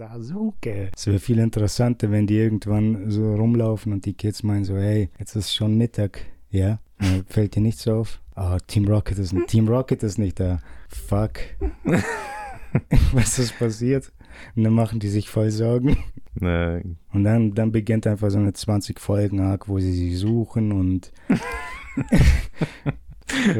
Sasuke. 0.00 0.90
Es 0.96 1.06
wäre 1.06 1.18
viel 1.18 1.38
interessanter, 1.38 2.10
wenn 2.10 2.26
die 2.26 2.38
irgendwann 2.38 3.10
so 3.10 3.34
rumlaufen 3.34 3.92
und 3.92 4.06
die 4.06 4.14
Kids 4.14 4.42
meinen 4.42 4.64
so, 4.64 4.74
hey, 4.76 5.10
jetzt 5.18 5.36
ist 5.36 5.54
schon 5.54 5.76
Mittag. 5.76 6.24
Ja, 6.50 6.78
äh, 6.98 7.22
fällt 7.26 7.54
dir 7.54 7.60
nichts 7.60 7.86
auf? 7.86 8.18
Ah, 8.34 8.56
Team 8.66 8.88
Rocket 8.88 9.18
ist 9.18 9.34
Team 9.48 9.68
Rocket 9.68 10.02
ist 10.02 10.16
nicht 10.16 10.40
da. 10.40 10.60
Fuck. 10.88 11.40
Was 13.12 13.38
ist 13.38 13.58
passiert? 13.58 14.10
Und 14.56 14.64
dann 14.64 14.72
machen 14.72 15.00
die 15.00 15.08
sich 15.08 15.28
voll 15.28 15.50
Sorgen. 15.50 15.98
Nee. 16.34 16.82
Und 17.12 17.24
dann, 17.24 17.52
dann 17.52 17.70
beginnt 17.70 18.06
einfach 18.06 18.30
so 18.30 18.38
eine 18.38 18.54
20 18.54 18.98
Folgen 18.98 19.40
Arc, 19.40 19.68
wo 19.68 19.80
sie 19.80 19.92
sie 19.92 20.14
suchen 20.14 20.72
und 20.72 21.12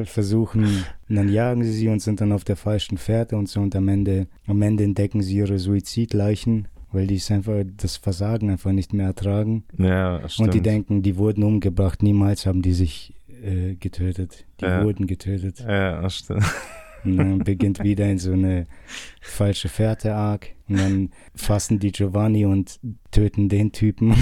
versuchen, 0.05 0.65
und 1.09 1.17
dann 1.17 1.29
jagen 1.29 1.63
sie 1.65 1.73
sie 1.73 1.89
und 1.89 2.01
sind 2.01 2.21
dann 2.21 2.33
auf 2.33 2.45
der 2.45 2.57
falschen 2.57 2.99
Fährte 2.99 3.37
und 3.37 3.49
so 3.49 3.61
und 3.61 3.75
am 3.77 3.89
Ende, 3.89 4.27
am 4.47 4.61
Ende 4.63 4.85
entdecken 4.85 5.23
sie 5.23 5.37
ihre 5.37 5.59
Suizidleichen, 5.59 6.69
weil 6.93 7.07
die 7.07 7.17
es 7.17 7.31
einfach 7.31 7.63
das 7.77 7.97
Versagen 7.97 8.51
einfach 8.51 8.73
nicht 8.73 8.93
mehr 8.93 9.07
ertragen. 9.07 9.65
Ja, 9.79 10.29
stimmt. 10.29 10.49
Und 10.49 10.55
die 10.55 10.61
denken, 10.61 11.03
die 11.03 11.17
wurden 11.17 11.45
umgebracht, 11.45 12.03
niemals 12.03 12.47
haben 12.47 12.63
die 12.63 12.73
sich 12.73 13.15
äh, 13.43 13.75
getötet. 13.75 14.45
Die 14.61 14.65
Ja. 14.65 14.85
wurden 14.85 15.07
getötet. 15.07 15.61
Ja, 15.61 16.09
stimmt. 16.11 16.45
Und 17.05 17.17
dann 17.17 17.39
beginnt 17.39 17.83
wieder 17.83 18.11
in 18.11 18.19
so 18.19 18.33
eine 18.33 18.67
falsche 19.23 19.69
Fährte-Arc. 19.69 20.49
Und 20.71 20.79
dann 20.79 21.11
fassen 21.35 21.81
die 21.81 21.91
Giovanni 21.91 22.47
und 22.47 22.79
töten 23.11 23.49
den 23.49 23.73
Typen. 23.73 24.15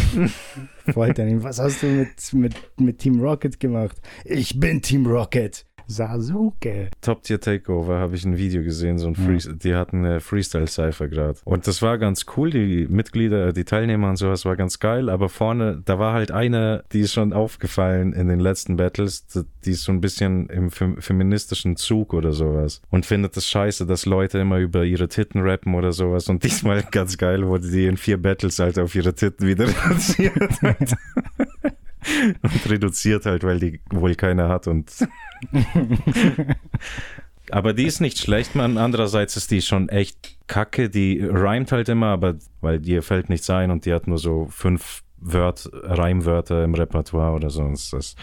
Foltern 0.92 1.28
ihn. 1.28 1.42
Was 1.42 1.58
hast 1.58 1.82
du 1.82 1.86
mit, 1.86 2.32
mit, 2.32 2.54
mit 2.80 2.98
Team 2.98 3.20
Rocket 3.20 3.60
gemacht? 3.60 4.00
Ich 4.24 4.58
bin 4.58 4.80
Team 4.80 5.06
Rocket. 5.06 5.66
Sasuke. 5.88 6.90
Top 7.00 7.22
Tier 7.22 7.40
Takeover 7.40 7.98
habe 7.98 8.14
ich 8.14 8.24
ein 8.24 8.36
Video 8.36 8.62
gesehen, 8.62 8.98
so 8.98 9.08
ein 9.08 9.14
Free 9.16 9.38
die 9.38 9.74
hatten 9.74 10.04
eine 10.04 10.20
Freestyle 10.20 10.66
Cypher 10.66 11.08
gerade. 11.08 11.38
Und 11.44 11.66
das 11.66 11.80
war 11.82 11.96
ganz 11.98 12.26
cool, 12.36 12.50
die 12.50 12.86
Mitglieder, 12.88 13.52
die 13.52 13.64
Teilnehmer 13.64 14.10
und 14.10 14.16
sowas 14.16 14.44
war 14.44 14.56
ganz 14.56 14.78
geil, 14.78 15.08
aber 15.08 15.28
vorne, 15.28 15.80
da 15.84 15.98
war 15.98 16.12
halt 16.12 16.30
eine, 16.30 16.84
die 16.92 17.00
ist 17.00 17.12
schon 17.14 17.32
aufgefallen 17.32 18.12
in 18.12 18.28
den 18.28 18.38
letzten 18.40 18.76
Battles, 18.76 19.26
die 19.64 19.70
ist 19.70 19.84
so 19.84 19.92
ein 19.92 20.00
bisschen 20.00 20.48
im 20.50 20.70
fem- 20.70 21.00
feministischen 21.00 21.76
Zug 21.76 22.12
oder 22.14 22.32
sowas 22.32 22.82
und 22.90 23.06
findet 23.06 23.36
es 23.36 23.48
scheiße, 23.48 23.86
dass 23.86 24.04
Leute 24.06 24.38
immer 24.38 24.58
über 24.58 24.84
ihre 24.84 25.08
Titten 25.08 25.40
rappen 25.40 25.74
oder 25.74 25.92
sowas 25.92 26.28
und 26.28 26.42
diesmal 26.44 26.82
ganz 26.90 27.16
geil 27.16 27.46
wurde 27.46 27.70
die 27.70 27.86
in 27.86 27.96
vier 27.96 28.20
Battles 28.20 28.58
halt 28.58 28.78
auf 28.78 28.94
ihre 28.94 29.14
Titten 29.14 29.46
wieder 29.46 29.66
reduziert. 29.84 30.36
und 32.42 32.70
reduziert 32.70 33.26
halt, 33.26 33.44
weil 33.44 33.60
die 33.60 33.80
wohl 33.90 34.14
keine 34.14 34.48
hat 34.48 34.66
und 34.66 34.90
aber 37.50 37.72
die 37.72 37.84
ist 37.84 38.00
nicht 38.00 38.18
schlecht, 38.18 38.54
man. 38.54 38.78
Andererseits 38.78 39.36
ist 39.36 39.50
die 39.50 39.62
schon 39.62 39.88
echt 39.88 40.36
kacke. 40.46 40.90
Die 40.90 41.20
reimt 41.22 41.72
halt 41.72 41.88
immer, 41.88 42.08
aber 42.08 42.36
weil 42.60 42.80
dir 42.80 43.02
fällt 43.02 43.28
nichts 43.28 43.48
ein 43.50 43.70
und 43.70 43.84
die 43.84 43.92
hat 43.92 44.06
nur 44.06 44.18
so 44.18 44.46
fünf 44.50 45.02
Wört, 45.20 45.68
Reimwörter 45.72 46.62
im 46.62 46.74
Repertoire 46.74 47.34
oder 47.34 47.50
so. 47.50 47.68
Das 47.68 47.92
ist 47.92 48.16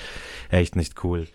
echt 0.49 0.77
nicht 0.77 1.03
cool. 1.03 1.27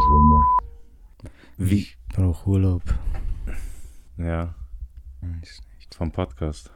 Sommer. 0.00 0.44
Wie? 1.56 1.74
Ich 1.80 1.98
brauche 2.08 2.48
Urlaub. 2.50 2.82
Ja, 4.16 4.54
Weiß 5.20 5.60
nicht. 5.76 5.94
vom 5.94 6.12
Podcast. 6.12 6.70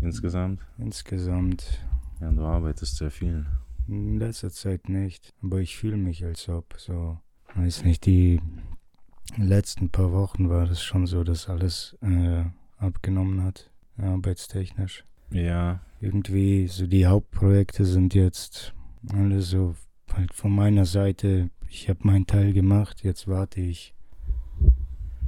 Insgesamt. 0.00 0.60
Insgesamt 0.78 1.80
Ja, 2.20 2.30
du 2.30 2.42
arbeitest 2.44 2.96
sehr 2.96 3.10
viel. 3.10 3.46
in 3.88 4.18
letzter 4.18 4.50
Zeit 4.50 4.88
nicht. 4.88 5.34
Aber 5.42 5.58
ich 5.60 5.76
fühle 5.76 5.96
mich, 5.96 6.24
als 6.24 6.48
ob 6.48 6.74
so, 6.78 7.18
weiß 7.54 7.84
nicht, 7.84 8.06
die 8.06 8.40
letzten 9.36 9.90
paar 9.90 10.12
Wochen 10.12 10.48
war 10.48 10.66
das 10.66 10.82
schon 10.82 11.06
so, 11.06 11.24
dass 11.24 11.48
alles 11.48 11.96
äh, 12.02 12.44
abgenommen 12.78 13.42
hat, 13.42 13.70
arbeitstechnisch. 13.98 15.04
Ja, 15.30 15.80
irgendwie 16.00 16.66
so 16.66 16.86
die 16.86 17.06
Hauptprojekte 17.06 17.84
sind 17.84 18.14
jetzt 18.14 18.74
alle 19.12 19.42
so 19.42 19.74
halt 20.12 20.34
von 20.34 20.54
meiner 20.54 20.86
Seite. 20.86 21.50
Ich 21.68 21.88
habe 21.88 22.00
meinen 22.02 22.26
Teil 22.26 22.52
gemacht, 22.52 23.04
jetzt 23.04 23.28
warte 23.28 23.60
ich. 23.60 23.94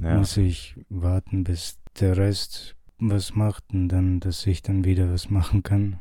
ja. 0.01 0.17
Muss 0.17 0.37
ich 0.37 0.75
warten, 0.89 1.43
bis 1.43 1.79
der 1.99 2.17
Rest 2.17 2.75
was 2.99 3.35
macht 3.35 3.63
und 3.73 3.89
dann, 3.89 4.19
dass 4.19 4.45
ich 4.47 4.61
dann 4.61 4.83
wieder 4.83 5.11
was 5.11 5.29
machen 5.29 5.63
kann. 5.63 5.99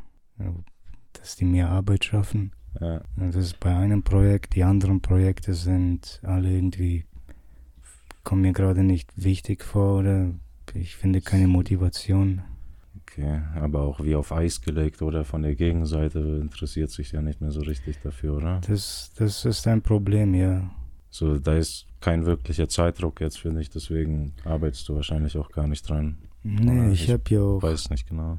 Dass 1.12 1.36
die 1.36 1.44
mir 1.44 1.68
Arbeit 1.68 2.04
schaffen. 2.04 2.52
Ja, 2.80 3.02
Das 3.16 3.36
ist 3.36 3.60
bei 3.60 3.74
einem 3.76 4.02
Projekt. 4.02 4.54
Die 4.54 4.64
anderen 4.64 5.00
Projekte 5.00 5.54
sind 5.54 6.20
alle 6.24 6.50
irgendwie, 6.50 7.04
kommen 8.24 8.42
mir 8.42 8.52
gerade 8.52 8.82
nicht 8.82 9.10
wichtig 9.16 9.62
vor 9.62 9.98
oder 9.98 10.30
ich 10.74 10.96
finde 10.96 11.20
keine 11.20 11.48
Motivation. 11.48 12.42
Okay, 13.12 13.40
aber 13.56 13.82
auch 13.82 14.02
wie 14.02 14.14
auf 14.14 14.32
Eis 14.32 14.60
gelegt 14.62 15.02
oder 15.02 15.24
von 15.24 15.42
der 15.42 15.54
Gegenseite 15.54 16.18
interessiert 16.40 16.90
sich 16.90 17.12
ja 17.12 17.20
nicht 17.20 17.40
mehr 17.40 17.50
so 17.50 17.60
richtig 17.60 18.00
dafür, 18.02 18.36
oder? 18.36 18.60
Das, 18.66 19.12
das 19.16 19.44
ist 19.44 19.66
ein 19.66 19.82
Problem, 19.82 20.34
ja. 20.34 20.70
So, 21.10 21.38
da 21.38 21.56
ist 21.56 21.86
kein 22.00 22.24
wirklicher 22.24 22.68
Zeitdruck 22.68 23.20
jetzt, 23.20 23.38
finde 23.38 23.60
ich, 23.60 23.68
deswegen 23.68 24.32
arbeitest 24.44 24.88
du 24.88 24.94
wahrscheinlich 24.94 25.36
auch 25.36 25.50
gar 25.50 25.66
nicht 25.68 25.86
dran. 25.88 26.16
Nee, 26.42 26.92
Ich 26.92 27.04
ich 27.04 27.10
habe 27.10 27.22
ja 27.28 27.40
auch 27.42 27.62
Weiß 27.62 27.90
nicht 27.90 28.08
genau. 28.08 28.38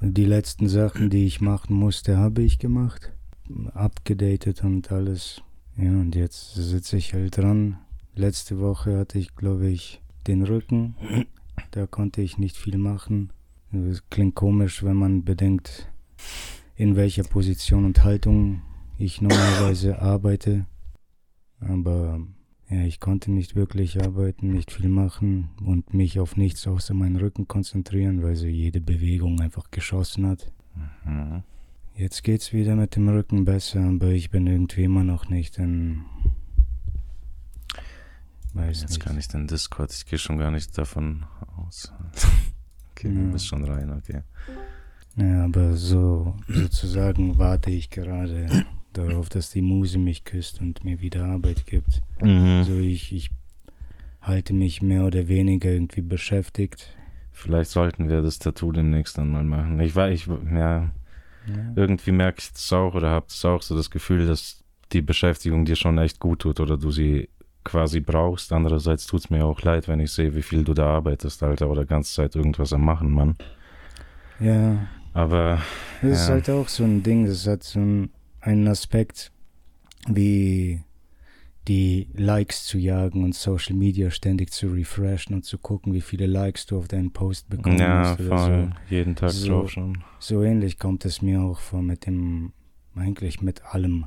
die 0.00 0.24
letzten 0.24 0.68
Sachen, 0.68 1.10
die 1.10 1.24
ich 1.26 1.40
machen 1.40 1.74
musste, 1.76 2.16
habe 2.18 2.42
ich 2.42 2.58
gemacht. 2.58 3.12
Abgedatet 3.72 4.64
und 4.64 4.90
alles. 4.92 5.42
Ja, 5.76 5.90
und 5.90 6.14
jetzt 6.16 6.54
sitze 6.54 6.96
ich 6.96 7.14
halt 7.14 7.36
dran. 7.38 7.78
Letzte 8.16 8.58
Woche 8.58 8.98
hatte 8.98 9.18
ich, 9.18 9.36
glaube 9.36 9.68
ich, 9.68 10.02
den 10.26 10.42
Rücken. 10.42 10.96
Da 11.70 11.86
konnte 11.86 12.20
ich 12.20 12.36
nicht 12.36 12.56
viel 12.56 12.78
machen. 12.78 13.30
Das 13.70 14.02
klingt 14.08 14.34
komisch, 14.34 14.82
wenn 14.82 14.96
man 14.96 15.24
bedenkt, 15.24 15.90
in 16.76 16.96
welcher 16.96 17.24
Position 17.24 17.84
und 17.84 18.02
Haltung 18.04 18.62
ich 18.96 19.20
normalerweise 19.20 19.98
arbeite. 20.02 20.66
Aber 21.60 22.20
ja, 22.70 22.82
ich 22.82 23.00
konnte 23.00 23.30
nicht 23.30 23.56
wirklich 23.56 24.02
arbeiten, 24.02 24.52
nicht 24.52 24.70
viel 24.72 24.88
machen 24.88 25.50
und 25.64 25.94
mich 25.94 26.20
auf 26.20 26.36
nichts 26.36 26.66
außer 26.66 26.94
meinen 26.94 27.16
Rücken 27.16 27.48
konzentrieren, 27.48 28.22
weil 28.22 28.36
so 28.36 28.46
jede 28.46 28.80
Bewegung 28.80 29.40
einfach 29.40 29.70
geschossen 29.70 30.26
hat. 30.26 30.52
Mhm. 31.04 31.42
Jetzt 31.94 32.22
geht's 32.22 32.52
wieder 32.52 32.76
mit 32.76 32.94
dem 32.94 33.08
Rücken 33.08 33.44
besser, 33.44 33.80
aber 33.80 34.08
ich 34.10 34.30
bin 34.30 34.46
irgendwie 34.46 34.84
immer 34.84 35.02
noch 35.02 35.28
nicht 35.28 35.58
in. 35.58 36.04
Weiß 38.54 38.82
Jetzt 38.82 38.90
nicht. 38.90 39.00
kann 39.00 39.18
ich 39.18 39.28
den 39.28 39.46
Discord, 39.46 39.92
ich 39.92 40.06
gehe 40.06 40.18
schon 40.18 40.38
gar 40.38 40.50
nicht 40.50 40.76
davon 40.78 41.26
aus. 41.56 41.92
Okay, 42.98 43.08
du 43.14 43.20
Ja. 43.20 43.30
bist 43.30 43.46
schon 43.46 43.64
rein, 43.64 43.90
okay. 43.90 44.22
Ja, 45.16 45.44
aber 45.44 45.74
so 45.74 46.34
sozusagen 46.48 47.38
warte 47.38 47.70
ich 47.70 47.90
gerade 47.90 48.46
darauf, 48.92 49.28
dass 49.28 49.50
die 49.50 49.62
Muse 49.62 49.98
mich 49.98 50.24
küsst 50.24 50.60
und 50.60 50.84
mir 50.84 51.00
wieder 51.00 51.24
Arbeit 51.24 51.66
gibt. 51.66 52.02
Mhm. 52.20 52.58
Also 52.58 52.74
ich, 52.78 53.12
ich 53.12 53.30
halte 54.20 54.52
mich 54.52 54.82
mehr 54.82 55.04
oder 55.04 55.28
weniger 55.28 55.70
irgendwie 55.70 56.02
beschäftigt. 56.02 56.88
Vielleicht 57.32 57.70
sollten 57.70 58.08
wir 58.08 58.20
das 58.22 58.38
Tattoo 58.40 58.72
demnächst 58.72 59.16
dann 59.16 59.30
mal 59.30 59.44
machen. 59.44 59.78
Ich 59.80 59.94
weiß, 59.94 60.12
ich, 60.12 60.26
ja, 60.26 60.90
Ja. 61.46 61.72
irgendwie 61.76 62.12
merke 62.12 62.40
ich 62.40 62.52
das 62.52 62.72
auch 62.72 62.94
oder 62.94 63.10
habe 63.10 63.26
das 63.28 63.44
auch 63.44 63.62
so 63.62 63.76
das 63.76 63.90
Gefühl, 63.90 64.26
dass 64.26 64.64
die 64.92 65.02
Beschäftigung 65.02 65.64
dir 65.64 65.76
schon 65.76 65.98
echt 65.98 66.18
gut 66.18 66.40
tut 66.40 66.58
oder 66.60 66.76
du 66.76 66.90
sie 66.90 67.28
quasi 67.64 68.00
brauchst. 68.00 68.52
Andererseits 68.52 69.06
tut 69.06 69.20
es 69.20 69.30
mir 69.30 69.44
auch 69.44 69.60
leid, 69.62 69.88
wenn 69.88 70.00
ich 70.00 70.12
sehe, 70.12 70.34
wie 70.34 70.42
viel 70.42 70.64
du 70.64 70.74
da 70.74 70.86
arbeitest, 70.86 71.42
Alter, 71.42 71.68
oder 71.70 71.84
ganze 71.84 72.14
Zeit 72.14 72.34
irgendwas 72.36 72.72
am 72.72 72.84
Machen, 72.84 73.12
Mann. 73.12 73.36
ja, 74.40 74.86
Aber 75.14 75.60
das 76.00 76.10
ist 76.22 76.28
Ja. 76.28 76.34
halt 76.34 76.50
auch 76.50 76.68
so 76.68 76.84
ein 76.84 77.02
Ding, 77.02 77.26
das 77.26 77.46
hat 77.46 77.62
so 77.64 77.80
ein- 77.80 78.10
einen 78.40 78.68
Aspekt 78.68 79.32
wie 80.06 80.82
die 81.66 82.08
Likes 82.14 82.64
zu 82.64 82.78
jagen 82.78 83.24
und 83.24 83.34
Social 83.34 83.74
Media 83.74 84.10
ständig 84.10 84.50
zu 84.52 84.68
refreshen 84.68 85.34
und 85.34 85.44
zu 85.44 85.58
gucken, 85.58 85.92
wie 85.92 86.00
viele 86.00 86.26
Likes 86.26 86.66
du 86.66 86.78
auf 86.78 86.88
deinen 86.88 87.12
Post 87.12 87.48
bekommst. 87.50 87.80
ja, 87.80 88.16
voll, 88.16 88.70
jeden 88.88 89.16
Tag 89.16 89.30
So. 89.32 89.48
drauf 89.62 89.70
schon. 89.72 90.04
So 90.18 90.42
ähnlich 90.42 90.78
kommt 90.78 91.04
es 91.04 91.20
mir 91.20 91.42
auch 91.42 91.58
vor 91.58 91.82
mit 91.82 92.06
dem, 92.06 92.52
eigentlich 92.94 93.42
mit 93.42 93.62
allem. 93.64 94.06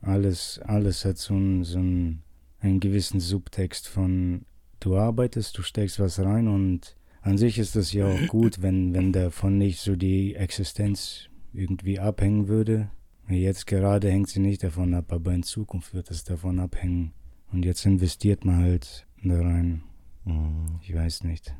Alles, 0.00 0.60
alles 0.64 1.04
hat 1.04 1.18
so 1.18 1.34
einen, 1.34 1.64
so 1.64 1.78
einen, 1.78 2.22
einen 2.60 2.80
gewissen 2.80 3.20
Subtext 3.20 3.88
von, 3.88 4.44
du 4.80 4.96
arbeitest, 4.96 5.56
du 5.56 5.62
steckst 5.62 5.98
was 6.00 6.20
rein 6.20 6.48
und 6.48 6.96
an 7.22 7.36
sich 7.36 7.58
ist 7.58 7.76
das 7.76 7.92
ja 7.92 8.06
auch 8.06 8.26
gut, 8.28 8.62
wenn, 8.62 8.94
wenn 8.94 9.12
davon 9.12 9.58
nicht 9.58 9.80
so 9.80 9.94
die 9.94 10.34
Existenz 10.34 11.28
irgendwie 11.52 11.98
abhängen 11.98 12.48
würde. 12.48 12.90
Jetzt 13.28 13.66
gerade 13.66 14.10
hängt 14.10 14.28
sie 14.28 14.40
nicht 14.40 14.64
davon 14.64 14.94
ab, 14.94 15.12
aber 15.12 15.32
in 15.32 15.42
Zukunft 15.42 15.94
wird 15.94 16.10
es 16.10 16.24
davon 16.24 16.58
abhängen. 16.58 17.12
Und 17.52 17.64
jetzt 17.64 17.84
investiert 17.84 18.44
man 18.44 18.56
halt 18.58 19.06
da 19.22 19.40
rein. 19.40 19.82
Mhm. 20.24 20.78
ich 20.82 20.94
weiß 20.94 21.24
nicht. 21.24 21.54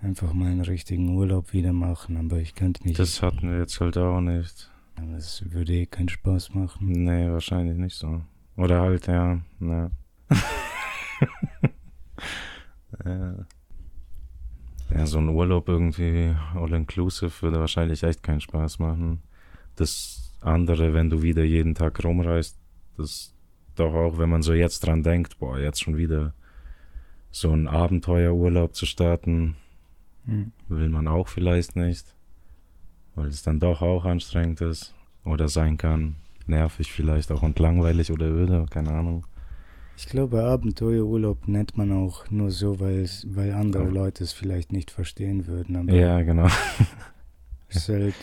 Einfach 0.00 0.32
mal 0.32 0.50
einen 0.50 0.60
richtigen 0.60 1.16
Urlaub 1.16 1.52
wieder 1.52 1.72
machen, 1.72 2.16
aber 2.16 2.38
ich 2.38 2.54
könnte 2.54 2.84
nicht. 2.84 2.98
Das 2.98 3.20
hatten 3.20 3.50
wir 3.50 3.58
jetzt 3.58 3.80
halt 3.80 3.96
auch 3.96 4.20
nicht. 4.20 4.70
Das 5.12 5.50
würde 5.50 5.74
eh 5.74 5.86
keinen 5.86 6.08
Spaß 6.08 6.54
machen. 6.54 6.92
Nee, 6.92 7.28
wahrscheinlich 7.30 7.76
nicht 7.76 7.96
so. 7.96 8.22
Oder 8.56 8.80
halt, 8.80 9.06
ja, 9.06 9.40
ne. 9.58 9.90
Ja. 13.04 13.34
ja, 14.94 15.06
so 15.06 15.18
ein 15.18 15.28
Urlaub 15.28 15.68
irgendwie 15.68 16.34
all-inclusive 16.54 17.42
würde 17.42 17.60
wahrscheinlich 17.60 18.02
echt 18.02 18.22
keinen 18.22 18.40
Spaß 18.40 18.78
machen. 18.78 19.22
Das 19.76 20.34
andere, 20.40 20.94
wenn 20.94 21.10
du 21.10 21.22
wieder 21.22 21.44
jeden 21.44 21.74
Tag 21.74 22.02
rumreist, 22.04 22.58
das 22.96 23.34
doch 23.74 23.94
auch, 23.94 24.18
wenn 24.18 24.30
man 24.30 24.42
so 24.42 24.52
jetzt 24.54 24.80
dran 24.80 25.02
denkt, 25.02 25.38
boah, 25.38 25.58
jetzt 25.58 25.82
schon 25.82 25.96
wieder 25.96 26.34
so 27.30 27.52
einen 27.52 27.68
Abenteuerurlaub 27.68 28.74
zu 28.74 28.86
starten, 28.86 29.56
Hm. 30.28 30.52
will 30.68 30.90
man 30.90 31.08
auch 31.08 31.28
vielleicht 31.28 31.74
nicht, 31.74 32.14
weil 33.14 33.28
es 33.28 33.42
dann 33.42 33.60
doch 33.60 33.80
auch 33.80 34.04
anstrengend 34.04 34.60
ist 34.60 34.94
oder 35.24 35.48
sein 35.48 35.78
kann, 35.78 36.16
nervig 36.46 36.92
vielleicht 36.92 37.32
auch 37.32 37.42
und 37.42 37.58
langweilig 37.58 38.12
oder 38.12 38.26
öde, 38.26 38.66
keine 38.68 38.90
Ahnung. 38.90 39.26
Ich 40.00 40.06
glaube, 40.06 40.44
Abenteuerurlaub 40.44 41.48
nennt 41.48 41.76
man 41.76 41.90
auch 41.90 42.30
nur 42.30 42.52
so, 42.52 42.78
weil, 42.78 43.00
es, 43.00 43.26
weil 43.34 43.52
andere 43.52 43.82
Ja. 43.82 43.90
Leute 43.90 44.22
es 44.22 44.32
vielleicht 44.32 44.70
nicht 44.70 44.92
verstehen 44.92 45.48
würden. 45.48 45.88
Ja, 45.92 46.22
genau. 46.22 46.46
ist 47.68 47.88
halt, 47.88 48.14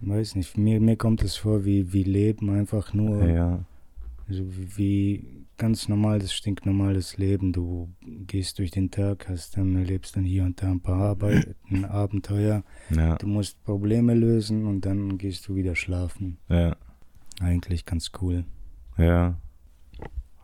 weiß 0.00 0.36
nicht, 0.36 0.56
mir, 0.56 0.80
mir 0.80 0.96
kommt 0.96 1.24
es 1.24 1.34
vor 1.34 1.64
wie, 1.64 1.92
wie 1.92 2.04
Leben 2.04 2.50
einfach 2.50 2.94
nur, 2.94 3.26
Ja, 3.26 3.64
so 4.28 4.44
wie, 4.56 4.76
wie 4.78 5.44
ganz 5.58 5.88
normales, 5.88 6.32
stinknormales 6.32 7.16
Leben. 7.18 7.52
Du 7.52 7.92
gehst 8.28 8.60
durch 8.60 8.70
den 8.70 8.92
Tag, 8.92 9.28
hast 9.28 9.56
dann, 9.56 9.74
erlebst 9.74 10.14
dann 10.14 10.24
hier 10.24 10.44
und 10.44 10.62
da 10.62 10.70
ein 10.70 10.80
paar 10.80 11.00
Arbeiten, 11.02 11.84
Abenteuer. 11.84 12.62
ja, 12.90 13.16
Du 13.16 13.26
musst 13.26 13.62
Probleme 13.64 14.14
lösen 14.14 14.66
und 14.66 14.86
dann 14.86 15.18
gehst 15.18 15.48
du 15.48 15.56
wieder 15.56 15.74
schlafen. 15.74 16.38
ja, 16.48 16.76
Eigentlich 17.40 17.84
ganz 17.86 18.12
cool. 18.22 18.44
ja, 18.96 19.36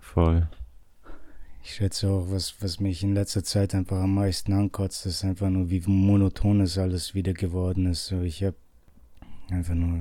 voll. 0.01 0.49
Ich 1.63 1.75
schätze 1.75 2.11
auch, 2.11 2.31
was, 2.31 2.55
was 2.63 2.81
mich 2.81 3.03
in 3.03 3.15
letzter 3.15 3.45
Zeit 3.45 3.75
einfach 3.75 3.99
am 3.99 4.15
meisten 4.15 4.53
ankotzt, 4.53 5.07
ist 5.07 5.25
einfach 5.25 5.51
nur, 5.51 5.71
wie 5.71 5.81
monoton 5.87 6.61
es 6.61 6.79
alles 6.79 7.15
wieder 7.15 7.33
geworden 7.35 7.87
ist. 7.87 8.07
So, 8.07 8.23
ich 8.23 8.43
habe 8.43 8.57
einfach 9.51 9.75
nur, 9.75 10.01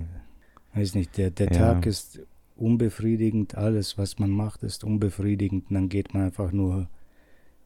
weiß 0.73 0.95
nicht, 0.95 1.17
der, 1.17 1.31
der 1.31 1.51
Ja. 1.51 1.73
Tag 1.73 1.85
ist 1.85 2.19
unbefriedigend, 2.56 3.56
alles, 3.56 3.97
was 3.97 4.19
man 4.19 4.31
macht, 4.31 4.63
ist 4.63 4.83
unbefriedigend 4.83 5.69
und 5.69 5.75
dann 5.75 5.89
geht 5.89 6.13
man 6.13 6.23
einfach 6.23 6.51
nur 6.51 6.88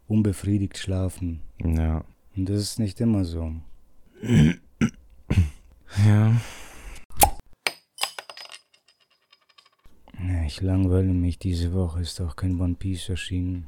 unbefriedigt 0.08 0.78
schlafen. 0.78 1.42
Ja, 1.64 2.04
Und 2.36 2.50
das 2.50 2.58
ist 2.62 2.80
nicht 2.80 3.00
immer 3.00 3.26
so. 3.26 3.54
ja, 6.06 6.36
Ja, 10.20 10.44
Ich 10.46 10.62
langweile 10.62 11.14
mich, 11.14 11.38
diese 11.40 11.74
Woche 11.74 12.02
ist 12.02 12.20
auch 12.22 12.36
kein 12.36 12.60
One 12.60 12.76
Piece 12.76 13.10
erschienen. 13.10 13.68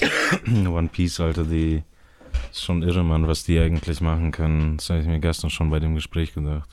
One 0.66 0.88
Piece, 0.88 1.20
Alter, 1.20 1.44
die 1.44 1.82
ist 2.50 2.64
schon 2.64 2.82
irre, 2.82 3.04
Mann, 3.04 3.26
was 3.26 3.44
die 3.44 3.58
eigentlich 3.58 4.00
machen 4.00 4.30
können. 4.30 4.76
Das 4.76 4.90
habe 4.90 5.00
ich 5.00 5.06
mir 5.06 5.20
gestern 5.20 5.50
schon 5.50 5.70
bei 5.70 5.80
dem 5.80 5.94
Gespräch 5.94 6.34
gedacht. 6.34 6.68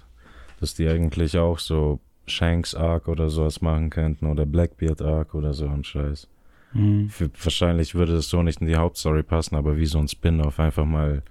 Dass 0.59 0.73
die 0.73 0.87
eigentlich 0.87 1.37
auch 1.37 1.59
so 1.59 1.99
Shanks 2.25 2.75
Arc 2.75 3.07
oder 3.07 3.29
sowas 3.29 3.61
machen 3.61 3.89
könnten 3.89 4.25
oder 4.25 4.45
Blackbeard 4.45 5.01
Arc 5.01 5.33
oder 5.33 5.53
so 5.53 5.67
ein 5.67 5.83
Scheiß. 5.83 6.27
Mhm. 6.73 7.09
Für, 7.09 7.29
wahrscheinlich 7.41 7.95
würde 7.95 8.15
es 8.15 8.29
so 8.29 8.43
nicht 8.43 8.61
in 8.61 8.67
die 8.67 8.75
Hauptstory 8.75 9.23
passen, 9.23 9.55
aber 9.55 9.77
wie 9.77 9.85
so 9.85 9.99
ein 9.99 10.07
Spin-off 10.07 10.59
einfach 10.59 10.85
mal 10.85 11.23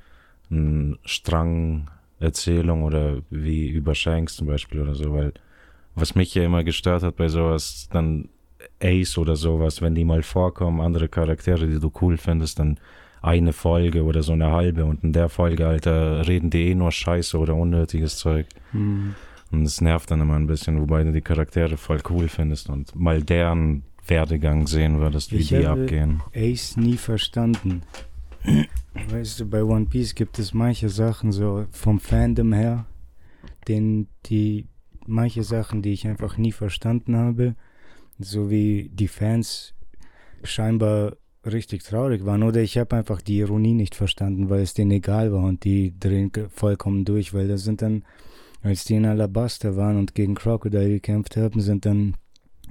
ein 0.50 0.98
Strang 1.04 1.90
Erzählung 2.18 2.82
oder 2.82 3.20
wie 3.30 3.68
über 3.68 3.94
Shanks 3.94 4.36
zum 4.36 4.46
Beispiel 4.46 4.80
oder 4.80 4.94
so, 4.94 5.12
weil 5.12 5.34
was 5.94 6.14
mich 6.14 6.34
ja 6.34 6.44
immer 6.44 6.64
gestört 6.64 7.02
hat 7.02 7.16
bei 7.16 7.28
sowas, 7.28 7.88
dann 7.92 8.28
Ace 8.82 9.18
oder 9.18 9.36
sowas, 9.36 9.82
wenn 9.82 9.94
die 9.94 10.04
mal 10.04 10.22
vorkommen, 10.22 10.80
andere 10.80 11.08
Charaktere, 11.08 11.66
die 11.66 11.80
du 11.80 11.90
cool 12.00 12.16
findest, 12.16 12.58
dann 12.58 12.78
eine 13.22 13.52
Folge 13.52 14.04
oder 14.04 14.22
so 14.22 14.32
eine 14.32 14.52
halbe 14.52 14.84
und 14.84 15.02
in 15.02 15.12
der 15.12 15.28
Folge, 15.28 15.66
Alter, 15.66 16.26
reden 16.28 16.50
die 16.50 16.68
eh 16.68 16.74
nur 16.74 16.92
Scheiße 16.92 17.38
oder 17.38 17.54
unnötiges 17.54 18.18
Zeug. 18.18 18.46
Mhm. 18.72 19.14
Und 19.50 19.62
es 19.62 19.80
nervt 19.80 20.10
dann 20.10 20.20
immer 20.20 20.34
ein 20.34 20.46
bisschen, 20.46 20.80
wobei 20.80 21.04
du 21.04 21.12
die 21.12 21.20
Charaktere 21.22 21.76
voll 21.76 22.00
cool 22.10 22.28
findest 22.28 22.68
und 22.68 22.94
mal 22.94 23.22
deren 23.22 23.84
Werdegang 24.06 24.66
sehen 24.66 25.00
würdest, 25.00 25.32
wie 25.32 25.36
Ich 25.36 25.48
die 25.48 25.66
abgehen. 25.66 26.22
Ace 26.34 26.76
nie 26.76 26.96
verstanden. 26.96 27.82
Weißt 29.10 29.40
du, 29.40 29.46
bei 29.46 29.62
One 29.62 29.86
Piece 29.86 30.14
gibt 30.14 30.38
es 30.38 30.54
manche 30.54 30.88
Sachen 30.88 31.32
so 31.32 31.66
vom 31.70 31.98
Fandom 31.98 32.52
her, 32.52 32.86
den 33.66 34.08
die 34.26 34.66
manche 35.06 35.42
Sachen, 35.42 35.82
die 35.82 35.92
ich 35.92 36.06
einfach 36.06 36.38
nie 36.38 36.52
verstanden 36.52 37.16
habe, 37.16 37.54
so 38.18 38.50
wie 38.50 38.90
die 38.92 39.08
Fans 39.08 39.74
scheinbar 40.42 41.16
richtig 41.44 41.84
traurig 41.84 42.24
waren 42.24 42.42
oder 42.42 42.60
ich 42.60 42.76
habe 42.76 42.96
einfach 42.96 43.20
die 43.20 43.38
Ironie 43.38 43.74
nicht 43.74 43.94
verstanden, 43.94 44.50
weil 44.50 44.62
es 44.62 44.74
denen 44.74 44.90
egal 44.90 45.32
war 45.32 45.44
und 45.44 45.64
die 45.64 45.98
drehen 45.98 46.32
vollkommen 46.50 47.04
durch, 47.04 47.34
weil 47.34 47.48
das 47.48 47.62
sind 47.62 47.82
dann, 47.82 48.04
als 48.62 48.84
die 48.84 48.94
in 48.94 49.06
Alabasta 49.06 49.76
waren 49.76 49.96
und 49.96 50.14
gegen 50.14 50.34
Crocodile 50.34 50.88
gekämpft 50.88 51.36
haben, 51.36 51.60
sind 51.60 51.86
dann 51.86 52.16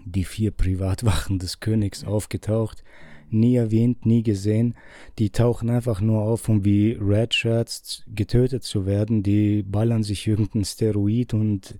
die 0.03 0.25
vier 0.25 0.51
Privatwachen 0.51 1.39
des 1.39 1.59
Königs 1.59 2.03
aufgetaucht 2.03 2.83
nie 3.30 3.56
erwähnt, 3.56 4.06
nie 4.06 4.24
gesehen. 4.24 4.75
Die 5.19 5.30
tauchen 5.30 5.69
einfach 5.69 6.01
nur 6.01 6.21
auf, 6.21 6.50
um 6.50 6.65
wie 6.65 6.97
Red 7.00 7.33
Shirts 7.33 8.03
getötet 8.07 8.63
zu 8.63 8.86
werden. 8.86 9.24
Die 9.24 9.63
ballern 9.63 10.03
sich 10.03 10.27
irgendein 10.27 10.65
Steroid 10.65 11.33
und 11.33 11.77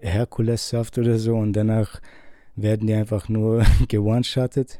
Herkulessaft 0.00 0.98
oder 0.98 1.18
so 1.18 1.36
und 1.36 1.52
danach 1.52 2.00
werden 2.56 2.86
die 2.86 2.94
einfach 2.94 3.28
nur 3.28 3.64
geone-shottet, 3.88 4.78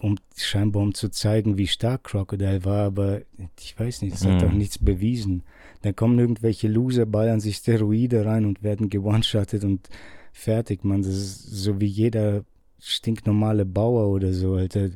um 0.00 0.16
scheinbar 0.36 0.82
um 0.82 0.94
zu 0.94 1.08
zeigen, 1.08 1.56
wie 1.58 1.66
stark 1.66 2.04
Crocodile 2.04 2.64
war, 2.64 2.86
aber 2.86 3.20
ich 3.60 3.78
weiß 3.78 4.02
nicht, 4.02 4.14
das 4.14 4.24
hat 4.24 4.34
Mhm. 4.34 4.38
doch 4.38 4.52
nichts 4.52 4.78
bewiesen. 4.78 5.42
Dann 5.82 5.94
kommen 5.94 6.18
irgendwelche 6.18 6.68
Loser, 6.68 7.06
ballern 7.06 7.40
sich 7.40 7.56
Steroide 7.56 8.24
rein 8.24 8.44
und 8.44 8.62
werden 8.62 8.88
geone-shottet 8.88 9.64
und 9.64 9.88
fertig, 10.32 10.84
man. 10.84 11.02
Das 11.02 11.14
ist 11.14 11.42
so 11.42 11.80
wie 11.80 11.86
jeder 11.86 12.44
stinknormale 12.80 13.64
Bauer 13.64 14.08
oder 14.08 14.32
so, 14.32 14.54
Alter. 14.54 14.90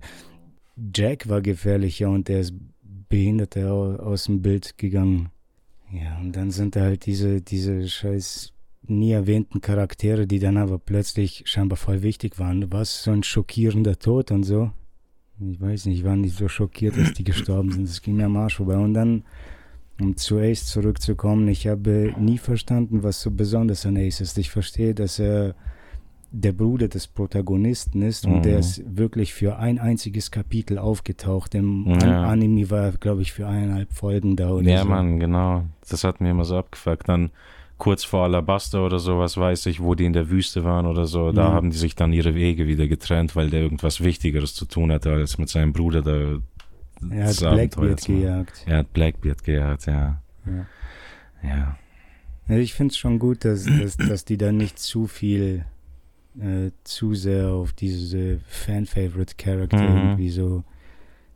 Jack 0.94 1.28
war 1.28 1.42
gefährlicher 1.42 2.08
und 2.10 2.28
der 2.28 2.40
ist 2.40 2.54
behindert 3.08 3.56
au- 3.58 3.96
aus 3.96 4.24
dem 4.24 4.40
Bild 4.42 4.78
gegangen. 4.78 5.28
Ja, 5.92 6.18
und 6.18 6.32
dann 6.34 6.50
sind 6.50 6.74
da 6.76 6.80
halt 6.82 7.04
diese, 7.06 7.42
diese 7.42 7.86
scheiß 7.88 8.52
nie 8.86 9.12
erwähnten 9.12 9.60
Charaktere, 9.60 10.26
die 10.26 10.38
dann 10.38 10.56
aber 10.56 10.78
plötzlich 10.78 11.42
scheinbar 11.46 11.76
voll 11.76 12.02
wichtig 12.02 12.38
waren. 12.38 12.72
Was? 12.72 13.04
So 13.04 13.10
ein 13.12 13.22
schockierender 13.22 13.98
Tod 13.98 14.30
und 14.30 14.42
so. 14.44 14.70
Ich 15.40 15.60
weiß 15.60 15.86
nicht, 15.86 15.98
ich 15.98 16.04
war 16.04 16.16
nicht 16.16 16.36
so 16.36 16.48
schockiert, 16.48 16.96
dass 16.96 17.12
die 17.14 17.24
gestorben 17.24 17.72
sind. 17.72 17.88
Das 17.88 18.02
ging 18.02 18.16
mir 18.16 18.26
am 18.26 18.36
Arsch 18.36 18.56
vorbei. 18.56 18.76
Und 18.76 18.94
dann, 18.94 19.24
um 20.00 20.16
zu 20.16 20.38
Ace 20.38 20.66
zurückzukommen, 20.66 21.48
ich 21.48 21.66
habe 21.66 22.14
nie 22.18 22.38
verstanden, 22.38 23.02
was 23.02 23.20
so 23.22 23.30
besonders 23.30 23.86
an 23.86 23.96
Ace 23.96 24.20
ist. 24.20 24.38
Ich 24.38 24.50
verstehe, 24.50 24.94
dass 24.94 25.18
er 25.18 25.54
der 26.34 26.52
Bruder 26.52 26.88
des 26.88 27.06
Protagonisten 27.08 28.00
ist 28.02 28.24
und 28.24 28.36
Mhm. 28.38 28.42
der 28.42 28.58
ist 28.60 28.82
wirklich 28.96 29.34
für 29.34 29.58
ein 29.58 29.78
einziges 29.78 30.30
Kapitel 30.30 30.78
aufgetaucht. 30.78 31.54
Im 31.54 31.86
Ja. 31.86 32.22
An 32.22 32.40
Anime 32.40 32.70
war 32.70 32.84
er, 32.84 32.92
glaube 32.92 33.20
ich, 33.22 33.32
für 33.32 33.46
eineinhalb 33.46 33.92
Folgen 33.92 34.34
da 34.36 34.50
oder 34.50 34.68
Ja, 34.70 34.82
so. 34.82 34.88
Mann, 34.88 35.20
genau. 35.20 35.64
Das 35.90 36.04
hat 36.04 36.20
mir 36.22 36.30
immer 36.30 36.44
so 36.46 36.56
abgefuckt. 36.56 37.08
Dann 37.08 37.30
kurz 37.82 38.04
vor 38.04 38.22
Alabasta 38.22 38.78
oder 38.78 39.00
sowas 39.00 39.36
weiß 39.36 39.66
ich, 39.66 39.80
wo 39.82 39.96
die 39.96 40.04
in 40.04 40.12
der 40.12 40.30
Wüste 40.30 40.62
waren 40.62 40.86
oder 40.86 41.06
so. 41.06 41.32
Da 41.32 41.48
Mhm. 41.48 41.52
haben 41.54 41.70
die 41.72 41.76
sich 41.76 41.96
dann 41.96 42.12
ihre 42.12 42.36
Wege 42.36 42.68
wieder 42.68 42.86
getrennt, 42.86 43.34
weil 43.34 43.50
der 43.50 43.60
irgendwas 43.62 44.00
Wichtigeres 44.04 44.54
zu 44.54 44.66
tun 44.66 44.92
hatte, 44.92 45.10
als 45.12 45.36
mit 45.36 45.48
seinem 45.48 45.72
Bruder 45.72 46.00
da. 46.00 46.38
Er 47.10 47.26
hat 47.26 47.38
Blackbeard 47.40 48.04
gejagt. 48.04 48.62
Er 48.66 48.76
hat 48.78 48.92
Blackbeard 48.92 49.42
gejagt, 49.42 49.86
ja. 49.86 50.22
Ja. 50.46 50.66
Ja. 51.42 51.76
Ja, 52.46 52.56
ich 52.56 52.72
finde 52.74 52.92
es 52.92 52.98
schon 52.98 53.18
gut, 53.18 53.44
dass, 53.44 53.64
dass, 53.64 53.96
dass 53.96 54.24
die 54.24 54.36
da 54.36 54.52
nicht 54.52 54.78
zu 54.78 55.08
viel, 55.08 55.64
äh, 56.40 56.70
zu 56.84 57.14
sehr 57.16 57.48
auf 57.48 57.72
diese 57.72 58.38
Fan-Favorite-Charakter 58.46 59.76
Mhm. 59.80 59.96
irgendwie 59.96 60.30
so, 60.30 60.62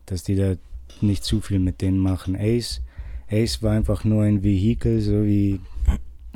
dass 0.06 0.22
die 0.22 0.36
da 0.36 0.54
nicht 1.00 1.24
zu 1.24 1.40
viel 1.40 1.58
mit 1.58 1.80
denen 1.82 1.98
machen. 1.98 2.36
Ace, 2.38 2.82
Ace 3.30 3.62
war 3.64 3.72
einfach 3.72 4.04
nur 4.04 4.22
ein 4.22 4.44
Vehikel, 4.44 5.00
so 5.00 5.24
wie 5.24 5.58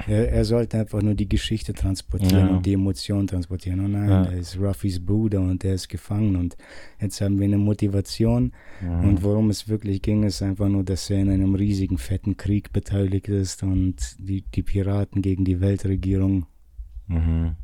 er, 0.06 0.30
er 0.32 0.44
sollte 0.44 0.78
einfach 0.78 1.02
nur 1.02 1.14
die 1.14 1.28
Geschichte 1.28 1.72
transportieren 1.72 2.48
Ja. 2.48 2.56
und 2.56 2.66
die 2.66 2.72
Emotionen 2.74 3.26
transportieren. 3.26 3.80
Und 3.80 3.92
nein, 3.92 4.08
Ja. 4.08 4.24
er 4.24 4.38
ist 4.38 4.58
Ruffys 4.58 5.04
Bruder 5.04 5.40
und 5.40 5.64
er 5.64 5.74
ist 5.74 5.88
gefangen 5.88 6.36
und 6.36 6.56
jetzt 7.00 7.20
haben 7.20 7.38
wir 7.38 7.44
eine 7.46 7.58
Motivation 7.58 8.52
Mhm. 8.82 9.04
und 9.08 9.22
worum 9.22 9.50
es 9.50 9.68
wirklich 9.68 10.02
ging, 10.02 10.22
ist 10.22 10.42
einfach 10.42 10.68
nur, 10.68 10.84
dass 10.84 11.08
er 11.10 11.20
in 11.20 11.30
einem 11.30 11.54
riesigen, 11.54 11.98
fetten 11.98 12.36
Krieg 12.36 12.72
beteiligt 12.72 13.28
ist 13.28 13.62
und 13.62 13.96
die, 14.18 14.42
die 14.42 14.62
Piraten 14.62 15.22
gegen 15.22 15.44
die 15.44 15.60
Weltregierung. 15.60 16.46
Mhm. 17.06 17.56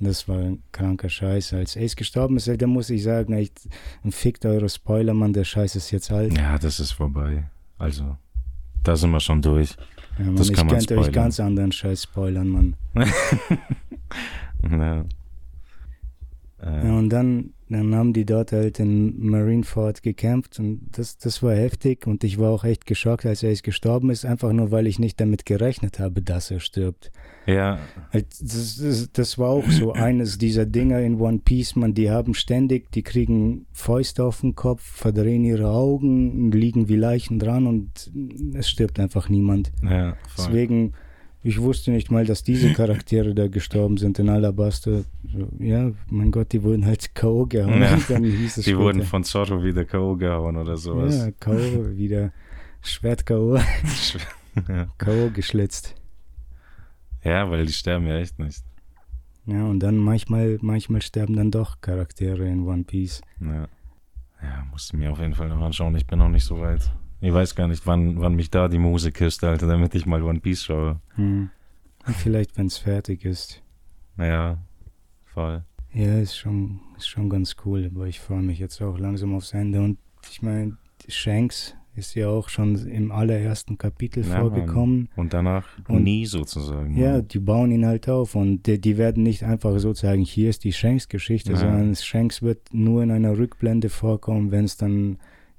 Das 0.00 0.26
war 0.28 0.38
ein 0.38 0.62
kranker 0.72 1.08
Scheiß. 1.08 1.52
Als 1.52 1.76
Ace 1.76 1.94
gestorben 1.94 2.36
ist, 2.36 2.48
da 2.60 2.66
muss 2.66 2.90
ich 2.90 3.04
sagen, 3.04 3.32
echt, 3.32 3.68
fickt 4.10 4.44
eure 4.44 4.68
Spoiler, 4.68 5.14
Mann, 5.14 5.32
der 5.32 5.44
Scheiß 5.44 5.76
ist 5.76 5.92
jetzt 5.92 6.10
alt. 6.10 6.36
Ja, 6.36 6.58
das 6.58 6.80
ist 6.80 6.90
vorbei. 6.92 7.44
Also, 7.78 8.16
da 8.82 8.96
sind 8.96 9.10
wir 9.12 9.20
schon 9.20 9.40
durch. 9.40 9.76
Ja, 10.18 10.24
Mann, 10.26 10.36
das 10.36 10.48
ich 10.48 10.54
kann 10.56 10.66
man 10.66 10.76
könnte 10.76 10.94
euch 10.94 11.06
spoilern. 11.06 11.12
ganz 11.12 11.40
anderen 11.40 11.72
Scheiß 11.72 12.02
spoilern, 12.04 12.48
Mann. 12.48 12.76
ja. 14.70 15.04
Äh, 16.62 16.86
Ja, 16.86 16.92
und 16.98 17.08
dann, 17.10 17.52
dann 17.74 17.94
haben 17.94 18.12
die 18.12 18.24
dort 18.24 18.52
halt 18.52 18.78
in 18.78 19.26
Marineford 19.26 20.02
gekämpft 20.02 20.58
und 20.58 20.88
das, 20.92 21.18
das 21.18 21.42
war 21.42 21.54
heftig 21.54 22.06
und 22.06 22.24
ich 22.24 22.38
war 22.38 22.50
auch 22.50 22.64
echt 22.64 22.86
geschockt, 22.86 23.26
als 23.26 23.42
er 23.42 23.50
jetzt 23.50 23.64
gestorben 23.64 24.10
ist, 24.10 24.24
einfach 24.24 24.52
nur, 24.52 24.70
weil 24.70 24.86
ich 24.86 24.98
nicht 24.98 25.20
damit 25.20 25.44
gerechnet 25.46 25.98
habe, 25.98 26.22
dass 26.22 26.50
er 26.50 26.60
stirbt. 26.60 27.10
ja, 27.46 27.78
Halt, 28.12 28.26
Das, 28.40 28.76
das, 28.76 29.12
das 29.12 29.38
war 29.38 29.50
auch 29.50 29.68
so 29.70 29.92
eines 29.94 30.38
dieser 30.38 30.66
Dinger 30.66 31.00
in 31.00 31.20
One 31.20 31.40
Piece, 31.44 31.76
man, 31.76 31.94
die 31.94 32.10
haben 32.10 32.34
ständig, 32.34 32.90
die 32.92 33.02
kriegen 33.02 33.66
Fäuste 33.72 34.24
auf 34.24 34.40
den 34.40 34.54
Kopf, 34.54 34.82
verdrehen 34.82 35.44
ihre 35.44 35.68
Augen, 35.70 36.50
liegen 36.50 36.88
wie 36.88 36.96
Leichen 36.96 37.38
dran 37.38 37.66
und 37.66 38.10
es 38.54 38.68
stirbt 38.68 38.98
einfach 39.00 39.28
niemand. 39.28 39.72
ja, 39.82 40.16
voll. 40.28 40.46
Deswegen, 40.46 40.92
ich 41.44 41.60
wusste 41.60 41.90
nicht 41.90 42.10
mal, 42.10 42.24
dass 42.24 42.42
diese 42.42 42.72
Charaktere 42.74 43.34
da 43.34 43.48
gestorben 43.48 43.98
sind 43.98 44.18
in 44.18 44.30
Alabaster. 44.30 45.04
Ja, 45.58 45.92
mein 46.08 46.30
Gott, 46.30 46.52
die 46.52 46.62
wurden 46.62 46.86
halt 46.86 47.14
K.O. 47.14 47.44
gehauen. 47.44 47.82
Ja, 47.82 47.96
Die 48.18 48.48
später, 48.48 48.78
wurden 48.78 49.02
von 49.02 49.24
Zorro 49.24 49.62
wieder 49.62 49.84
K.O. 49.84 50.16
gehauen 50.16 50.56
oder 50.56 50.78
sowas. 50.78 51.16
Ja, 51.16 51.30
K.O. 51.32 51.96
wieder. 51.96 52.32
Schwert 52.80 53.26
K.O. 53.26 53.56
ja. 54.68 54.86
K.O. 54.96 55.30
geschlitzt. 55.30 55.94
ja, 57.22 57.50
weil 57.50 57.66
die 57.66 57.72
sterben 57.72 58.06
ja 58.06 58.18
echt 58.18 58.38
nicht. 58.38 58.64
Ja, 59.46 59.64
und 59.64 59.80
dann 59.80 59.98
manchmal, 59.98 60.58
manchmal 60.62 61.02
sterben 61.02 61.36
dann 61.36 61.50
doch 61.50 61.82
Charaktere 61.82 62.48
in 62.48 62.66
One 62.66 62.84
Piece. 62.84 63.20
Ja. 63.40 63.68
ja, 64.42 64.64
musste 64.70 64.96
mir 64.96 65.12
auf 65.12 65.18
jeden 65.18 65.34
Fall 65.34 65.48
noch 65.48 65.60
anschauen. 65.60 65.94
Ich 65.96 66.06
bin 66.06 66.18
noch 66.18 66.30
nicht 66.30 66.44
so 66.44 66.58
weit. 66.58 66.90
Ich 67.24 67.32
weiß 67.32 67.54
gar 67.54 67.68
nicht, 67.68 67.86
wann, 67.86 68.20
wann 68.20 68.34
mich 68.34 68.50
da 68.50 68.68
die 68.68 68.76
Muse 68.78 69.10
küsst, 69.10 69.42
Alter, 69.44 69.66
damit 69.66 69.94
ich 69.94 70.04
mal 70.04 70.22
One 70.22 70.40
Piece 70.40 70.64
schaue. 70.64 71.00
Hm. 71.14 71.48
Vielleicht, 72.04 72.58
wenn 72.58 72.66
es 72.66 72.76
fertig 72.76 73.24
ist. 73.24 73.62
Ja, 74.18 74.58
voll. 75.24 75.62
Ja, 75.94 76.18
ist 76.18 76.36
schon, 76.36 76.80
ist 76.98 77.08
schon 77.08 77.30
ganz 77.30 77.56
cool, 77.64 77.90
aber 77.90 78.06
ich 78.08 78.20
freue 78.20 78.42
mich 78.42 78.58
jetzt 78.58 78.82
auch 78.82 78.98
langsam 78.98 79.34
aufs 79.34 79.54
Ende. 79.54 79.80
Und 79.80 79.96
ich 80.30 80.42
meine, 80.42 80.76
Shanks 81.08 81.74
ist 81.96 82.14
ja 82.14 82.28
auch 82.28 82.50
schon 82.50 82.76
im 82.88 83.10
allerersten 83.10 83.78
Kapitel 83.78 84.22
Ja, 84.26 84.40
vorgekommen. 84.40 85.08
Und 85.16 85.32
danach 85.32 85.66
Und- 85.88 86.02
nie 86.02 86.26
sozusagen. 86.26 86.94
Ja, 86.94 87.22
die 87.22 87.38
bauen 87.38 87.70
ihn 87.70 87.86
halt 87.86 88.06
auf 88.06 88.34
und 88.34 88.66
die, 88.66 88.78
die 88.78 88.98
werden 88.98 89.22
nicht 89.22 89.44
einfach 89.44 89.78
so 89.78 89.94
sagen, 89.94 90.20
hier 90.20 90.50
ist 90.50 90.64
die 90.64 90.74
Shanks-Geschichte, 90.74 91.56
sondern 91.56 91.94
Shanks 91.94 92.42
wird 92.42 92.74
nur 92.74 93.02
in 93.02 93.10
einer 93.10 93.38
Rückblende 93.38 93.88
vorkommen, 93.88 94.50
wenn 94.50 94.66
es 94.66 94.76
dann 94.76 95.16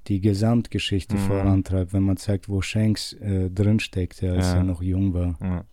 die 0.08 0.20
Gesamtgeschichte 0.20 1.16
Mhm. 1.16 1.20
vorantreibt, 1.20 1.92
wenn 1.92 2.02
man 2.02 2.16
zeigt, 2.16 2.48
wo 2.48 2.60
Shanks 2.62 3.12
äh, 3.14 3.50
drinsteckte, 3.50 4.32
als 4.32 4.46
Ja. 4.48 4.56
er 4.56 4.62
noch 4.64 4.82
jung 4.82 5.12
war. 5.14 5.36
Ja. 5.42 5.64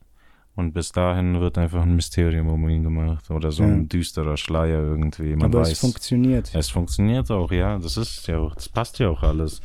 Und 0.55 0.73
bis 0.73 0.91
dahin 0.91 1.39
wird 1.39 1.57
einfach 1.57 1.81
ein 1.81 1.95
Mysterium 1.95 2.47
um 2.47 2.69
ihn 2.69 2.83
gemacht. 2.83 3.31
Oder 3.31 3.51
so 3.51 3.63
Ja. 3.63 3.69
ein 3.69 3.89
düsterer 3.89 4.37
Schleier 4.37 4.81
irgendwie. 4.81 5.35
Man 5.35 5.45
Aber 5.45 5.61
weiß. 5.61 5.71
es 5.71 5.79
funktioniert. 5.79 6.51
Es 6.53 6.69
funktioniert 6.69 7.31
auch, 7.31 7.51
ja. 7.51 7.79
Das 7.79 7.97
ist 7.97 8.27
ja 8.27 8.37
auch, 8.37 8.53
das 8.53 8.69
passt 8.69 8.99
ja 8.99 9.09
auch 9.09 9.23
alles. 9.23 9.61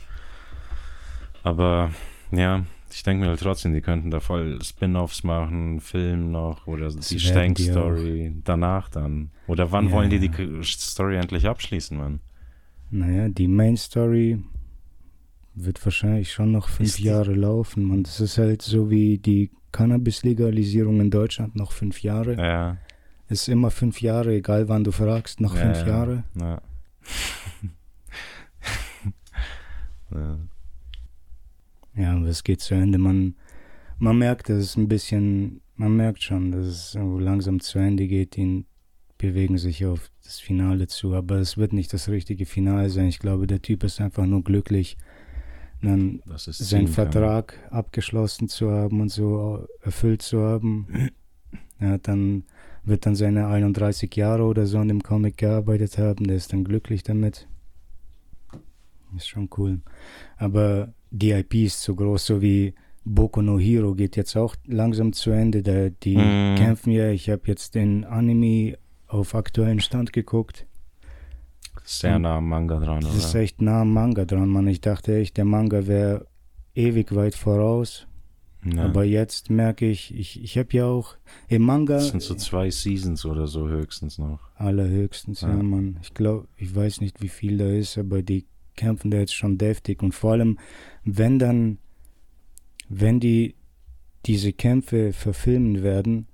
Aber 1.43 1.91
ja, 2.31 2.65
ich 2.91 3.03
denke 3.03 3.23
mir 3.25 3.29
halt 3.31 3.41
trotzdem, 3.41 3.75
die 3.75 3.81
könnten 3.81 4.11
da 4.11 4.21
voll 4.21 4.59
Spin-offs 4.63 5.25
machen, 5.25 5.81
Film 5.81 6.31
noch 6.31 6.67
oder 6.67 6.87
Das 6.87 7.09
die 7.09 7.21
Stank-Story 7.21 8.33
danach 8.45 8.89
dann. 8.89 9.31
Oder 9.47 9.71
wann 9.73 9.87
Ja. 9.87 9.93
wollen 9.93 10.11
die 10.11 10.19
die 10.21 10.31
Story 10.63 11.17
endlich 11.17 11.47
abschließen, 11.47 11.97
Mann? 11.97 12.21
Naja, 12.91 13.29
die 13.29 13.49
Main 13.49 13.77
Story 13.77 14.43
wird 15.65 15.85
wahrscheinlich 15.85 16.33
schon 16.33 16.53
noch 16.53 16.69
fünf 16.69 16.89
Ist 16.91 16.99
die- 16.99 17.05
Jahre 17.05 17.35
laufen. 17.35 17.85
Man, 17.85 18.03
das 18.03 18.21
ist 18.21 18.39
halt 18.39 18.63
so 18.63 18.91
wie 18.91 19.19
die 19.19 19.51
Cannabis-Legalisierung 19.73 21.01
in 21.01 21.11
Deutschland 21.11 21.57
noch 21.57 21.73
fünf 21.73 22.03
Jahre. 22.03 22.35
Ja. 22.37 22.77
Ist 23.29 23.49
immer 23.49 23.71
fünf 23.71 24.01
Jahre, 24.01 24.35
egal 24.35 24.69
wann 24.69 24.85
du 24.85 24.93
fragst, 24.93 25.41
noch 25.41 25.55
ja, 25.55 25.61
fünf 25.63 25.79
ja, 25.81 25.87
Jahre. 25.87 26.25
Ja. 26.35 26.63
ja. 30.15 30.39
Ja, 31.95 32.17
aber 32.17 32.27
es 32.27 32.45
geht 32.45 32.61
zu 32.61 32.75
Ende. 32.75 32.99
Man, 32.99 33.35
man 33.99 34.17
merkt, 34.19 34.49
dass 34.49 34.59
es 34.59 34.77
ein 34.77 34.89
bisschen, 34.89 35.61
man 35.75 35.97
merkt 35.97 36.23
schon, 36.23 36.53
dass 36.53 36.67
es 36.67 36.93
so 36.93 37.19
langsam 37.19 37.61
zu 37.61 37.79
Ende 37.79 38.07
geht. 38.07 38.37
Die 38.37 38.65
bewegen 39.19 39.59
sich 39.59 39.85
auf 39.85 40.11
das 40.23 40.39
Finale 40.39 40.87
zu, 40.87 41.15
aber 41.15 41.37
es 41.37 41.57
wird 41.59 41.73
nicht 41.73 41.93
das 41.93 42.09
richtige 42.09 42.47
Finale 42.47 42.89
sein. 42.89 43.09
Ich 43.09 43.19
glaube, 43.19 43.47
der 43.49 43.61
Typ 43.61 43.83
ist 43.83 44.01
einfach 44.01 44.27
nur 44.27 44.45
glücklich, 44.45 44.97
ist 46.49 46.59
seinen 46.71 46.87
kann. 46.87 46.95
Vertrag 46.95 47.59
abgeschlossen 47.71 48.49
zu 48.49 48.71
haben 48.71 49.01
und 49.01 49.11
so 49.11 49.67
erfüllt 49.83 50.23
zu 50.23 50.41
haben. 50.41 50.87
Hat 51.81 52.09
dann, 52.09 52.45
wird 52.85 53.07
dann 53.07 53.15
seine 53.15 53.47
31 53.47 54.15
Jahre 54.17 54.43
oder 54.43 54.67
so 54.67 54.79
an 54.79 54.89
dem 54.89 55.03
Comic 55.03 55.37
gearbeitet 55.37 55.97
haben. 55.99 56.27
Der 56.27 56.37
ist 56.37 56.53
dann 56.53 56.65
glücklich 56.65 57.05
damit. 57.05 57.47
Ist 59.17 59.29
schon 59.29 59.49
cool. 59.57 59.81
Aber 60.37 60.93
die 61.11 61.31
IP 61.31 61.55
ist 61.55 61.81
zu 61.83 61.95
groß, 61.95 62.27
so 62.27 62.43
wie 62.43 62.75
Boku 63.05 63.41
no 63.41 63.59
Hero 63.59 63.95
geht 63.95 64.17
jetzt 64.17 64.37
auch 64.37 64.55
langsam 64.67 65.13
zu 65.13 65.31
Ende. 65.31 65.63
Da, 65.63 65.89
die 65.89 66.17
Mhm. 66.17 66.57
kämpfen 66.57 66.91
ja. 66.93 67.11
Ich 67.11 67.31
habe 67.31 67.43
jetzt 67.47 67.75
den 67.75 68.05
Anime 68.05 68.77
auf 69.07 69.35
aktuellen 69.35 69.81
Stand 69.81 70.13
geguckt. 70.13 70.67
Sehr 71.91 72.19
nah 72.19 72.37
am 72.37 72.49
Manga 72.49 72.79
dran, 72.79 73.01
Das 73.01 73.15
ist 73.17 73.31
oder? 73.31 73.41
echt 73.41 73.63
nah 73.63 73.81
am 73.81 73.93
Manga 73.95 74.25
dran, 74.27 74.49
Mann. 74.51 74.67
Ich 74.69 74.81
dachte 74.83 75.17
echt, 75.17 75.39
der 75.39 75.47
Manga 75.47 75.87
wäre 75.87 76.27
ewig 76.75 77.15
weit 77.15 77.35
voraus. 77.35 78.07
Ja. 78.63 78.85
Aber 78.85 79.05
jetzt 79.05 79.49
merke 79.51 79.87
ich, 79.89 80.13
ich, 80.15 80.43
ich 80.43 80.59
habe 80.59 80.69
ja 80.73 80.85
auch 80.85 81.15
im 81.49 81.63
Manga 81.63 81.95
das 81.95 82.09
sind 82.09 82.23
so 82.23 82.35
zwei 82.35 82.69
Seasons 82.71 83.25
oder 83.25 83.47
so 83.47 83.69
höchstens 83.69 84.19
noch. 84.19 84.41
allerhöchstens, 84.57 85.41
ja, 85.41 85.49
Ja. 85.49 85.63
Mann. 85.63 85.99
Ich 86.03 86.13
glaube, 86.13 86.47
ich 86.57 86.75
weiß 86.75 87.01
nicht, 87.01 87.23
wie 87.23 87.29
viel 87.29 87.57
da 87.57 87.69
ist, 87.69 87.97
aber 87.97 88.23
die 88.23 88.45
kämpfen 88.77 89.11
da 89.11 89.19
jetzt 89.19 89.35
schon 89.35 89.57
deftig. 89.59 90.03
Und 90.03 90.13
vor 90.15 90.33
allem, 90.33 90.59
wenn 91.05 91.39
dann, 91.39 91.79
wenn 92.91 93.19
die 93.21 93.55
diese 94.27 94.53
Kämpfe 94.53 95.13
verfilmen 95.15 95.83
werden, 95.83 96.27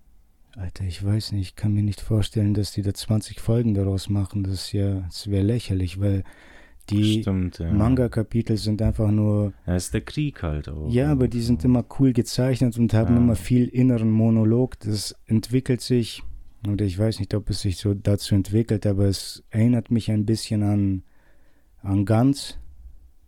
Alter, 0.56 0.84
ich 0.84 1.04
weiß 1.04 1.32
nicht, 1.32 1.49
ich 1.49 1.56
kann 1.56 1.73
mir 1.75 1.82
nicht 1.82 2.00
vorstellen, 2.00 2.54
dass 2.54 2.73
die 2.73 2.82
da 2.82 2.94
20 2.94 3.40
Folgen 3.40 3.75
daraus 3.75 4.08
machen. 4.08 4.44
Das 4.44 4.54
ist 4.54 4.73
ja, 4.73 5.00
das 5.00 5.28
wäre 5.30 5.42
lächerlich, 5.42 6.00
weil 6.00 6.23
die 6.90 7.23
Stimmt, 7.23 7.58
ja. 7.58 7.73
Manga-Kapitel 7.73 8.56
sind 8.56 8.80
einfach 8.82 9.11
nur 9.11 9.52
Ja, 9.66 9.75
ist 9.75 9.94
der 9.94 10.02
Krieg 10.02 10.42
halt 10.42 10.68
auch. 10.68 10.90
Ja, 10.90 11.11
aber 11.11 11.28
die 11.28 11.40
sind 11.40 11.64
immer 11.64 11.84
cool 11.99 12.12
gezeichnet 12.12 12.78
und 12.78 12.92
haben 12.94 13.14
Ja. 13.14 13.20
immer 13.20 13.37
viel 13.37 13.66
inneren 13.68 14.11
Monolog. 14.11 14.78
Das 14.80 15.16
entwickelt 15.26 15.80
sich, 15.80 16.23
oder 16.68 16.84
ich 16.84 16.99
weiß 16.99 17.18
nicht, 17.20 17.34
ob 17.34 17.50
es 17.50 17.62
sich 17.62 17.78
so 17.78 17.94
dazu 17.94 18.34
entwickelt, 18.34 18.87
aber 18.87 19.06
es 19.06 19.42
erinnert 19.50 19.90
mich 19.90 20.11
ein 20.11 20.25
bisschen 20.26 20.62
an, 20.62 21.02
an 21.82 22.04
Ganz, 22.04 22.58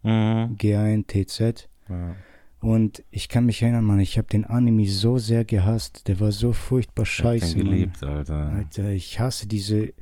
Mhm. 0.02 0.56
G-A-N-T-Z. 0.58 1.68
Ja. 1.88 2.14
Und 2.60 3.04
ich 3.10 3.28
kann 3.28 3.46
mich 3.46 3.62
erinnern, 3.62 3.84
Mann, 3.84 4.00
ich 4.00 4.16
habe 4.18 4.28
den 4.28 4.44
Anime 4.44 4.86
so 4.88 5.18
sehr 5.18 5.44
gehasst. 5.44 6.08
Der 6.08 6.20
war 6.20 6.32
so 6.32 6.52
furchtbar 6.52 7.02
Ich 7.02 7.10
scheiße. 7.10 7.56
Mann. 7.58 7.66
geliebt, 7.66 8.02
Alter. 8.02 8.48
Alter, 8.48 8.90
ich 8.90 9.20
hasse 9.20 9.46
diese 9.46 9.92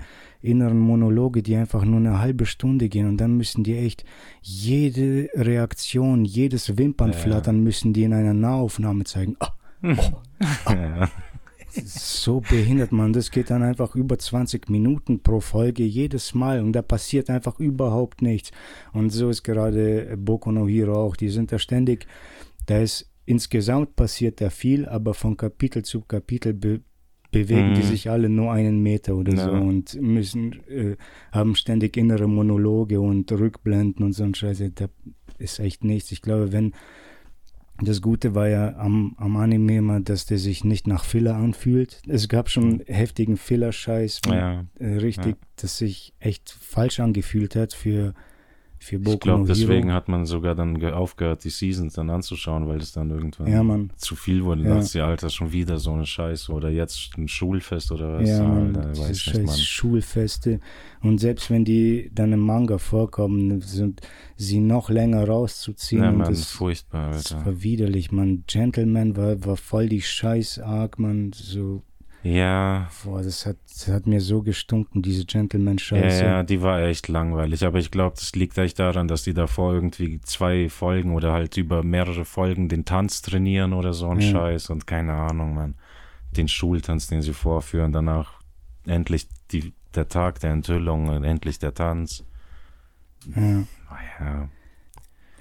inneren 0.40 0.78
Monologe, 0.78 1.42
die 1.42 1.56
einfach 1.56 1.84
nur 1.84 1.98
eine 1.98 2.18
halbe 2.20 2.46
Stunde 2.46 2.88
gehen 2.88 3.08
und 3.08 3.16
dann 3.16 3.36
müssen 3.36 3.64
die 3.64 3.76
echt 3.76 4.04
jede 4.42 5.28
Reaktion, 5.34 6.24
jedes 6.24 6.76
Wimpernflattern 6.76 7.60
müssen 7.60 7.92
die 7.92 8.04
in 8.04 8.12
einer 8.12 8.34
Nahaufnahme 8.34 9.04
zeigen. 9.04 9.36
Ah, 9.40 9.52
ja. 10.68 11.00
das 11.00 11.10
ist 11.10 11.33
so 11.84 12.40
behindert, 12.40 12.92
man. 12.92 13.12
Das 13.12 13.30
geht 13.30 13.50
dann 13.50 13.62
einfach 13.62 13.94
über 13.94 14.18
20 14.18 14.68
Minuten 14.70 15.22
pro 15.22 15.40
Folge 15.40 15.84
jedes 15.84 16.34
Mal 16.34 16.60
und 16.60 16.72
da 16.72 16.82
passiert 16.82 17.30
einfach 17.30 17.58
überhaupt 17.60 18.22
nichts. 18.22 18.50
Und 18.92 19.10
so 19.10 19.30
ist 19.30 19.42
gerade 19.42 20.16
Boku 20.16 20.50
no 20.52 20.66
Hero 20.68 20.94
auch. 20.94 21.16
Die 21.16 21.28
sind 21.28 21.52
da 21.52 21.58
ständig, 21.58 22.06
da 22.66 22.78
ist 22.78 23.10
insgesamt 23.26 23.96
passiert 23.96 24.40
da 24.40 24.50
viel, 24.50 24.86
aber 24.86 25.14
von 25.14 25.36
Kapitel 25.36 25.82
zu 25.84 26.02
Kapitel 26.02 26.52
be 26.54 26.80
bewegen 27.32 27.74
die 27.74 27.80
Mhm. 27.82 27.86
sich 27.86 28.08
alle 28.08 28.28
nur 28.28 28.52
einen 28.52 28.80
Meter 28.80 29.16
oder 29.16 29.34
Ja. 29.34 29.46
so 29.46 29.50
und 29.50 30.00
müssen, 30.00 30.52
äh, 30.68 30.94
haben 31.32 31.56
ständig 31.56 31.96
innere 31.96 32.28
Monologe 32.28 33.00
und 33.00 33.32
Rückblenden 33.32 34.04
und 34.04 34.12
so 34.12 34.22
ein 34.22 34.36
Scheiße. 34.36 34.70
Da 34.70 34.86
ist 35.38 35.58
echt 35.58 35.82
nichts. 35.82 36.12
Ich 36.12 36.22
glaube, 36.22 36.52
wenn 36.52 36.74
das 37.80 38.00
Gute 38.00 38.34
war 38.34 38.48
ja 38.48 38.76
am, 38.76 39.14
am 39.18 39.36
Anime 39.36 39.76
immer, 39.78 40.00
dass 40.00 40.26
der 40.26 40.38
sich 40.38 40.64
nicht 40.64 40.86
nach 40.86 41.04
Filler 41.04 41.34
anfühlt. 41.34 42.00
Es 42.06 42.28
gab 42.28 42.48
schon 42.48 42.82
heftigen 42.86 43.36
Filler-Scheiß, 43.36 44.20
ja. 44.26 44.64
äh, 44.78 44.86
richtig, 44.96 45.36
Ja. 45.36 45.46
das 45.56 45.78
sich 45.78 46.14
echt 46.20 46.50
falsch 46.50 47.00
angefühlt 47.00 47.56
hat 47.56 47.72
für, 47.72 48.14
für 48.84 48.96
Ich 48.96 49.02
Boku 49.02 49.18
glaube, 49.18 49.40
no 49.42 49.46
deswegen 49.46 49.92
hat 49.92 50.08
man 50.08 50.26
sogar 50.26 50.54
dann 50.54 50.78
ge- 50.78 50.92
aufgehört, 50.92 51.42
die 51.44 51.50
Seasons 51.50 51.94
dann 51.94 52.10
anzuschauen, 52.10 52.68
weil 52.68 52.78
es 52.78 52.92
dann 52.92 53.10
irgendwann 53.10 53.46
Ja, 53.90 53.96
zu 53.96 54.14
viel 54.16 54.44
wurde. 54.44 54.62
Ja. 54.62 54.68
Da 54.68 54.74
dachte 54.80 54.98
ich, 54.98 55.02
Alter, 55.04 55.30
schon 55.30 55.50
wieder 55.52 55.78
so 55.78 55.92
eine 55.92 56.06
Scheiße. 56.06 56.52
Oder 56.52 56.70
jetzt 56.70 57.16
ein 57.18 57.26
Schulfest 57.28 57.90
oder 57.92 58.18
was. 58.20 58.28
Ja, 58.28 58.42
Mann, 58.42 58.76
Alter, 58.76 58.98
weiß 59.00 59.18
scheiß 59.20 59.34
nicht, 59.38 59.46
Mann. 59.46 59.56
Schulfeste. 59.56 60.60
Und 61.02 61.18
selbst 61.18 61.50
wenn 61.50 61.64
die 61.64 62.10
dann 62.14 62.32
im 62.32 62.40
Manga 62.40 62.78
vorkommen, 62.78 63.60
sind 63.60 64.00
sie 64.36 64.60
noch 64.60 64.90
länger 64.90 65.26
rauszuziehen. 65.26 66.02
Ja, 66.02 66.12
Mann, 66.12 66.28
das, 66.28 66.50
furchtbar, 66.50 67.10
das 67.12 67.32
Alter. 67.32 67.46
war 67.46 67.62
widerlich, 67.62 68.12
man. 68.12 68.44
Gentleman 68.46 69.16
war, 69.16 69.44
war 69.44 69.56
voll 69.56 69.88
die 69.88 70.02
scheiß 70.02 70.58
arg, 70.60 70.98
man. 70.98 71.32
So, 71.34 71.82
Ja, 72.24 72.88
boah, 73.04 73.22
das 73.22 73.44
hat, 73.44 73.58
das 73.68 73.86
hat 73.88 74.06
mir 74.06 74.20
so 74.22 74.40
gestunken, 74.42 75.02
diese 75.02 75.20
ja, 75.20 75.26
Gentleman-Scheiße. 75.26 76.24
ja, 76.24 76.42
die 76.42 76.62
war 76.62 76.80
echt 76.82 77.08
langweilig. 77.08 77.66
Aber 77.66 77.78
ich 77.78 77.90
glaube, 77.90 78.16
das 78.18 78.32
liegt 78.34 78.56
echt 78.56 78.78
daran, 78.78 79.08
dass 79.08 79.24
die 79.24 79.34
davor 79.34 79.74
irgendwie 79.74 80.20
zwei 80.22 80.70
Folgen 80.70 81.12
oder 81.14 81.32
halt 81.32 81.56
über 81.58 81.82
mehrere 81.82 82.24
Folgen 82.24 82.70
den 82.70 82.86
Tanz 82.86 83.20
trainieren 83.20 83.74
oder 83.74 83.92
so 83.92 84.08
ein 84.08 84.20
Ja. 84.20 84.30
Scheiß 84.30 84.70
und 84.70 84.86
keine 84.86 85.12
Ahnung, 85.12 85.54
Mann. 85.54 85.74
Den 86.34 86.48
Schultanz, 86.48 87.08
den 87.08 87.20
sie 87.20 87.34
vorführen, 87.34 87.92
danach 87.92 88.40
endlich 88.86 89.28
die, 89.52 89.74
der 89.94 90.08
Tag 90.08 90.40
der 90.40 90.52
Enthüllung 90.52 91.08
und 91.10 91.24
endlich 91.24 91.58
der 91.58 91.74
Tanz. 91.74 92.24
Ja, 93.36 93.64
Ah, 93.90 93.98
Ja, 94.20 94.48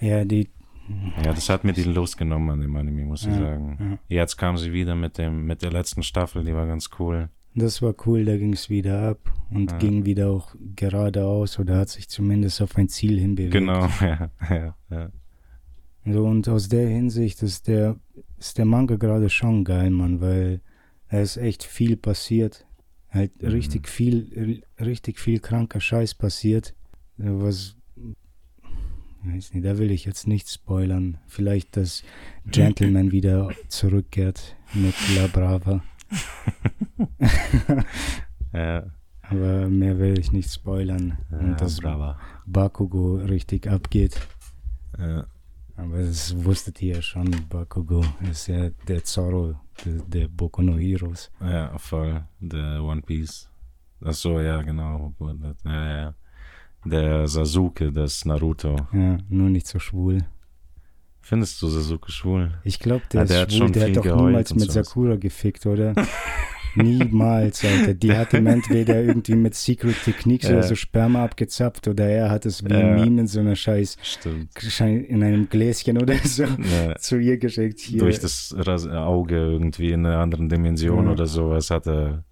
ja 0.02 0.26
die, 0.26 0.50
ja, 1.24 1.34
das 1.34 1.50
hat 1.50 1.64
mir 1.64 1.74
die 1.74 1.84
Lust 1.84 2.18
genommen 2.18 2.50
an 2.50 2.62
dem 2.62 2.76
Anime, 2.76 3.06
muss 3.06 3.22
ich 3.26 3.34
Ja, 3.34 3.40
sagen. 3.40 4.00
Jetzt 4.08 4.38
kam 4.38 4.58
sie 4.58 4.72
wieder 4.74 4.96
mit 4.96 5.18
dem 5.18 5.46
mit 5.46 5.62
der 5.62 5.72
letzten 5.72 6.04
Staffel, 6.04 6.44
die 6.44 6.54
war 6.54 6.66
ganz 6.68 6.90
cool. 7.00 7.30
das 7.56 7.82
war 7.82 7.94
cool, 8.06 8.26
da 8.26 8.36
ging 8.38 8.54
es 8.54 8.70
wieder 8.70 9.10
ab 9.10 9.32
und 9.52 9.72
Ja. 9.72 9.78
ging 9.78 10.06
wieder 10.06 10.30
auch 10.30 10.56
geradeaus 10.76 11.60
oder 11.60 11.78
hat 11.78 11.90
sich 11.90 12.10
zumindest 12.10 12.62
auf 12.62 12.76
ein 12.78 12.90
Ziel 12.90 13.20
hinbewegt. 13.20 13.54
Genau, 13.54 13.88
ja, 14.02 14.30
ja, 14.50 14.76
ja. 14.90 15.10
So, 16.06 16.26
und 16.26 16.50
aus 16.50 16.68
der 16.68 16.88
Hinsicht 16.90 17.42
ist 17.44 17.68
der, 17.68 17.96
ist 18.38 18.58
der 18.58 18.66
Manga 18.66 18.96
gerade 18.98 19.30
schon 19.30 19.64
geil, 19.64 19.90
Mann, 19.90 20.20
weil 20.20 20.60
da 21.10 21.20
ist 21.22 21.38
echt 21.38 21.64
viel 21.64 21.96
passiert. 21.96 22.66
Halt 23.10 23.42
Mhm. 23.42 23.50
richtig 23.50 23.88
viel, 23.88 24.64
richtig 24.80 25.20
viel 25.20 25.40
kranker 25.40 25.80
Scheiß 25.80 26.16
passiert. 26.16 26.74
Was, 27.18 27.78
weiß 29.26 29.54
nicht, 29.54 29.66
da 29.66 29.78
will 29.78 29.92
ich 29.92 30.06
jetzt 30.06 30.28
nicht 30.28 30.50
spoilern. 30.50 31.18
Vielleicht, 31.28 31.78
dass 31.78 32.04
Gentleman 32.46 33.12
wieder 33.12 33.52
zurückkehrt 33.68 34.56
mit 34.74 34.96
La 35.16 35.28
Brava. 35.28 35.84
ja. 38.54 38.86
Aber 39.22 39.68
mehr 39.70 39.98
will 40.00 40.20
ich 40.20 40.32
nicht 40.32 40.52
spoilern. 40.52 41.18
ja 41.32 41.38
und 41.38 41.62
dass 41.62 41.80
brava. 41.80 42.20
Bakugo 42.46 43.16
richtig 43.16 43.68
abgeht. 43.68 44.20
Ja. 45.00 45.26
Aber 45.76 46.04
das 46.04 46.44
wusstet 46.44 46.82
ihr 46.82 46.96
ja 46.96 47.02
schon, 47.02 47.32
Bakugo 47.50 48.06
ist 48.30 48.48
ja 48.48 48.70
der 48.88 49.04
Zorro 49.04 49.56
der, 49.86 49.94
der 50.08 50.28
Boku 50.28 50.62
no 50.62 50.78
Heroes. 50.78 51.32
Ja, 51.42 51.78
voll. 51.78 52.24
Der 52.40 52.84
One 52.84 53.02
Piece. 53.02 53.50
Ach 54.04 54.14
so, 54.14 54.40
ja, 54.40 54.62
genau. 54.62 55.14
Ja, 55.66 55.98
ja. 55.98 56.16
Der 56.86 57.28
Sasuke, 57.28 57.92
das 57.92 58.26
Naruto. 58.26 58.76
Ja, 58.92 59.18
nur 59.30 59.50
nicht 59.50 59.68
so 59.68 59.80
schwul. 59.80 60.26
Findest 61.22 61.62
du 61.62 61.68
Sasuke 61.68 62.12
schwul? 62.12 62.52
Ich 62.66 62.80
glaube, 62.80 63.04
der 63.12 63.22
Ah, 63.22 63.26
der 63.26 63.36
ist 63.38 63.42
hat 63.44 63.54
schwul, 63.54 63.72
der 63.72 63.88
hat 63.90 63.96
doch 63.98 64.06
niemals 64.06 64.54
mit 64.54 64.64
sowas. 64.72 64.88
Sakura 64.88 65.16
gefickt, 65.16 65.66
oder? 65.66 65.94
Niemals, 66.76 67.64
Alter. 67.64 67.94
Die 67.94 68.14
hat 68.18 68.34
ihm 68.34 68.48
entweder 68.48 69.00
irgendwie 69.02 69.36
mit 69.36 69.54
Secret 69.54 69.96
Techniques 70.04 70.50
Ja. 70.50 70.56
oder 70.58 70.64
so 70.68 70.74
Sperma 70.76 71.24
abgezapft 71.24 71.88
oder 71.88 72.08
er 72.10 72.32
hat 72.32 72.46
es 72.48 72.64
wie 72.66 72.72
Ja. 72.74 72.80
ein 72.80 72.96
Meme 72.96 73.22
in 73.22 73.28
so 73.28 73.40
einer 73.42 73.56
scheiß, 73.56 73.98
Stimmt. 74.02 74.50
in 74.82 75.24
einem 75.24 75.48
Gläschen 75.50 76.02
oder 76.02 76.16
so 76.24 76.44
Ja. 76.46 76.96
zu 76.98 77.18
ihr 77.20 77.38
geschickt. 77.38 77.80
Hier. 77.80 78.00
Durch 78.00 78.20
das 78.20 78.54
Auge 78.56 79.36
irgendwie 79.36 79.92
in 79.92 80.06
einer 80.06 80.18
anderen 80.18 80.50
Dimension 80.50 81.06
Ja. 81.06 81.12
oder 81.12 81.28
sowas 81.28 81.70
hat 81.70 81.86
er 81.88 82.24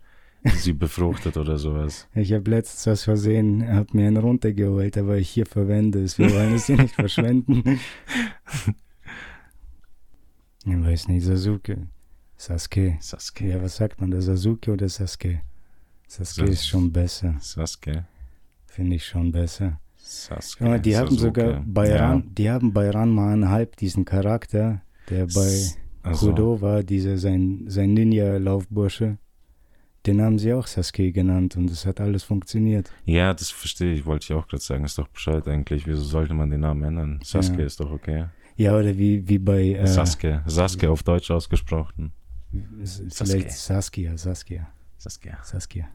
sie 0.43 0.73
befruchtet 0.73 1.37
oder 1.37 1.57
sowas. 1.57 2.07
Ich 2.15 2.33
habe 2.33 2.49
letztens 2.49 2.87
aus 2.87 3.03
Versehen, 3.03 3.67
hab 3.67 3.93
mir 3.93 4.07
einen 4.07 4.17
runtergeholt, 4.17 4.97
aber 4.97 5.17
ich 5.17 5.29
hier 5.29 5.45
verwende 5.45 6.01
es. 6.03 6.17
Wir 6.17 6.31
wollen 6.33 6.53
es 6.55 6.65
hier 6.67 6.77
nicht 6.77 6.95
verschwenden. 6.95 7.79
Ich 10.63 10.79
weiß 10.79 11.07
nicht, 11.07 11.25
Sasuke. 11.25 11.87
Sasuke. 12.37 12.97
Sasuke. 12.99 13.47
Ja, 13.47 13.61
was 13.61 13.77
sagt 13.77 13.99
man 13.99 14.11
da? 14.11 14.21
Sasuke 14.21 14.71
oder 14.71 14.89
Sasuke? 14.89 15.41
Sasuke 16.07 16.47
Sas- 16.47 16.49
ist 16.59 16.67
schon 16.67 16.91
besser. 16.91 17.35
Sasuke. 17.39 18.05
Finde 18.67 18.95
ich 18.97 19.05
schon 19.05 19.31
besser. 19.31 19.79
Sasuke. 19.97 20.65
Ja, 20.65 20.77
die 20.77 20.95
haben 20.97 21.17
sogar 21.17 21.63
bei 21.65 21.89
Ja. 21.89 22.09
Ran, 22.09 22.31
die 22.35 22.49
haben 22.49 22.73
bei 22.73 22.89
Ranma 22.91 23.33
einhalb 23.33 23.75
diesen 23.77 24.05
Charakter, 24.05 24.81
der 25.09 25.25
bei 25.27 25.67
also, 26.03 26.29
Kudo 26.29 26.61
war, 26.61 26.83
dieser 26.83 27.17
sein, 27.17 27.63
sein 27.67 27.93
Ninja-Laufbursche. 27.93 29.17
Den 30.05 30.21
haben 30.21 30.39
sie 30.39 30.51
auch 30.53 30.65
Sasuke 30.65 31.11
genannt 31.11 31.55
und 31.57 31.69
es 31.69 31.85
hat 31.85 32.01
alles 32.01 32.23
funktioniert. 32.23 32.91
Ja, 33.05 33.33
das 33.33 33.51
verstehe 33.51 33.93
ich. 33.93 34.05
Wollte 34.05 34.25
ich 34.25 34.33
auch 34.33 34.47
gerade 34.47 34.63
sagen. 34.63 34.83
Ist 34.83 34.97
doch 34.97 35.07
Bescheid 35.07 35.47
eigentlich. 35.47 35.85
Wieso 35.85 36.01
sollte 36.03 36.33
man 36.33 36.49
den 36.49 36.61
Namen 36.61 36.83
ändern? 36.83 37.19
Sasuke 37.23 37.59
Ja. 37.59 37.65
ist 37.67 37.79
doch 37.79 37.91
okay. 37.91 38.25
Ja, 38.55 38.75
oder 38.75 38.97
wie, 38.97 39.27
wie 39.29 39.37
bei 39.37 39.73
äh, 39.73 39.85
Sasuke. 39.87 40.41
Sasuke 40.47 40.89
auf 40.89 41.03
Deutsch 41.03 41.29
ausgesprochen. 41.29 42.11
Vielleicht 43.13 43.51
Saskia, 43.51 44.17
Saskia, 44.17 44.67
Saskia. 44.97 45.37
Saskia. 45.43 45.87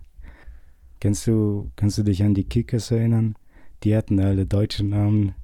Kennst 1.01 1.27
du, 1.27 1.71
kannst 1.77 1.99
du 1.99 2.03
dich 2.03 2.23
an 2.23 2.33
die 2.33 2.45
Kickers 2.45 2.91
erinnern? 2.91 3.35
Die 3.83 3.95
hatten 3.95 4.19
alle 4.21 4.47
deutsche 4.47 4.85
Namen. 4.85 5.35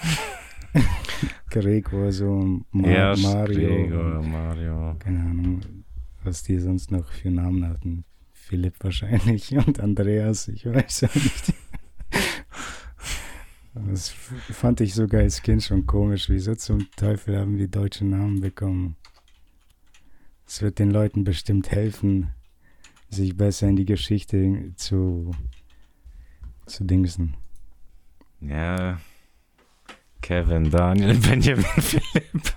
Gregor, 1.50 2.12
so 2.12 2.60
Ma 2.70 2.88
ja, 2.88 3.16
Mario. 3.16 3.68
Gregor, 3.68 4.22
Mario. 4.22 4.96
Keine 4.98 5.20
Ahnung, 5.20 5.60
was 6.26 6.42
die 6.42 6.58
sonst 6.58 6.90
noch 6.90 7.10
für 7.10 7.30
Namen 7.30 7.66
hatten. 7.68 8.04
Philipp 8.32 8.74
wahrscheinlich 8.80 9.52
und 9.66 9.80
Andreas, 9.80 10.48
ich 10.48 10.66
weiß 10.66 11.02
ja 11.02 11.08
nicht. 11.14 11.54
Das 13.74 14.08
fand 14.08 14.80
ich 14.80 14.94
sogar 14.94 15.20
als 15.20 15.42
Kind 15.42 15.62
schon 15.62 15.86
komisch. 15.86 16.28
Wieso 16.28 16.54
zum 16.54 16.90
Teufel 16.96 17.38
haben 17.38 17.58
die 17.58 17.70
deutschen 17.70 18.10
Namen 18.10 18.40
bekommen? 18.40 18.96
Es 20.46 20.62
wird 20.62 20.78
den 20.78 20.90
Leuten 20.90 21.24
bestimmt 21.24 21.70
helfen, 21.70 22.32
sich 23.10 23.36
besser 23.36 23.68
in 23.68 23.76
die 23.76 23.84
Geschichte 23.84 24.72
zu, 24.76 25.32
zu 26.66 26.84
dingsen. 26.84 27.36
Ja. 28.40 28.98
Kevin, 30.22 30.70
Daniel, 30.70 31.14
Benjamin, 31.20 31.64
Philipp. 31.64 32.54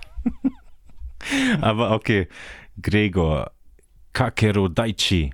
Aber 1.60 1.92
okay. 1.92 2.28
Gregor. 2.80 3.52
Kakero 4.12 4.68
Daichi. 4.68 5.32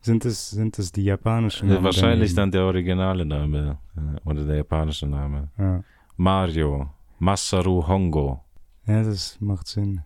Sind 0.00 0.24
es, 0.24 0.50
sind 0.50 0.78
es 0.78 0.92
die 0.92 1.02
japanischen 1.04 1.68
Ja, 1.68 1.74
Namen? 1.74 1.84
Wahrscheinlich 1.86 2.34
dann 2.34 2.50
der 2.50 2.62
originale 2.64 3.24
Name. 3.24 3.78
äh, 3.96 4.28
Oder 4.28 4.44
der 4.44 4.56
japanische 4.56 5.06
Name. 5.06 5.50
Ja. 5.58 5.82
Mario. 6.16 6.90
Masaru 7.18 7.86
Hongo. 7.88 8.44
ja, 8.86 9.02
das 9.02 9.40
macht 9.40 9.66
Sinn. 9.66 10.02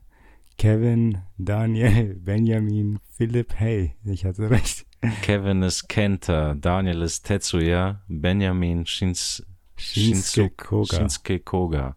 Kevin, 0.57 1.19
Daniel, 1.39 2.15
Benjamin, 2.25 2.99
Philipp, 3.17 3.55
hey, 3.57 3.95
ich 4.05 4.25
hatte 4.25 4.49
recht. 4.51 4.87
Kevin 5.23 5.63
ist 5.63 5.89
Kenta. 5.89 6.55
Daniel 6.55 7.03
ist 7.03 7.25
Tetsuya. 7.27 8.01
Benjamin 8.09 8.85
Shins, 8.87 9.45
Shinsuke 9.77 10.49
Shinsu- 10.49 10.57
Koga. 10.57 10.97
Shinsuke 10.97 11.41
Koga. 11.41 11.97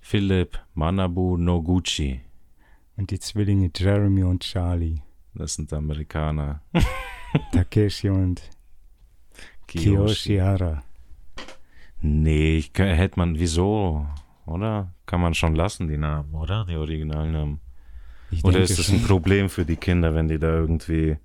Philipp 0.00 0.58
Manabu 0.74 1.36
Noguchi. 1.36 2.20
Und 2.96 3.10
die 3.10 3.18
Zwillinge 3.20 3.70
Jeremy 3.74 4.24
und 4.24 4.42
Charlie. 4.42 5.00
Das 5.34 5.54
sind 5.54 5.72
Amerikaner. 5.72 6.62
Takeshi 7.52 8.10
und 8.10 8.42
Kiyoshi 9.66 10.36
Hara. 10.36 10.82
Nee, 12.00 12.58
ich, 12.58 12.72
hätte 12.76 13.18
man, 13.18 13.38
wieso? 13.38 14.06
Oder? 14.44 14.92
Kann 15.06 15.20
man 15.20 15.34
schon 15.34 15.54
lassen, 15.54 15.88
die 15.88 15.96
Namen, 15.96 16.34
oder? 16.34 16.66
Die 16.68 16.76
Originalnamen. 16.76 17.60
Ich 18.30 18.44
Oder 18.44 18.60
ist 18.60 18.78
das 18.78 18.90
ein 18.90 19.02
Problem 19.02 19.48
für 19.48 19.64
die 19.64 19.76
Kinder, 19.76 20.14
wenn 20.14 20.28
die 20.28 20.38
da 20.38 20.48
irgendwie. 20.48 21.18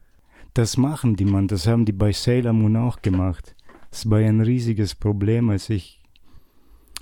Das 0.54 0.78
machen 0.78 1.16
die, 1.16 1.26
Mann. 1.26 1.48
Das 1.48 1.66
haben 1.66 1.86
die 1.86 1.94
bei 1.94 2.12
Sailor 2.12 2.54
Moon 2.54 2.76
auch 2.76 3.02
gemacht. 3.02 3.56
Das 3.90 4.10
war 4.10 4.20
ein 4.20 4.42
riesiges 4.42 4.94
Problem, 4.94 5.50
als 5.50 5.70
ich, 5.70 5.97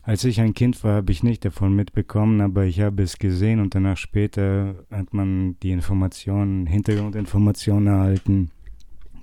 als 0.06 0.24
ich 0.24 0.40
ein 0.40 0.54
Kind 0.54 0.84
war, 0.84 0.98
habe 0.98 1.12
ich 1.12 1.24
nicht 1.24 1.44
davon 1.46 1.76
mitbekommen, 1.76 2.40
aber 2.40 2.66
ich 2.66 2.80
habe 2.80 3.02
es 3.02 3.18
gesehen 3.18 3.60
und 3.60 3.74
danach 3.74 3.98
später 3.98 4.86
hat 4.92 5.14
man 5.14 5.58
die 5.62 5.72
Informationen, 5.72 6.68
Hintergrundinformationen 6.68 7.88
erhalten, 7.88 8.52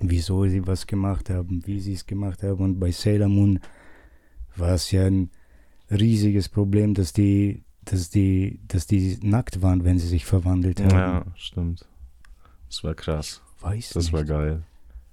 wieso 0.01 0.45
sie 0.47 0.67
was 0.67 0.85
gemacht 0.85 1.29
haben, 1.29 1.65
wie 1.65 1.79
sie 1.79 1.93
es 1.93 2.05
gemacht 2.05 2.43
haben. 2.43 2.59
Und 2.61 2.79
bei 2.79 2.91
Sailor 2.91 3.29
Moon 3.29 3.59
war 4.57 4.73
es 4.73 4.91
ja 4.91 5.05
ein 5.05 5.29
riesiges 5.89 6.49
Problem, 6.49 6.93
dass 6.93 7.13
die, 7.13 7.63
dass 7.85 8.09
die, 8.09 8.59
dass 8.67 8.85
die 8.85 9.17
nackt 9.23 9.61
waren, 9.61 9.85
wenn 9.85 9.99
sie 9.99 10.07
sich 10.07 10.25
verwandelt 10.25 10.81
haben. 10.81 10.91
Ja, 10.91 11.25
stimmt. 11.35 11.87
Das 12.67 12.83
war 12.83 12.93
krass. 12.93 13.41
Weiß 13.61 13.91
Das 13.91 14.05
nicht. 14.05 14.13
war 14.13 14.25
geil. 14.25 14.63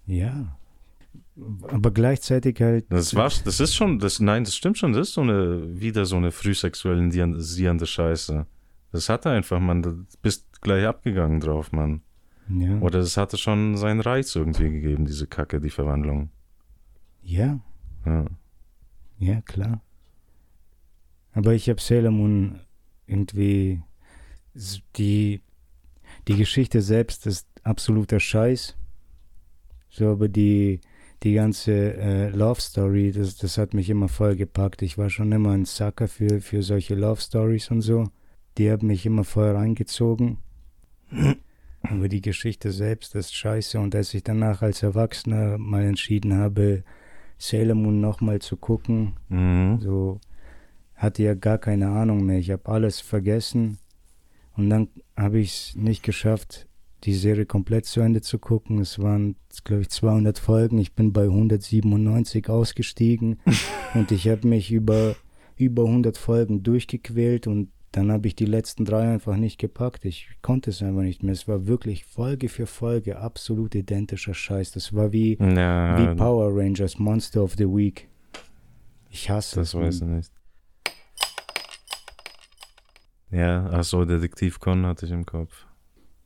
Ja. 0.06 0.56
Aber 1.68 1.90
gleichzeitig 1.90 2.61
halt. 2.61 2.87
Das 2.88 3.14
war, 3.14 3.31
das 3.44 3.61
ist 3.61 3.74
schon, 3.74 3.98
das, 3.98 4.20
nein, 4.20 4.44
das 4.44 4.55
stimmt 4.55 4.79
schon, 4.79 4.92
das 4.92 5.09
ist 5.09 5.14
so 5.14 5.20
eine, 5.22 5.81
wieder 5.81 6.05
so 6.07 6.16
eine 6.16 6.33
frühsexualisierende 6.33 7.87
Scheiße. 7.87 8.46
Das 8.92 9.09
hatte 9.09 9.31
einfach, 9.31 9.61
man, 9.61 9.83
du 9.83 10.05
bist 10.22 10.61
gleich 10.62 10.87
abgegangen 10.87 11.40
drauf, 11.40 11.72
Mann. 11.72 12.03
Ja. 12.48 12.79
Oder 12.81 12.98
es 12.98 13.16
hatte 13.16 13.37
schon 13.38 13.76
seinen 13.76 14.00
Reiz 14.00 14.35
irgendwie 14.35 14.70
gegeben, 14.70 15.05
diese 15.07 15.26
Kacke, 15.26 15.61
die 15.61 15.70
Verwandlung. 15.70 16.31
ja, 17.22 17.61
Ja. 18.05 18.24
ja, 19.18 19.40
klar. 19.42 19.83
Aber 21.33 21.55
ich 21.55 21.68
habe 21.68 21.81
Sailor 21.81 22.11
Moon 22.11 22.59
irgendwie. 23.07 23.83
Die, 24.96 25.42
die 26.26 26.37
Geschichte 26.37 26.83
selbst 26.83 27.26
ist 27.26 27.46
absoluter 27.62 28.18
Scheiß. 28.18 28.76
So, 29.90 30.09
aber 30.09 30.29
die, 30.29 30.81
die 31.22 31.35
ganze 31.35 31.94
äh, 31.94 32.28
Love 32.30 32.61
Story, 32.61 33.12
das, 33.12 33.37
das 33.37 33.59
hat 33.59 33.74
mich 33.74 33.90
immer 33.90 34.09
voll 34.09 34.37
gepackt. 34.37 34.83
Ich 34.83 34.96
war 34.96 35.11
schon 35.11 35.33
immer 35.33 35.50
ein 35.50 35.66
Sucker 35.66 36.09
für, 36.09 36.40
für 36.40 36.62
solche 36.62 36.94
Love 36.94 37.20
Stories 37.20 37.70
und 37.70 37.83
so. 37.83 38.09
Die 38.59 38.70
haben 38.70 38.87
mich 38.87 39.04
immer 39.06 39.24
voll 39.24 39.50
reingezogen. 39.50 40.38
Aber 41.83 42.09
die 42.09 42.20
Geschichte 42.20 42.72
selbst 42.72 43.14
ist 43.14 43.35
scheiße. 43.35 43.78
Und 43.78 43.94
als 43.94 44.14
ich 44.14 44.22
danach 44.22 44.62
als 44.62 44.83
Erwachsener 44.83 45.59
mal 45.59 45.83
entschieden 45.85 46.35
habe, 46.37 46.85
Sailor 47.38 47.74
Moon 47.74 48.00
nochmal 48.00 48.40
zu 48.40 48.56
gucken, 48.56 49.14
Mhm. 49.28 49.78
so 49.80 50.20
hatte 50.94 51.22
ja 51.22 51.35
gar 51.35 51.59
keine 51.59 51.88
Ahnung 51.88 52.24
mehr. 52.26 52.38
Ich 52.38 52.50
habe 52.50 52.66
alles 52.70 53.00
vergessen. 53.00 53.78
Und 54.56 54.68
dann 54.68 54.88
habe 55.16 55.38
ich 55.38 55.50
es 55.52 55.76
nicht 55.76 56.02
geschafft, 56.02 56.66
die 57.04 57.14
Serie 57.14 57.46
komplett 57.46 57.86
zu 57.86 58.00
Ende 58.00 58.20
zu 58.20 58.38
gucken. 58.38 58.78
Es 58.80 58.98
waren, 58.98 59.36
glaube 59.64 59.82
ich, 59.82 59.90
200 59.90 60.38
Folgen. 60.38 60.78
Ich 60.78 60.94
bin 60.94 61.12
bei 61.12 61.24
197 61.24 62.48
ausgestiegen 62.48 63.38
und 63.94 64.12
ich 64.12 64.28
habe 64.28 64.46
mich 64.46 64.70
über, 64.70 65.16
über 65.56 65.84
100 65.84 66.16
Folgen 66.16 66.62
durchgequält 66.62 67.46
und 67.46 67.70
dann 67.92 68.12
habe 68.12 68.28
ich 68.28 68.36
die 68.36 68.44
letzten 68.44 68.84
drei 68.84 69.12
einfach 69.12 69.36
nicht 69.36 69.58
gepackt. 69.58 70.04
Ich 70.04 70.28
konnte 70.42 70.70
es 70.70 70.80
einfach 70.80 71.02
nicht 71.02 71.24
mehr. 71.24 71.32
Es 71.32 71.48
war 71.48 71.66
wirklich 71.66 72.04
Folge 72.04 72.48
für 72.48 72.66
Folge 72.66 73.18
absolut 73.18 73.74
identischer 73.74 74.34
Scheiß. 74.34 74.70
Das 74.72 74.94
war 74.94 75.12
wie, 75.12 75.36
Ja, 75.40 75.98
wie 75.98 76.14
Power 76.16 76.50
Rangers 76.54 76.98
Monster 76.98 77.42
of 77.42 77.54
the 77.56 77.66
Week. 77.66 78.08
Ich 79.10 79.28
hasse 79.28 79.56
das 79.56 79.68
es. 79.68 79.74
weiß 79.74 79.94
ich 80.02 80.06
nicht. 80.06 80.32
Ja, 83.32 83.68
ach 83.72 83.84
so, 83.84 84.04
Detektiv 84.04 84.60
Con 84.60 84.86
hatte 84.86 85.06
ich 85.06 85.12
im 85.12 85.26
Kopf. 85.26 85.66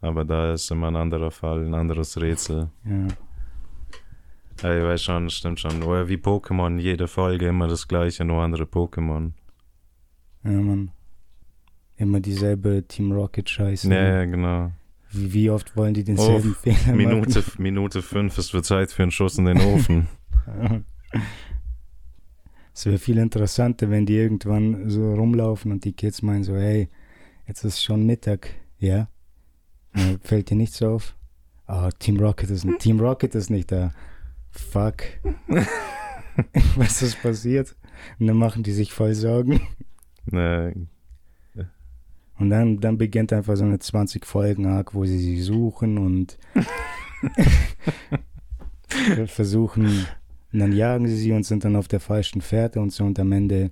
Aber 0.04 0.24
da 0.26 0.52
ist 0.52 0.70
immer 0.70 0.88
ein 0.88 0.96
anderer 0.96 1.30
Fall, 1.30 1.64
ein 1.64 1.72
anderes 1.72 2.20
Rätsel. 2.20 2.68
Ja. 2.84 3.08
Ja, 4.62 4.78
ich 4.78 4.84
weiß 4.84 5.02
schon, 5.02 5.30
stimmt 5.30 5.60
schon. 5.60 5.82
Oder 5.82 6.08
wie 6.08 6.16
Pokémon, 6.16 6.78
jede 6.78 7.08
Folge 7.08 7.48
immer 7.48 7.68
das 7.68 7.88
gleiche, 7.88 8.24
nur 8.24 8.42
andere 8.42 8.64
Pokémon. 8.64 9.32
Ja, 10.44 10.50
Mann. 10.50 10.90
Immer 11.96 12.20
dieselbe 12.20 12.84
Team 12.86 13.12
Rocket 13.12 13.48
Scheiße. 13.48 13.88
Ja, 13.88 14.20
ja, 14.20 14.24
genau. 14.26 14.72
Wie, 15.10 15.32
wie 15.32 15.50
oft 15.50 15.74
wollen 15.74 15.94
die 15.94 16.04
denselben 16.04 16.50
Uff, 16.50 16.58
Fehler 16.62 16.94
Minute, 16.94 17.42
Minute 17.56 18.02
fünf, 18.02 18.36
es 18.36 18.52
wird 18.52 18.66
Zeit 18.66 18.92
für 18.92 19.02
einen 19.02 19.10
Schuss 19.10 19.38
in 19.38 19.46
den 19.46 19.60
Ofen. 19.60 20.06
machen? 20.46 20.84
Es 22.76 22.86
wäre 22.86 22.98
viel 22.98 23.18
interessanter, 23.18 23.88
wenn 23.88 24.04
die 24.04 24.16
irgendwann 24.16 24.90
so 24.90 25.14
rumlaufen 25.14 25.70
und 25.70 25.84
die 25.84 25.92
Kids 25.92 26.22
meinen 26.22 26.42
so, 26.42 26.56
hey, 26.56 26.88
jetzt 27.46 27.62
ist 27.62 27.80
schon 27.80 28.04
Mittag, 28.04 28.48
ja? 28.80 29.06
Äh, 29.94 30.18
Fällt 30.22 30.50
dir 30.50 30.57
nichts 30.57 30.83
auf? 30.83 31.14
Ah, 31.66 31.90
Team 31.98 32.18
Rocket 32.18 32.50
ist 32.50 32.66
Team 32.80 33.00
Rocket 33.00 33.35
ist 33.35 33.50
nicht 33.50 33.72
da. 33.72 33.92
Fuck. 34.50 35.02
Was 36.76 37.02
ist 37.02 37.22
passiert? 37.22 37.76
Und 38.18 38.26
dann 38.26 38.37
machen 38.37 38.62
die 38.62 38.72
sich 38.72 38.92
voll 38.92 39.14
Sorgen. 39.14 39.61
ne, 40.26 40.74
Und 42.38 42.50
dann, 42.50 42.80
dann 42.80 42.98
beginnt 42.98 43.33
einfach 43.33 43.57
so 43.57 43.64
eine 43.64 43.78
20 43.78 44.26
Folgen 44.26 44.66
Arc, 44.66 44.94
wo 44.94 45.04
sie 45.04 45.18
sie 45.18 45.40
suchen 45.40 45.98
und 45.98 46.38
versuchen, 49.26 50.07
und 50.52 50.59
dann 50.59 50.72
jagen 50.72 51.07
sie 51.07 51.16
sie 51.16 51.33
und 51.33 51.44
sind 51.44 51.64
dann 51.64 51.76
auf 51.76 51.88
der 51.88 52.00
falschen 52.00 52.40
Fährte 52.40 52.80
und 52.80 52.92
so 52.92 53.04
und 53.04 53.18
am 53.18 53.33
Ende, 53.33 53.70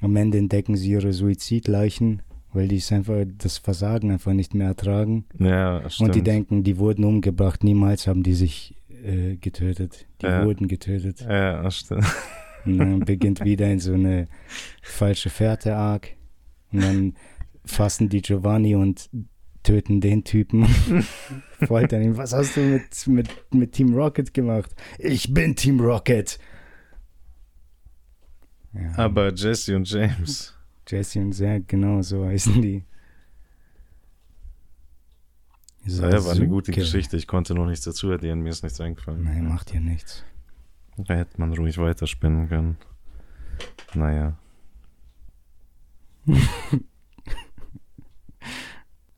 am 0.00 0.16
Ende 0.16 0.38
entdecken 0.38 0.76
sie 0.76 0.90
ihre 0.90 1.12
Suizidleichen, 1.12 2.22
weil 2.52 2.68
die 2.68 2.76
es 2.76 2.90
einfach 2.92 3.24
das 3.36 3.58
Versagen 3.58 4.10
einfach 4.10 4.32
nicht 4.32 4.54
mehr 4.54 4.68
ertragen. 4.68 5.26
ja, 5.38 5.88
stimmt. 5.90 6.08
Und 6.10 6.14
die 6.14 6.22
denken, 6.22 6.64
die 6.64 6.78
wurden 6.78 7.04
umgebracht, 7.04 7.62
niemals 7.64 8.06
haben 8.06 8.22
die 8.22 8.34
sich 8.34 8.74
äh, 9.04 9.36
getötet. 9.36 10.06
Die 10.22 10.26
Ja. 10.26 10.44
wurden 10.44 10.66
getötet. 10.68 11.20
Ja, 11.20 11.70
stimmt. 11.70 12.04
Und 12.64 12.78
dann 12.78 13.00
beginnt 13.00 13.44
wieder 13.44 13.70
in 13.70 13.78
so 13.78 13.92
eine 13.94 14.28
falsche 14.82 15.30
Fährte 15.30 15.76
Arc. 15.76 16.08
Und 16.72 16.82
dann 16.82 17.14
fassen 17.64 18.08
die 18.08 18.20
Giovanni 18.20 18.74
und 18.74 19.08
töten 19.62 20.00
den 20.00 20.24
Typen. 20.24 20.66
Foltern 21.66 22.02
ihn. 22.02 22.16
Was 22.16 22.32
hast 22.32 22.56
du 22.56 22.60
mit, 22.60 23.06
mit, 23.06 23.28
mit 23.54 23.72
Team 23.72 23.94
Rocket 23.94 24.34
gemacht? 24.34 24.74
Ich 24.98 25.32
bin 25.32 25.54
Team 25.54 25.80
Rocket. 25.80 26.38
Ja, 28.74 28.92
Aber 28.98 29.32
Jesse 29.34 29.76
und 29.76 29.88
James. 29.90 30.54
Jesse 30.88 31.20
und 31.20 31.32
Zack, 31.32 31.68
genau 31.68 32.02
so 32.02 32.24
heißen 32.24 32.60
die. 32.62 32.84
Ja, 35.84 36.24
war 36.24 36.32
eine 36.32 36.48
gute. 36.48 36.72
Geschichte. 36.72 37.16
Ich 37.16 37.26
konnte 37.26 37.54
noch 37.54 37.66
nichts 37.66 37.84
dazu 37.84 38.10
addieren, 38.10 38.40
mir 38.40 38.50
ist 38.50 38.62
nichts 38.62 38.80
eingefallen. 38.80 39.24
Nein, 39.24 39.48
macht 39.48 39.72
ja 39.72 39.80
nichts. 39.80 40.24
Da 40.98 41.14
hätte 41.14 41.40
man 41.40 41.52
ruhig 41.54 41.78
weiterspinnen 41.78 42.48
können. 42.48 42.76
Naja. 43.94 44.36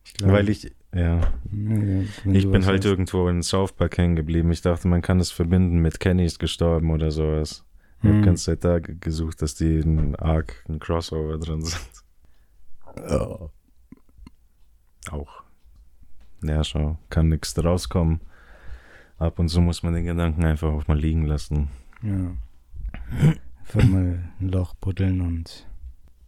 Ich 0.05 0.15
glaub, 0.15 0.33
Weil 0.33 0.49
ich, 0.51 0.71
ja, 0.95 1.33
wenn 1.51 2.07
ich 2.35 2.51
bin 2.51 2.67
halt 2.67 2.85
hast. 2.85 2.91
irgendwo 2.91 3.27
in 3.29 3.43
South 3.43 3.73
Park 3.73 3.97
hängen 3.97 4.17
geblieben. 4.17 4.53
Ich 4.53 4.61
dachte, 4.61 4.87
man 4.87 5.01
kann 5.01 5.19
es 5.19 5.31
verbinden 5.31 5.79
mit 5.79 5.99
Kenny 5.99 6.27
ist 6.27 6.39
gestorben 6.39 6.91
oder 6.91 7.11
sowas. 7.11 7.65
Ich 8.03 8.05
habe 8.09 8.17
Hm. 8.17 8.23
ganz 8.25 8.45
Zeit 8.45 8.65
da 8.65 8.79
ge- 8.79 8.97
gesucht, 8.99 9.43
dass 9.43 9.55
die 9.55 9.79
in 9.79 10.17
Arc, 10.17 10.65
ein 10.69 10.79
Crossover 10.79 11.39
drin 11.39 11.63
sind. 11.63 11.91
Auch. 15.11 15.43
Ja, 16.43 16.65
schau, 16.65 16.99
kann 17.11 17.29
nichts 17.29 17.55
daraus 17.55 17.89
kommen. 17.89 18.21
Ab 19.19 19.39
und 19.39 19.49
zu 19.49 19.61
muss 19.61 19.83
man 19.83 19.93
den 19.95 20.05
Gedanken 20.07 20.45
einfach 20.45 20.69
auch 20.73 20.89
mal 20.89 20.99
liegen 20.99 21.27
lassen. 21.27 21.69
Ja. 22.03 22.33
Einfach 23.61 23.85
mal 23.89 24.31
ein 24.41 24.49
Loch 24.49 24.75
buddeln 24.75 25.21
und 25.21 25.67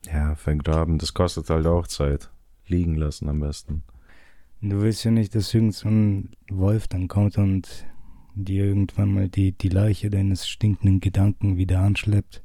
Ja, 0.07 0.35
vergraben, 0.35 0.99
das 0.99 1.15
kostet 1.15 1.49
halt 1.49 1.67
auch 1.67 1.87
Zeit. 1.87 2.31
Liegen 2.67 2.95
lassen 2.97 3.29
am 3.29 3.41
besten. 3.41 3.83
Du 4.61 4.81
willst 4.83 5.05
ja 5.05 5.11
nicht, 5.11 5.35
dass 5.35 5.53
irgend 5.53 5.75
so 5.75 5.89
ein 5.89 6.31
Wolf 6.51 6.87
dann 6.89 7.09
kommt 7.09 7.39
und 7.39 7.87
dir 8.35 8.65
irgendwann 8.65 9.13
mal 9.13 9.29
die, 9.29 9.53
die 9.53 9.69
Leiche 9.69 10.11
deines 10.11 10.49
stinkenden 10.49 11.01
Gedanken 11.01 11.57
wieder 11.57 11.81
anschleppt. 11.81 12.43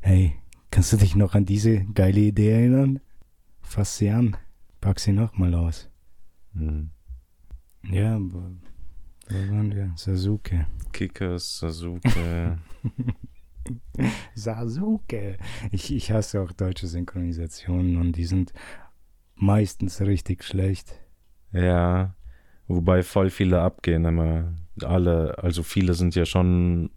Hey, 0.00 0.34
kannst 0.70 0.92
du 0.92 0.96
dich 0.96 1.14
noch 1.14 1.34
an 1.34 1.44
diese 1.44 1.84
geile 1.84 2.20
Idee 2.20 2.50
erinnern? 2.50 3.00
Fass 3.60 3.98
sie 3.98 4.10
an. 4.10 4.36
Pack 4.80 5.00
sie 5.00 5.12
nochmal 5.12 5.54
aus. 5.54 5.88
Hm. 6.54 6.90
Ja, 7.90 8.16
aber 8.16 8.50
wo 9.28 9.34
waren 9.34 9.74
wir? 9.74 9.92
Sasuke. 9.96 10.66
Kickers, 10.92 11.58
Sasuke. 11.58 12.58
Sasuke. 14.34 15.38
Ich, 15.70 15.94
ich 15.94 16.10
hasse 16.10 16.42
auch 16.42 16.52
deutsche 16.52 16.86
Synchronisationen 16.86 17.96
und 17.96 18.12
die 18.16 18.24
sind 18.24 18.52
meistens 19.36 20.00
richtig 20.00 20.44
schlecht. 20.44 21.00
ja, 21.52 22.14
wobei 22.68 23.02
voll 23.02 23.30
viele 23.30 23.60
abgehen 23.60 24.04
immer. 24.04 24.52
Alle, 24.82 25.36
also 25.38 25.62
viele 25.62 25.94
sind 25.94 26.14
ja 26.14 26.24
schon 26.24 26.90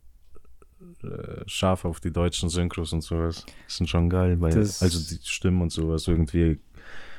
äh, 1.04 1.44
scharf 1.46 1.86
auf 1.86 2.00
die 2.00 2.12
deutschen 2.12 2.50
Synchros 2.50 2.94
und 2.94 3.02
sowas. 3.02 3.46
Das 3.68 3.78
sind 3.78 3.88
schon 3.88 4.10
geil, 4.10 4.40
weil 4.42 4.54
Das- 4.54 4.82
also 4.82 5.00
die 5.00 5.20
Stimmen 5.26 5.62
und 5.62 5.72
sowas 5.72 6.08
irgendwie 6.08 6.60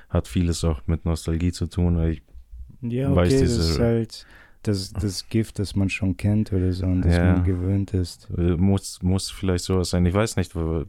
hat 0.08 0.28
vieles 0.28 0.64
auch 0.64 0.80
mit 0.86 1.04
Nostalgie 1.04 1.52
zu 1.52 1.66
tun. 1.66 1.96
Weil 1.98 2.12
ich, 2.12 2.22
Ja, 2.82 3.14
Weiß 3.14 3.32
okay, 3.32 3.42
diese- 3.42 3.56
das 3.58 3.68
ist 3.70 3.78
halt 3.78 4.26
das, 4.62 4.92
das 4.92 5.28
Gift, 5.28 5.58
das 5.58 5.74
man 5.76 5.88
schon 5.88 6.16
kennt 6.16 6.52
oder 6.52 6.72
so 6.72 6.86
und 6.86 7.02
das 7.02 7.14
Ja. 7.16 7.32
man 7.34 7.44
gewöhnt 7.44 7.94
ist. 7.94 8.28
äh, 8.36 8.56
muss, 8.56 9.00
muss 9.02 9.30
vielleicht 9.30 9.64
sowas 9.64 9.90
sein. 9.90 10.04
Ich 10.06 10.14
weiß 10.14 10.36
nicht, 10.36 10.54
wo, 10.56 10.84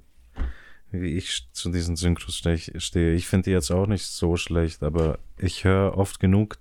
wie 0.92 1.14
ich 1.18 1.48
zu 1.54 1.70
diesen 1.72 1.96
Synchros 1.96 2.36
ste- 2.38 2.80
stehe. 2.80 3.14
Ich 3.14 3.28
finde 3.28 3.46
die 3.46 3.52
jetzt 3.52 3.72
auch 3.72 3.88
nicht 3.88 4.06
so 4.06 4.36
schlecht, 4.38 4.84
aber 4.84 5.20
ich 5.38 5.64
höre 5.64 5.98
oft 5.98 6.20
genug, 6.20 6.58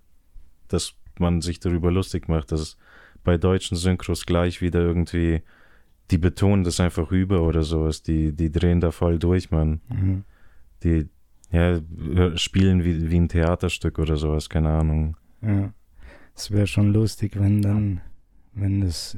dass 0.73 0.95
man 1.19 1.41
sich 1.41 1.61
darüber 1.61 1.91
lustig 1.91 2.29
macht, 2.29 2.53
dass 2.53 2.77
bei 3.25 3.39
deutschen 3.39 3.77
Synchros 3.77 4.27
gleich 4.27 4.61
wieder 4.61 4.81
irgendwie, 4.81 5.43
die 6.11 6.19
betonen 6.19 6.65
das 6.65 6.81
einfach 6.81 7.11
über 7.11 7.43
oder 7.43 7.63
sowas, 7.63 8.03
die, 8.03 8.33
die 8.33 8.53
drehen 8.53 8.81
da 8.81 8.91
voll 8.91 9.19
durch, 9.19 9.51
man. 9.51 9.81
Mhm. 9.89 10.25
Die, 10.83 11.09
ja, 11.51 11.81
spielen 12.37 12.85
wie, 12.85 13.11
wie 13.11 13.17
ein 13.17 13.29
Theaterstück 13.29 13.99
oder 13.99 14.17
sowas, 14.17 14.49
keine 14.49 14.71
Ahnung. 14.71 15.17
Ja. 15.43 15.73
Es 16.35 16.51
wäre 16.51 16.67
schon 16.67 16.93
lustig, 16.93 17.39
wenn 17.39 17.63
dann, 17.63 18.03
wenn 18.53 18.83
das 18.83 19.17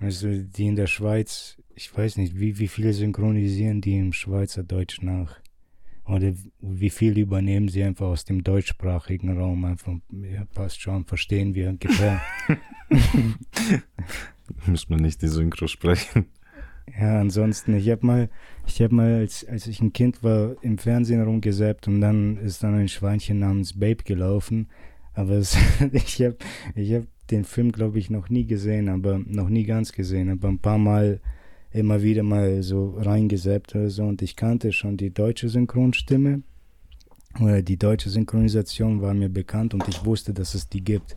Also 0.00 0.28
die 0.28 0.66
in 0.66 0.76
der 0.76 0.86
Schweiz, 0.86 1.56
ich 1.74 1.96
weiß 1.96 2.16
nicht, 2.16 2.38
wie, 2.40 2.58
wie 2.58 2.68
viel 2.68 2.92
synchronisieren 2.92 3.80
die 3.80 3.98
im 3.98 4.12
Schweizerdeutsch 4.12 5.02
nach? 5.02 5.38
Oder 6.10 6.32
wie 6.60 6.90
viel 6.90 7.18
übernehmen 7.18 7.68
sie 7.68 7.84
einfach 7.84 8.06
aus 8.06 8.24
dem 8.24 8.42
deutschsprachigen 8.42 9.38
Raum? 9.38 9.64
Einfach, 9.64 9.94
ja, 10.10 10.44
passt 10.54 10.80
schon, 10.80 11.04
verstehen 11.04 11.54
wir 11.54 11.70
ungefähr. 11.70 12.20
Müssen 14.66 14.90
wir 14.90 14.96
nicht 14.96 15.22
die 15.22 15.28
Synchro 15.28 15.68
sprechen. 15.68 16.26
Ja, 16.98 17.20
ansonsten, 17.20 17.74
ich 17.76 17.88
habe 17.90 18.04
mal, 18.04 18.28
ich 18.66 18.82
habe 18.82 18.94
mal, 18.94 19.14
als, 19.14 19.44
als 19.44 19.66
ich 19.68 19.80
ein 19.80 19.92
Kind 19.92 20.24
war, 20.24 20.56
im 20.62 20.78
Fernsehen 20.78 21.22
rumgesäppt 21.22 21.86
und 21.86 22.00
dann 22.00 22.36
ist 22.38 22.62
dann 22.64 22.74
ein 22.74 22.88
Schweinchen 22.88 23.38
namens 23.38 23.78
Babe 23.78 24.02
gelaufen. 24.02 24.68
Aber 25.14 25.34
es, 25.34 25.56
ich 25.92 26.20
habe 26.22 26.36
ich 26.74 26.92
hab 26.92 27.04
den 27.30 27.44
Film, 27.44 27.70
glaube 27.70 27.98
ich, 28.00 28.10
noch 28.10 28.28
nie 28.28 28.46
gesehen, 28.46 28.88
aber 28.88 29.18
noch 29.18 29.48
nie 29.48 29.64
ganz 29.64 29.92
gesehen, 29.92 30.30
aber 30.30 30.48
ein 30.48 30.58
paar 30.58 30.78
Mal 30.78 31.20
immer 31.72 32.02
wieder 32.02 32.22
mal 32.22 32.62
so 32.62 32.90
reingesäppt 32.98 33.74
oder 33.74 33.90
so 33.90 34.04
und 34.04 34.22
ich 34.22 34.36
kannte 34.36 34.72
schon 34.72 34.96
die 34.96 35.10
deutsche 35.10 35.48
Synchronstimme 35.48 36.42
oder 37.40 37.62
die 37.62 37.76
deutsche 37.76 38.10
Synchronisation 38.10 39.00
war 39.02 39.14
mir 39.14 39.28
bekannt 39.28 39.72
und 39.74 39.86
ich 39.88 40.04
wusste, 40.04 40.34
dass 40.34 40.54
es 40.54 40.68
die 40.68 40.82
gibt. 40.82 41.14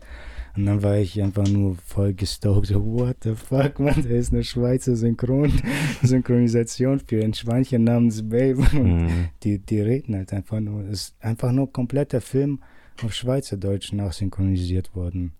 Und 0.56 0.66
dann 0.66 0.84
war 0.84 0.96
ich 0.98 1.20
einfach 1.20 1.48
nur 1.48 1.74
voll 1.84 2.14
gestoked. 2.14 2.68
So, 2.68 2.84
what 2.84 3.16
the 3.24 3.34
fuck, 3.34 3.80
man, 3.80 4.00
da 4.04 4.08
ist 4.10 4.32
eine 4.32 4.44
Schweizer 4.44 4.94
Synchron 4.94 5.52
Synchronisation 6.04 7.00
für 7.00 7.24
ein 7.24 7.34
Schweinchen 7.34 7.82
namens 7.82 8.22
Babe. 8.22 8.62
Und 8.74 9.02
Mhm. 9.06 9.28
die, 9.42 9.58
die 9.58 9.80
reden 9.80 10.14
halt 10.14 10.32
einfach 10.32 10.60
nur. 10.60 10.84
Es 10.84 10.92
ist 11.08 11.16
einfach 11.20 11.50
nur 11.50 11.72
kompletter 11.72 12.20
Film 12.20 12.60
auf 13.02 13.12
Schweizerdeutsch 13.12 13.92
nachsynchronisiert 13.92 14.94
worden. 14.94 15.32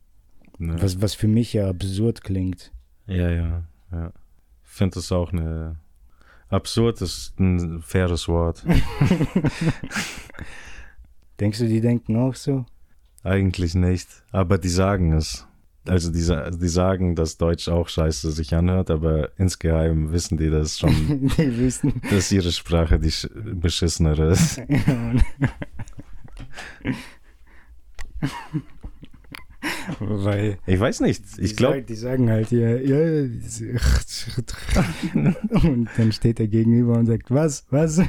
Ja. 0.58 0.82
Was, 0.82 1.00
was 1.00 1.14
für 1.14 1.28
mich 1.28 1.52
ja 1.52 1.68
absurd 1.68 2.24
klingt. 2.24 2.72
ja, 3.06 3.30
ja, 3.30 3.68
ja. 3.92 4.12
Ich 4.74 4.78
finde 4.78 4.96
das 4.96 5.12
auch 5.12 5.32
eine. 5.32 5.76
Absurd 6.48 7.00
ist 7.00 7.38
ein 7.38 7.80
faires 7.80 8.26
Wort. 8.26 8.64
Denkst 11.38 11.60
du, 11.60 11.68
die 11.68 11.80
denken 11.80 12.16
auch 12.16 12.34
so? 12.34 12.66
Eigentlich 13.22 13.76
nicht, 13.76 14.08
aber 14.32 14.58
die 14.58 14.68
sagen 14.68 15.12
es. 15.12 15.46
Also 15.86 16.10
die, 16.10 16.18
die 16.58 16.68
sagen, 16.68 17.14
dass 17.14 17.36
Deutsch 17.36 17.68
auch 17.68 17.88
scheiße 17.88 18.32
sich 18.32 18.52
anhört, 18.52 18.90
aber 18.90 19.30
insgeheim 19.38 20.10
wissen 20.10 20.38
die 20.38 20.50
das 20.50 20.76
schon, 20.80 20.90
die 21.38 21.56
wissen. 21.58 22.02
dass 22.10 22.32
ihre 22.32 22.50
Sprache 22.50 22.98
die 22.98 23.12
sch- 23.12 23.30
beschissenere 23.54 24.28
ist. 24.32 24.60
Weil 30.00 30.58
Ich 30.66 30.80
weiß 30.80 31.00
nicht. 31.00 31.22
Ich 31.38 31.56
glaube, 31.56 31.82
die 31.82 31.94
sagen 31.94 32.30
halt 32.30 32.50
ja, 32.50 32.76
ja, 32.76 32.98
und 35.14 35.88
dann 35.96 36.12
steht 36.12 36.40
er 36.40 36.48
gegenüber 36.48 36.94
und 36.94 37.06
sagt, 37.06 37.30
was, 37.30 37.66
was? 37.70 38.00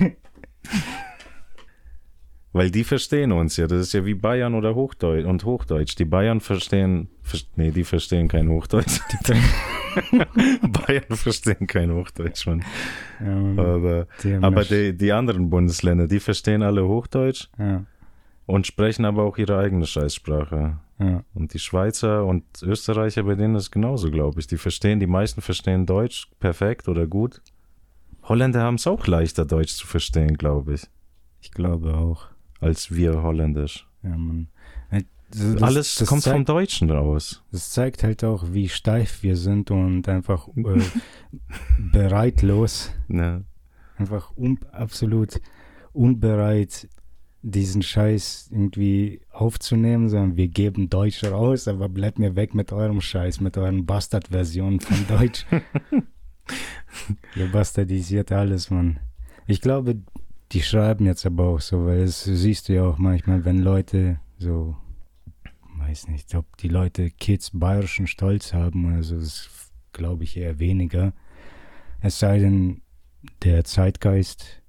weil 2.55 2.71
die 2.71 2.85
verstehen 2.85 3.33
uns 3.33 3.57
ja. 3.57 3.67
Das 3.67 3.81
ist 3.81 3.93
ja 3.93 4.05
wie 4.05 4.13
Bayern 4.13 4.55
oder 4.55 4.75
Hochdeutsch 4.75 5.25
und 5.25 5.43
Hochdeutsch. 5.43 5.95
Die 5.97 6.05
Bayern 6.05 6.39
verstehen, 6.39 7.09
ver 7.21 7.39
nee, 7.57 7.71
die 7.71 7.83
verstehen 7.83 8.29
kein 8.29 8.47
Hochdeutsch. 8.47 9.01
Bayern 10.61 11.15
verstehen 11.17 11.67
kein 11.67 11.91
Hochdeutsch, 11.91 12.47
Mann. 12.47 12.63
Ja, 13.19 13.35
Mann. 13.35 13.59
Aber, 13.59 14.07
aber 14.41 14.63
die, 14.63 14.95
die 14.95 15.11
anderen 15.11 15.49
Bundesländer, 15.49 16.07
die 16.07 16.21
verstehen 16.21 16.63
alle 16.63 16.87
Hochdeutsch 16.87 17.49
ja, 17.59 17.83
und 18.45 18.65
sprechen 18.65 19.03
aber 19.03 19.23
auch 19.23 19.37
ihre 19.37 19.57
eigene 19.57 19.85
Scheißsprache. 19.85 20.79
Ja. 20.99 21.23
Und 21.33 21.53
die 21.53 21.59
Schweizer 21.59 22.25
und 22.25 22.43
Österreicher, 22.61 23.23
bei 23.23 23.35
denen 23.35 23.55
ist 23.55 23.71
genauso, 23.71 24.09
glaube 24.11 24.39
ich. 24.39 24.47
Die 24.47 24.57
verstehen, 24.57 24.99
die 24.99 25.07
meisten 25.07 25.41
verstehen 25.41 25.85
Deutsch 25.85 26.29
perfekt 26.39 26.87
oder 26.87 27.05
gut. 27.07 27.41
Holländer 28.23 28.61
haben 28.63 28.75
es 28.75 28.87
auch 28.87 29.05
leichter, 29.07 29.45
Deutsch 29.45 29.75
zu 29.75 29.85
verstehen, 29.87 30.37
glaube 30.37 30.73
ich, 30.75 30.87
Ich 31.41 31.51
glaube 31.51 31.95
auch. 31.95 32.27
als 32.59 32.95
wir 32.95 33.21
Holländisch. 33.23 33.87
Ja, 34.03 34.17
Mann. 34.17 34.47
Äh, 34.89 35.03
Das, 35.31 35.61
Alles 35.61 35.95
das 35.95 36.07
kommt 36.07 36.23
zeigt, 36.23 36.35
vom 36.35 36.45
Deutschen 36.45 36.89
raus. 36.89 37.43
Das 37.51 37.71
zeigt 37.71 38.03
halt 38.03 38.23
auch, 38.23 38.45
wie 38.53 38.69
steif 38.69 39.21
wir 39.21 39.35
sind 39.35 39.69
und 39.71 40.07
einfach 40.07 40.47
äh, 40.55 40.81
bereitlos, 41.91 42.91
Ne? 43.07 43.43
einfach 43.97 44.35
un 44.37 44.59
absolut 44.71 45.39
unbereit, 45.93 46.87
diesen 47.47 47.83
Scheiß 47.83 48.49
irgendwie 48.51 49.21
aufzunehmen, 49.31 50.09
sondern 50.09 50.35
wir 50.35 50.47
geben 50.47 50.89
Deutsch 50.89 51.23
raus, 51.23 51.67
aber 51.67 51.89
bleibt 51.89 52.17
mir 52.17 52.35
weg 52.35 52.55
mit 52.55 52.71
eurem 52.71 53.01
Scheiß, 53.01 53.39
mit 53.39 53.55
euren 53.57 53.85
Bastard-Versionen 53.85 54.79
von 54.79 55.07
Deutsch. 55.17 55.45
Ihr 57.35 57.51
bastardisiert 57.51 58.31
alles, 58.31 58.71
Mann. 58.71 58.99
Ich 59.45 59.61
glaube, 59.61 60.01
die 60.53 60.63
schreiben 60.63 61.05
jetzt 61.05 61.25
aber 61.25 61.45
auch 61.45 61.61
so, 61.61 61.85
weil 61.85 62.05
das 62.05 62.23
siehst 62.23 62.67
du 62.67 62.73
ja 62.73 62.83
auch 62.83 62.97
manchmal, 62.97 63.45
wenn 63.45 63.59
Leute 63.59 64.19
so, 64.39 64.75
weiß 65.77 66.07
nicht, 66.07 66.33
ob 66.33 66.57
die 66.57 66.67
Leute 66.67 67.11
Kids 67.11 67.51
bayerischen 67.53 68.07
Stolz 68.07 68.53
haben 68.53 68.91
oder 68.91 69.03
so, 69.03 69.19
das 69.19 69.49
glaube 69.93 70.23
ich 70.23 70.35
eher 70.35 70.57
weniger. 70.57 71.13
Es 72.01 72.17
sei 72.17 72.39
denn, 72.39 72.81
der 73.43 73.63
Zeitgeist 73.63 74.63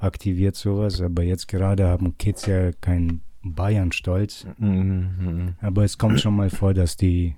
aktiviert 0.00 0.56
sowas, 0.56 1.00
aber 1.00 1.22
jetzt 1.22 1.46
gerade 1.46 1.86
haben 1.86 2.18
Kids 2.18 2.46
ja 2.46 2.72
keinen 2.72 3.20
Bayern-Stolz. 3.42 4.46
Mhm. 4.58 5.54
Aber 5.60 5.84
es 5.84 5.96
kommt 5.98 6.20
schon 6.20 6.34
mal 6.36 6.50
vor, 6.50 6.74
dass 6.74 6.96
die 6.96 7.36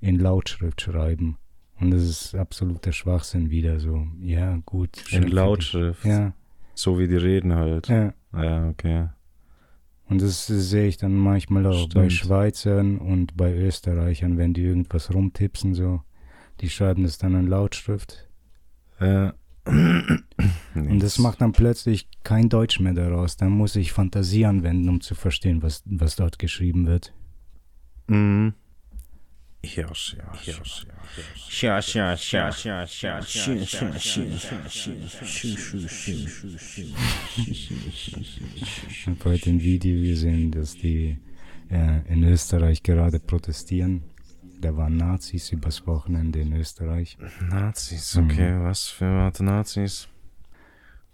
in 0.00 0.18
Lautschrift 0.18 0.80
schreiben. 0.80 1.36
Und 1.78 1.90
das 1.92 2.02
ist 2.02 2.34
absoluter 2.34 2.92
Schwachsinn 2.92 3.50
wieder 3.50 3.80
so. 3.80 4.06
Ja, 4.22 4.58
gut. 4.66 5.02
In 5.12 5.28
Lautschrift. 5.28 6.04
Ja, 6.04 6.32
So 6.74 6.98
wie 6.98 7.08
die 7.08 7.16
reden 7.16 7.54
halt. 7.54 7.88
ja. 7.88 8.12
Ja, 8.32 8.68
okay. 8.68 9.08
Und 10.08 10.22
das 10.22 10.46
sehe 10.46 10.86
ich 10.88 10.96
dann 10.98 11.14
manchmal 11.16 11.66
auch 11.66 11.88
bei 11.88 12.08
Stimmt. 12.08 12.12
Schweizern 12.12 12.98
und 12.98 13.36
bei 13.36 13.54
Österreichern, 13.54 14.38
wenn 14.38 14.54
die 14.54 14.62
irgendwas 14.62 15.12
rumtipsen, 15.12 15.74
so. 15.74 16.02
Die 16.60 16.68
schreiben 16.68 17.02
das 17.04 17.18
dann 17.18 17.34
in 17.34 17.46
Lautschrift. 17.46 18.28
Ja. 19.00 19.34
Und 19.64 21.00
das 21.00 21.18
macht 21.18 21.40
dann 21.40 21.52
plötzlich 21.52 22.08
kein 22.24 22.48
Deutsch 22.48 22.80
mehr 22.80 22.94
daraus. 22.94 23.36
Dann 23.36 23.50
muss 23.50 23.76
ich 23.76 23.92
Fantasie 23.92 24.46
anwenden, 24.46 24.88
um 24.88 25.00
zu 25.00 25.14
verstehen, 25.14 25.62
was, 25.62 25.82
was 25.86 26.16
dort 26.16 26.38
geschrieben 26.38 26.86
wird. 26.86 27.12
Mhm. 28.06 28.54
Ich 29.62 29.76
habe 39.06 39.24
heute 39.24 39.50
ein 39.50 39.60
Video 39.60 40.00
gesehen, 40.00 40.50
dass 40.50 40.76
die 40.76 41.18
äh, 41.68 42.00
in 42.10 42.24
Österreich 42.24 42.82
gerade 42.82 43.20
protestieren 43.20 44.02
da 44.60 44.76
waren 44.76 44.96
Nazis 44.96 45.52
übers 45.52 45.86
Wochenende 45.86 46.40
in 46.40 46.52
Österreich. 46.52 47.16
Nazis, 47.48 48.16
okay. 48.16 48.58
Was 48.62 48.88
für 48.88 49.06
Art 49.06 49.40
Nazis? 49.40 50.08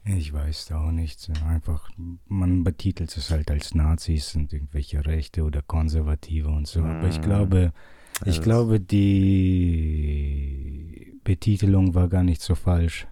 Ich 0.05 0.33
weiß 0.33 0.67
da 0.67 0.85
auch 0.87 0.93
nicht. 0.93 1.31
Einfach, 1.49 1.91
man 2.29 2.63
betitelt 2.65 3.17
es 3.17 3.31
halt 3.31 3.51
als 3.51 3.75
Nazis 3.75 4.35
und 4.37 4.53
irgendwelche 4.53 5.05
Rechte 5.05 5.43
oder 5.45 5.63
Konservative 5.63 6.49
und 6.49 6.67
so. 6.69 6.83
Aber 6.83 7.09
ich 7.09 7.19
Mhm. 7.19 7.23
glaube, 7.23 7.73
ich 8.23 8.27
Also- 8.29 8.43
glaube, 8.43 8.81
die 8.81 11.13
Betitelung 11.25 11.95
war 11.95 12.09
gar 12.09 12.23
nicht 12.23 12.41
so 12.43 12.55
falsch. 12.55 13.07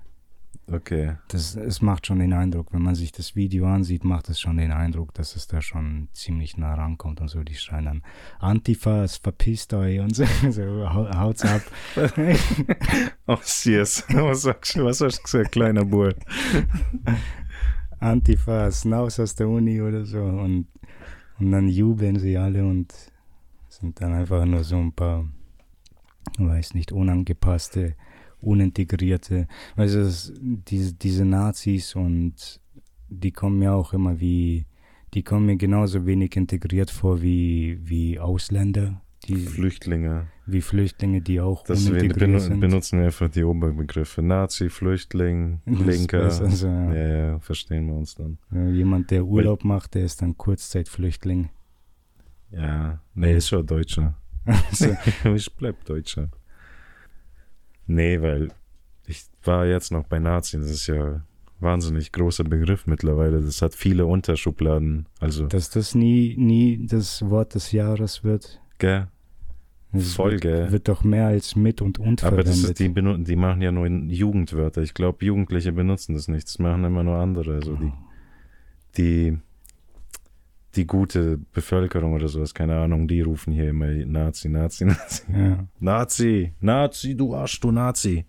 Okay. 0.70 1.16
Das, 1.29 1.57
es 1.57 1.83
macht 1.83 2.07
schon 2.07 2.20
den 2.20 2.33
Eindruck, 2.33 2.72
wenn 2.72 2.81
man 2.83 2.94
sich 2.94 3.12
das 3.12 3.37
Video 3.37 3.66
ansieht, 3.66 4.03
macht 4.05 4.31
es 4.31 4.40
schon 4.40 4.57
den 4.57 4.72
Eindruck, 4.72 5.12
dass 5.12 5.37
es 5.37 5.46
da 5.46 5.61
schon 5.61 6.09
ziemlich 6.14 6.57
nah 6.57 6.74
rankommt 6.74 7.20
und 7.20 7.29
so. 7.29 7.42
Die 7.44 7.55
schreien 7.55 7.85
dann, 7.85 8.03
Antifa, 8.40 9.05
es 9.05 9.18
verpisst 9.18 9.74
euch 9.74 10.00
und 10.00 10.16
so, 10.16 10.24
so 10.50 10.62
hau- 10.90 11.14
haut's 11.16 11.44
ab. 11.44 11.62
Oh, 13.27 13.38
yes. 13.64 14.05
Was 14.12 14.42
sagst 14.42 14.77
du, 14.77 14.85
was 14.85 15.00
hast 15.00 15.18
du 15.18 15.22
gesagt, 15.22 15.53
kleiner 15.53 15.85
Bub? 15.85 16.14
Antifa, 18.00 18.70
Snaus 18.70 19.18
aus 19.20 19.35
der 19.35 19.48
Uni 19.48 19.81
oder 19.81 20.05
so. 20.05 20.22
Und, 20.22 20.66
und 21.38 21.50
dann 21.53 21.68
jubeln 21.68 22.18
sie 22.18 22.37
alle 22.37 22.64
und 22.64 22.92
sind 23.68 24.00
dann 24.00 24.12
einfach 24.12 24.44
nur 24.44 24.62
so 24.64 24.77
ein 24.77 24.92
paar, 24.92 25.27
weiß 26.38 26.74
nicht, 26.74 26.92
unangepasste, 26.92 27.96
unintegrierte. 28.44 29.46
Weißt 29.76 29.94
du, 29.94 29.98
das- 30.04 30.33
diese, 30.40 30.94
diese 30.94 31.24
Nazis 31.24 31.94
und 31.94 32.61
die 33.09 33.33
kommen 33.33 33.59
mir 33.59 33.72
auch 33.72 33.92
immer 33.92 34.18
wie, 34.20 34.66
die 35.14 35.22
kommen 35.22 35.46
mir 35.46 35.57
genauso 35.57 36.07
wenig 36.07 36.37
integriert 36.37 36.90
vor 36.90 37.22
wie, 37.22 37.78
wie 37.83 38.18
Ausländer, 38.18 39.00
die, 39.28 39.37
Flüchtlinge. 39.37 40.26
wie 40.46 40.61
Flüchtlinge, 40.61 41.20
die 41.22 41.40
auch 41.40 41.64
Deswegen 41.64 41.90
unintegriert 41.96 42.18
benu 42.18 42.38
sind. 42.40 42.61
benutzen 42.61 42.98
wir 42.98 43.07
einfach 43.07 43.30
die 43.30 43.44
Oberbegriffe. 43.44 44.20
Nazi, 44.22 44.68
Flüchtling, 44.68 45.61
Das 45.66 45.78
Linker. 45.87 46.18
besser 46.24 46.50
so, 46.50 46.66
ja. 46.66 46.94
ja, 46.94 47.16
ja, 47.28 47.38
verstehen 47.38 47.87
wir 47.87 47.94
uns 47.94 48.14
dann. 48.16 48.38
Ja, 48.52 48.68
Jemand, 48.68 49.11
der 49.11 49.24
Urlaub 49.24 49.64
macht, 49.64 49.94
der 49.94 50.04
ist 50.04 50.20
dann 50.20 50.37
Kurzzeitflüchtling. 50.37 51.48
Ja, 52.50 53.00
nee, 53.14 53.37
ist 53.37 53.48
schon 53.48 53.66
Deutscher. 53.66 54.16
Also, 54.46 54.94
ich 55.35 55.50
bleib 55.57 55.85
Deutscher. 55.87 56.28
Nee, 57.86 58.20
weil 58.22 58.48
ich 59.06 59.24
war 59.42 59.66
jetzt 59.66 59.92
noch 59.92 60.04
bei 60.06 60.18
Nazi. 60.18 60.58
Das 60.58 60.70
ist 60.70 60.86
ja 60.86 61.22
wahnsinnig 61.60 62.12
großer 62.12 62.44
Begriff 62.44 62.86
mittlerweile. 62.86 63.40
Das 63.40 63.62
hat 63.62 63.74
viele 63.74 64.06
Unterschubladen. 64.06 65.06
Also, 65.20 65.46
Dass 65.46 65.70
das 65.70 65.94
nie, 65.94 66.34
nie 66.38 66.86
das 66.86 67.28
Wort 67.28 67.54
des 67.54 67.72
Jahres 67.72 68.24
wird. 68.24 68.60
gell? 68.78 69.08
Es 69.96 70.14
Voll, 70.14 70.32
wird, 70.32 70.40
gell? 70.40 70.72
wird 70.72 70.88
doch 70.88 71.04
mehr 71.04 71.28
als 71.28 71.54
mit 71.54 71.80
und 71.80 72.00
und 72.00 72.24
Aber 72.24 72.42
das 72.42 72.58
ist, 72.64 72.80
die, 72.80 72.88
benu- 72.88 73.22
die 73.22 73.36
machen 73.36 73.62
ja 73.62 73.70
nur 73.70 73.86
Jugendwörter. 73.86 74.82
Ich 74.82 74.92
glaube, 74.92 75.24
Jugendliche 75.24 75.70
benutzen 75.72 76.14
das 76.14 76.26
nicht. 76.26 76.48
Das 76.48 76.58
machen 76.58 76.82
immer 76.84 77.04
nur 77.04 77.16
andere. 77.18 77.62
So 77.62 77.76
die, 77.76 77.92
die, 78.96 79.38
die 80.76 80.87
gute 80.87 81.38
Bevölkerung 81.52 82.12
oder 82.14 82.28
sowas, 82.28 82.54
keine 82.54 82.76
Ahnung, 82.78 83.08
die 83.08 83.20
rufen 83.20 83.52
hier 83.52 83.68
immer 83.70 83.87
Nazi, 83.87 84.48
Nazi, 84.48 84.84
Nazi. 84.87 85.22
ja. 85.32 85.66
Nazi, 85.80 86.52
Nazi, 86.60 87.16
du 87.16 87.34
Arsch, 87.34 87.60
du 87.60 87.70
Nazi. 87.72 88.24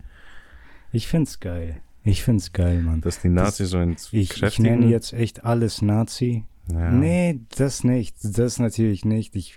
Ich 0.92 1.06
find's 1.08 1.40
geil. 1.40 1.80
Ich 2.04 2.22
find's 2.22 2.52
geil, 2.52 2.82
Mann. 2.82 3.00
Dass 3.00 3.20
die 3.20 3.28
Nazi 3.28 3.64
so 3.66 3.80
Ich, 3.82 4.12
ich 4.12 4.30
entkräftigen. 4.30 4.80
nenne 4.80 4.86
jetzt 4.90 5.12
echt 5.12 5.44
alles 5.44 5.82
Nazi. 5.82 6.44
ja. 6.72 6.90
Nee, 6.90 7.40
das 7.56 7.82
nicht. 7.84 8.16
Das 8.22 8.58
natürlich 8.58 9.04
nicht. 9.04 9.34
Ich, 9.34 9.56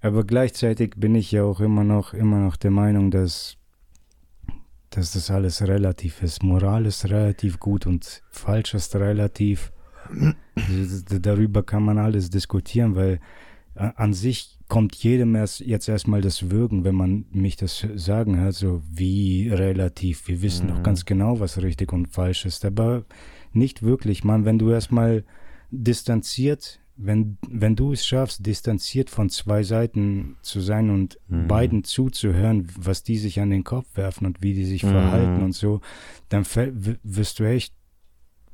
aber 0.00 0.24
gleichzeitig 0.24 0.94
bin 0.96 1.14
ich 1.16 1.32
ja 1.32 1.42
auch 1.42 1.60
immer 1.60 1.82
noch, 1.84 2.14
immer 2.14 2.38
noch 2.38 2.56
der 2.56 2.70
Meinung, 2.70 3.10
dass, 3.10 3.56
dass 4.90 5.12
das 5.12 5.30
alles 5.32 5.66
relativ 5.66 6.22
ist. 6.22 6.42
Moral 6.44 6.86
ist 6.86 7.04
relativ 7.10 7.58
gut 7.58 7.86
und 7.86 8.22
falsch 8.30 8.74
ist 8.74 8.94
relativ. 8.94 9.72
Darüber 11.22 11.62
kann 11.62 11.82
man 11.82 11.98
alles 11.98 12.30
diskutieren, 12.30 12.94
weil 12.96 13.20
a- 13.74 13.88
an 13.96 14.12
sich 14.14 14.58
kommt 14.68 14.94
jedem 14.94 15.34
erst 15.34 15.60
jetzt 15.60 15.88
erstmal 15.88 16.20
das 16.20 16.50
Würgen, 16.50 16.84
wenn 16.84 16.94
man 16.94 17.26
mich 17.32 17.56
das 17.56 17.86
sagen 17.96 18.38
hört, 18.38 18.54
so 18.54 18.82
wie 18.90 19.48
relativ. 19.50 20.26
Wir 20.28 20.42
wissen 20.42 20.68
doch 20.68 20.78
Mhm. 20.78 20.82
ganz 20.84 21.04
genau, 21.04 21.40
was 21.40 21.60
richtig 21.60 21.92
und 21.92 22.08
falsch 22.08 22.46
ist, 22.46 22.64
aber 22.64 23.04
nicht 23.52 23.82
wirklich, 23.82 24.24
man, 24.24 24.44
wenn 24.44 24.58
du 24.58 24.70
erstmal 24.70 25.24
distanziert, 25.70 26.80
wenn, 26.96 27.38
wenn 27.48 27.74
du 27.74 27.92
es 27.92 28.06
schaffst, 28.06 28.46
distanziert 28.46 29.10
von 29.10 29.28
zwei 29.28 29.64
Seiten 29.64 30.36
zu 30.42 30.60
sein 30.60 30.90
und 30.90 31.18
Mhm. 31.28 31.48
beiden 31.48 31.84
zuzuhören, 31.84 32.68
was 32.78 33.02
die 33.02 33.18
sich 33.18 33.40
an 33.40 33.50
den 33.50 33.64
Kopf 33.64 33.96
werfen 33.96 34.26
und 34.26 34.42
wie 34.42 34.54
die 34.54 34.64
sich 34.64 34.84
Mhm. 34.84 34.88
verhalten 34.90 35.42
und 35.42 35.52
so, 35.52 35.80
dann 36.28 36.44
wirst 37.02 37.40
du 37.40 37.44
echt 37.44 37.74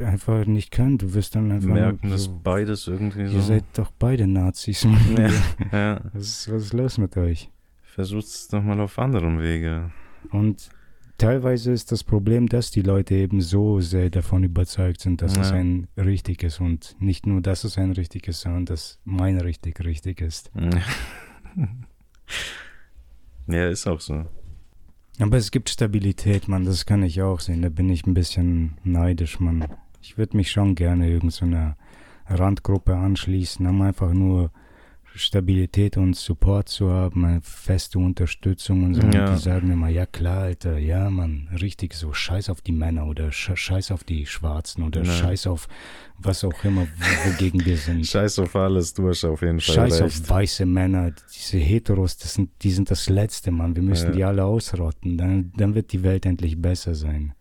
einfach 0.03 0.47
nicht 0.47 0.71
können. 0.71 0.99
Du 0.99 1.15
wirst 1.15 1.35
dann 1.35 1.51
einfach 1.53 1.69
merken 1.69 2.17
so, 2.17 2.41
beides 2.43 2.87
irgendwie 2.87 3.23
Ihr 3.23 3.29
so. 3.31 3.41
seid 3.41 3.65
doch 3.75 3.91
beide 3.99 4.27
Nazis. 4.27 4.83
Ja, 5.17 5.31
ja. 5.73 6.01
Was, 6.13 6.23
ist, 6.23 6.53
was 6.53 6.63
ist 6.65 6.73
los 6.73 6.99
mit 6.99 7.17
euch? 7.17 7.51
Versucht's 7.83 8.49
doch 8.49 8.63
mal 8.63 8.81
auf 8.81 8.99
anderem 8.99 9.41
Wege. 9.41 9.91
Und 10.31 10.71
teilweise 11.19 11.73
ist 11.73 11.91
das 11.93 12.05
Problem, 12.05 12.49
dass 12.49 12.71
die 12.71 12.83
Leute 12.83 13.15
eben 13.15 13.41
so 13.41 13.81
sehr 13.81 14.11
davon 14.11 14.45
überzeugt 14.45 15.01
sind, 15.01 15.23
dass 15.23 15.37
es 15.37 15.51
Ja. 15.51 15.57
ein 15.57 15.89
richtig 15.97 16.43
ist 16.43 16.61
und 16.61 16.97
nicht 17.01 17.27
nur, 17.27 17.41
dass 17.41 17.65
es 17.65 17.77
ein 17.79 17.93
richtig 17.93 18.29
ist, 18.29 18.41
sondern 18.43 18.65
dass 18.67 18.99
mein 19.05 19.39
richtig 19.39 19.85
richtig 19.85 20.21
ist. 20.21 20.51
ja, 23.49 23.69
ist 23.69 23.87
auch 23.87 24.01
so. 24.01 24.25
Aber 25.19 25.37
es 25.37 25.51
gibt 25.51 25.69
Stabilität, 25.69 26.49
Mann, 26.49 26.65
das 26.65 26.87
kann 26.87 27.03
ich 27.03 27.21
auch 27.21 27.41
sehen. 27.41 27.61
Da 27.63 27.69
bin 27.69 27.91
ich 27.91 28.07
ein 28.07 28.15
bisschen 28.15 28.79
neidisch, 28.85 29.39
Mann. 29.41 29.67
Ich 30.01 30.17
würde 30.19 30.37
mich 30.37 30.51
schon 30.51 30.75
gerne 30.75 31.09
irgendeiner 31.09 31.77
Randgruppe 32.27 32.97
anschließen, 32.97 33.67
um 33.67 33.83
einfach 33.83 34.13
nur 34.13 34.51
Stabilität 35.13 35.97
und 35.97 36.15
Support 36.15 36.69
zu 36.69 36.89
haben, 36.91 37.25
eine 37.25 37.41
feste 37.43 37.99
Unterstützung 37.99 38.85
und 38.85 38.95
so. 38.95 39.03
Ja. 39.09 39.27
Und 39.29 39.35
die 39.37 39.43
sagen 39.43 39.71
immer, 39.73 39.89
ja 39.89 40.07
klar, 40.07 40.43
Alter, 40.43 40.79
ja, 40.79 41.11
Mann, 41.11 41.49
richtig 41.61 41.95
so, 41.95 42.13
scheiß 42.13 42.49
auf 42.49 42.61
die 42.61 42.71
Männer 42.71 43.07
oder 43.09 43.33
sch 43.33 43.51
scheiß 43.57 43.91
auf 43.91 44.05
die 44.05 44.25
Schwarzen 44.27 44.85
oder 44.85 45.03
Ja. 45.03 45.11
scheiß 45.13 45.49
auf 45.49 45.67
was 46.17 46.45
auch 46.45 46.65
immer, 46.65 46.83
wo- 46.83 47.31
wogegen 47.33 47.65
wir 47.65 47.77
sind. 47.77 48.07
Scheiß 48.07 48.39
auf 48.39 48.55
alles, 48.55 48.95
du 48.95 49.09
hast 49.09 49.25
auf 49.25 49.43
jeden 49.43 49.59
Fall 49.59 49.75
Scheiß 49.75 50.01
recht. 50.03 50.23
auf 50.23 50.31
weiße 50.31 50.65
Männer, 50.67 51.11
diese 51.35 51.59
Heteros, 51.59 52.17
das 52.19 52.35
sind, 52.35 52.51
die 52.63 52.71
sind 52.71 52.89
das 52.91 53.09
Letzte, 53.09 53.51
Mann. 53.51 53.75
Wir 53.75 53.83
müssen 53.83 54.11
Ja. 54.11 54.13
die 54.13 54.25
alle 54.25 54.45
ausrotten. 54.45 55.19
Dann, 55.19 55.53
dann 55.57 55.75
wird 55.75 55.93
die 55.93 56.03
Welt 56.05 56.25
endlich 56.25 56.61
besser 56.61 56.95
sein. 56.95 57.33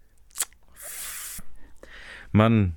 Mann, 2.32 2.76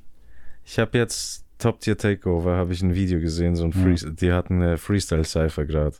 ich 0.64 0.78
habe 0.78 0.96
jetzt 0.98 1.44
Top 1.58 1.80
Tier 1.80 1.96
Takeover, 1.96 2.56
habe 2.56 2.72
ich 2.72 2.82
ein 2.82 2.94
Video 2.94 3.20
gesehen, 3.20 3.54
so 3.56 3.64
ein 3.64 3.70
Ja. 3.72 3.82
Free 3.96 4.10
die 4.12 4.32
hatten 4.32 4.62
eine 4.62 4.78
Freestyle 4.78 5.24
Cypher 5.24 5.64
gerade. 5.64 5.96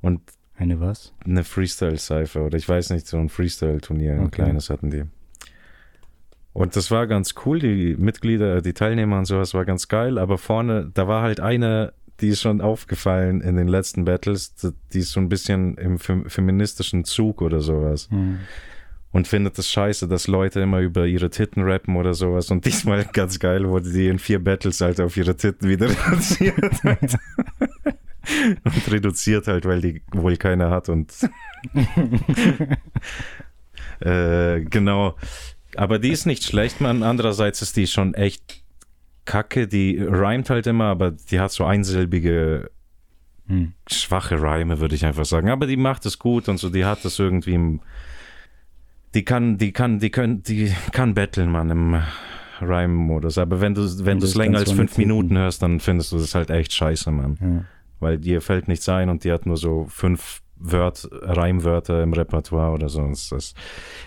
Und 0.00 0.20
Eine 0.56 0.80
was? 0.80 1.12
eine 1.24 1.44
Freestyle 1.44 1.96
Cypher 1.98 2.44
oder 2.46 2.56
ich 2.58 2.68
weiß 2.68 2.90
nicht, 2.90 3.06
so 3.06 3.16
ein 3.18 3.28
Freestyle 3.28 3.80
Turnier, 3.80 4.14
ein 4.14 4.26
Okay. 4.26 4.42
kleines 4.42 4.70
hatten 4.70 4.90
die. 4.90 5.04
Und 6.52 6.76
das 6.76 6.90
war 6.92 7.06
ganz 7.08 7.34
cool, 7.44 7.58
die 7.58 7.96
Mitglieder, 7.96 8.62
die 8.62 8.74
Teilnehmer 8.74 9.18
und 9.18 9.24
sowas 9.24 9.54
war 9.54 9.64
ganz 9.64 9.88
geil, 9.88 10.18
aber 10.18 10.38
vorne, 10.38 10.88
da 10.94 11.08
war 11.08 11.22
halt 11.22 11.40
eine, 11.40 11.92
die 12.20 12.28
ist 12.28 12.42
schon 12.42 12.60
aufgefallen 12.60 13.40
in 13.40 13.56
den 13.56 13.66
letzten 13.66 14.04
Battles, 14.04 14.54
die 14.92 14.98
ist 15.00 15.10
so 15.10 15.18
ein 15.18 15.28
bisschen 15.28 15.76
im 15.78 15.98
fem- 15.98 16.26
feministischen 16.30 17.04
Zug 17.04 17.42
oder 17.42 17.60
sowas 17.60 18.08
Hm. 18.10 18.38
Und 19.14 19.28
findet 19.28 19.56
es 19.60 19.70
scheiße, 19.70 20.08
dass 20.08 20.26
Leute 20.26 20.58
immer 20.60 20.80
über 20.80 21.06
ihre 21.06 21.30
Titten 21.30 21.62
rappen 21.62 21.94
oder 21.94 22.14
sowas. 22.14 22.50
Und 22.50 22.64
diesmal 22.64 23.04
ganz 23.12 23.38
geil 23.38 23.68
wurde 23.68 23.92
die 23.92 24.08
in 24.08 24.18
vier 24.18 24.42
Battles 24.42 24.80
halt 24.80 25.00
auf 25.00 25.16
ihre 25.16 25.36
Titten 25.36 25.68
wieder 25.68 25.88
reduziert. 26.06 26.82
Halt. 26.82 27.16
und 28.64 28.92
reduziert 28.92 29.46
halt, 29.46 29.66
weil 29.66 29.80
die 29.80 30.02
wohl 30.12 30.36
keine 30.36 30.68
hat 30.70 30.88
und 30.88 31.12
äh, 34.00 34.60
genau. 34.62 35.14
Aber 35.76 36.00
die 36.00 36.10
ist 36.10 36.26
nicht 36.26 36.42
schlecht, 36.42 36.80
man. 36.80 37.04
Andererseits 37.04 37.62
ist 37.62 37.76
die 37.76 37.86
schon 37.86 38.14
echt 38.14 38.64
kacke. 39.26 39.68
Die 39.68 39.96
reimt 40.02 40.50
halt 40.50 40.66
immer, 40.66 40.86
aber 40.86 41.12
die 41.12 41.38
hat 41.38 41.52
so 41.52 41.64
einsilbige 41.64 42.68
Hm. 43.46 43.74
schwache 43.90 44.40
Reime, 44.40 44.80
würde 44.80 44.94
ich 44.94 45.04
einfach 45.04 45.24
sagen. 45.24 45.50
Aber 45.50 45.66
die 45.66 45.76
macht 45.76 46.04
es 46.06 46.18
gut 46.18 46.48
und 46.48 46.56
so, 46.56 46.68
die 46.68 46.84
hat 46.84 47.04
das 47.04 47.18
irgendwie 47.20 47.54
im. 47.54 47.80
Die 49.14 49.24
kann, 49.24 49.58
die 49.58 49.72
kann, 49.72 49.98
die 49.98 50.10
können, 50.10 50.42
die 50.42 50.72
kann 50.92 51.14
betteln, 51.14 51.50
man, 51.50 51.70
im 51.70 52.02
Rhyme-Modus. 52.60 53.38
Aber 53.38 53.60
wenn 53.60 53.74
du, 53.74 53.82
wenn 54.04 54.18
du 54.18 54.26
es 54.26 54.34
länger 54.34 54.58
als 54.58 54.72
fünf. 54.72 54.96
Minuten 54.98 55.36
hörst, 55.36 55.62
dann 55.62 55.80
findest 55.80 56.12
du 56.12 56.18
das 56.18 56.34
halt 56.34 56.50
echt 56.50 56.72
scheiße, 56.72 57.10
man. 57.10 57.38
Ja. 57.40 57.64
Weil 58.00 58.18
dir 58.18 58.40
fällt 58.40 58.68
nichts 58.68 58.88
ein 58.88 59.08
und 59.08 59.24
die 59.24 59.32
hat 59.32 59.46
nur 59.46 59.56
so 59.56 59.86
fünf 59.88 60.42
Wört, 60.56 61.08
Reimwörter 61.10 62.02
im 62.02 62.12
Repertoire 62.12 62.72
oder 62.72 62.88
so. 62.88 63.06
Das 63.08 63.32
ist 63.32 63.56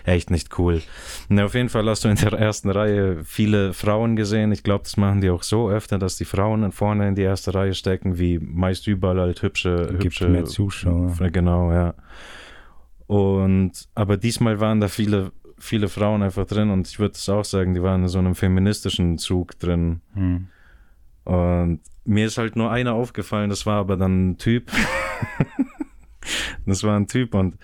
echt 0.05 0.31
nicht 0.31 0.57
cool. 0.57 0.81
Na, 1.27 1.45
auf 1.45 1.53
jeden 1.53 1.69
Fall 1.69 1.87
hast 1.87 2.05
du 2.05 2.09
in 2.09 2.15
der 2.15 2.33
ersten 2.33 2.69
Reihe 2.69 3.23
viele 3.25 3.73
Frauen 3.73 4.15
gesehen. 4.15 4.51
Ich 4.51 4.63
glaube, 4.63 4.83
das 4.83 4.97
machen 4.97 5.21
die 5.21 5.29
auch 5.29 5.43
so 5.43 5.69
öfter, 5.69 5.99
dass 5.99 6.15
die 6.15 6.25
Frauen 6.25 6.71
vorne 6.71 7.09
in 7.09 7.15
die 7.15 7.21
erste 7.21 7.53
Reihe 7.53 7.73
stecken, 7.73 8.17
wie 8.17 8.39
meist 8.39 8.87
überall 8.87 9.19
halt 9.19 9.41
hübsche, 9.43 9.89
Gibt 9.91 10.05
hübsche 10.05 10.29
mehr 10.29 10.45
Zuschauer. 10.45 11.13
Genau, 11.31 11.71
ja. 11.71 11.93
Und 13.07 13.87
aber 13.95 14.17
diesmal 14.17 14.59
waren 14.59 14.81
da 14.81 14.89
viele, 14.89 15.31
viele 15.57 15.87
Frauen 15.87 16.21
einfach 16.21 16.45
drin 16.45 16.69
und 16.69 16.87
ich 16.87 16.99
würde 16.99 17.13
es 17.13 17.27
auch 17.29 17.45
sagen, 17.45 17.73
die 17.73 17.81
waren 17.81 18.03
in 18.03 18.07
so 18.09 18.19
einem 18.19 18.35
feministischen 18.35 19.17
Zug 19.17 19.57
drin. 19.59 20.01
Hm. 20.13 20.47
Und 21.23 21.81
mir 22.03 22.25
ist 22.25 22.37
halt 22.37 22.55
nur 22.55 22.71
einer 22.71 22.93
aufgefallen, 22.93 23.49
das 23.49 23.65
war 23.65 23.79
aber 23.79 23.97
dann 23.97 24.31
ein 24.31 24.37
Typ. 24.37 24.71
das 26.65 26.83
war 26.83 26.97
ein 26.97 27.07
Typ 27.07 27.33
und 27.33 27.57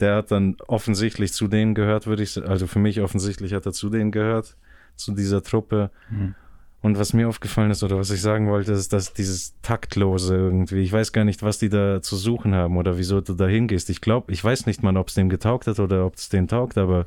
der 0.00 0.16
hat 0.16 0.30
dann 0.30 0.56
offensichtlich 0.66 1.32
zu 1.32 1.48
denen 1.48 1.74
gehört, 1.74 2.06
würde 2.06 2.22
ich 2.22 2.32
sagen. 2.32 2.48
Also 2.48 2.66
für 2.66 2.78
mich 2.78 3.00
offensichtlich 3.00 3.54
hat 3.54 3.66
er 3.66 3.72
zu 3.72 3.88
denen 3.88 4.10
gehört, 4.10 4.56
zu 4.96 5.14
dieser 5.14 5.42
Truppe. 5.42 5.90
Hm. 6.08 6.34
Und 6.82 6.98
was 6.98 7.12
mir 7.12 7.28
aufgefallen 7.28 7.70
ist 7.70 7.84
oder 7.84 7.96
was 7.96 8.10
ich 8.10 8.20
sagen 8.20 8.48
wollte, 8.50 8.72
ist, 8.72 8.92
dass 8.92 9.12
dieses 9.14 9.54
Taktlose 9.62 10.34
irgendwie, 10.34 10.80
ich 10.80 10.92
weiß 10.92 11.12
gar 11.12 11.24
nicht, 11.24 11.42
was 11.42 11.58
die 11.58 11.68
da 11.68 12.02
zu 12.02 12.16
suchen 12.16 12.56
haben 12.56 12.76
oder 12.76 12.98
wieso 12.98 13.20
du 13.20 13.34
da 13.34 13.46
hingehst. 13.46 13.88
Ich 13.88 14.00
glaube, 14.00 14.32
ich 14.32 14.42
weiß 14.42 14.66
nicht 14.66 14.82
mal, 14.82 14.96
ob 14.96 15.06
es 15.08 15.14
dem 15.14 15.28
getaugt 15.28 15.68
hat 15.68 15.78
oder 15.78 16.04
ob 16.04 16.16
es 16.16 16.28
dem 16.28 16.48
taugt, 16.48 16.76
aber 16.76 17.04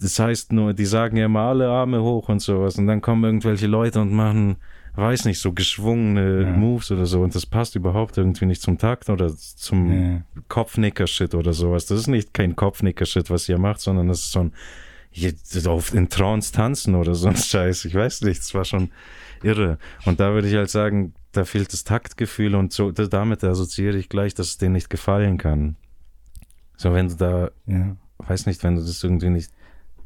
das 0.00 0.18
heißt 0.20 0.52
nur, 0.52 0.72
die 0.72 0.86
sagen 0.86 1.16
ja 1.16 1.26
immer 1.26 1.40
alle 1.40 1.68
Arme 1.68 2.00
hoch 2.02 2.28
und 2.28 2.40
sowas 2.40 2.78
und 2.78 2.86
dann 2.86 3.00
kommen 3.00 3.24
irgendwelche 3.24 3.66
Leute 3.66 4.00
und 4.00 4.12
machen, 4.12 4.56
weiß 4.94 5.24
nicht, 5.24 5.40
so 5.40 5.52
geschwungene 5.52 6.42
Ja. 6.42 6.52
Moves 6.52 6.92
oder 6.92 7.06
so 7.06 7.22
und 7.22 7.34
das 7.34 7.46
passt 7.46 7.74
überhaupt 7.74 8.18
irgendwie 8.18 8.46
nicht 8.46 8.62
zum 8.62 8.78
Takt 8.78 9.10
oder 9.10 9.34
zum 9.36 9.92
Ja. 9.92 10.22
Kopfnicker-Shit 10.48 11.34
oder 11.34 11.52
sowas. 11.52 11.86
Das 11.86 11.98
ist 11.98 12.06
nicht 12.06 12.32
kein 12.32 12.54
Kopfnicker-Shit, 12.54 13.30
was 13.30 13.48
ihr 13.48 13.58
macht, 13.58 13.80
sondern 13.80 14.06
das 14.06 14.20
ist 14.20 14.32
so 14.32 14.40
ein 14.40 14.52
hier, 15.14 15.32
auf 15.66 15.94
in 15.94 16.08
Trance 16.08 16.52
tanzen 16.52 16.96
oder 16.96 17.14
so 17.14 17.28
ein 17.28 17.36
Scheiß. 17.36 17.84
Ich 17.84 17.94
weiß 17.94 18.22
nicht, 18.22 18.40
das 18.40 18.52
war 18.52 18.64
schon 18.64 18.90
irre. 19.42 19.78
Und 20.04 20.18
da 20.18 20.34
würde 20.34 20.48
ich 20.48 20.54
halt 20.54 20.70
sagen, 20.70 21.14
da 21.30 21.44
fehlt 21.44 21.72
das 21.72 21.84
Taktgefühl 21.84 22.54
und 22.54 22.72
so, 22.72 22.90
das, 22.90 23.10
damit 23.10 23.44
assoziiere 23.44 23.96
ich 23.96 24.08
gleich, 24.08 24.34
dass 24.34 24.48
es 24.48 24.58
denen 24.58 24.72
nicht 24.72 24.90
gefallen 24.90 25.38
kann. 25.38 25.76
So, 26.76 26.92
wenn 26.92 27.08
du 27.08 27.14
da, 27.14 27.50
ja, 27.66 27.96
weiß 28.18 28.46
nicht, 28.46 28.64
wenn 28.64 28.74
du 28.74 28.82
das 28.82 29.02
irgendwie 29.04 29.30
nicht 29.30 29.52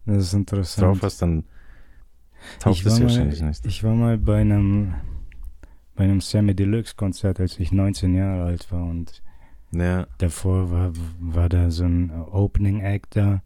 das 0.05 0.37
drauf 0.77 1.03
hast, 1.03 1.23
dann 1.23 1.45
taugt 2.61 2.85
es 2.85 2.85
ja 2.85 2.91
mal, 2.93 3.03
wahrscheinlich 3.03 3.41
nicht. 3.41 3.67
ich 3.67 3.83
war 3.85 3.95
mal 3.95 4.19
bei 4.19 4.41
einem 4.41 4.95
bei 5.97 6.05
einem 6.05 6.21
Sammy 6.21 6.55
Deluxe 6.55 6.95
Konzert, 6.95 7.41
als 7.41 7.59
ich 7.59 7.73
19 7.73 8.15
Jahre 8.15 8.45
alt 8.45 8.71
war 8.71 8.85
und 8.85 9.23
Ja. 9.73 10.07
Davor 10.19 10.71
war, 10.71 10.93
war 11.19 11.49
da 11.49 11.71
so 11.71 11.85
ein 11.85 12.11
Opening 12.11 12.81
Act 12.81 13.17
da. 13.17 13.43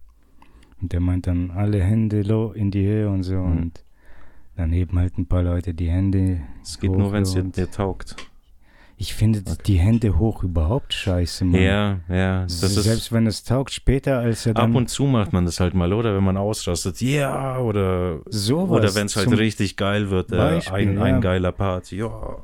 Und 0.82 0.92
der 0.92 1.00
meint 1.00 1.28
dann 1.28 1.52
alle 1.52 1.80
Hände 1.80 2.22
low 2.22 2.52
in 2.52 2.72
die 2.72 2.84
Höhe 2.84 3.08
und 3.08 3.22
so. 3.22 3.36
Mhm. 3.36 3.56
Und 3.58 3.84
dann 4.56 4.72
heben 4.72 4.98
halt 4.98 5.16
ein 5.16 5.26
paar 5.26 5.42
Leute 5.42 5.74
die 5.74 5.88
Hände. 5.88 6.40
Es 6.62 6.80
geht 6.80 6.90
nur, 6.90 7.12
wenn 7.12 7.22
es 7.22 7.34
dir, 7.34 7.70
taugt. 7.70 8.16
Ich 8.98 9.14
finde 9.14 9.42
die 9.66 9.78
Hände 9.78 10.18
hoch 10.18 10.42
überhaupt 10.42 10.92
scheiße, 10.92 11.44
Mann. 11.44 11.60
Ja, 11.62 12.00
ja. 12.08 12.44
Ist, 12.44 12.60
Selbst 12.60 13.12
wenn 13.12 13.26
es 13.26 13.42
taugt, 13.42 13.72
später 13.72 14.18
als 14.18 14.44
er 14.44 14.54
dann. 14.54 14.70
ab 14.70 14.76
und 14.76 14.88
zu 14.88 15.04
macht 15.04 15.32
man 15.32 15.44
das 15.44 15.60
halt 15.60 15.74
mal, 15.74 15.92
oder? 15.92 16.14
Wenn 16.14 16.22
man 16.24 16.36
ausrastet, 16.36 17.00
ja, 17.00 17.58
oder, 17.58 18.20
sowas 18.26 18.78
oder 18.78 18.94
wenn 18.94 19.06
es 19.06 19.16
halt 19.16 19.30
richtig 19.36 19.76
geil 19.76 20.10
wird, 20.10 20.30
äh, 20.32 20.60
ein, 20.70 20.96
ja. 20.96 21.02
ein 21.02 21.20
geiler 21.20 21.52
Part, 21.52 21.90
ja. 21.90 22.38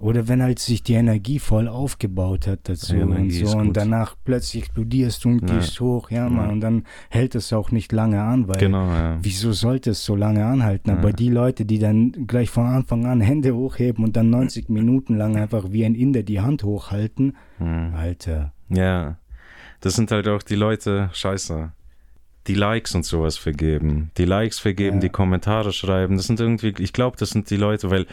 Oder 0.00 0.28
wenn 0.28 0.42
halt 0.42 0.58
sich 0.58 0.82
die 0.82 0.94
Energie 0.94 1.38
voll 1.38 1.66
aufgebaut 1.68 2.46
hat 2.46 2.60
dazu 2.68 2.94
Die 2.94 3.02
und 3.02 3.30
so 3.30 3.56
und 3.58 3.76
danach 3.76 4.14
plötzlich 4.24 4.62
explodierst 4.62 5.24
du 5.24 5.28
und 5.30 5.48
Ja. 5.50 5.56
gehst 5.56 5.80
hoch, 5.80 6.10
ja, 6.10 6.28
Ja. 6.28 6.48
und 6.48 6.60
dann 6.60 6.84
hält 7.10 7.34
es 7.34 7.52
auch 7.52 7.70
nicht 7.70 7.90
lange 7.92 8.22
an, 8.22 8.46
weil 8.48 8.58
Genau, 8.58 8.86
ja. 8.86 9.18
wieso 9.20 9.52
sollte 9.52 9.90
es 9.90 10.04
so 10.04 10.14
lange 10.14 10.44
anhalten? 10.46 10.90
Aber 10.90 11.08
Ja. 11.10 11.16
die 11.16 11.30
Leute, 11.30 11.64
die 11.64 11.78
dann 11.78 12.12
gleich 12.26 12.50
von 12.50 12.66
Anfang 12.66 13.06
an 13.06 13.20
Hände 13.20 13.54
hochheben 13.54 14.04
und 14.04 14.16
dann 14.16 14.30
90 14.30 14.68
Minuten 14.68 15.16
lang 15.16 15.36
einfach 15.36 15.64
wie 15.70 15.84
ein 15.84 15.94
Inder 15.94 16.22
die 16.22 16.40
Hand 16.40 16.62
hochhalten, 16.62 17.36
Hm. 17.58 17.94
Alter. 17.94 18.52
Ja. 18.68 19.18
Das 19.80 19.94
sind 19.94 20.10
halt 20.10 20.26
auch 20.28 20.42
die 20.42 20.56
Leute, 20.56 21.10
scheiße, 21.12 21.72
die 22.46 22.54
Likes 22.54 22.94
und 22.94 23.04
sowas 23.04 23.36
vergeben. 23.36 24.10
Die 24.16 24.24
Likes 24.24 24.58
vergeben, 24.58 24.96
Ja. 24.96 25.00
die 25.02 25.08
Kommentare 25.10 25.72
schreiben. 25.72 26.16
Das 26.16 26.26
sind 26.26 26.40
irgendwie, 26.40 26.74
ich 26.78 26.92
glaube, 26.92 27.16
das 27.18 27.30
sind 27.30 27.50
die 27.50 27.56
Leute, 27.56 27.90
weil 27.90 28.06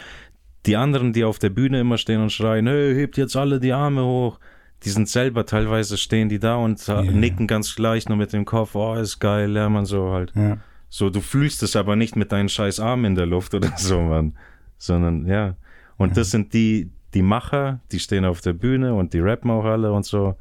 die 0.66 0.76
anderen, 0.78 1.14
die 1.14 1.24
auf 1.24 1.40
der 1.40 1.50
Bühne 1.50 1.80
immer 1.80 1.98
stehen 1.98 2.22
und 2.22 2.32
schreien, 2.32 2.68
hey, 2.68 2.94
hebt 2.96 3.18
jetzt 3.18 3.36
alle 3.36 3.60
die 3.60 3.74
Arme 3.74 4.04
hoch, 4.04 4.40
die 4.84 4.90
sind 4.90 5.08
selber, 5.10 5.46
teilweise 5.46 5.98
stehen 5.98 6.30
die 6.30 6.40
da 6.40 6.56
und 6.56 6.86
Ja. 6.88 7.02
nicken 7.02 7.48
ganz 7.48 7.76
gleich 7.76 8.08
nur 8.08 8.18
mit 8.18 8.34
dem 8.34 8.46
Kopf, 8.46 8.76
oh, 8.76 8.96
ist 8.96 9.20
geil, 9.20 9.56
ja, 9.56 9.70
man, 9.70 9.86
so 9.86 10.12
halt. 10.12 10.32
Ja. 10.36 10.58
So, 10.90 11.10
du 11.10 11.22
fühlst 11.22 11.64
es 11.64 11.76
aber 11.76 11.96
nicht 11.96 12.16
mit 12.16 12.32
deinen 12.32 12.50
scheiß 12.50 12.80
Armen 12.80 13.06
in 13.06 13.16
der 13.16 13.26
Luft 13.26 13.54
oder 13.54 13.72
so, 13.78 14.02
Mann. 14.02 14.38
Sondern, 14.78 15.26
ja. 15.28 15.56
Und 15.98 16.18
das 16.18 16.32
sind 16.32 16.54
die, 16.54 16.90
die 17.14 17.22
Macher, 17.22 17.80
die 17.92 18.00
stehen 18.00 18.26
auf 18.26 18.42
der 18.42 18.54
Bühne 18.54 18.94
und 18.94 19.14
die 19.14 19.20
rappen 19.20 19.50
auch 19.50 19.64
alle 19.66 19.92
und 19.92 20.06
so, 20.06 20.36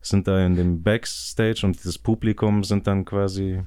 sind 0.00 0.26
da 0.26 0.44
in 0.44 0.54
dem 0.56 0.82
Backstage 0.82 1.60
und 1.64 1.84
das 1.84 1.98
Publikum 1.98 2.64
sind 2.64 2.86
dann 2.86 3.04
quasi, 3.04 3.60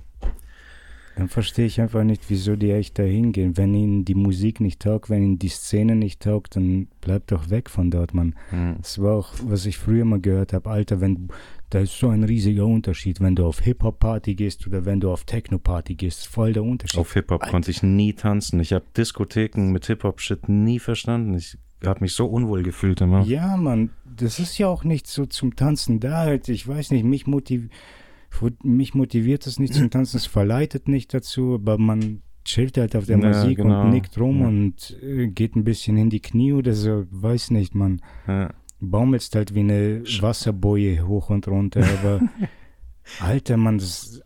Dann 1.15 1.29
verstehe 1.29 1.65
ich 1.65 1.79
einfach 1.79 2.03
nicht, 2.03 2.23
wieso 2.29 2.55
die 2.55 2.71
echt 2.71 2.99
da 2.99 3.03
hingehen. 3.03 3.55
Wenn 3.57 3.73
ihnen 3.73 4.03
die 4.05 4.15
Musik 4.15 4.59
nicht 4.59 4.81
taugt, 4.81 5.09
wenn 5.09 5.23
ihnen 5.23 5.39
die 5.39 5.47
Szene 5.49 5.95
nicht 5.95 6.21
taugt, 6.21 6.55
dann 6.55 6.87
bleibt 7.01 7.31
doch 7.31 7.49
weg 7.49 7.69
von 7.69 7.89
dort, 7.91 8.13
Mann. 8.13 8.35
hm, 8.49 8.75
Das 8.81 9.01
war 9.01 9.13
auch, 9.15 9.33
was 9.45 9.65
ich 9.65 9.77
früher 9.77 10.03
mal 10.05 10.19
gehört 10.19 10.51
habe. 10.53 10.69
Alter, 10.69 10.99
wenn 11.01 11.29
da 11.69 11.79
ist 11.79 11.97
so 11.97 12.09
ein 12.09 12.23
riesiger 12.23 12.65
Unterschied, 12.65 13.21
wenn 13.21 13.35
du 13.35 13.45
auf 13.45 13.59
Hip-Hop-Party 13.61 14.35
gehst 14.35 14.67
oder 14.67 14.85
wenn 14.85 14.99
du 14.99 15.09
auf 15.11 15.23
Techno-Party 15.23 15.95
gehst. 15.95 16.27
Voll 16.27 16.53
der 16.53 16.63
Unterschied. 16.63 16.99
auf 16.99 17.13
Hip-Hop 17.13 17.41
konnte 17.49 17.71
ich 17.71 17.81
nie 17.81 18.13
tanzen. 18.13 18.59
Ich 18.59 18.71
habe 18.73 18.85
Diskotheken 18.95 19.71
mit 19.71 19.85
Hip-Hop-Shit 19.87 20.47
nie 20.47 20.79
verstanden. 20.79 21.33
Ich 21.33 21.57
habe 21.85 22.01
mich 22.01 22.13
so 22.13 22.27
unwohl 22.27 22.61
gefühlt 22.63 23.01
immer. 23.01 23.23
Ja, 23.25 23.57
Mann, 23.57 23.89
das 24.17 24.39
ist 24.39 24.57
ja 24.57 24.67
auch 24.67 24.83
nicht 24.83 25.07
so 25.07 25.25
zum 25.25 25.55
Tanzen 25.55 25.99
da. 25.99 26.17
Halt. 26.19 26.49
Ich 26.49 26.67
weiß 26.67 26.91
nicht, 26.91 27.03
mich, 27.03 27.25
motiv 27.27 27.69
mich 28.63 28.93
motiviert 28.93 29.45
es 29.47 29.59
nicht 29.59 29.73
zum 29.73 29.89
Tanzen, 29.89 30.17
es 30.17 30.25
verleitet 30.25 30.87
nicht 30.87 31.13
dazu, 31.13 31.55
aber 31.55 31.77
man 31.77 32.21
chillt 32.43 32.77
halt 32.77 32.95
auf 32.95 33.05
der 33.05 33.17
Ja, 33.19 33.27
Musik 33.27 33.57
genau. 33.57 33.83
und 33.83 33.89
nickt 33.91 34.19
rum 34.19 34.41
Ja. 34.41 34.47
und 34.47 34.97
äh, 35.01 35.27
geht 35.27 35.55
ein 35.55 35.63
bisschen 35.63 35.97
in 35.97 36.09
die 36.09 36.19
Knie 36.21 36.53
oder 36.53 36.73
so, 36.73 37.05
weiß 37.09 37.51
nicht, 37.51 37.73
man. 37.75 38.01
Ja. 38.27 38.53
baumelst 38.79 39.35
halt 39.35 39.55
wie 39.55 39.61
eine 39.61 40.03
Wasserboje 40.21 41.07
hoch 41.07 41.29
und 41.29 41.47
runter, 41.47 41.83
aber 41.99 42.21
Alter, 43.19 43.57
man, 43.57 43.77
das, 43.77 44.21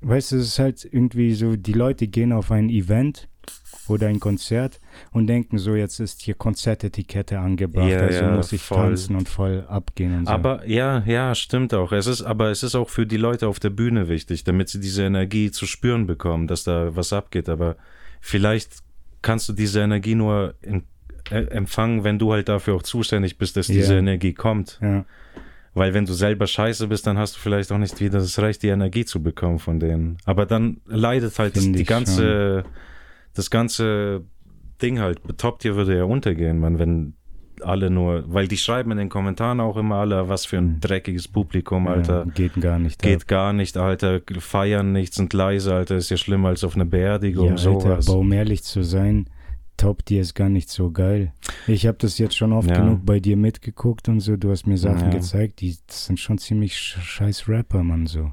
weißt 0.00 0.32
du, 0.32 0.36
es 0.36 0.46
ist 0.48 0.58
halt 0.58 0.88
irgendwie 0.90 1.34
so, 1.34 1.56
die 1.56 1.72
Leute 1.72 2.06
gehen 2.08 2.32
auf 2.32 2.50
ein 2.50 2.68
Event 2.70 3.28
oder 3.88 4.08
ein 4.08 4.20
Konzert 4.20 4.80
und 5.12 5.26
denken 5.26 5.58
so, 5.58 5.74
jetzt 5.74 6.00
ist 6.00 6.22
hier 6.22 6.34
Konzertetikette 6.34 7.38
angebracht, 7.38 7.90
Ja, 7.90 8.00
also 8.00 8.20
ja, 8.24 8.34
muss 8.36 8.52
ich 8.52 8.62
voll. 8.62 8.78
tanzen 8.88 9.16
und 9.16 9.28
voll 9.28 9.64
abgehen 9.68 10.18
und 10.18 10.26
so. 10.26 10.32
Aber 10.32 10.66
ja, 10.66 11.02
ja, 11.06 11.34
stimmt 11.34 11.72
auch. 11.74 11.92
Es 11.92 12.06
ist, 12.06 12.22
aber 12.22 12.50
es 12.50 12.62
ist 12.62 12.74
auch 12.74 12.88
für 12.88 13.06
die 13.06 13.16
Leute 13.16 13.48
auf 13.48 13.60
der 13.60 13.70
Bühne 13.70 14.08
wichtig, 14.08 14.44
damit 14.44 14.68
sie 14.68 14.80
diese 14.80 15.04
Energie 15.04 15.50
zu 15.50 15.66
spüren 15.66 16.06
bekommen, 16.06 16.46
dass 16.46 16.64
da 16.64 16.94
was 16.96 17.12
abgeht. 17.12 17.48
Aber 17.48 17.76
vielleicht 18.20 18.78
kannst 19.22 19.48
du 19.48 19.52
diese 19.52 19.80
Energie 19.80 20.14
nur 20.14 20.54
in, 20.62 20.84
äh, 21.30 21.44
empfangen, 21.46 22.04
wenn 22.04 22.18
du 22.18 22.32
halt 22.32 22.48
dafür 22.48 22.74
auch 22.74 22.82
zuständig 22.82 23.38
bist, 23.38 23.56
dass 23.56 23.68
Ja. 23.68 23.74
diese 23.74 23.96
Energie 23.96 24.34
kommt. 24.34 24.78
ja, 24.82 25.04
Weil 25.76 25.92
wenn 25.92 26.04
du 26.04 26.12
selber 26.12 26.46
scheiße 26.46 26.86
bist, 26.86 27.06
dann 27.06 27.18
hast 27.18 27.34
du 27.36 27.40
vielleicht 27.40 27.72
auch 27.72 27.78
nicht 27.78 27.98
wieder 28.00 28.18
das 28.20 28.38
Recht, 28.38 28.62
die 28.62 28.68
Energie 28.68 29.04
zu 29.04 29.22
bekommen 29.22 29.58
von 29.58 29.80
denen. 29.80 30.18
Aber 30.24 30.46
dann 30.46 30.80
leidet 30.86 31.36
halt 31.38 31.56
das, 31.56 31.64
die 31.64 31.82
ganze, 31.84 32.64
das 33.34 33.50
ganze 33.50 34.22
Ding 34.82 34.98
halt. 35.00 35.20
Top 35.38 35.58
Tier 35.60 35.76
würde 35.76 35.96
ja 35.96 36.04
untergehen, 36.04 36.58
man, 36.60 36.78
wenn 36.78 37.14
alle 37.62 37.88
nur, 37.88 38.24
weil 38.26 38.48
die 38.48 38.56
schreiben 38.56 38.90
in 38.90 38.98
den 38.98 39.08
Kommentaren 39.08 39.60
auch 39.60 39.76
immer 39.76 39.96
alle, 39.96 40.28
was 40.28 40.44
für 40.44 40.58
ein 40.58 40.80
dreckiges 40.80 41.28
Publikum, 41.28 41.86
Alter. 41.86 42.24
ja, 42.26 42.32
geht 42.32 42.60
gar 42.60 42.78
nicht. 42.78 43.00
Geht 43.00 43.22
ab. 43.22 43.28
gar 43.28 43.52
nicht, 43.52 43.76
Alter. 43.76 44.20
Feiern 44.40 44.92
nicht, 44.92 45.14
sind 45.14 45.32
leise, 45.32 45.72
Alter. 45.74 45.96
Ist 45.96 46.10
ja 46.10 46.16
schlimmer 46.16 46.48
als 46.48 46.64
auf 46.64 46.74
einer 46.74 46.84
Beerdigung, 46.84 47.44
ja, 47.46 47.50
Alter, 47.52 47.62
sowas. 47.62 48.08
aber 48.08 48.18
um 48.18 48.32
ehrlich 48.32 48.64
zu 48.64 48.82
sein, 48.82 49.30
Top 49.76 50.04
Tier 50.04 50.20
ist 50.20 50.34
gar 50.34 50.48
nicht 50.48 50.68
so 50.68 50.90
geil. 50.90 51.32
Ich 51.66 51.86
habe 51.86 51.98
das 51.98 52.18
jetzt 52.18 52.36
schon 52.36 52.52
oft 52.52 52.70
Ja. 52.70 52.76
genug 52.80 53.06
bei 53.06 53.18
dir 53.20 53.36
mitgeguckt 53.36 54.08
und 54.08 54.20
so, 54.20 54.36
du 54.36 54.50
hast 54.50 54.66
mir 54.66 54.76
Sachen 54.78 55.10
Ja. 55.10 55.16
gezeigt, 55.18 55.60
die 55.60 55.76
sind 55.88 56.18
schon 56.20 56.38
ziemlich 56.38 56.74
sch- 56.74 57.00
scheiß 57.00 57.48
Rapper, 57.48 57.82
Mann, 57.82 58.06
so. 58.06 58.32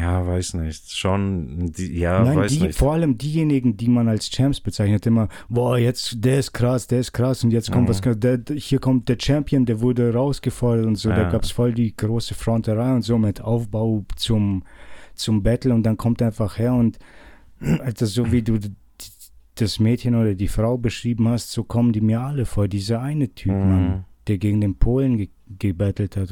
Ja, 0.00 0.24
weiß 0.26 0.54
nicht. 0.54 0.92
Schon, 0.92 1.72
die, 1.72 1.98
ja, 1.98 2.22
Nein, 2.22 2.36
weiß 2.38 2.52
die, 2.52 2.60
nicht. 2.62 2.78
vor 2.78 2.92
allem 2.92 3.18
diejenigen, 3.18 3.76
die 3.76 3.88
man 3.88 4.08
als 4.08 4.30
Champs 4.30 4.60
bezeichnet, 4.60 5.04
immer, 5.06 5.28
boah, 5.48 5.76
jetzt, 5.78 6.24
der 6.24 6.38
ist 6.38 6.52
krass, 6.52 6.86
der 6.86 7.00
ist 7.00 7.12
krass 7.12 7.42
und 7.42 7.50
jetzt 7.50 7.72
kommt 7.72 7.88
Mhm. 7.88 7.90
was, 7.90 8.00
der, 8.20 8.40
hier 8.54 8.78
kommt 8.78 9.08
der 9.08 9.16
Champion, 9.20 9.66
der 9.66 9.80
wurde 9.80 10.12
rausgefordert 10.14 10.86
und 10.86 10.94
so, 10.96 11.08
da 11.10 11.22
Ja. 11.22 11.30
gab's 11.30 11.50
voll 11.50 11.72
die 11.74 11.94
große 11.96 12.34
Fronterei 12.34 12.94
und 12.94 13.02
so 13.02 13.18
mit 13.18 13.40
Aufbau 13.40 14.04
zum, 14.16 14.62
zum 15.14 15.42
Battle 15.42 15.74
und 15.74 15.82
dann 15.82 15.96
kommt 15.96 16.20
er 16.20 16.28
einfach 16.28 16.56
her 16.58 16.74
und, 16.74 16.98
Alter, 17.60 18.06
so 18.06 18.30
wie 18.30 18.42
du 18.42 18.58
das 19.56 19.78
Mädchen 19.80 20.14
oder 20.14 20.34
die 20.34 20.48
Frau 20.48 20.76
beschrieben 20.78 21.28
hast, 21.28 21.50
so 21.52 21.64
kommen 21.64 21.92
die 21.92 22.00
mir 22.00 22.20
alle 22.20 22.44
vor, 22.46 22.68
dieser 22.68 23.00
eine 23.00 23.28
Typ, 23.34 23.52
Mhm. 23.52 23.68
Mann, 23.70 24.04
der 24.28 24.38
gegen 24.38 24.60
den 24.60 24.76
Polen 24.76 25.16
ge 25.18 25.28
gebettelt 25.58 26.16
hat 26.16 26.30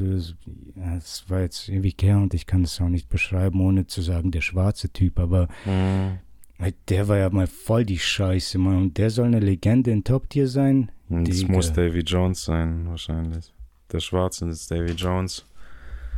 das 0.74 1.24
war 1.28 1.40
jetzt 1.40 1.68
ewig 1.68 2.02
her 2.02 2.18
und 2.18 2.34
ich 2.34 2.46
kann 2.46 2.62
es 2.64 2.80
auch 2.80 2.88
nicht 2.88 3.08
beschreiben, 3.08 3.60
ohne 3.60 3.86
zu 3.86 4.00
sagen, 4.02 4.30
der 4.30 4.40
schwarze 4.40 4.90
Typ, 4.92 5.18
aber 5.18 5.48
Mhm. 5.66 6.18
Ey, 6.58 6.74
Der 6.88 7.08
war 7.08 7.16
ja 7.18 7.28
mal 7.30 7.48
voll 7.48 7.84
die 7.84 7.98
Scheiße, 7.98 8.56
Mann. 8.56 8.76
Und 8.76 8.98
der 8.98 9.10
soll 9.10 9.26
eine 9.26 9.40
Legende 9.40 9.90
in 9.90 10.04
Top-Tier 10.04 10.46
sein? 10.46 10.92
Das 11.08 11.38
Digga. 11.38 11.52
muss 11.52 11.72
Davy 11.72 12.00
Jones 12.00 12.44
sein, 12.44 12.86
wahrscheinlich. 12.88 13.52
Der 13.90 13.98
Schwarze 13.98 14.48
ist 14.48 14.70
Davy 14.70 14.92
Jones. 14.92 15.44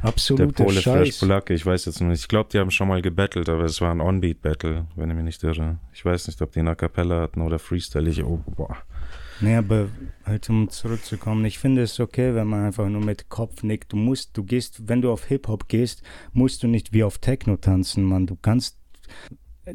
Der 0.03 0.11
Absoluter 0.11 0.53
Pole 0.53 0.83
Scheiß. 0.83 1.19
Polacke, 1.21 1.55
ich 1.55 1.65
weiß 1.65 1.87
jetzt 1.87 2.03
nicht. 2.03 2.21
Ich 2.21 2.29
glaube, 2.29 2.51
die 2.53 2.59
haben 2.59 2.71
schon 2.71 2.89
mal 2.89 3.01
gebettelt, 3.01 3.49
aber 3.49 3.65
es 3.65 3.81
war 3.81 3.91
ein 3.91 4.03
On-Beat-Battle, 4.03 4.87
wenn 4.97 5.09
ich 5.09 5.17
mich 5.17 5.25
nicht 5.25 5.43
irre. 5.45 5.79
Ich 5.95 6.05
weiß 6.05 6.27
nicht, 6.27 6.43
ob 6.43 6.53
die 6.53 6.61
eine 6.61 6.77
Kapelle 6.77 7.21
hatten 7.23 7.41
oder 7.41 7.59
Freestyle. 7.59 8.11
Ich, 8.11 8.23
oh, 8.23 8.43
boah. 8.55 8.77
Nee, 9.41 9.57
aber 9.57 9.89
halt 10.25 10.49
um 10.49 10.69
zurückzukommen, 10.69 11.45
ich 11.45 11.59
finde 11.59 11.83
es 11.83 11.99
okay, 12.01 12.35
wenn 12.35 12.47
man 12.47 12.65
einfach 12.65 12.89
nur 12.89 13.03
mit 13.05 13.29
Kopf 13.29 13.63
nickt. 13.63 13.93
Du 13.93 13.97
musst, 13.97 14.37
du 14.37 14.45
gehst, 14.45 14.89
wenn 14.89 15.03
du 15.03 15.11
auf 15.11 15.25
Hip-Hop 15.27 15.69
gehst, 15.69 16.03
musst 16.33 16.63
du 16.63 16.69
nicht 16.69 16.93
wie 16.93 17.03
auf 17.05 17.19
Techno 17.19 17.57
tanzen, 17.57 18.05
Mann. 18.05 18.27
Du 18.27 18.37
kannst. 18.41 18.79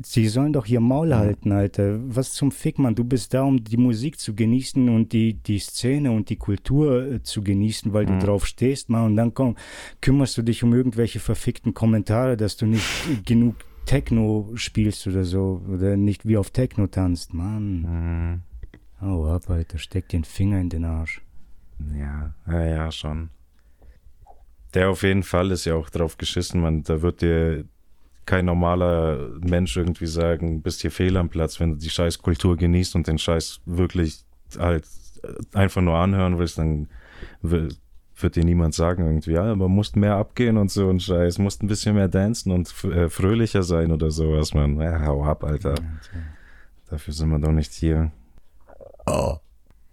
Sie 0.03 0.28
sollen 0.28 0.53
doch 0.53 0.68
ihr 0.68 0.80
Maul 0.82 1.16
halten, 1.16 1.51
Alter. 1.51 1.99
Was 2.16 2.34
zum 2.34 2.51
Fick, 2.51 2.78
Mann. 2.78 2.93
Du 2.93 3.03
bist 3.03 3.34
da, 3.34 3.41
um 3.41 3.64
die 3.64 3.76
Musik 3.78 4.20
zu 4.20 4.36
genießen 4.36 4.88
und 4.88 5.14
die, 5.14 5.34
die 5.34 5.57
Szene 5.57 6.12
und 6.12 6.30
die 6.30 6.36
Kultur 6.36 7.14
äh, 7.14 7.24
zu 7.24 7.41
genießen, 7.41 7.91
weil 7.91 8.05
Mhm. 8.05 8.20
du 8.20 8.26
drauf 8.28 8.45
stehst, 8.45 8.89
Mann. 8.89 9.05
Und 9.07 9.16
dann 9.16 9.34
komm, 9.34 9.55
kümmerst 9.99 10.38
du 10.38 10.43
dich 10.43 10.64
um 10.64 10.74
irgendwelche 10.76 11.20
verfickten 11.20 11.74
Kommentare, 11.74 12.38
dass 12.38 12.55
du 12.55 12.68
nicht 12.68 12.86
genug 13.26 13.55
Techno 13.86 14.51
spielst 14.53 15.07
oder 15.07 15.24
so. 15.24 15.64
Oder 15.68 15.97
nicht 15.97 16.28
wie 16.28 16.38
auf 16.38 16.51
Techno 16.51 16.86
tanzt, 16.86 17.34
Mann. 17.34 17.82
Mhm. 17.82 18.41
Oh, 19.02 19.26
ab, 19.26 19.50
Alter, 19.50 19.78
steck 19.78 20.10
den 20.10 20.24
Finger 20.24 20.60
in 20.60 20.70
den 20.70 20.86
Arsch. 20.86 21.22
Ja, 21.93 22.34
ja, 22.47 22.66
ja, 22.66 22.91
schon. 22.91 23.30
Der 24.74 24.89
auf 24.89 25.04
jeden 25.04 25.24
Fall 25.24 25.52
ist 25.52 25.66
ja 25.66 25.76
auch 25.76 25.89
drauf 25.89 26.18
geschissen, 26.18 26.62
man. 26.62 26.84
Da 26.84 27.02
wird 27.02 27.22
dir 27.22 27.66
kein 28.26 28.45
normaler 28.45 29.30
Mensch 29.39 29.76
irgendwie 29.76 30.06
sagen, 30.06 30.62
bist 30.62 30.82
hier 30.82 30.91
fehl 30.91 31.18
am 31.18 31.30
Platz, 31.30 31.60
wenn 31.60 31.72
du 31.72 31.76
die 31.78 31.89
scheiß 31.89 32.20
Kultur 32.20 32.58
genießt 32.58 32.95
und 32.95 33.08
den 33.08 33.18
Scheiß 33.18 33.62
wirklich 33.66 34.24
halt 34.58 34.86
einfach 35.54 35.82
nur 35.82 35.95
anhören 35.95 36.38
willst, 36.38 36.58
dann 36.58 36.89
wird 37.41 38.36
dir 38.36 38.43
niemand 38.43 38.76
sagen 38.76 39.06
irgendwie, 39.06 39.32
ja, 39.32 39.43
aber 39.43 39.70
musst 39.70 39.95
mehr 39.95 40.16
abgehen 40.16 40.58
und 40.58 40.70
so 40.70 40.88
und 40.89 41.02
Scheiß, 41.02 41.39
musst 41.39 41.64
ein 41.64 41.68
bisschen 41.68 41.95
mehr 41.95 42.08
dancen 42.08 42.52
und 42.52 42.72
äh, 42.84 43.10
fröhlicher 43.10 43.64
sein 43.64 43.91
oder 43.91 44.12
sowas, 44.12 44.54
man. 44.54 44.80
Ja, 44.80 45.06
hau 45.06 45.24
ab, 45.24 45.43
Alter. 45.43 45.76
Dafür 46.89 47.14
sind 47.14 47.30
wir 47.30 47.39
doch 47.39 47.52
nicht 47.52 47.72
hier. 47.72 48.12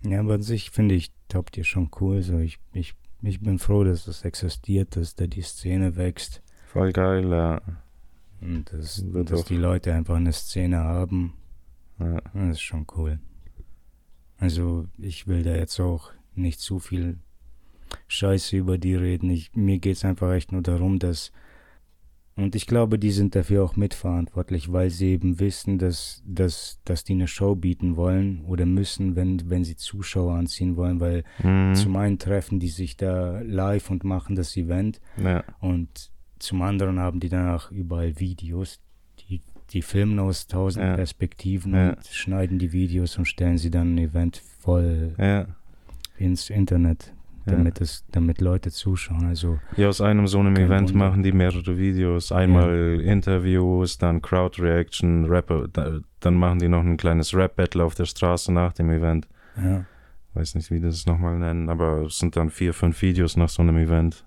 Ja, 0.04 0.20
aber 0.20 0.34
an 0.34 0.42
sich 0.42 0.70
finde 0.70 0.94
ich 0.94 1.12
Top 1.28 1.50
Tier 1.50 1.64
schon 1.64 1.90
cool. 2.00 2.22
So, 2.22 2.38
ich, 2.38 2.58
ich 2.72 2.94
ich 3.22 3.40
bin 3.40 3.58
froh, 3.58 3.84
dass 3.84 4.04
das 4.04 4.24
existiert, 4.24 4.96
dass 4.96 5.14
da 5.14 5.26
die 5.26 5.42
Szene 5.42 5.96
wächst 5.96 6.42
Voll 6.68 6.92
geil, 6.92 7.30
ja. 7.30 7.60
und 8.40 8.72
dass, 8.72 9.12
Wird 9.12 9.30
dass 9.30 9.44
die 9.44 9.56
Leute 9.56 9.92
einfach 9.94 10.16
eine 10.16 10.32
Szene 10.32 10.78
haben. 10.78 11.34
ja. 11.98 12.20
Das 12.34 12.56
ist 12.56 12.60
schon 12.60 12.86
cool. 12.96 13.18
Also 14.38 14.86
ich 14.98 15.26
will 15.26 15.42
da 15.42 15.54
jetzt 15.54 15.80
auch 15.80 16.12
nicht 16.34 16.60
zu 16.60 16.78
viel 16.78 17.18
Scheiße 18.08 18.56
über 18.56 18.76
die 18.76 18.94
reden. 18.94 19.30
Ich, 19.30 19.54
mir 19.54 19.78
geht 19.78 19.96
es 19.96 20.04
einfach 20.04 20.32
echt 20.32 20.52
nur 20.52 20.62
darum, 20.62 20.98
dass 20.98 21.32
und 22.36 22.54
ich 22.54 22.66
glaube, 22.66 22.98
die 22.98 23.10
sind 23.12 23.34
dafür 23.34 23.64
auch 23.64 23.76
mitverantwortlich, 23.76 24.70
weil 24.72 24.90
sie 24.90 25.12
eben 25.12 25.40
wissen, 25.40 25.78
dass, 25.78 26.22
dass, 26.26 26.80
dass 26.84 27.02
die 27.02 27.14
eine 27.14 27.26
Show 27.28 27.54
bieten 27.56 27.96
wollen 27.96 28.44
oder 28.44 28.66
müssen, 28.66 29.16
wenn, 29.16 29.48
wenn 29.50 29.64
sie 29.64 29.76
Zuschauer 29.76 30.34
anziehen 30.34 30.76
wollen, 30.76 31.00
weil 31.00 31.24
Mhm. 31.42 31.74
zum 31.74 31.96
einen 31.96 32.18
treffen 32.18 32.60
die 32.60 32.68
sich 32.68 32.96
da 32.96 33.40
live 33.40 33.90
und 33.90 34.04
machen 34.04 34.36
das 34.36 34.56
Event 34.56 35.00
ja. 35.16 35.42
und 35.60 36.10
zum 36.38 36.60
anderen 36.62 36.98
haben 37.00 37.20
die 37.20 37.30
danach 37.30 37.70
überall 37.72 38.20
Videos, 38.20 38.80
die, 39.20 39.40
die 39.70 39.80
filmen 39.80 40.18
aus 40.18 40.46
tausend 40.46 40.84
Ja. 40.84 40.94
Perspektiven 40.94 41.74
Ja. 41.74 41.90
und 41.94 42.06
schneiden 42.06 42.58
die 42.58 42.72
Videos 42.72 43.16
und 43.16 43.24
stellen 43.24 43.56
sie 43.56 43.70
dann 43.70 43.94
ein 43.94 43.98
Event 43.98 44.42
voll 44.58 45.14
ins 46.18 46.50
Internet, 46.50 47.12
Ja. 47.46 47.52
damit 47.52 47.80
es, 47.80 48.04
damit 48.10 48.40
Leute 48.40 48.70
zuschauen. 48.72 49.26
Also 49.26 49.58
Ja, 49.76 49.88
aus 49.88 50.00
einem 50.00 50.26
so 50.26 50.40
einem 50.40 50.56
Event 50.56 50.90
Wunder. 50.90 51.10
machen 51.10 51.22
die 51.22 51.32
mehrere 51.32 51.78
Videos. 51.78 52.32
Einmal 52.32 53.00
Interviews, 53.00 53.98
dann 53.98 54.20
Crowd 54.20 54.60
Reaction, 54.60 55.26
Rapper, 55.26 55.68
da, 55.72 56.00
dann 56.20 56.34
machen 56.34 56.58
die 56.58 56.68
noch 56.68 56.82
ein 56.82 56.96
kleines 56.96 57.34
Rap-Battle 57.34 57.84
auf 57.84 57.94
der 57.94 58.06
Straße 58.06 58.52
nach 58.52 58.72
dem 58.72 58.90
Event. 58.90 59.28
ja, 59.56 59.84
Weiß 60.34 60.54
nicht, 60.54 60.70
wie 60.70 60.80
die 60.80 60.86
das 60.86 61.06
nochmal 61.06 61.38
nennen, 61.38 61.70
aber 61.70 62.02
es 62.02 62.18
sind 62.18 62.36
dann 62.36 62.50
vier, 62.50 62.74
fünf 62.74 63.00
Videos 63.00 63.36
nach 63.36 63.48
so 63.48 63.62
einem 63.62 63.78
Event. 63.78 64.26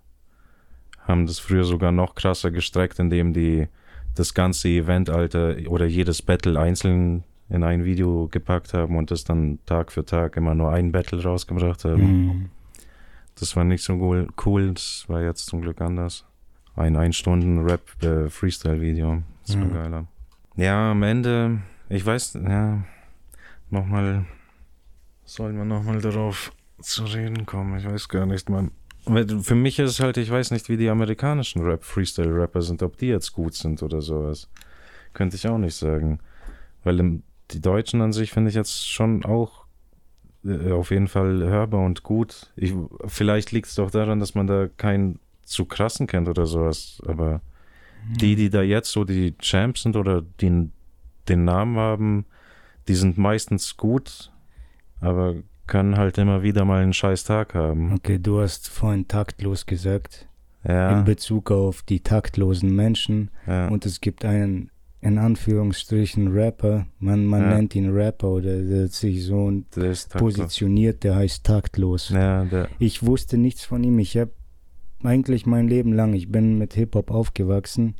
Haben 1.02 1.28
das 1.28 1.38
früher 1.40 1.66
sogar 1.66 1.92
noch 1.92 2.16
krasser 2.16 2.50
gestreckt, 2.52 3.00
indem 3.00 3.34
die 3.34 3.68
das 4.16 4.34
ganze 4.34 4.70
Event, 4.70 5.10
Alter, 5.10 5.56
oder 5.68 5.86
jedes 5.86 6.22
Battle 6.22 6.60
einzeln 6.60 7.24
in 7.50 7.64
ein 7.64 7.84
Video 7.84 8.28
gepackt 8.28 8.74
haben 8.74 8.96
und 8.96 9.12
das 9.12 9.24
dann 9.24 9.60
Tag 9.66 9.92
für 9.92 10.06
Tag 10.06 10.38
immer 10.38 10.56
nur 10.56 10.72
ein 10.72 10.92
Battle 10.92 11.22
rausgebracht 11.22 11.84
haben. 11.86 12.02
mhm. 12.02 12.50
Das 13.40 13.56
war 13.56 13.64
nicht 13.64 13.84
so 13.84 13.94
cool, 14.46 14.74
das 14.74 15.06
war 15.08 15.22
jetzt 15.22 15.46
zum 15.46 15.62
Glück 15.62 15.82
anders. 15.82 16.26
Ein 16.76 16.96
ein 16.96 17.14
Stunden 17.14 17.60
Rap 17.60 17.82
äh, 18.04 18.30
Freestyle 18.30 18.80
Video, 18.82 19.24
das 19.46 19.58
war 19.58 19.68
Ja. 19.68 19.74
geiler. 19.74 20.08
Ja, 20.56 20.92
am 20.92 21.04
Ende, 21.04 21.60
ich 21.90 22.06
weiß, 22.06 22.34
ja, 22.34 22.84
nochmal, 23.70 24.26
soll 25.26 25.54
man 25.54 25.68
nochmal 25.68 26.00
darauf 26.02 26.52
zu 26.82 27.04
reden 27.06 27.46
kommen, 27.46 27.78
ich 27.78 27.86
weiß 27.86 28.10
gar 28.10 28.26
nicht, 28.26 28.50
man. 28.50 28.72
Für 29.42 29.56
mich 29.56 29.80
ist 29.80 29.90
es 29.92 30.00
halt, 30.02 30.18
ich 30.18 30.30
weiß 30.30 30.52
nicht, 30.52 30.70
wie 30.70 30.78
die 30.78 30.90
amerikanischen 30.90 31.62
Rap 31.64 31.84
Freestyle 31.84 32.34
Rapper 32.36 32.62
sind, 32.62 32.84
ob 32.84 32.98
die 32.98 33.08
jetzt 33.08 33.32
gut 33.34 33.54
sind 33.56 33.82
oder 33.82 34.02
sowas. 34.02 34.50
Könnte 35.14 35.36
ich 35.38 35.48
auch 35.48 35.58
nicht 35.58 35.76
sagen. 35.76 36.20
Weil 36.84 37.00
im, 37.00 37.24
die 37.52 37.62
Deutschen 37.62 38.02
an 38.02 38.14
sich 38.14 38.32
finde 38.32 38.50
ich 38.50 38.56
jetzt 38.56 38.88
schon 38.90 39.26
auch 39.26 39.59
äh, 40.46 40.72
auf 40.72 40.92
jeden 40.92 41.08
Fall 41.08 41.42
hörbar 41.42 41.82
und 41.86 42.04
gut. 42.04 42.52
Ich, 42.56 42.74
vielleicht 43.06 43.52
liegt 43.52 43.68
es 43.68 43.76
doch 43.76 43.92
daran, 43.92 44.20
dass 44.20 44.36
man 44.36 44.48
da 44.48 44.68
keinen 44.68 45.20
zu 45.44 45.66
krassen 45.66 46.08
kennt 46.08 46.28
oder 46.28 46.46
sowas. 46.46 47.02
Aber 47.06 47.42
die, 48.22 48.36
die 48.36 48.50
da 48.50 48.62
jetzt 48.62 48.92
so 48.92 49.04
die 49.04 49.36
Champs 49.40 49.84
sind 49.84 49.96
oder 49.96 50.22
die 50.22 50.70
den 51.28 51.44
Namen 51.44 51.78
haben, 51.78 52.26
die 52.88 52.96
sind 52.96 53.18
meistens 53.18 53.78
gut, 53.78 54.32
aber 55.00 55.36
können 55.68 55.98
halt 55.98 56.18
immer 56.18 56.42
wieder 56.42 56.66
mal 56.66 56.82
einen 56.82 56.94
scheiß 56.94 57.24
Tag 57.24 57.54
haben. 57.54 57.94
Okay, 57.94 58.18
du 58.18 58.40
hast 58.42 58.68
vorhin 58.70 59.08
taktlos 59.08 59.68
gesagt, 59.68 60.28
Ja, 60.68 60.98
in 60.98 61.06
Bezug 61.06 61.52
auf 61.52 61.84
die 61.84 62.00
taktlosen 62.00 62.76
Menschen. 62.76 63.30
ja, 63.46 63.68
Und 63.68 63.86
es 63.86 64.02
gibt 64.02 64.26
einen, 64.26 64.72
in 65.02 65.18
Anführungsstrichen, 65.18 66.28
Rapper, 66.30 66.86
man, 67.00 67.26
man 67.26 67.42
Ja. 67.42 67.56
nennt 67.56 67.76
ihn 67.76 67.90
Rapper 67.90 68.30
oder 68.32 68.62
der 68.62 68.84
hat 68.86 68.92
sich 68.92 69.24
so 69.24 69.50
der 69.76 69.96
positioniert, 70.18 71.04
der 71.04 71.16
heißt 71.16 71.46
taktlos. 71.46 72.10
Ja, 72.10 72.44
der, 72.46 72.68
Ich 72.80 73.06
wusste 73.06 73.38
nichts 73.38 73.64
von 73.64 73.84
ihm. 73.84 73.98
Ich 74.00 74.18
habe 74.18 74.32
eigentlich 75.02 75.46
mein 75.46 75.68
Leben 75.70 75.94
lang, 75.94 76.14
ich 76.14 76.30
bin 76.30 76.58
mit 76.58 76.74
Hip-Hop 76.74 77.12
aufgewachsen 77.12 77.96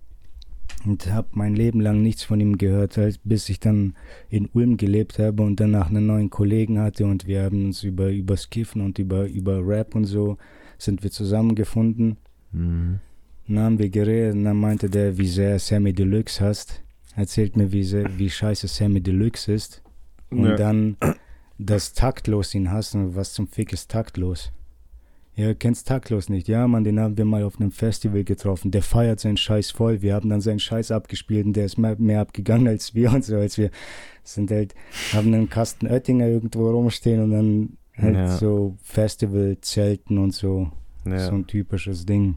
und 0.86 1.12
habe 1.12 1.30
mein 1.32 1.56
Leben 1.56 1.80
lang 1.80 2.02
nichts 2.02 2.24
von 2.24 2.40
ihm 2.42 2.58
gehört, 2.58 2.98
als 2.98 3.18
bis 3.18 3.48
ich 3.48 3.62
dann 3.62 3.96
in 4.30 4.50
Ulm 4.54 4.76
gelebt 4.76 5.20
habe 5.20 5.44
und 5.44 5.60
danach 5.62 5.90
einen 5.90 6.06
neuen 6.06 6.30
Kollegen 6.30 6.80
hatte 6.80 7.06
und 7.06 7.28
wir 7.28 7.44
haben 7.44 7.66
uns 7.68 7.84
über 7.84 8.10
über 8.12 8.36
Skiffen 8.36 8.82
und 8.82 9.00
über 9.00 9.26
über 9.28 9.66
Rap 9.66 9.96
und 9.96 10.04
so 10.06 10.38
sind 10.78 11.02
wir 11.04 11.12
zusammengefunden. 11.12 12.18
mhm. 12.52 13.00
Dann 13.48 13.60
haben 13.60 13.80
wir 13.80 13.90
geredet 13.90 14.36
und 14.36 14.44
dann 14.44 14.58
meinte 14.58 14.92
der, 14.92 15.18
wie 15.18 15.28
sehr 15.28 15.58
Sammy 15.58 15.92
Deluxe 15.92 16.40
hasst. 16.44 16.84
Erzählt 17.20 17.58
mir, 17.58 17.72
wie, 17.72 17.86
wie 18.18 18.30
scheiße 18.30 18.68
Sammy 18.68 19.02
Deluxe 19.02 19.52
ist. 19.52 19.82
Und 20.30 20.46
Ja. 20.46 20.56
dann, 20.56 20.98
dass 21.58 21.94
taktlos 21.94 22.56
ihn 22.56 22.72
hasst. 22.72 22.96
Und 22.96 23.16
was 23.16 23.34
zum 23.34 23.48
Fick 23.48 23.74
ist 23.74 23.92
taktlos? 23.92 24.52
Ja, 25.36 25.54
kennst 25.54 25.88
taktlos 25.88 26.28
nicht. 26.30 26.48
Ja, 26.48 26.68
Mann, 26.68 26.84
den 26.84 27.00
haben 27.00 27.18
wir 27.18 27.24
mal 27.26 27.44
auf 27.44 27.60
einem 27.60 27.72
Festival 27.72 28.24
getroffen. 28.24 28.72
Der 28.72 28.82
feiert 28.84 29.20
seinen 29.22 29.38
Scheiß 29.38 29.72
voll. 29.72 30.02
Wir 30.02 30.14
haben 30.16 30.30
dann 30.30 30.42
seinen 30.42 30.60
Scheiß 30.60 30.92
abgespielt 30.92 31.46
und 31.46 31.54
der 31.54 31.66
ist 31.66 31.78
mehr, 31.78 31.96
mehr 31.98 32.22
abgegangen 32.22 32.68
als 32.68 32.94
wir 32.94 33.12
und 33.14 33.24
so. 33.24 33.36
Als 33.38 33.58
wir 33.58 33.70
sind 34.24 34.52
halt, 34.52 34.76
haben 35.14 35.34
einen 35.34 35.50
Kasten 35.50 35.88
Oettinger 35.88 36.28
irgendwo 36.28 36.70
rumstehen 36.72 37.22
und 37.24 37.32
dann 37.32 37.78
halt 37.98 38.16
Ja. 38.16 38.38
so 38.38 38.76
Festivalzelten 38.84 40.18
und 40.18 40.32
so. 40.34 40.72
So 41.06 41.10
ja. 41.12 41.30
ein 41.30 41.48
typisches 41.48 42.06
Ding. 42.06 42.36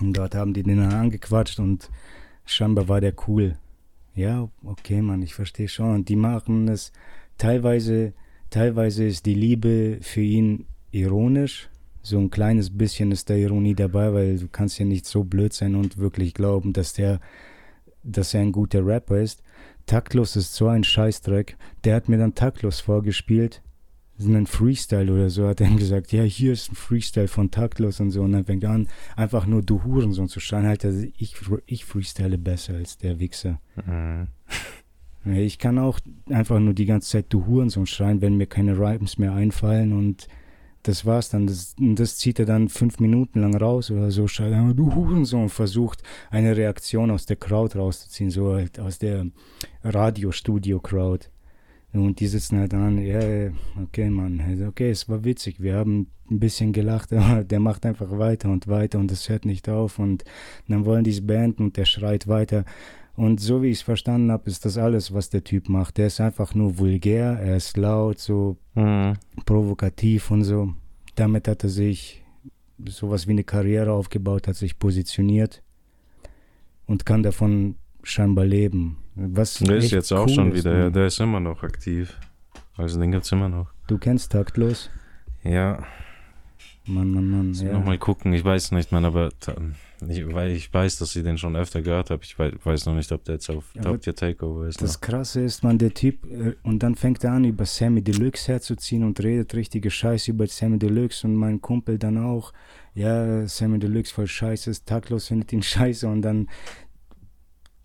Und 0.00 0.16
dort 0.16 0.34
haben 0.34 0.52
die 0.54 0.62
den 0.62 0.78
dann 0.78 0.92
angequatscht 0.92 1.58
und 1.58 1.88
scheinbar 2.44 2.88
war 2.88 3.00
der 3.00 3.14
cool. 3.26 3.56
Ja, 4.18 4.48
okay, 4.64 5.00
Mann, 5.00 5.22
ich 5.22 5.32
verstehe 5.32 5.68
schon. 5.68 5.94
Und 5.94 6.08
die 6.08 6.16
machen 6.16 6.66
es 6.66 6.90
teilweise, 7.36 8.14
teilweise 8.50 9.04
ist 9.04 9.26
die 9.26 9.34
Liebe 9.34 9.98
für 10.00 10.22
ihn 10.22 10.66
ironisch. 10.90 11.70
So 12.02 12.18
ein 12.18 12.28
kleines 12.28 12.76
bisschen 12.76 13.12
ist 13.12 13.30
da 13.30 13.34
Ironie 13.34 13.76
dabei, 13.76 14.12
weil 14.12 14.38
du 14.38 14.48
kannst 14.48 14.76
ja 14.80 14.84
nicht 14.84 15.06
so 15.06 15.22
blöd 15.22 15.52
sein 15.52 15.76
und 15.76 15.98
wirklich 15.98 16.34
glauben, 16.34 16.72
dass 16.72 16.94
der, 16.94 17.20
dass 18.02 18.34
er 18.34 18.40
ein 18.40 18.50
guter 18.50 18.84
Rapper 18.84 19.20
ist. 19.20 19.44
Taktlos 19.86 20.34
ist 20.34 20.52
so 20.52 20.66
ein 20.66 20.82
Scheißdreck. 20.82 21.56
Der 21.84 21.94
hat 21.94 22.08
mir 22.08 22.18
dann 22.18 22.34
taktlos 22.34 22.80
vorgespielt 22.80 23.62
einen 24.20 24.46
Freestyle 24.46 25.12
oder 25.12 25.30
so, 25.30 25.46
hat 25.46 25.60
er 25.60 25.68
ihm 25.68 25.76
gesagt, 25.76 26.12
ja, 26.12 26.22
hier 26.22 26.52
ist 26.52 26.72
ein 26.72 26.74
Freestyle 26.74 27.28
von 27.28 27.50
Taktlos 27.50 28.00
und 28.00 28.10
so. 28.10 28.22
Und 28.22 28.32
dann 28.32 28.44
fängt 28.44 28.64
er 28.64 28.70
an, 28.70 28.88
einfach 29.16 29.46
nur 29.46 29.62
du 29.62 29.84
Hurensohn 29.84 30.28
zu 30.28 30.40
schreien. 30.40 30.66
Halt, 30.66 30.84
also 30.84 31.06
ich, 31.16 31.34
ich 31.66 31.84
freestyle 31.84 32.38
besser 32.38 32.74
als 32.74 32.98
der 32.98 33.20
Wichser. 33.20 33.60
Mhm. 33.86 34.28
Ich 35.24 35.58
kann 35.58 35.78
auch 35.78 36.00
einfach 36.30 36.58
nur 36.58 36.74
die 36.74 36.86
ganze 36.86 37.10
Zeit 37.10 37.26
du 37.28 37.46
Hurensohn 37.46 37.86
schreien, 37.86 38.20
wenn 38.22 38.36
mir 38.36 38.46
keine 38.46 38.78
Rhymes 38.78 39.18
mehr 39.18 39.34
einfallen 39.34 39.92
und 39.92 40.28
das 40.84 41.04
war's 41.04 41.28
dann. 41.28 41.46
Das, 41.46 41.74
und 41.78 41.96
das 41.96 42.16
zieht 42.16 42.38
er 42.38 42.46
dann 42.46 42.68
fünf 42.68 42.98
Minuten 43.00 43.40
lang 43.40 43.54
raus 43.54 43.90
oder 43.90 44.10
so, 44.10 44.26
schreit 44.26 44.52
er, 44.52 44.74
du 44.74 44.94
Hurensohn, 44.94 45.48
versucht 45.48 46.02
eine 46.30 46.56
Reaktion 46.56 47.10
aus 47.10 47.26
der 47.26 47.36
Crowd 47.36 47.78
rauszuziehen, 47.78 48.30
so 48.30 48.54
halt 48.54 48.80
aus 48.80 48.98
der 48.98 49.26
Radiostudio-Crowd. 49.84 51.26
Und 51.92 52.20
die 52.20 52.26
sitzen 52.26 52.58
halt 52.58 52.74
an, 52.74 52.98
ja, 52.98 53.50
okay, 53.82 54.10
Mann, 54.10 54.42
okay, 54.68 54.90
es 54.90 55.08
war 55.08 55.24
witzig, 55.24 55.62
wir 55.62 55.74
haben 55.74 56.08
ein 56.30 56.38
bisschen 56.38 56.72
gelacht, 56.72 57.12
aber 57.14 57.44
der 57.44 57.60
macht 57.60 57.86
einfach 57.86 58.18
weiter 58.18 58.50
und 58.50 58.68
weiter 58.68 58.98
und 58.98 59.10
es 59.10 59.28
hört 59.28 59.46
nicht 59.46 59.68
auf 59.68 59.98
und 59.98 60.24
dann 60.68 60.84
wollen 60.84 61.04
die 61.04 61.10
es 61.12 61.26
beenden 61.26 61.64
und 61.64 61.76
der 61.76 61.86
schreit 61.86 62.28
weiter. 62.28 62.64
Und 63.16 63.40
so 63.40 63.62
wie 63.62 63.68
ich 63.68 63.78
es 63.78 63.82
verstanden 63.82 64.30
habe, 64.30 64.48
ist 64.48 64.64
das 64.64 64.78
alles, 64.78 65.12
was 65.12 65.28
der 65.28 65.42
Typ 65.42 65.68
macht. 65.68 65.96
Der 65.98 66.06
ist 66.06 66.20
einfach 66.20 66.54
nur 66.54 66.78
vulgär, 66.78 67.38
er 67.40 67.56
ist 67.56 67.76
laut, 67.76 68.18
so 68.18 68.58
Mhm. 68.74 69.14
provokativ 69.44 70.30
und 70.30 70.44
so. 70.44 70.72
Damit 71.16 71.48
hat 71.48 71.64
er 71.64 71.70
sich 71.70 72.22
sowas 72.86 73.26
wie 73.26 73.32
eine 73.32 73.42
Karriere 73.42 73.90
aufgebaut, 73.90 74.46
hat 74.46 74.54
sich 74.54 74.78
positioniert 74.78 75.62
und 76.86 77.06
kann 77.06 77.24
davon 77.24 77.74
scheinbar 78.04 78.44
leben. 78.44 78.98
Was 79.20 79.54
Der 79.54 79.76
ist 79.76 79.90
jetzt 79.90 80.12
auch 80.12 80.26
cool 80.26 80.34
schon 80.34 80.52
ist, 80.52 80.58
wieder, 80.58 80.78
ja, 80.78 80.90
der 80.90 81.06
ist 81.06 81.18
immer 81.20 81.40
noch 81.40 81.62
aktiv. 81.62 82.16
Also 82.76 83.00
den 83.00 83.10
gibt's 83.10 83.32
immer 83.32 83.48
noch. 83.48 83.66
Du 83.88 83.98
kennst 83.98 84.30
Taktlos? 84.30 84.90
Ja, 85.42 85.82
Mann, 86.88 87.10
Mann, 87.10 87.30
Mann. 87.30 87.52
ja. 87.54 87.72
Nochmal 87.72 87.98
gucken, 87.98 88.32
ich 88.32 88.44
weiß 88.44 88.72
nicht, 88.72 88.92
man, 88.92 89.04
aber 89.04 89.30
ich, 90.08 90.32
weil 90.32 90.52
ich 90.52 90.72
weiß, 90.72 90.98
dass 90.98 91.14
ich 91.16 91.22
den 91.22 91.36
schon 91.36 91.54
öfter 91.54 91.82
gehört 91.82 92.10
habe. 92.10 92.22
Ich 92.24 92.38
weiß, 92.38 92.54
weiß 92.64 92.86
noch 92.86 92.94
nicht, 92.94 93.12
ob 93.12 93.24
der 93.24 93.34
jetzt 93.34 93.50
auf 93.50 93.64
Top 93.82 94.00
Tier 94.00 94.14
Takeover 94.14 94.66
ist. 94.66 94.80
Das 94.80 94.94
noch. 94.94 95.00
Krasse 95.02 95.42
ist, 95.42 95.62
man, 95.62 95.76
der 95.78 95.92
Typ, 95.92 96.24
äh, 96.30 96.54
und 96.62 96.82
dann 96.82 96.94
fängt 96.94 97.22
er 97.24 97.32
an, 97.32 97.44
über 97.44 97.66
Sammy 97.66 98.00
Deluxe 98.02 98.50
herzuziehen 98.50 99.04
und 99.04 99.20
redet 99.20 99.54
richtige 99.54 99.90
Scheiße 99.90 100.30
über 100.30 100.46
Sammy 100.46 100.78
Deluxe 100.78 101.26
und 101.26 101.34
mein 101.34 101.60
Kumpel 101.60 101.98
dann 101.98 102.16
auch, 102.16 102.52
ja, 102.94 103.46
Sammy 103.46 103.78
Deluxe 103.78 104.12
voll 104.14 104.26
scheiße 104.26 104.70
ist, 104.70 104.86
taktlos 104.86 105.28
findet 105.28 105.52
ihn 105.52 105.62
scheiße 105.62 106.08
und 106.08 106.22
dann 106.22 106.48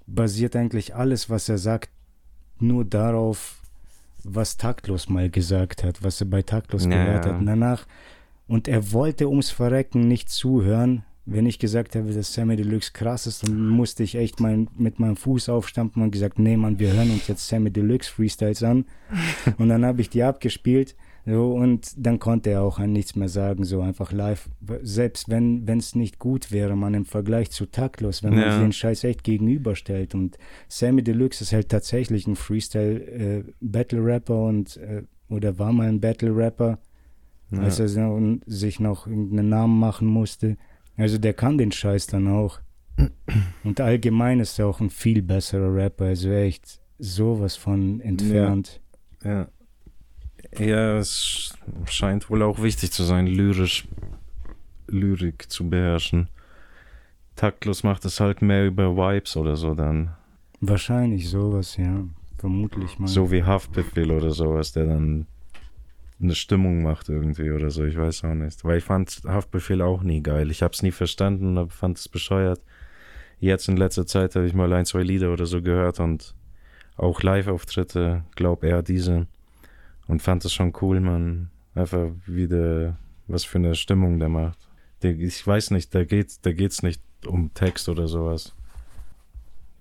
basiert 0.08 0.56
eigentlich 0.56 0.96
alles, 0.96 1.30
was 1.30 1.50
er 1.50 1.58
sagt, 1.58 1.90
nur 2.60 2.86
darauf, 2.86 3.62
was 4.24 4.58
taktlos 4.58 5.10
mal 5.10 5.30
gesagt 5.30 5.84
hat, 5.84 6.04
was 6.04 6.22
er 6.22 6.28
bei 6.28 6.42
taktlos 6.42 6.86
Ja, 6.86 6.90
gehört 7.06 7.26
hat. 7.26 7.40
Und 7.40 7.46
danach, 7.46 7.86
Und 8.48 8.68
er 8.68 8.92
wollte 8.92 9.30
ums 9.30 9.50
Verrecken 9.50 10.08
nicht 10.08 10.30
zuhören. 10.30 11.04
Wenn 11.26 11.46
ich 11.46 11.58
gesagt 11.58 11.96
habe, 11.96 12.12
dass 12.14 12.34
Sammy 12.34 12.58
Deluxe 12.58 12.92
krass 12.92 13.28
ist, 13.28 13.48
dann 13.48 13.70
musste 13.70 14.04
ich 14.04 14.16
echt 14.16 14.42
mein, 14.42 14.68
mit 14.78 15.00
meinem 15.00 15.16
Fuß 15.16 15.48
aufstampfen 15.48 16.04
und 16.04 16.12
gesagt, 16.12 16.38
nee, 16.38 16.58
Mann, 16.58 16.80
wir 16.80 16.92
hören 16.92 17.12
uns 17.12 17.28
jetzt 17.28 17.48
Sammy 17.48 17.72
Deluxe 17.72 18.12
Freestyles 18.12 18.62
an. 18.64 18.86
und 19.58 19.70
dann 19.70 19.86
habe 19.86 20.02
ich 20.02 20.10
die 20.10 20.24
abgespielt. 20.24 20.96
So, 21.26 21.54
und 21.54 21.94
dann 21.96 22.20
konnte 22.20 22.50
er 22.50 22.64
auch 22.64 22.80
nichts 22.80 23.16
mehr 23.16 23.30
sagen, 23.30 23.64
so 23.64 23.80
einfach 23.80 24.12
live. 24.12 24.50
Selbst 24.82 25.30
wenn 25.30 25.66
es 25.68 25.96
nicht 25.96 26.20
gut 26.20 26.52
wäre, 26.52 26.76
man 26.76 26.94
im 26.94 27.06
Vergleich 27.06 27.50
zu 27.50 27.66
taktlos, 27.66 28.24
wenn 28.24 28.34
man 28.36 28.42
Ja. 28.44 28.60
den 28.60 28.74
Scheiß 28.74 29.06
echt 29.06 29.24
gegenüberstellt. 29.24 30.16
Und 30.16 30.38
Sammy 30.68 31.02
Deluxe 31.02 31.46
ist 31.46 31.54
halt 31.54 31.70
tatsächlich 31.70 32.28
ein 32.28 32.36
Freestyle-Battle-Rapper 33.22 34.44
und 34.44 34.78
äh, 34.78 35.04
oder 35.30 35.58
war 35.60 35.72
mal 35.74 35.88
ein 35.88 36.00
Battle-Rapper, 36.02 36.80
Ja. 37.52 37.60
als 37.60 37.80
er 37.80 37.88
so- 37.88 38.38
sich 38.46 38.80
noch 38.80 39.08
irgendeinen 39.08 39.50
Namen 39.50 39.80
machen 39.80 40.08
musste. 40.08 40.58
Also 40.98 41.18
der 41.18 41.34
kann 41.34 41.58
den 41.58 41.72
Scheiß 41.72 42.08
dann 42.08 42.28
auch. 42.28 42.60
Und 43.64 43.82
allgemein 43.82 44.40
ist 44.40 44.60
er 44.60 44.68
auch 44.68 44.80
ein 44.80 44.92
viel 44.92 45.24
besserer 45.24 45.74
Rapper, 45.74 46.06
also 46.06 46.30
echt 46.30 46.80
sowas 47.00 47.56
von 47.56 48.00
entfernt. 48.02 48.82
Ja. 49.24 49.32
Ja, 49.32 49.48
es 50.60 51.54
scheint 51.86 52.30
wohl 52.30 52.44
auch 52.44 52.62
wichtig 52.62 52.92
zu 52.92 53.04
sein, 53.04 53.28
lyrisch 53.28 53.88
Lyrik 54.88 55.50
zu 55.50 55.70
beherrschen. 55.70 56.30
Taktlos 57.36 57.84
macht 57.84 58.06
es 58.06 58.20
halt 58.20 58.42
mehr 58.42 58.66
über 58.66 58.96
Vibes 58.96 59.36
oder 59.38 59.56
so 59.56 59.74
dann. 59.74 60.12
Wahrscheinlich 60.62 61.30
sowas, 61.30 61.78
ja. 61.78 62.06
Vermutlich 62.38 63.00
mal. 63.00 63.08
So 63.08 63.32
wie 63.32 63.44
Haftbefehl 63.44 64.12
oder 64.12 64.32
sowas, 64.32 64.74
der 64.74 64.86
dann 64.86 65.28
eine 66.22 66.36
Stimmung 66.36 66.84
macht 66.84 67.10
irgendwie 67.10 67.52
oder 67.52 67.70
so. 67.70 67.86
Ich 67.86 67.98
weiß 67.98 68.24
auch 68.26 68.34
nicht. 68.34 68.64
Weil 68.64 68.78
ich 68.78 68.84
fand 68.84 69.22
Haftbefehl 69.26 69.82
auch 69.82 70.04
nie 70.04 70.22
geil. 70.22 70.52
Ich 70.52 70.62
hab's 70.62 70.84
nie 70.84 70.92
verstanden 70.92 71.58
und 71.58 71.74
fand 71.74 71.98
es 71.98 72.08
bescheuert. 72.08 72.62
Jetzt 73.40 73.68
in 73.68 73.78
letzter 73.78 74.06
Zeit 74.06 74.36
habe 74.36 74.46
ich 74.46 74.54
mal 74.54 74.72
ein, 74.74 74.86
zwei 74.86 75.04
Lieder 75.04 75.34
oder 75.34 75.46
so 75.46 75.62
gehört 75.62 76.00
und 76.00 76.36
auch 76.96 77.22
Live-Auftritte, 77.24 78.24
glaub 78.36 78.64
eher 78.64 78.84
diese. 78.84 79.28
Und 80.08 80.22
fand 80.22 80.46
es 80.46 80.54
schon 80.54 80.74
cool, 80.82 81.00
man. 81.00 81.50
Einfach 81.76 82.12
wieder, 82.26 82.98
was 83.28 83.44
für 83.44 83.58
eine 83.58 83.76
Stimmung 83.76 84.20
der 84.20 84.30
macht. 84.30 84.60
Der, 85.02 85.18
ich 85.18 85.46
weiß 85.46 85.72
nicht, 85.72 85.94
da 85.96 86.04
geht's, 86.04 86.42
da 86.42 86.52
geht's 86.52 86.84
nicht 86.84 87.02
um 87.26 87.54
Text 87.54 87.90
oder 87.90 88.08
sowas. 88.08 88.56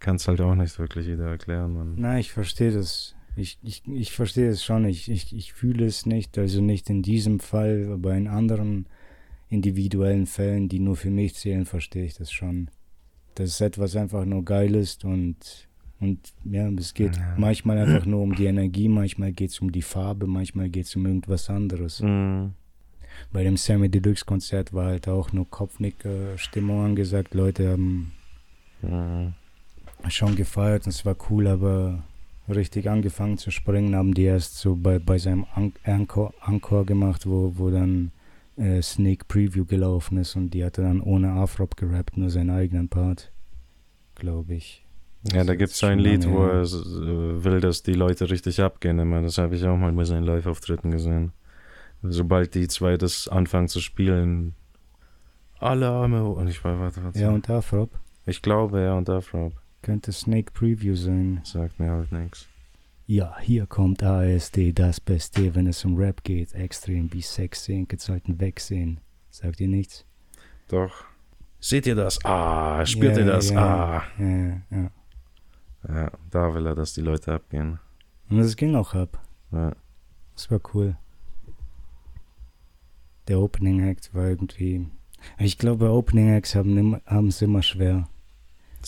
Kann's 0.01 0.27
halt 0.27 0.41
auch 0.41 0.55
nicht 0.55 0.79
wirklich 0.79 1.07
wieder 1.07 1.29
erklären, 1.29 1.75
man. 1.75 1.95
Na, 1.97 2.19
ich 2.19 2.33
verstehe 2.33 2.73
das. 2.73 3.15
Ich, 3.37 3.59
ich, 3.63 3.83
ich 3.87 4.13
verstehe 4.13 4.51
es 4.51 4.65
schon. 4.65 4.85
Ich, 4.85 5.11
ich, 5.11 5.35
ich 5.35 5.53
fühle 5.53 5.87
es 5.87 6.07
nicht. 6.07 6.39
Also 6.39 6.61
nicht 6.61 6.91
in 6.91 7.03
diesem 7.03 7.41
Fall, 7.41 7.91
aber 7.93 8.15
in 8.15 8.29
anderen 8.29 8.87
individuellen 9.49 10.27
Fällen, 10.27 10.69
die 10.69 10.79
nur 10.79 10.97
für 10.97 11.11
mich 11.11 11.35
zählen, 11.35 11.67
verstehe 11.67 12.05
ich 12.05 12.15
das 12.15 12.33
schon. 12.33 12.71
Dass 13.35 13.61
etwas 13.61 13.97
einfach 13.97 14.25
nur 14.25 14.45
geil 14.45 14.75
ist 14.75 15.05
und, 15.05 15.69
und 16.03 16.19
ja, 16.45 16.69
es 16.71 16.93
geht 16.93 17.17
Ja. 17.17 17.35
manchmal 17.39 17.79
einfach 17.79 18.05
nur 18.05 18.21
um 18.21 18.35
die 18.35 18.45
Energie, 18.47 18.89
manchmal 18.89 19.33
geht 19.33 19.51
es 19.51 19.61
um 19.61 19.73
die 19.73 19.83
Farbe, 19.83 20.27
manchmal 20.27 20.69
geht 20.69 20.87
es 20.87 20.97
um 20.97 21.07
irgendwas 21.07 21.49
anderes. 21.49 22.01
Mhm. 22.01 22.53
Bei 23.33 23.43
dem 23.45 23.57
Sammy 23.57 23.89
Deluxe 23.89 24.25
Konzert 24.25 24.73
war 24.75 24.87
halt 24.87 25.07
auch 25.09 25.33
nur 25.33 25.49
Kopfnick-Stimmung 25.49 26.85
angesagt. 26.85 27.35
Leute 27.35 27.71
haben 27.71 28.13
Mhm. 28.83 29.35
schon 30.09 30.35
gefeiert 30.35 30.87
und 30.87 30.91
es 30.91 31.05
war 31.07 31.17
cool, 31.31 31.47
aber 31.47 32.03
richtig 32.49 32.89
angefangen 32.91 33.39
zu 33.39 33.51
springen 33.53 33.95
haben 33.95 34.13
die 34.15 34.25
erst 34.25 34.57
so 34.59 34.75
bei, 34.75 34.99
bei 34.99 35.19
seinem 35.19 35.47
Encore, 35.85 36.33
Encore 36.45 36.85
gemacht, 36.85 37.25
wo, 37.27 37.53
wo 37.57 37.71
dann 37.71 38.11
äh, 38.57 38.83
Sneak 38.83 39.29
Preview 39.29 39.65
gelaufen 39.65 40.19
ist 40.19 40.35
und 40.37 40.51
die 40.53 40.65
hatte 40.65 40.83
dann 40.83 41.01
ohne 41.01 41.31
Afrop 41.31 41.77
gerappt, 41.77 42.17
nur 42.17 42.29
seinen 42.31 42.51
eigenen 42.51 42.89
Part, 42.89 43.31
glaube 44.17 44.55
ich. 44.55 44.82
Ja, 45.33 45.45
da 45.45 45.55
gibt 45.55 45.71
es 45.73 45.79
schon 45.79 45.91
ein 45.91 45.99
Lied, 46.01 46.29
wo 46.29 46.45
er 46.45 46.63
äh, 46.63 47.45
will, 47.45 47.61
dass 47.61 47.83
die 47.83 47.95
Leute 47.95 48.29
richtig 48.31 48.61
abgehen 48.61 48.99
immer. 48.99 49.23
Das 49.23 49.39
habe 49.39 49.55
ich 49.55 49.65
auch 49.65 49.77
mal 49.77 49.93
bei 49.93 50.05
seinen 50.05 50.25
Live-Auftritten 50.25 50.91
gesehen. 50.91 51.33
Sobald 52.03 52.55
die 52.57 52.67
zwei 52.67 52.97
das 52.97 53.29
anfangen 53.29 53.69
zu 53.69 53.81
spielen, 53.81 54.55
alle 55.61 55.89
Arme 55.89 56.25
hoch. 56.25 56.39
Und 56.39 56.49
ich 56.49 56.63
war, 56.65 56.81
warte, 56.81 57.05
warte. 57.05 57.19
Ja, 57.21 57.31
und 57.31 57.49
Afrop 57.49 57.91
ich 58.25 58.41
glaube, 58.43 58.81
ja, 58.81 58.95
und 58.95 59.09
Afrop 59.11 59.53
könnte 59.83 60.13
Snake 60.13 60.53
Preview 60.53 60.95
sein. 60.95 61.41
sagt 61.45 61.81
mir 61.81 61.91
halt 61.91 62.13
nichts. 62.13 62.47
Ja, 63.07 63.37
hier 63.41 63.67
kommt 63.67 64.03
ASD, 64.03 64.73
das 64.73 65.01
Beste, 65.01 65.55
wenn 65.57 65.67
es 65.67 65.85
um 65.85 65.97
Rap 65.97 66.23
geht. 66.23 66.55
Extrem 66.55 67.13
wie 67.13 67.21
Sex 67.21 67.65
sehen, 67.65 67.89
sollten 67.97 68.41
wegsehen. 68.41 69.01
Sagt 69.31 69.61
ihr 69.61 69.67
nichts? 69.69 70.05
Doch. 70.69 71.05
Seht 71.59 71.87
ihr 71.87 71.97
das? 71.97 72.25
Ah, 72.25 72.85
spürt 72.87 73.17
Ja, 73.17 73.25
ihr 73.25 73.27
das? 73.33 73.51
ja, 73.51 73.59
Ah. 73.59 74.03
Ja, 74.19 74.91
ja. 75.89 75.95
Ja, 76.03 76.11
da 76.31 76.55
will 76.55 76.67
er, 76.67 76.75
dass 76.75 76.95
die 76.95 77.01
Leute 77.01 77.33
abgehen. 77.35 77.79
Und 78.31 78.39
das 78.39 78.57
ging 78.57 78.75
auch 78.77 78.95
ab. 78.95 79.21
Ja. 79.53 79.73
Das 80.35 80.51
war 80.51 80.61
cool. 80.75 80.97
Der 83.29 83.39
Opening 83.39 83.87
Act 83.89 84.15
war 84.15 84.29
irgendwie. 84.29 84.87
Ich 85.39 85.59
glaube, 85.59 85.91
Opening 85.91 86.31
Acts 86.35 86.55
haben 86.55 86.77
immer, 86.77 87.01
haben 87.07 87.29
es 87.29 87.41
immer 87.43 87.63
schwer. 87.63 88.09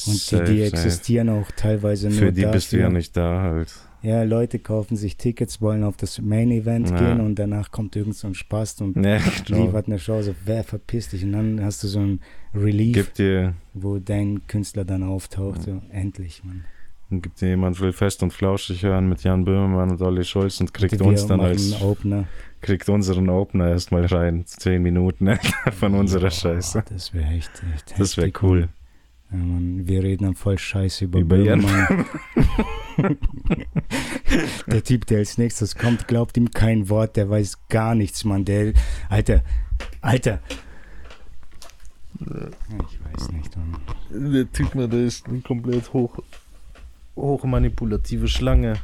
Und 0.06 0.16
Safe, 0.16 0.42
die, 0.44 0.54
die 0.54 0.64
safe. 0.64 0.76
existieren 0.76 1.28
auch 1.28 1.48
teilweise 1.52 2.08
nur 2.08 2.18
Für 2.18 2.32
die 2.32 2.40
dafür. 2.42 2.52
bist 2.52 2.72
du 2.72 2.80
ja 2.80 2.88
nicht 2.90 3.16
da 3.16 3.42
halt. 3.42 3.72
Ja, 4.02 4.22
Leute 4.24 4.58
kaufen 4.58 4.96
sich 4.96 5.16
Tickets, 5.16 5.60
wollen 5.62 5.84
auf 5.84 5.96
das 5.96 6.20
Main 6.20 6.50
Event 6.50 6.90
Ja. 6.90 6.98
gehen 6.98 7.20
und 7.20 7.36
danach 7.38 7.70
kommt 7.70 7.94
irgend 7.94 8.16
so 8.16 8.26
ein 8.26 8.34
Spaß 8.34 8.80
und 8.80 8.96
Ja, 9.04 9.18
genau. 9.46 9.66
liefert 9.66 9.86
eine. 9.86 9.98
So, 9.98 10.34
wer 10.44 10.64
verpisst 10.64 11.12
dich? 11.12 11.22
Und 11.22 11.32
dann 11.32 11.62
hast 11.62 11.84
du 11.84 11.86
so 11.88 12.00
ein 12.00 12.20
Relief, 12.54 13.12
wo 13.72 13.98
dein 13.98 14.44
Künstler 14.48 14.84
dann 14.84 15.04
auftaucht. 15.04 15.62
So, 15.62 15.80
endlich, 15.90 16.42
Mann. 16.44 16.64
Gibt 17.22 17.40
dir 17.40 17.48
jemand 17.48 17.80
will 17.80 17.92
fest 17.92 18.22
und 18.22 18.32
flauschig 18.32 18.82
hören 18.82 19.08
mit 19.08 19.22
Jan 19.22 19.44
Böhmermann 19.44 19.90
und 19.90 20.02
Olli 20.02 20.24
Schulz 20.24 20.60
und 20.60 20.72
kriegt 20.74 21.00
uns 21.00 21.26
dann 21.26 21.40
als 21.40 21.80
Opener. 21.82 22.24
kriegt 22.60 22.88
unseren 22.88 23.28
Opener 23.28 23.68
erstmal 23.68 24.06
rein. 24.06 24.44
Zehn 24.46 24.82
Minuten 24.82 25.38
von 25.78 25.94
unserer 25.94 26.24
Ja, 26.24 26.30
Scheiße. 26.30 26.84
Das 26.88 27.12
wäre 27.14 27.30
echt, 27.32 27.50
echt 27.74 27.98
Das 27.98 28.16
wäre 28.16 28.32
cool. 28.42 28.68
Ja, 29.30 29.38
wir 29.38 30.02
reden 30.02 30.24
dann 30.24 30.34
voll 30.34 30.58
Scheiße 30.58 31.06
über, 31.06 31.18
Über 31.20 31.36
Jan. 31.36 31.60
Böhmermann. 31.60 32.06
der 34.66 34.84
Typ, 34.84 35.06
der 35.06 35.18
als 35.18 35.38
nächstes 35.38 35.74
kommt, 35.74 36.06
glaubt 36.08 36.36
ihm 36.36 36.50
kein 36.50 36.88
Wort, 36.88 37.16
der 37.16 37.28
weiß 37.28 37.68
gar 37.68 37.94
nichts, 37.94 38.24
Mann. 38.24 38.44
Der, 38.44 38.72
Alter, 39.08 39.42
Alter. 40.00 40.40
Ich 42.20 43.00
weiß 43.02 43.32
nicht, 43.32 43.56
Mann. 43.56 44.32
Der 44.32 44.50
Typ, 44.52 44.72
der 44.74 44.92
ist 44.92 45.24
komplett 45.44 45.92
hoch, 45.92 46.18
hoch 47.16 47.44
manipulative 47.44 48.28
Schlange. 48.28 48.74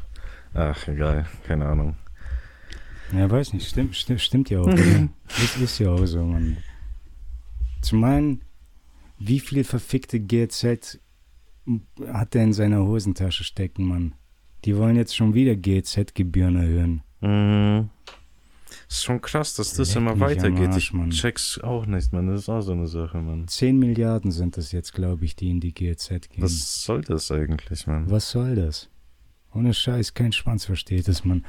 Ach, 0.55 0.89
egal, 0.89 1.27
keine 1.47 1.67
Ahnung. 1.67 1.97
Ja, 3.13 3.31
weiß 3.31 3.53
nicht, 3.53 3.69
stimmt, 3.69 3.97
stimmt, 3.97 4.21
stimmt 4.21 4.51
ja 4.51 4.61
auch. 4.61 4.67
oder? 4.67 4.75
ist, 5.29 5.57
ist 5.59 5.79
ja 5.79 5.91
auch 5.91 6.05
so, 6.07 6.25
Mann. 6.25 6.59
Zum 7.83 8.05
einen, 8.05 8.43
wie 9.19 9.41
viel 9.41 9.65
verfickte 9.65 10.21
GZ 10.21 11.01
hat 12.07 12.35
er 12.35 12.45
in 12.45 12.53
seiner 12.53 12.85
Hosentasche 12.85 13.45
stecken, 13.45 13.85
Mann? 13.85 14.15
Die 14.65 14.77
wollen 14.77 14.97
jetzt 14.97 15.17
schon 15.17 15.35
wieder 15.35 15.57
GZ-Gebühren 15.57 16.57
erhöhen. 16.57 17.03
Mhm. 17.21 17.91
Ist 18.91 19.05
schon 19.05 19.21
krass, 19.21 19.55
dass 19.55 19.75
das 19.75 19.95
Leck 19.95 20.03
immer 20.03 20.19
weitergeht. 20.19 20.71
Arsch, 20.71 20.93
ich 20.93 21.21
check's 21.21 21.61
auch 21.63 21.87
nicht, 21.87 22.13
man. 22.13 22.27
Das 22.27 22.41
ist 22.41 22.49
auch 22.49 22.61
so 22.61 22.73
eine 22.73 22.89
Sache, 22.89 23.19
man. 23.19 23.47
10 23.47 23.79
Milliarden 23.79 24.33
sind 24.33 24.57
das 24.57 24.73
jetzt, 24.73 24.95
glaube 24.95 25.25
ich, 25.25 25.37
die 25.37 25.49
in 25.51 25.61
die 25.61 25.73
GZ 25.73 26.29
gehen. 26.29 26.43
Was 26.43 26.83
soll 26.83 27.03
das 27.03 27.31
eigentlich, 27.31 27.87
man? 27.87 28.11
Was 28.11 28.31
soll 28.31 28.57
das? 28.57 28.91
Ohne 29.55 29.75
Scheiß, 29.75 30.15
kein 30.15 30.33
Schwanz 30.33 30.65
versteht 30.65 31.07
es, 31.07 31.25
man. 31.25 31.47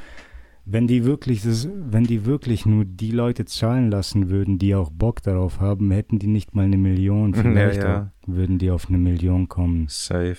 Wenn 0.66 0.86
die 0.86 1.04
wirklich 1.04 1.42
das, 1.42 1.68
wenn 1.74 2.04
die 2.04 2.26
wirklich 2.26 2.68
nur 2.68 2.86
die 2.86 3.10
Leute 3.10 3.46
zahlen 3.46 3.90
lassen 3.90 4.30
würden, 4.30 4.60
die 4.60 4.76
auch 4.76 4.92
Bock 4.92 5.24
darauf 5.24 5.60
haben, 5.60 5.90
hätten 5.90 6.20
die 6.20 6.28
nicht 6.28 6.54
mal 6.54 6.66
eine 6.66 6.78
Million. 6.78 7.34
Ja, 7.36 7.42
Vielleicht 7.42 7.82
ja. 7.82 8.12
auch 8.24 8.28
würden 8.28 8.60
die 8.60 8.70
auf 8.70 8.88
eine 8.88 9.00
Million 9.00 9.50
kommen. 9.50 9.88
Safe. 9.90 10.38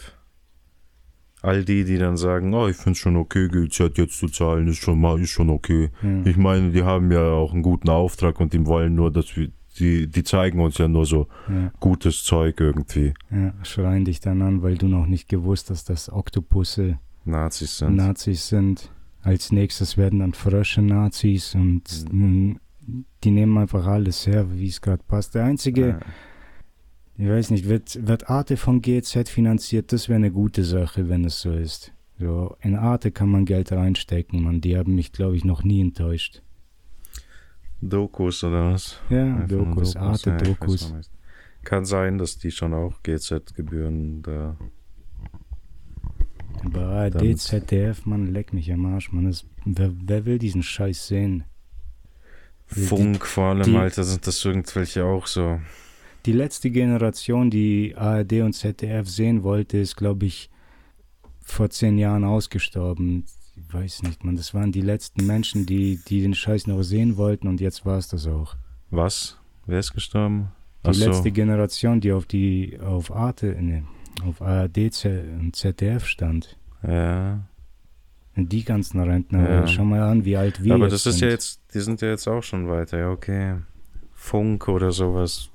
All 1.42 1.64
die, 1.64 1.84
die 1.84 1.98
dann 1.98 2.16
sagen, 2.16 2.54
oh, 2.54 2.68
ich 2.68 2.76
find's 2.76 3.00
schon 3.00 3.16
okay, 3.16 3.48
GZ 3.48 3.98
jetzt 3.98 4.16
zu 4.18 4.28
zahlen, 4.28 4.68
ist 4.68 4.78
schon 4.78 5.00
mal, 5.00 5.20
ist 5.20 5.30
schon 5.30 5.50
okay. 5.50 5.90
Ja. 6.02 6.22
Ich 6.24 6.36
meine, 6.36 6.70
die 6.70 6.84
haben 6.84 7.10
ja 7.10 7.22
auch 7.32 7.52
einen 7.52 7.62
guten 7.62 7.88
Auftrag 7.90 8.38
und 8.40 8.52
die 8.52 8.64
wollen 8.64 8.94
nur, 8.94 9.10
dass 9.10 9.36
wir, 9.36 9.50
die, 9.78 10.06
die 10.06 10.22
zeigen 10.22 10.60
uns 10.60 10.78
ja 10.78 10.86
nur 10.86 11.04
so 11.04 11.26
Ja, 11.48 11.72
gutes 11.80 12.22
Zeug 12.22 12.60
irgendwie. 12.60 13.12
ja, 13.30 13.52
schreien 13.64 14.04
dich 14.04 14.20
dann 14.20 14.40
an, 14.42 14.62
weil 14.62 14.76
du 14.78 14.86
noch 14.86 15.06
nicht 15.06 15.28
gewusst 15.28 15.70
hast, 15.70 15.88
dass 15.90 16.12
Oktopusse 16.12 16.98
Nazis 17.24 17.78
sind. 17.78 17.96
Nazis 17.96 18.48
sind. 18.48 18.90
Als 19.22 19.50
nächstes 19.52 19.96
werden 19.96 20.18
dann 20.20 20.34
Frösche 20.34 20.82
Nazis 20.82 21.54
und 21.54 21.82
mm, 22.12 22.52
die 23.24 23.30
nehmen 23.30 23.56
einfach 23.58 23.86
alles 23.86 24.26
her, 24.26 24.46
wie 24.52 24.66
es 24.68 24.80
gerade 24.80 25.02
passt. 25.06 25.34
Der 25.34 25.44
einzige, 25.44 25.88
Ja. 25.88 26.00
Ich 27.22 27.28
weiß 27.28 27.50
nicht, 27.50 27.68
wird, 27.68 28.06
wird 28.06 28.28
Arte 28.28 28.56
von 28.56 28.82
GZ 28.82 29.28
finanziert? 29.28 29.92
Das 29.92 30.08
wäre 30.08 30.16
eine 30.16 30.32
gute 30.32 30.64
Sache, 30.64 31.08
wenn 31.08 31.24
es 31.24 31.40
so 31.40 31.52
ist. 31.52 31.92
So, 32.18 32.56
in 32.60 32.74
Arte 32.76 33.10
kann 33.12 33.28
man 33.28 33.44
Geld 33.44 33.70
reinstecken, 33.72 34.42
man. 34.42 34.60
Die 34.60 34.76
haben 34.76 34.94
mich, 34.96 35.12
glaube 35.12 35.36
ich, 35.36 35.44
noch 35.44 35.62
nie 35.62 35.80
enttäuscht. 35.80 36.42
Dokus 37.80 38.42
oder 38.44 38.72
was? 38.72 38.98
Ja, 39.10 39.24
Einfach 39.36 39.48
Dokus, 39.48 39.94
ja, 39.94 40.00
weiß 40.10 40.26
Arte-Dokus. 40.26 40.90
auch 40.92 40.96
nicht. 40.96 41.10
Kann 41.64 41.84
sein, 41.84 42.18
dass 42.18 42.38
die 42.38 42.50
schon 42.50 42.74
auch 42.74 43.02
GZ-Gebühren 43.02 44.22
da. 44.22 44.56
Aber 46.64 46.80
ARD, 46.86 47.14
Damit- 47.16 47.40
ZDF, 47.40 48.04
man, 48.06 48.26
leck 48.32 48.52
mich 48.52 48.72
am 48.72 48.86
Arsch, 48.86 49.12
man. 49.12 49.24
Das, 49.26 49.44
wer, 49.64 49.92
wer 50.04 50.24
will 50.26 50.38
diesen 50.38 50.62
Scheiß 50.62 51.06
sehen? 51.08 51.44
Die- 52.74 52.80
Funk 52.80 53.24
vor 53.26 53.44
allem, 53.50 53.62
die- 53.64 53.76
Alter, 53.76 54.04
sind 54.04 54.26
das 54.26 54.44
irgendwelche 54.44 55.04
auch 55.04 55.26
so. 55.26 55.60
Die 56.26 56.32
letzte 56.32 56.70
Generation, 56.70 57.50
die 57.50 57.94
ARD 57.96 58.42
und 58.42 58.52
ZDF 58.52 59.08
sehen 59.08 59.42
wollte, 59.42 59.78
ist, 59.78 59.96
glaube 59.96 60.26
ich, 60.26 60.50
vor 61.40 61.70
zehn 61.70 61.98
Jahren 61.98 62.24
ausgestorben. 62.24 63.24
Ich 63.56 63.74
weiß 63.74 64.02
nicht, 64.04 64.24
man. 64.24 64.36
Das 64.36 64.54
waren 64.54 64.72
die 64.72 64.80
letzten 64.80 65.26
Menschen, 65.26 65.66
die, 65.66 65.98
die 66.08 66.22
den 66.22 66.34
Scheiß 66.34 66.66
noch 66.68 66.82
sehen 66.82 67.16
wollten 67.16 67.48
und 67.48 67.60
jetzt 67.60 67.84
war 67.84 67.98
es 67.98 68.08
das 68.08 68.26
auch. 68.26 68.54
Was? 68.90 69.38
Wer 69.66 69.80
ist 69.80 69.92
gestorben? 69.92 70.48
Die 70.84 70.90
Ach 70.90 70.94
so. 70.94 71.06
letzte 71.06 71.30
Generation, 71.32 72.00
die 72.00 72.12
auf 72.12 72.26
die 72.26 72.78
auf 72.80 73.12
Arte, 73.14 73.56
ne, 73.60 73.84
auf 74.26 74.40
ARD 74.42 74.78
und 75.38 75.54
ZDF 75.54 76.06
stand. 76.06 76.56
Ja. 76.86 77.40
Und 78.34 78.50
die 78.52 78.64
ganzen 78.64 79.00
Rentner, 79.00 79.48
Ja. 79.50 79.66
schau 79.66 79.84
mal 79.84 80.02
an, 80.02 80.24
wie 80.24 80.36
alt 80.36 80.62
wir 80.64 80.74
Aber 80.74 80.88
das 80.88 81.04
ist 81.06 81.18
sind. 81.18 81.28
ja 81.28 81.28
jetzt, 81.34 81.60
die 81.74 81.80
sind 81.80 82.00
ja 82.00 82.08
jetzt 82.08 82.26
auch 82.26 82.42
schon 82.42 82.68
weiter, 82.68 82.98
ja, 82.98 83.10
okay. 83.10 83.56
Funk 84.14 84.68
oder 84.68 84.90
sowas. 84.92 85.50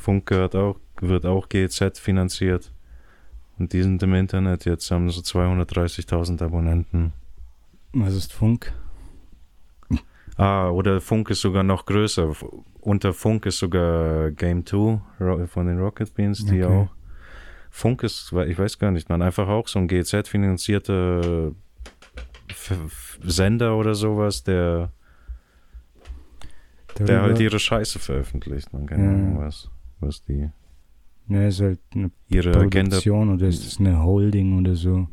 Funk 0.00 0.26
gehört 0.26 0.56
auch, 0.56 0.76
wird 1.00 1.26
auch 1.26 1.48
GZ 1.48 1.98
finanziert. 1.98 2.72
Und 3.58 3.72
die 3.74 3.82
sind 3.82 4.02
im 4.02 4.14
Internet, 4.14 4.64
jetzt 4.64 4.90
haben 4.90 5.10
so 5.10 5.20
230.000 5.20 6.42
Abonnenten. 6.42 7.12
Was 7.92 8.14
ist 8.14 8.32
Funk? 8.32 8.72
Ah, 10.36 10.70
oder 10.70 11.00
Funk 11.02 11.28
ist 11.28 11.42
sogar 11.42 11.62
noch 11.62 11.84
größer. 11.84 12.32
Unter 12.80 13.12
Funk 13.12 13.44
ist 13.44 13.58
sogar 13.58 14.30
Game 14.30 14.64
2 14.64 15.00
Ro- 15.20 15.46
von 15.46 15.66
den 15.66 15.78
Rocket 15.78 16.14
Beans, 16.14 16.46
die 16.46 16.64
Okay. 16.64 16.72
auch. 16.74 16.88
Funk 17.68 18.02
ist, 18.02 18.32
ich 18.48 18.58
weiß 18.58 18.78
gar 18.78 18.90
nicht, 18.90 19.08
man, 19.10 19.20
einfach 19.20 19.48
auch 19.48 19.68
so 19.68 19.78
ein 19.78 19.86
GZ-finanzierter 19.86 21.52
F- 22.48 23.18
Sender 23.22 23.76
oder 23.76 23.94
sowas, 23.94 24.42
der, 24.42 24.90
der 26.98 27.22
halt 27.22 27.38
ihre 27.38 27.58
Scheiße 27.58 27.98
veröffentlicht. 27.98 28.72
Man 28.72 28.86
keine 28.86 29.04
Ja. 29.04 29.10
Ahnung, 29.10 29.38
was, 29.40 29.68
was 30.00 30.24
die, 30.24 30.50
Ne, 31.26 31.46
ist 31.48 31.60
halt 31.60 31.78
eine 31.94 32.10
ihre 32.28 32.50
Agenda. 32.56 32.96
Produktion 32.96 33.32
oder 33.34 33.46
ist 33.46 33.64
es 33.64 33.78
eine 33.78 34.02
Holding 34.02 34.58
oder 34.58 34.74
so? 34.74 35.06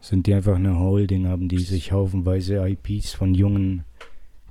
Sind 0.00 0.26
die 0.26 0.34
einfach 0.34 0.54
eine 0.54 0.78
Holding, 0.78 1.26
haben 1.26 1.48
die 1.48 1.58
sich 1.58 1.90
haufenweise 1.90 2.64
IPs 2.68 3.12
von 3.12 3.34
jungen 3.34 3.84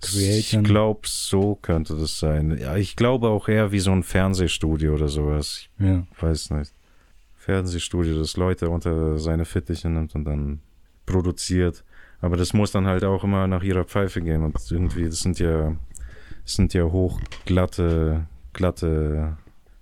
Ich 0.03 0.11
Creatoren? 0.51 0.63
glaube, 0.65 1.01
so 1.05 1.55
könnte 1.61 1.95
das 1.95 2.19
sein. 2.19 2.57
Ja, 2.59 2.75
ich 2.75 2.95
glaube 2.97 3.29
auch 3.29 3.47
eher 3.47 3.71
wie 3.71 3.79
so 3.79 3.91
ein 3.91 4.03
Fernsehstudio 4.03 4.93
oder 4.95 5.07
sowas. 5.07 5.69
Ja. 5.79 6.05
Ich 6.13 6.21
weiß 6.21 6.49
nicht. 6.51 6.73
Fernsehstudio, 7.35 8.17
das 8.19 8.35
Leute 8.35 8.69
unter 8.69 9.19
seine 9.19 9.45
Fittiche 9.45 9.89
nimmt 9.89 10.13
und 10.15 10.25
dann 10.25 10.59
produziert. 11.05 11.83
Aber 12.19 12.35
das 12.37 12.53
muss 12.53 12.71
dann 12.71 12.85
halt 12.87 13.03
auch 13.03 13.23
immer 13.23 13.47
nach 13.47 13.63
ihrer 13.63 13.83
Pfeife 13.85 14.21
gehen. 14.21 14.43
Und 14.43 14.57
irgendwie, 14.71 15.05
das 15.05 15.19
sind 15.19 15.39
ja, 15.39 15.75
das 16.43 16.55
sind 16.55 16.73
ja 16.73 16.83
hochglatte, 16.83 18.27
glatte 18.53 19.37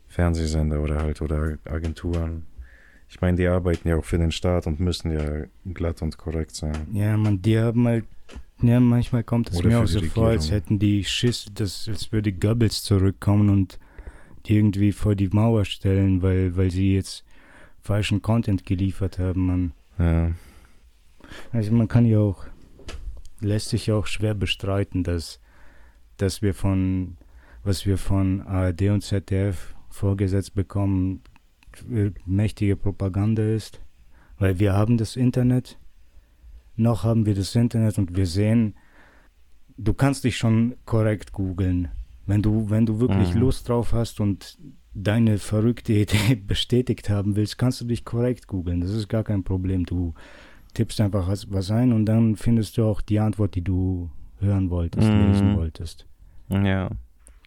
Fernsehsender 0.08 0.82
oder 0.82 1.02
halt 1.02 1.22
oder 1.22 1.58
Agenturen. 1.66 2.46
Ich 3.10 3.20
meine, 3.20 3.38
die 3.38 3.48
arbeiten 3.48 3.88
ja 3.88 3.98
auch 3.98 4.06
für 4.06 4.18
den 4.18 4.32
Staat 4.32 4.68
und 4.68 4.80
müssen 4.80 5.12
ja 5.12 5.46
glatt 5.74 6.02
und 6.02 6.18
korrekt 6.18 6.56
sein. 6.56 6.88
Ja, 6.94 7.18
man, 7.18 7.42
die 7.42 7.60
haben 7.60 7.86
halt, 7.86 8.06
ja, 8.62 8.80
manchmal 8.80 9.24
kommt 9.24 9.52
es 9.52 9.62
mir 9.62 9.80
auch 9.80 9.88
so 9.88 10.02
vor, 10.02 10.30
als 10.30 10.50
hätten 10.52 10.80
die 10.80 11.04
Schiss, 11.04 11.46
dass, 11.54 11.88
als 11.90 12.12
würde 12.12 12.32
Goebbels 12.32 12.84
zurückkommen 12.84 13.50
und 13.50 13.80
die 14.46 14.56
irgendwie 14.56 14.92
vor 14.92 15.16
die 15.16 15.28
Mauer 15.28 15.66
stellen, 15.66 16.22
weil, 16.22 16.56
weil 16.56 16.72
sie 16.72 16.96
jetzt 16.96 17.24
falschen 17.82 18.22
Content 18.22 18.66
geliefert 18.66 19.20
haben, 19.20 19.46
man. 19.46 19.72
Ja, 20.00 20.32
Also 21.52 21.72
man 21.74 21.88
kann 21.88 22.06
ja 22.06 22.20
auch, 22.20 22.46
lässt 23.40 23.70
sich 23.70 23.88
ja 23.88 23.96
auch 23.96 24.08
schwer 24.08 24.36
bestreiten, 24.36 25.04
dass, 25.04 25.40
dass 26.18 26.42
wir 26.42 26.54
von, 26.54 27.18
was 27.64 27.86
wir 27.86 27.98
von 27.98 28.42
ARD 28.42 28.90
und 28.90 29.02
ZDF 29.02 29.76
vorgesetzt 29.90 30.54
bekommen, 30.56 31.22
äh, 31.92 32.12
mächtige 32.26 32.76
Propaganda 32.76 33.44
ist. 33.44 33.82
Weil 34.38 34.60
wir 34.60 34.74
haben 34.74 34.98
das 34.98 35.16
Internet, 35.16 35.78
noch 36.76 37.04
haben 37.04 37.26
wir 37.26 37.36
das 37.36 37.54
Internet 37.56 37.98
und 38.00 38.16
wir 38.16 38.26
sehen, 38.26 38.76
du 39.78 39.94
kannst 39.94 40.24
dich 40.24 40.38
schon 40.38 40.76
korrekt 40.86 41.32
googeln. 41.34 41.90
Wenn 42.26 42.42
du, 42.42 42.70
wenn 42.70 42.86
du 42.86 43.00
wirklich 43.00 43.34
Mhm. 43.36 43.42
Lust 43.42 43.68
drauf 43.70 43.94
hast 43.94 44.20
und 44.20 44.58
deine 44.94 45.38
verrückte 45.38 45.94
Idee 45.94 46.36
bestätigt 46.48 47.10
haben 47.10 47.36
willst, 47.36 47.58
kannst 47.58 47.82
du 47.82 47.86
dich 47.86 48.04
korrekt 48.06 48.48
googeln. 48.48 48.82
Das 48.82 48.92
ist 48.92 49.08
gar 49.10 49.24
kein 49.24 49.44
Problem. 49.44 49.86
Du 49.86 50.14
tippst 50.74 51.00
einfach 51.02 51.28
was, 51.28 51.52
was 51.52 51.70
ein 51.72 51.94
und 51.94 52.06
dann 52.06 52.36
findest 52.36 52.78
du 52.78 52.86
auch 52.86 53.02
die 53.02 53.20
Antwort, 53.20 53.56
die 53.56 53.64
du 53.64 54.10
hören 54.40 54.70
wolltest, 54.70 55.08
Mhm. 55.12 55.20
lesen 55.28 55.56
wolltest. 55.56 56.08
ja. 56.50 56.90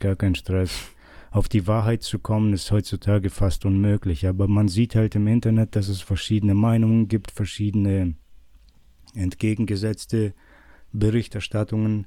Gar 0.05 0.17
kein 0.17 0.35
Stress. 0.35 0.91
Auf 1.31 1.49
die 1.49 1.67
Wahrheit 1.67 2.03
zu 2.03 2.19
kommen, 2.19 2.53
ist 2.53 2.71
heutzutage 2.71 3.31
fast 3.31 3.65
unmöglich. 3.65 4.27
Aber 4.27 4.49
man 4.49 4.69
sieht 4.69 4.97
halt 4.97 5.15
im 5.15 5.27
Internet, 5.27 5.77
dass 5.77 5.89
es 5.89 6.03
verschiedene 6.03 6.53
Meinungen 6.53 7.09
gibt, 7.09 7.31
verschiedene 7.31 8.15
entgegengesetzte 9.15 10.35
Berichterstattungen. 10.93 12.07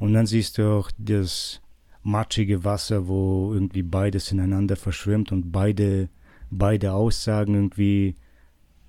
Und 0.00 0.12
dann 0.12 0.26
siehst 0.26 0.58
du 0.58 0.68
auch 0.68 0.90
das 0.98 1.62
matschige 2.02 2.64
Wasser, 2.64 3.06
wo 3.06 3.54
irgendwie 3.54 3.84
beides 3.84 4.32
ineinander 4.32 4.74
verschwimmt 4.74 5.30
und 5.30 5.52
beide, 5.52 6.08
beide 6.50 6.94
Aussagen 6.94 7.54
irgendwie 7.54 8.16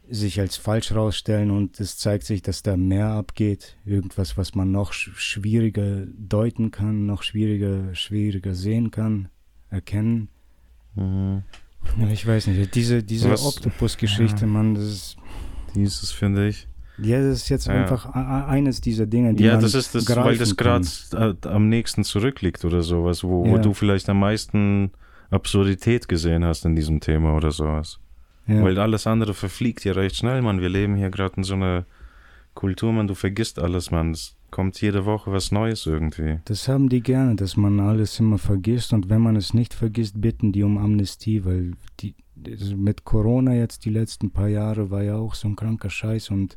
sich 0.09 0.39
als 0.39 0.57
falsch 0.57 0.91
rausstellen 0.93 1.51
und 1.51 1.79
es 1.79 1.97
zeigt 1.97 2.23
sich, 2.25 2.41
dass 2.41 2.61
da 2.63 2.77
mehr 2.77 3.07
abgeht. 3.07 3.77
Irgendwas, 3.85 4.37
was 4.37 4.55
man 4.55 4.71
noch 4.71 4.93
sch 4.93 5.11
schwieriger 5.15 6.05
deuten 6.17 6.71
kann, 6.71 7.05
noch 7.05 7.23
schwieriger, 7.23 7.93
schwieriger 7.95 8.53
sehen 8.55 8.91
kann, 8.91 9.29
erkennen. 9.69 10.29
Mhm. 10.95 11.43
Ja, 11.99 12.07
ich 12.09 12.25
weiß 12.25 12.47
nicht, 12.47 12.73
diese, 12.75 13.03
diese 13.03 13.31
Oktopus-Geschichte, 13.31 14.41
ja. 14.41 14.47
man, 14.47 14.75
das 14.75 14.83
ist, 14.85 15.17
Dieses 15.75 16.11
finde 16.11 16.47
ich. 16.47 16.67
ja, 16.97 17.21
das 17.21 17.37
ist 17.43 17.49
jetzt 17.49 17.67
Ja. 17.67 17.73
einfach 17.73 18.07
eines 18.07 18.81
dieser 18.81 19.05
Dinge, 19.05 19.33
die 19.35 19.43
Ja, 19.43 19.53
man 19.53 19.61
das 19.61 19.73
ist 19.75 19.93
das, 19.93 20.07
weil 20.15 20.37
das 20.37 20.55
gerade 20.55 20.87
am 21.43 21.69
nächsten 21.69 22.03
zurückliegt 22.03 22.63
oder 22.65 22.81
sowas, 22.81 23.23
wo, 23.23 23.45
wo 23.45 23.55
Ja. 23.55 23.61
du 23.61 23.73
vielleicht 23.73 24.09
am 24.09 24.19
meisten 24.19 24.91
Absurdität 25.29 26.07
gesehen 26.07 26.43
hast 26.45 26.65
in 26.65 26.75
diesem 26.75 26.99
Thema 27.01 27.35
oder 27.35 27.51
sowas. 27.51 27.99
Ja. 28.47 28.63
Weil 28.63 28.79
alles 28.79 29.07
andere 29.07 29.33
verfliegt 29.33 29.83
ja 29.85 29.93
recht 29.93 30.15
schnell, 30.15 30.41
Mann. 30.41 30.61
Wir 30.61 30.69
leben 30.69 30.95
hier 30.95 31.09
gerade 31.09 31.37
in 31.37 31.43
so 31.43 31.55
einer 31.55 31.85
Kultur, 32.53 32.93
man, 32.93 33.07
du 33.07 33.15
vergisst 33.15 33.59
alles, 33.59 33.91
Mann. 33.91 34.11
Es 34.11 34.35
kommt 34.51 34.79
jede 34.81 35.05
Woche 35.05 35.31
was 35.31 35.51
Neues 35.51 35.85
irgendwie. 35.85 36.39
Das 36.45 36.67
haben 36.67 36.89
die 36.89 37.01
gerne, 37.01 37.35
dass 37.35 37.57
man 37.57 37.79
alles 37.79 38.19
immer 38.19 38.37
vergisst 38.37 38.93
und 38.93 39.09
wenn 39.09 39.21
man 39.21 39.35
es 39.35 39.53
nicht 39.53 39.73
vergisst, 39.73 40.21
bitten 40.21 40.51
die 40.51 40.63
um 40.63 40.77
Amnestie, 40.77 41.43
weil 41.43 41.73
die 41.99 42.15
mit 42.75 43.03
Corona 43.03 43.53
jetzt 43.53 43.85
die 43.85 43.89
letzten 43.89 44.31
paar 44.31 44.47
Jahre 44.47 44.91
war 44.91 45.03
ja 45.03 45.15
auch 45.15 45.35
so 45.35 45.47
ein 45.47 45.55
kranker 45.55 45.89
Scheiß 45.89 46.29
und 46.29 46.55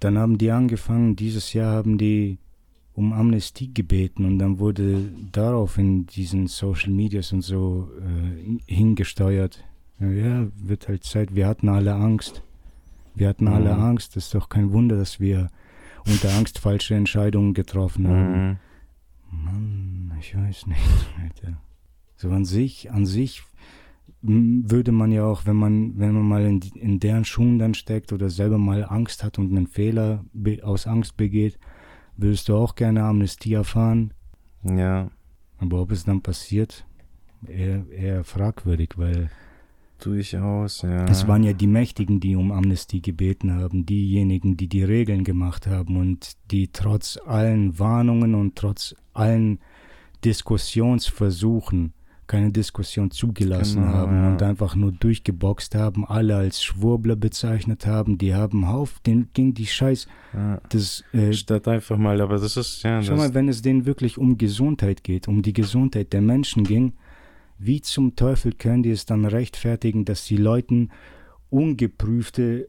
dann 0.00 0.16
haben 0.16 0.38
die 0.38 0.50
angefangen, 0.50 1.16
dieses 1.16 1.52
Jahr 1.52 1.74
haben 1.74 1.98
die 1.98 2.38
um 2.94 3.12
Amnestie 3.12 3.72
gebeten 3.72 4.24
und 4.24 4.38
dann 4.40 4.58
wurde 4.58 5.08
darauf 5.30 5.78
in 5.78 6.06
diesen 6.06 6.48
Social 6.48 6.90
Medias 6.90 7.32
und 7.32 7.42
so 7.42 7.88
äh, 8.00 8.72
hingesteuert. 8.72 9.64
Ja, 10.00 10.46
wird 10.56 10.88
halt 10.88 11.04
Zeit, 11.04 11.34
wir 11.34 11.46
hatten 11.46 11.68
alle 11.68 11.94
Angst. 11.94 12.42
Wir 13.14 13.28
hatten 13.28 13.48
alle 13.48 13.74
Mhm. 13.74 13.82
Angst, 13.82 14.14
das 14.16 14.26
ist 14.26 14.34
doch 14.34 14.48
kein 14.48 14.72
Wunder, 14.72 14.96
dass 14.96 15.18
wir 15.18 15.48
unter 16.06 16.32
Angst 16.34 16.60
falsche 16.60 16.94
Entscheidungen 16.94 17.52
getroffen 17.52 18.06
haben. 18.06 18.48
Mhm. 18.48 18.56
Mann, 19.30 20.12
ich 20.20 20.36
weiß 20.36 20.66
nicht, 20.68 20.80
Alter. 21.22 21.60
So 22.16 22.30
an 22.30 22.44
sich, 22.44 22.90
an 22.92 23.06
sich 23.06 23.42
würde 24.22 24.90
man 24.90 25.12
ja 25.12 25.24
auch, 25.24 25.46
wenn 25.46 25.56
man, 25.56 25.98
wenn 25.98 26.12
man 26.12 26.26
mal 26.26 26.44
in, 26.44 26.60
in 26.60 26.98
deren 26.98 27.24
Schuhen 27.24 27.58
dann 27.58 27.74
steckt 27.74 28.12
oder 28.12 28.30
selber 28.30 28.58
mal 28.58 28.84
Angst 28.84 29.22
hat 29.22 29.38
und 29.38 29.50
einen 29.56 29.66
Fehler 29.68 30.24
aus 30.62 30.86
Angst 30.86 31.16
begeht, 31.16 31.58
würdest 32.16 32.48
du 32.48 32.56
auch 32.56 32.74
gerne 32.74 33.04
Amnestie 33.04 33.52
erfahren. 33.52 34.12
Ja, 34.64 35.10
Aber 35.58 35.80
ob 35.82 35.92
es 35.92 36.04
dann 36.04 36.20
passiert, 36.22 36.84
eher, 37.46 37.88
eher 37.90 38.24
fragwürdig, 38.24 38.94
weil 38.96 39.30
durchaus, 39.98 40.82
ja. 40.82 41.04
es 41.06 41.26
waren 41.28 41.42
ja 41.42 41.52
die 41.52 41.66
Mächtigen, 41.66 42.20
die 42.20 42.36
um 42.36 42.52
Amnestie 42.52 43.02
gebeten 43.02 43.54
haben, 43.54 43.86
diejenigen, 43.86 44.56
die 44.56 44.68
die 44.68 44.84
Regeln 44.84 45.24
gemacht 45.24 45.66
haben 45.66 45.96
und 45.96 46.32
die 46.50 46.68
trotz 46.72 47.18
allen 47.26 47.78
Warnungen 47.78 48.34
und 48.34 48.56
trotz 48.56 48.94
allen 49.12 49.58
Diskussionsversuchen 50.24 51.92
keine 52.26 52.50
Diskussion 52.50 53.10
zugelassen 53.10 53.82
Genau, 53.82 53.94
haben 53.94 54.14
ja. 54.14 54.28
und 54.32 54.42
einfach 54.42 54.76
nur 54.76 54.92
durchgeboxt 54.92 55.74
haben, 55.74 56.04
alle 56.06 56.36
als 56.36 56.62
Schwurbler 56.62 57.16
bezeichnet 57.16 57.86
haben, 57.86 58.18
die 58.18 58.34
haben 58.34 58.68
Hauf, 58.68 59.00
denen 59.00 59.30
ging 59.32 59.54
die 59.54 59.66
Scheiß, 59.66 60.06
Ja. 60.34 60.60
das, 60.68 61.02
äh, 61.12 61.32
Statt 61.32 61.66
einfach 61.66 61.96
mal, 61.96 62.20
aber 62.20 62.36
das 62.38 62.56
ist, 62.58 62.82
ja, 62.82 63.02
schau 63.02 63.16
mal, 63.16 63.32
wenn 63.32 63.48
es 63.48 63.62
denen 63.62 63.86
wirklich 63.86 64.18
um 64.18 64.36
Gesundheit 64.36 65.02
geht, 65.04 65.26
um 65.26 65.40
die 65.40 65.54
Gesundheit 65.54 66.12
der 66.12 66.20
Menschen 66.20 66.64
ging, 66.64 66.92
wie 67.58 67.80
zum 67.80 68.14
Teufel 68.16 68.52
können 68.52 68.82
die 68.82 68.90
es 68.90 69.04
dann 69.06 69.24
rechtfertigen, 69.24 70.04
dass 70.04 70.24
die 70.24 70.36
Leuten 70.36 70.90
ungeprüfte, 71.50 72.68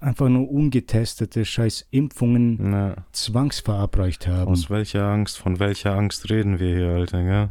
einfach 0.00 0.28
nur 0.28 0.48
ungetestete 0.50 1.44
scheiß 1.44 1.86
Impfungen 1.90 2.58
na, 2.70 3.04
zwangsverabreicht 3.12 4.26
haben? 4.28 4.52
aus 4.52 4.70
welcher 4.70 5.04
Angst, 5.06 5.38
von 5.38 5.58
welcher 5.58 5.94
Angst 5.96 6.30
reden 6.30 6.58
wir 6.60 6.74
hier, 6.76 6.88
Alter, 6.90 7.24
gell? 7.24 7.48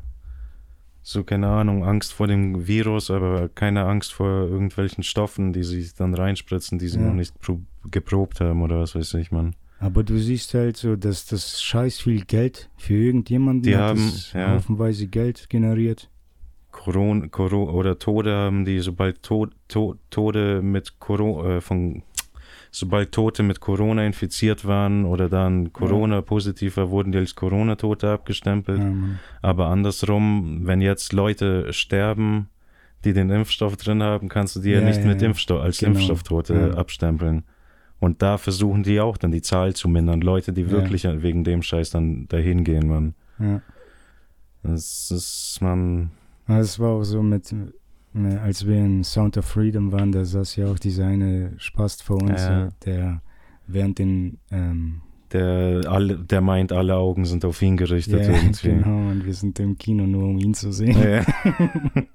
So, 1.04 1.24
keine 1.24 1.48
Ahnung, 1.48 1.86
Angst 1.86 2.14
vor 2.14 2.28
dem 2.28 2.68
Virus, 2.68 3.10
aber 3.12 3.48
keine 3.50 3.86
Angst 3.86 4.14
vor 4.14 4.28
irgendwelchen 4.50 5.04
Stoffen, 5.04 5.54
die 5.54 5.64
sie 5.64 5.90
dann 5.98 6.14
reinspritzen, 6.14 6.80
die 6.80 6.88
sie 6.90 7.00
Ja. 7.00 7.06
noch 7.08 7.14
nicht 7.14 7.40
pro- 7.40 7.62
geprobt 7.90 8.42
haben 8.42 8.62
oder 8.62 8.80
was 8.80 8.94
weiß 8.94 9.14
ich, 9.16 9.32
man. 9.32 9.56
Aber 9.80 10.04
du 10.04 10.18
siehst 10.18 10.54
halt 10.54 10.76
so, 10.76 10.96
dass 10.98 11.26
das 11.26 11.62
scheiß 11.62 12.00
viel 12.02 12.26
Geld 12.26 12.70
für 12.78 12.96
irgendjemanden 12.96 13.64
Die 13.64 13.76
hat 13.76 13.84
haben, 13.92 14.06
das 14.12 14.34
ja. 14.34 14.52
haufenweise 14.56 15.08
Geld 15.08 15.50
generiert. 15.50 16.10
Corona, 16.88 17.28
Coro 17.28 17.70
oder 17.70 18.00
Tode 18.00 18.34
haben 18.34 18.64
die, 18.64 18.80
sobald 18.80 19.22
Tod, 19.22 19.54
Tod, 19.68 19.98
Tode 20.10 20.62
mit 20.62 21.00
Corona, 21.00 21.58
äh, 21.58 21.62
von, 21.62 22.02
sobald 22.72 23.12
Tote 23.12 23.44
mit 23.44 23.60
Corona 23.60 24.06
infiziert 24.06 24.66
waren 24.66 25.04
oder 25.04 25.28
dann 25.28 25.74
Corona 25.74 26.22
positiv 26.22 26.78
war, 26.78 26.90
wurden 26.90 27.12
die 27.12 27.18
als 27.18 27.36
Corona-Tote 27.36 28.10
abgestempelt. 28.10 28.80
Ja. 28.80 28.94
Aber 29.42 29.68
andersrum, 29.68 30.62
wenn 30.64 30.80
jetzt 30.80 31.12
Leute 31.12 31.74
sterben, 31.74 32.48
die 33.04 33.12
den 33.12 33.32
Impfstoff 33.32 33.76
drin 33.76 34.02
haben, 34.02 34.30
kannst 34.30 34.56
du 34.56 34.62
die 34.62 34.70
ja, 34.70 34.80
Ja, 34.80 34.86
nicht 34.86 35.02
ja, 35.02 35.08
mit. 35.08 35.22
Impfstoff 35.22 35.62
als 35.62 35.80
Genau. 35.80 35.92
Impfstofftote 35.92 36.78
abstempeln. 36.78 37.44
Und 38.00 38.22
da 38.22 38.38
versuchen 38.38 38.84
die 38.84 39.02
auch 39.02 39.18
dann 39.18 39.32
die 39.32 39.42
Zahl 39.42 39.74
zu 39.74 39.90
mindern. 39.90 40.22
Leute, 40.22 40.54
die 40.54 40.70
wirklich 40.70 41.04
wegen 41.04 41.44
dem 41.44 41.64
Scheiß 41.64 41.90
dann 41.90 42.30
dahin 42.30 42.64
gehen, 42.64 42.88
man. 42.88 43.14
Ja. 43.40 43.62
Das 44.64 45.12
ist, 45.12 45.58
man, 45.62 46.12
Es 46.48 46.80
war 46.80 46.92
auch 46.92 47.04
so 47.04 47.22
mit, 47.22 47.54
ne, 48.14 48.42
als 48.42 48.66
wir 48.66 48.76
in 48.78 49.04
Sound 49.04 49.38
of 49.38 49.46
Freedom 49.46 49.92
waren, 49.92 50.12
da 50.12 50.24
saß 50.26 50.56
ja 50.56 50.68
auch 50.72 50.80
dieser 50.80 51.06
eine 51.08 51.54
Spast 51.58 52.04
vor 52.04 52.22
uns, 52.22 52.42
Ja. 52.42 52.70
der 52.86 53.22
während 53.68 54.00
den, 54.00 54.38
ähm, 54.52 55.02
der, 55.34 55.82
alle, 55.90 56.18
der 56.18 56.40
meint, 56.42 56.72
alle 56.72 56.96
Augen 56.96 57.26
sind 57.26 57.44
auf 57.44 57.62
ihn 57.62 57.76
gerichtet 57.76 58.26
ja, 58.28 58.34
irgendwie. 58.34 58.70
genau, 58.70 59.10
und 59.10 59.26
wir 59.26 59.34
sind 59.34 59.60
im 59.60 59.78
Kino 59.78 60.08
nur, 60.08 60.24
um 60.30 60.38
ihn 60.40 60.54
zu 60.54 60.72
sehen. 60.72 60.98
Ja. 61.02 61.26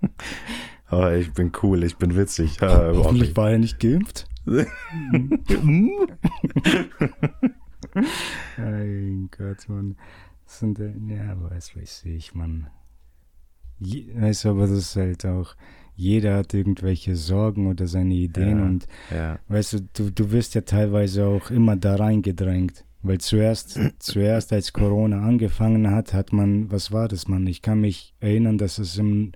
Ah, 0.89 1.13
ich 1.15 1.33
bin 1.33 1.53
cool, 1.63 1.85
ich 1.85 1.97
bin 1.97 2.15
witzig. 2.17 2.63
Ah, 2.63 2.93
Hoffentlich 2.95 3.35
war 3.35 3.51
er 3.51 3.59
nicht 3.59 3.81
geimpft. 3.81 4.29
Mein 8.59 9.31
Gott, 9.37 9.69
Mann. 9.69 9.97
Das 10.45 10.59
sind, 10.59 10.79
ja, 10.79 11.35
was 11.39 11.75
weiß 11.75 12.05
ich, 12.05 12.35
Mann. 12.35 12.67
Je, 13.85 14.07
weißt 14.15 14.45
du, 14.45 14.49
aber 14.51 14.63
das 14.63 14.79
ist 14.79 14.97
halt 14.97 15.25
auch, 15.27 15.55
jeder 15.95 16.37
hat 16.37 16.55
irgendwelche 16.55 17.17
Sorgen 17.17 17.67
oder 17.67 17.87
seine 17.87 18.15
Ideen 18.15 18.59
Ja. 18.59 18.65
und 18.65 18.87
ja, 19.11 19.39
weißt 19.49 19.73
du, 19.75 19.79
du, 19.95 20.11
du 20.11 20.31
wirst 20.33 20.55
ja 20.55 20.63
teilweise 20.63 21.27
auch 21.27 21.51
immer 21.51 21.77
da 21.77 21.97
reingedrängt. 21.97 22.85
Weil 23.05 23.19
zuerst, 23.19 23.79
zuerst 23.99 24.53
als 24.53 24.73
Corona 24.73 25.21
angefangen 25.27 25.91
hat, 25.91 26.15
hat 26.15 26.33
man, 26.33 26.71
was 26.71 26.93
war 26.93 27.09
das, 27.09 27.27
Mann? 27.29 27.47
Ich 27.47 27.61
kann 27.61 27.81
mich 27.81 28.15
erinnern, 28.21 28.59
dass 28.59 28.79
es 28.79 28.97
im, 28.97 29.33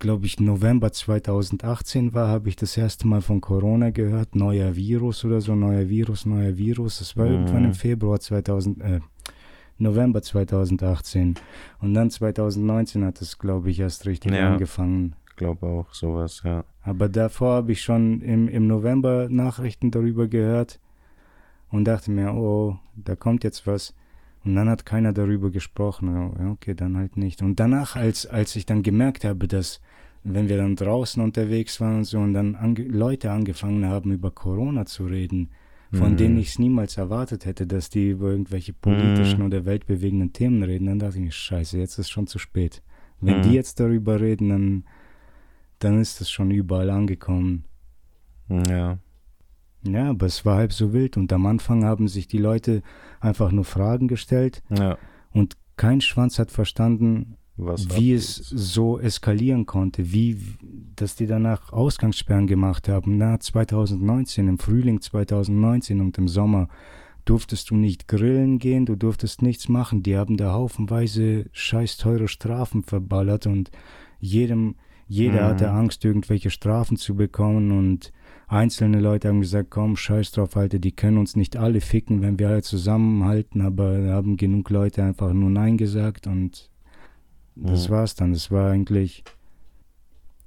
glaube 0.00 0.26
ich, 0.26 0.40
November 0.40 0.90
2018 0.92 2.14
war, 2.14 2.28
habe 2.28 2.48
ich 2.48 2.56
das 2.56 2.76
erste 2.76 3.06
Mal 3.06 3.20
von 3.22 3.40
Corona 3.40 3.90
gehört. 3.90 4.34
Neuer 4.34 4.74
Virus 4.76 5.24
oder 5.24 5.40
so, 5.40 5.54
neuer 5.54 5.88
Virus, 5.88 6.26
neuer 6.26 6.56
Virus. 6.58 6.98
Das 6.98 7.16
war 7.16 7.26
Mhm. 7.26 7.32
irgendwann 7.32 7.64
im 7.64 7.74
Februar 7.74 8.18
2000, 8.20 8.80
äh, 8.82 9.00
November 9.78 10.22
2018. 10.22 11.34
Und 11.80 11.94
dann 11.94 12.10
2019 12.10 13.04
hat 13.04 13.20
es, 13.20 13.38
glaube 13.38 13.70
ich, 13.70 13.80
erst 13.80 14.06
richtig 14.06 14.32
Ja. 14.32 14.52
angefangen. 14.52 15.14
ich 15.28 15.36
glaube 15.36 15.66
auch 15.66 15.92
sowas, 15.92 16.42
ja. 16.44 16.64
Aber 16.82 17.08
davor 17.08 17.54
habe 17.56 17.72
ich 17.72 17.82
schon 17.82 18.20
im, 18.20 18.46
im 18.48 18.66
November 18.68 19.28
Nachrichten 19.28 19.90
darüber 19.90 20.28
gehört 20.28 20.78
und 21.70 21.84
dachte 21.86 22.10
mir, 22.12 22.34
oh, 22.34 22.78
da 22.94 23.16
kommt 23.16 23.42
jetzt 23.42 23.66
was. 23.66 23.94
Und 24.44 24.54
dann 24.54 24.68
hat 24.68 24.84
keiner 24.86 25.12
darüber 25.12 25.50
gesprochen. 25.50 26.14
Ja, 26.38 26.50
Okay, 26.52 26.74
dann 26.74 26.96
halt 26.96 27.16
nicht. 27.16 27.42
Und 27.42 27.58
danach, 27.58 27.96
als, 27.96 28.26
als 28.26 28.54
ich 28.56 28.66
dann 28.66 28.82
gemerkt 28.82 29.24
habe, 29.24 29.48
dass, 29.48 29.80
wenn 30.22 30.48
wir 30.48 30.58
dann 30.58 30.76
draußen 30.76 31.22
unterwegs 31.22 31.80
waren 31.80 31.96
und 31.98 32.04
so, 32.04 32.18
und 32.18 32.34
dann 32.34 32.54
ange 32.54 32.82
Leute 32.84 33.30
angefangen 33.30 33.86
haben, 33.86 34.12
über 34.12 34.30
Corona 34.30 34.84
zu 34.86 35.06
reden, 35.06 35.50
von 35.94 36.12
Mhm. 36.12 36.16
denen 36.16 36.38
ich 36.38 36.48
es 36.50 36.58
niemals 36.58 36.96
erwartet 36.96 37.44
hätte, 37.46 37.66
dass 37.66 37.88
die 37.90 38.10
über 38.10 38.30
irgendwelche 38.30 38.72
politischen 38.72 39.40
Mhm. 39.40 39.46
oder 39.46 39.64
weltbewegenden 39.64 40.32
Themen 40.32 40.62
reden, 40.62 40.86
dann 40.86 40.98
dachte 40.98 41.16
ich 41.18 41.24
mir, 41.24 41.30
scheiße, 41.32 41.78
jetzt 41.78 41.98
ist 41.98 42.10
schon 42.10 42.26
zu 42.26 42.38
spät. 42.38 42.82
Wenn 43.20 43.38
Mhm. 43.38 43.42
die 43.42 43.52
jetzt 43.52 43.80
darüber 43.80 44.20
reden, 44.20 44.48
dann, 44.50 44.84
dann 45.78 46.00
ist 46.00 46.20
es 46.20 46.30
schon 46.30 46.50
überall 46.50 46.90
angekommen. 46.90 47.64
Ja, 48.48 48.98
Ja, 49.86 50.08
aber 50.10 50.24
es 50.26 50.46
war 50.46 50.56
halb 50.56 50.72
so 50.72 50.94
wild 50.94 51.18
und 51.18 51.30
am 51.32 51.44
Anfang 51.44 51.84
haben 51.84 52.08
sich 52.08 52.26
die 52.26 52.38
Leute 52.38 52.82
einfach 53.20 53.52
nur 53.52 53.64
Fragen 53.64 54.08
gestellt 54.08 54.62
ja. 54.70 54.96
und 55.32 55.56
kein 55.76 56.00
Schwanz 56.00 56.38
hat 56.38 56.50
verstanden, 56.50 57.36
Was 57.56 57.84
wie 57.96 58.14
abgeht. 58.14 58.14
es 58.16 58.36
so 58.36 58.98
eskalieren 58.98 59.64
konnte, 59.66 60.12
wie, 60.12 60.38
dass 60.96 61.14
die 61.14 61.26
danach 61.26 61.72
Ausgangssperren 61.72 62.46
gemacht 62.48 62.88
haben. 62.88 63.16
Na, 63.16 63.38
2019, 63.38 64.48
im 64.48 64.58
Frühling 64.58 65.00
2019 65.00 66.00
und 66.00 66.18
im 66.18 66.26
Sommer 66.28 66.68
durftest 67.24 67.70
du 67.70 67.76
nicht 67.76 68.08
grillen 68.08 68.58
gehen, 68.58 68.86
du 68.86 68.96
durftest 68.96 69.40
nichts 69.40 69.68
machen. 69.68 70.02
Die 70.02 70.16
haben 70.16 70.36
da 70.36 70.52
haufenweise 70.52 71.46
scheiß 71.52 71.96
teure 71.96 72.28
Strafen 72.28 72.82
verballert 72.82 73.46
und 73.46 73.70
jedem, 74.18 74.74
jeder 75.06 75.42
Mhm. 75.42 75.46
hatte 75.46 75.70
Angst, 75.70 76.04
irgendwelche 76.04 76.50
Strafen 76.50 76.96
zu 76.96 77.14
bekommen 77.14 77.70
und 77.72 78.12
einzelne 78.48 79.00
Leute 79.00 79.28
haben 79.28 79.40
gesagt, 79.40 79.70
komm, 79.70 79.96
scheiß 79.96 80.32
drauf, 80.32 80.56
Alter, 80.56 80.78
die 80.78 80.92
können 80.92 81.18
uns 81.18 81.36
nicht 81.36 81.56
alle 81.56 81.80
ficken, 81.80 82.20
wenn 82.20 82.38
wir 82.38 82.48
alle 82.48 82.62
zusammenhalten, 82.62 83.60
aber 83.62 84.00
da 84.00 84.12
haben 84.14 84.36
genug 84.36 84.68
Leute 84.70 85.02
einfach 85.02 85.32
nur 85.32 85.50
Nein 85.50 85.76
gesagt 85.78 86.26
und 86.26 86.70
das 87.56 87.88
Mhm. 87.88 87.92
war's 87.92 88.14
dann. 88.14 88.32
Das 88.32 88.50
war 88.50 88.70
eigentlich. 88.70 89.24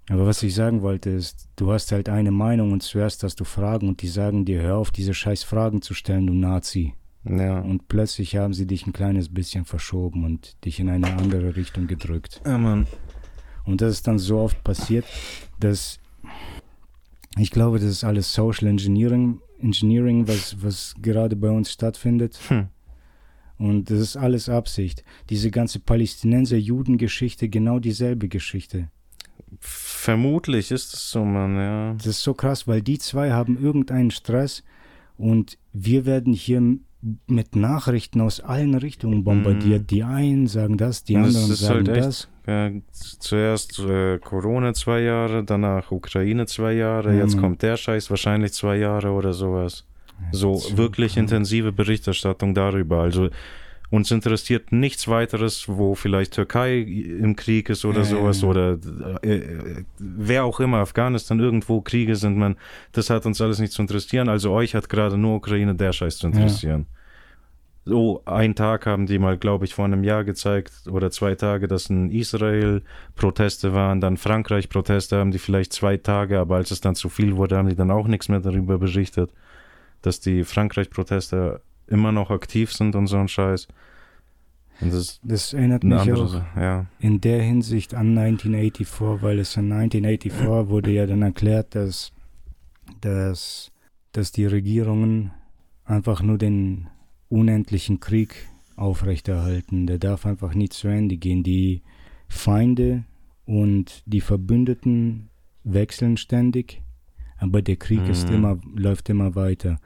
Aber 0.09 0.25
was 0.25 0.41
ich 0.41 0.55
sagen 0.55 0.81
wollte 0.81 1.09
ist, 1.09 1.49
du 1.57 1.71
hast 1.73 1.91
halt 1.91 2.07
eine 2.07 2.31
Meinung 2.31 2.71
und 2.71 2.81
zuerst 2.81 3.23
hast 3.23 3.39
du 3.41 3.43
Fragen 3.43 3.89
und 3.89 4.01
die 4.01 4.07
sagen 4.07 4.45
dir, 4.45 4.61
hör 4.61 4.77
auf, 4.77 4.89
diese 4.91 5.13
scheiß 5.13 5.43
Fragen 5.43 5.81
zu 5.81 5.93
stellen, 5.93 6.27
du 6.27 6.33
Nazi. 6.33 6.93
Ja. 7.25 7.59
Und 7.59 7.89
plötzlich 7.89 8.37
haben 8.37 8.53
sie 8.53 8.65
dich 8.65 8.87
ein 8.87 8.93
kleines 8.93 9.27
bisschen 9.33 9.65
verschoben 9.65 10.23
und 10.23 10.63
dich 10.63 10.79
in 10.79 10.87
eine 10.89 11.07
andere 11.17 11.57
Richtung 11.57 11.87
gedrückt. 11.87 12.41
ja, 12.45 12.57
Mann. 12.57 12.87
Und 13.65 13.81
das 13.81 13.91
ist 13.95 14.07
dann 14.07 14.17
so 14.17 14.39
oft 14.39 14.63
passiert, 14.63 15.03
dass 15.59 15.99
ich 17.37 17.51
glaube, 17.51 17.79
das 17.79 17.89
ist 17.89 18.03
alles 18.05 18.33
Social 18.33 18.67
Engineering, 18.67 19.41
Engineering 19.59 20.25
was, 20.25 20.55
was 20.63 20.95
gerade 21.01 21.35
bei 21.35 21.49
uns 21.49 21.71
stattfindet. 21.73 22.39
Hm. 22.47 22.67
Und 23.57 23.89
das 23.89 23.99
ist 23.99 24.17
alles 24.17 24.49
Absicht. 24.49 25.03
Diese 25.29 25.49
ganze 25.51 25.79
Palästinenser-Juden-Geschichte, 25.79 27.49
genau 27.49 27.79
dieselbe 27.79 28.27
Geschichte. 28.27 28.89
Vermutlich 29.59 30.71
ist 30.71 30.93
es 30.93 31.09
so, 31.09 31.25
Mann, 31.25 31.55
ja. 31.55 31.93
Das 31.93 32.07
ist 32.07 32.23
so 32.23 32.33
krass, 32.33 32.67
weil 32.67 32.81
die 32.81 32.99
zwei 32.99 33.31
haben 33.31 33.61
irgendeinen 33.61 34.11
Stress 34.11 34.63
und 35.17 35.57
wir 35.73 36.05
werden 36.05 36.33
hier 36.33 36.61
mit 37.27 37.55
Nachrichten 37.55 38.21
aus 38.21 38.39
allen 38.39 38.75
Richtungen 38.75 39.23
bombardiert. 39.23 39.91
Die 39.91 40.03
einen 40.03 40.47
sagen 40.47 40.77
das, 40.77 41.03
die 41.03 41.15
es 41.15 41.35
anderen 41.35 41.55
sagen 41.55 41.87
halt 41.87 42.03
das. 42.03 42.27
ja 42.45 42.71
zuerst 42.91 43.79
äh, 43.79 44.17
Corona 44.17 44.73
zwei 44.73 45.01
Jahre, 45.01 45.43
danach 45.43 45.91
Ukraine 45.91 46.45
zwei 46.47 46.73
Jahre, 46.73 47.13
Ja, 47.15 47.23
jetzt 47.23 47.37
kommt 47.37 47.61
der 47.61 47.77
Scheiß 47.77 48.09
wahrscheinlich 48.09 48.53
zwei 48.53 48.77
Jahre 48.77 49.11
oder 49.11 49.33
sowas. 49.33 49.85
So 50.31 50.61
wirklich 50.75 51.17
intensive 51.17 51.71
Berichterstattung 51.71 52.53
darüber. 52.53 53.01
Also 53.01 53.29
uns 53.89 54.11
interessiert 54.11 54.71
nichts 54.71 55.07
weiteres, 55.07 55.69
wo 55.69 55.95
vielleicht 55.95 56.33
Türkei 56.33 56.79
im 56.79 57.35
Krieg 57.35 57.69
ist 57.69 57.85
oder 57.85 57.99
Ja, 57.99 58.05
sowas 58.05 58.41
ja. 58.41 58.47
oder 58.49 58.77
äh, 59.23 59.35
äh, 59.37 59.85
wer 59.97 60.43
auch 60.43 60.59
immer, 60.59 60.79
Afghanistan, 60.79 61.39
irgendwo 61.39 61.79
Kriege 61.81 62.15
sind, 62.15 62.37
man, 62.37 62.57
das 62.91 63.09
hat 63.09 63.25
uns 63.25 63.39
alles 63.39 63.59
nicht 63.59 63.71
zu 63.71 63.81
interessieren. 63.81 64.27
Also 64.27 64.51
euch 64.51 64.75
hat 64.75 64.89
gerade 64.89 65.17
nur 65.17 65.35
Ukraine 65.37 65.73
der 65.75 65.93
Scheiß 65.93 66.17
zu 66.17 66.27
interessieren. 66.27 66.85
So, 67.85 68.21
einen 68.25 68.53
Tag 68.53 68.85
haben 68.85 69.05
die 69.05 69.17
mal, 69.17 69.37
glaube 69.37 69.63
ich, 69.63 69.73
vor 69.73 69.85
einem 69.85 70.03
Jahr 70.03 70.25
gezeigt 70.25 70.73
oder 70.91 71.09
zwei 71.09 71.35
Tage, 71.35 71.69
dass 71.69 71.89
in 71.89 72.11
Israel 72.11 72.81
Proteste 73.15 73.73
waren, 73.73 74.01
dann 74.01 74.17
Frankreich 74.17 74.67
Proteste 74.67 75.15
haben 75.15 75.31
die 75.31 75.39
vielleicht 75.39 75.71
zwei 75.71 75.95
Tage, 75.95 76.37
aber 76.37 76.57
als 76.57 76.71
es 76.71 76.81
dann 76.81 76.95
zu 76.95 77.07
viel 77.07 77.37
wurde, 77.37 77.55
haben 77.55 77.69
die 77.69 77.77
dann 77.77 77.91
auch 77.91 78.09
nichts 78.09 78.27
mehr 78.27 78.41
darüber 78.41 78.77
berichtet, 78.77 79.31
dass 80.01 80.19
die 80.19 80.43
Frankreich 80.43 80.89
Proteste 80.89 81.61
immer 81.87 82.11
noch 82.11 82.29
aktiv 82.29 82.71
sind 82.71 82.95
und 82.95 83.07
so 83.07 83.17
ein 83.17 83.27
Scheiß. 83.27 83.67
Das 84.79 85.19
das 85.23 85.53
erinnert 85.53 85.83
mich 85.83 85.99
andere 85.99 86.45
auch 86.55 86.59
ja. 86.59 86.85
in 86.99 87.19
der 87.19 87.41
Hinsicht 87.41 87.95
an 87.95 88.17
1984, 88.17 89.21
weil 89.23 89.39
es 89.39 89.55
in 89.57 89.71
1984 89.71 90.69
wurde 90.69 90.91
ja 90.91 91.07
dann 91.07 91.23
erklärt, 91.23 91.73
dass, 91.73 92.11
dass, 93.01 93.71
dass 94.11 94.31
die 94.31 94.45
Regierungen 94.45 95.31
einfach 95.83 96.21
nur 96.21 96.37
den 96.37 96.87
unendlichen 97.29 97.99
Krieg 97.99 98.47
aufrechterhalten. 98.75 99.87
Der 99.87 99.97
darf 99.97 100.25
einfach 100.25 100.53
nie 100.53 100.69
zu 100.69 100.87
Ende 100.87 101.17
gehen. 101.17 101.41
Die 101.41 101.81
Feinde 102.27 103.03
und 103.45 104.03
die 104.05 104.21
Verbündeten 104.21 105.29
wechseln 105.63 106.17
ständig, 106.17 106.81
aber 107.37 107.61
der 107.61 107.75
Krieg 107.77 108.07
ist 108.07 108.29
Mhm. 108.29 108.35
immer, 108.35 108.57
läuft 108.75 109.09
immer 109.09 109.35
weiter. 109.35 109.77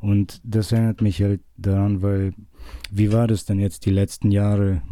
Und 0.00 0.40
das 0.44 0.72
erinnert 0.72 1.00
mich 1.00 1.22
halt 1.22 1.40
daran, 1.56 2.02
weil 2.02 2.34
wie 2.90 3.12
war 3.12 3.26
das 3.26 3.44
denn 3.46 3.58
jetzt 3.58 3.86
die 3.86 3.90
letzten 3.90 4.30
Jahre 4.30 4.82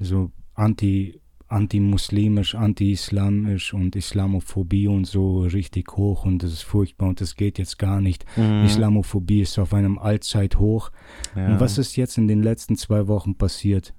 so 0.00 0.30
anti 0.54 1.20
anti-muslimisch, 1.48 2.56
anti-islamisch 2.56 3.72
und 3.72 3.94
Islamophobie 3.94 4.88
und 4.88 5.04
so 5.06 5.42
richtig 5.42 5.96
hoch 5.96 6.24
und 6.24 6.42
das 6.42 6.52
ist 6.52 6.62
furchtbar 6.62 7.08
und 7.08 7.20
das 7.20 7.36
geht 7.36 7.58
jetzt 7.58 7.78
gar 7.78 8.00
nicht. 8.00 8.24
Mhm. 8.36 8.64
Islamophobie 8.64 9.42
ist 9.42 9.58
auf 9.58 9.72
einem 9.72 9.96
Allzeithoch. 9.98 10.90
ja. 11.36 11.46
Und 11.52 11.60
was 11.60 11.78
ist 11.78 11.96
jetzt 11.96 12.18
in 12.18 12.26
den 12.26 12.42
letzten 12.42 12.76
zwei 12.76 13.06
Wochen 13.06 13.36
passiert? 13.36 13.94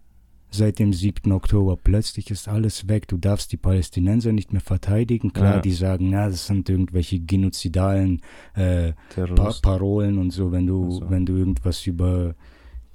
Seit 0.49 0.79
dem 0.79 0.93
7. 0.93 1.31
Oktober. 1.33 1.75
Plötzlich 1.75 2.31
ist 2.31 2.47
alles 2.47 2.87
weg. 2.87 3.07
Du 3.09 3.17
darfst 3.17 3.51
die 3.51 3.57
Palästinenser 3.57 4.31
nicht 4.31 4.53
mehr 4.53 4.61
verteidigen. 4.61 5.33
Klar, 5.33 5.55
Ja. 5.55 5.61
die 5.61 5.71
sagen, 5.71 6.09
na, 6.09 6.29
das 6.29 6.47
sind 6.47 6.69
irgendwelche 6.69 7.19
genozidalen 7.19 8.21
äh, 8.55 8.93
pa. 9.35 9.53
Parolen 9.61 10.17
und 10.17 10.31
so, 10.31 10.51
wenn 10.53 10.65
du, 10.65 10.87
Ach 10.87 10.91
so. 11.05 11.09
wenn 11.09 11.25
du 11.25 11.35
irgendwas 11.35 11.85
über 11.85 12.33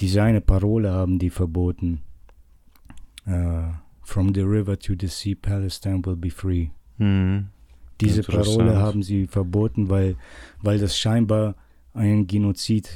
diese 0.00 0.22
eine 0.22 0.40
Parole 0.40 0.90
haben, 0.90 1.18
die 1.18 1.30
verboten. 1.30 2.00
Äh, 3.26 3.62
From 4.04 4.34
the 4.34 4.40
river 4.42 4.78
to 4.78 4.94
the 4.98 5.06
sea, 5.06 5.34
Palestine 5.40 6.04
will 6.04 6.16
be 6.16 6.30
free. 6.30 6.68
Mhm. 6.98 7.48
Diese. 8.00 8.22
Parole 8.22 8.76
haben 8.76 9.02
sie 9.04 9.26
verboten, 9.28 9.88
weil, 9.88 10.16
weil 10.60 10.78
das 10.80 10.98
scheinbar 10.98 11.54
einen 11.94 12.26
Genozid 12.26 12.90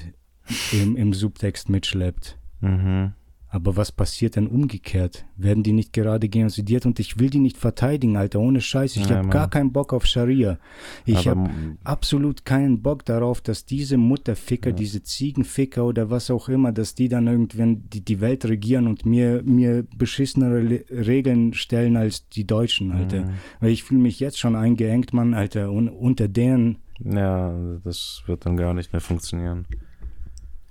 im, 0.73 0.97
im 0.97 1.13
Subtext 1.13 1.69
mitschleppt. 1.69 2.39
Mhm. 2.61 3.13
Aber 3.49 3.77
was 3.77 3.93
passiert 3.93 4.37
dann 4.37 4.49
umgekehrt? 4.49 5.25
Werden 5.37 5.63
die 5.63 5.73
nicht 5.73 5.93
gerade 5.93 6.29
genocidiert? 6.29 6.85
Und 6.85 6.99
ich 6.99 7.19
will 7.21 7.31
die 7.31 7.39
nicht 7.39 7.57
verteidigen, 7.57 8.17
Alter, 8.17 8.41
ohne 8.41 8.61
Scheiß. 8.61 8.97
Ich 8.97 9.09
Ja, 9.09 9.17
habe 9.19 9.29
gar 9.29 9.49
keinen 9.49 9.73
Bock 9.73 9.93
auf 9.93 10.05
Scharia. 10.05 10.59
Ich 11.05 11.29
habe 11.29 11.49
absolut 11.85 12.45
keinen 12.45 12.83
Bock 12.83 13.05
darauf, 13.05 13.41
dass 13.41 13.65
diese 13.65 13.97
Mutterficker, 13.99 14.73
diese 14.73 15.03
Ziegenficker 15.03 15.85
oder 15.85 16.11
was 16.11 16.31
auch 16.31 16.49
immer, 16.49 16.73
dass 16.73 16.95
die 16.97 17.09
dann 17.09 17.29
irgendwann 17.29 17.89
die, 17.89 18.05
die 18.05 18.21
Welt 18.21 18.45
regieren 18.45 18.89
und 18.89 19.07
mir, 19.07 19.43
mir 19.45 19.87
beschissenere 19.97 20.61
Le 20.61 20.85
Regeln 20.91 21.55
stellen 21.55 21.97
als 21.97 22.29
die 22.29 22.47
Deutschen, 22.47 22.91
Alter. 22.93 23.27
Mhm. 23.27 23.31
Weil 23.61 23.71
ich 23.71 23.85
fühle 23.85 24.01
mich 24.01 24.19
jetzt 24.19 24.39
schon 24.39 24.57
eingeengt, 24.57 25.13
Mann, 25.13 25.35
Alter. 25.35 25.71
Und 25.71 25.89
unter 25.89 26.27
denen 26.29 26.79
Ja, 26.99 27.55
das 27.85 28.23
wird 28.27 28.45
dann 28.47 28.57
gar 28.57 28.75
nicht 28.75 28.93
mehr 28.93 29.01
funktionieren. 29.01 29.67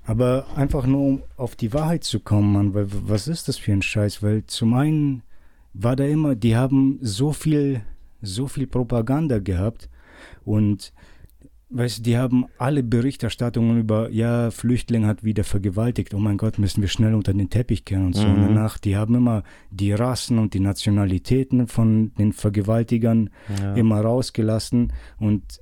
Aber 0.05 0.45
einfach 0.55 0.85
nur, 0.85 1.01
um 1.01 1.23
auf 1.35 1.55
die 1.55 1.73
Wahrheit 1.73 2.03
zu 2.03 2.19
kommen, 2.19 2.53
Mann, 2.53 2.73
weil 2.73 2.87
was 2.89 3.27
ist 3.27 3.47
das 3.47 3.57
für 3.57 3.71
ein 3.73 3.81
Scheiß? 3.81 4.21
Weil 4.21 4.45
zum 4.45 4.73
einen 4.75 5.23
war 5.73 5.95
da 5.95 6.05
immer, 6.05 6.35
die 6.35 6.55
haben 6.55 6.99
so 7.01 7.31
viel, 7.33 7.81
so 8.21 8.47
viel 8.47 8.67
Propaganda 8.67 9.39
gehabt 9.39 9.89
und 10.43 10.93
weißt 11.71 11.97
du, 11.99 12.03
die 12.03 12.17
haben 12.17 12.45
alle 12.59 12.83
Berichterstattungen 12.83 13.79
über, 13.79 14.09
ja, 14.11 14.51
Flüchtling 14.51 15.05
hat 15.07 15.23
wieder 15.23 15.43
vergewaltigt, 15.43 16.13
oh 16.13 16.19
mein 16.19 16.37
Gott, 16.37 16.59
müssen 16.59 16.81
wir 16.81 16.87
schnell 16.87 17.15
unter 17.15 17.33
den 17.33 17.49
Teppich 17.49 17.83
kehren 17.83 18.05
und 18.05 18.13
so. 18.15 18.27
Und 18.29 18.37
Mhm. 18.37 18.43
danach, 18.43 18.77
die 18.77 18.95
haben 18.95 19.15
immer 19.15 19.43
die 19.71 19.91
Rassen 19.91 20.37
und 20.37 20.53
die 20.53 20.59
Nationalitäten 20.59 21.67
von 21.67 22.13
den 22.13 22.31
Vergewaltigern 22.31 23.31
Ja. 23.59 23.73
immer 23.73 23.99
rausgelassen 24.01 24.93
und 25.19 25.59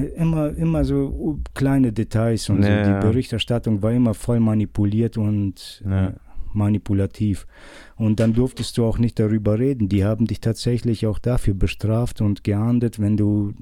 immer, 0.00 0.56
immer 0.56 0.84
so 0.84 1.38
kleine 1.54 1.92
Details 1.92 2.48
und 2.48 2.62
Ja, 2.62 2.84
so. 2.84 2.90
Die 2.90 3.06
Berichterstattung 3.06 3.82
war 3.82 3.92
immer 3.92 4.14
voll 4.14 4.40
manipuliert 4.40 5.16
und 5.16 5.82
Ja. 5.86 6.08
äh, 6.08 6.12
manipulativ. 6.54 7.46
Und 7.96 8.20
dann 8.20 8.34
durftest 8.34 8.76
du 8.76 8.84
auch 8.84 8.98
nicht 8.98 9.18
darüber 9.18 9.58
reden. 9.58 9.88
Die 9.88 10.04
haben 10.04 10.26
dich 10.26 10.40
tatsächlich 10.40 11.06
auch 11.06 11.18
dafür 11.18 11.54
bestraft 11.54 12.20
und 12.20 12.44
geahndet, 12.44 13.00
wenn 13.00 13.16
du, 13.16 13.52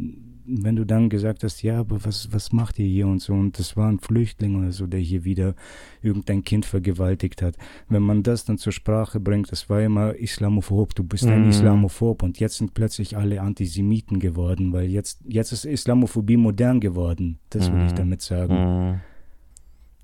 wenn 0.53 0.77
du 0.77 0.85
dann 0.85 1.09
gesagt 1.09 1.45
hast, 1.45 1.63
ja, 1.63 1.81
aber 1.81 2.05
was, 2.05 2.33
was 2.33 2.53
macht 2.53 2.79
ihr 2.79 2.87
hier 2.87 3.07
und 3.07 3.21
so. 3.21 3.33
Und 3.33 3.59
das 3.59 3.77
war 3.77 3.89
ein 3.89 3.99
Flüchtling 4.01 4.57
oder 4.61 4.73
so, 4.73 4.87
der 4.87 5.01
hier 5.01 5.25
wieder 5.25 5.55
irgendein 6.03 6.43
Kind 6.45 6.67
vergewaltigt 6.67 7.43
hat. 7.43 7.57
Wenn 7.89 8.03
man 8.03 8.23
das 8.23 8.45
dann 8.45 8.59
zur 8.59 8.73
Sprache 8.73 9.21
bringt, 9.21 9.51
das 9.53 9.71
war 9.71 9.81
immer 9.83 10.15
Islamophob, 10.15 10.95
du 10.95 11.05
bist 11.05 11.27
ein 11.27 11.45
Mhm. 11.45 11.51
Islamophob 11.51 12.23
und 12.23 12.41
jetzt 12.41 12.57
sind 12.59 12.75
plötzlich 12.75 13.17
alle 13.17 13.41
Antisemiten 13.41 14.19
geworden, 14.19 14.73
weil 14.73 14.87
jetzt, 14.89 15.21
jetzt 15.27 15.53
ist 15.53 15.65
Islamophobie 15.65 16.37
modern 16.37 16.81
geworden. 16.81 17.39
Das 17.51 17.71
will 17.73 17.85
ich 17.87 17.93
Mhm. 17.93 17.97
damit 17.97 18.23
sagen. 18.23 18.55
Mhm. 18.55 19.01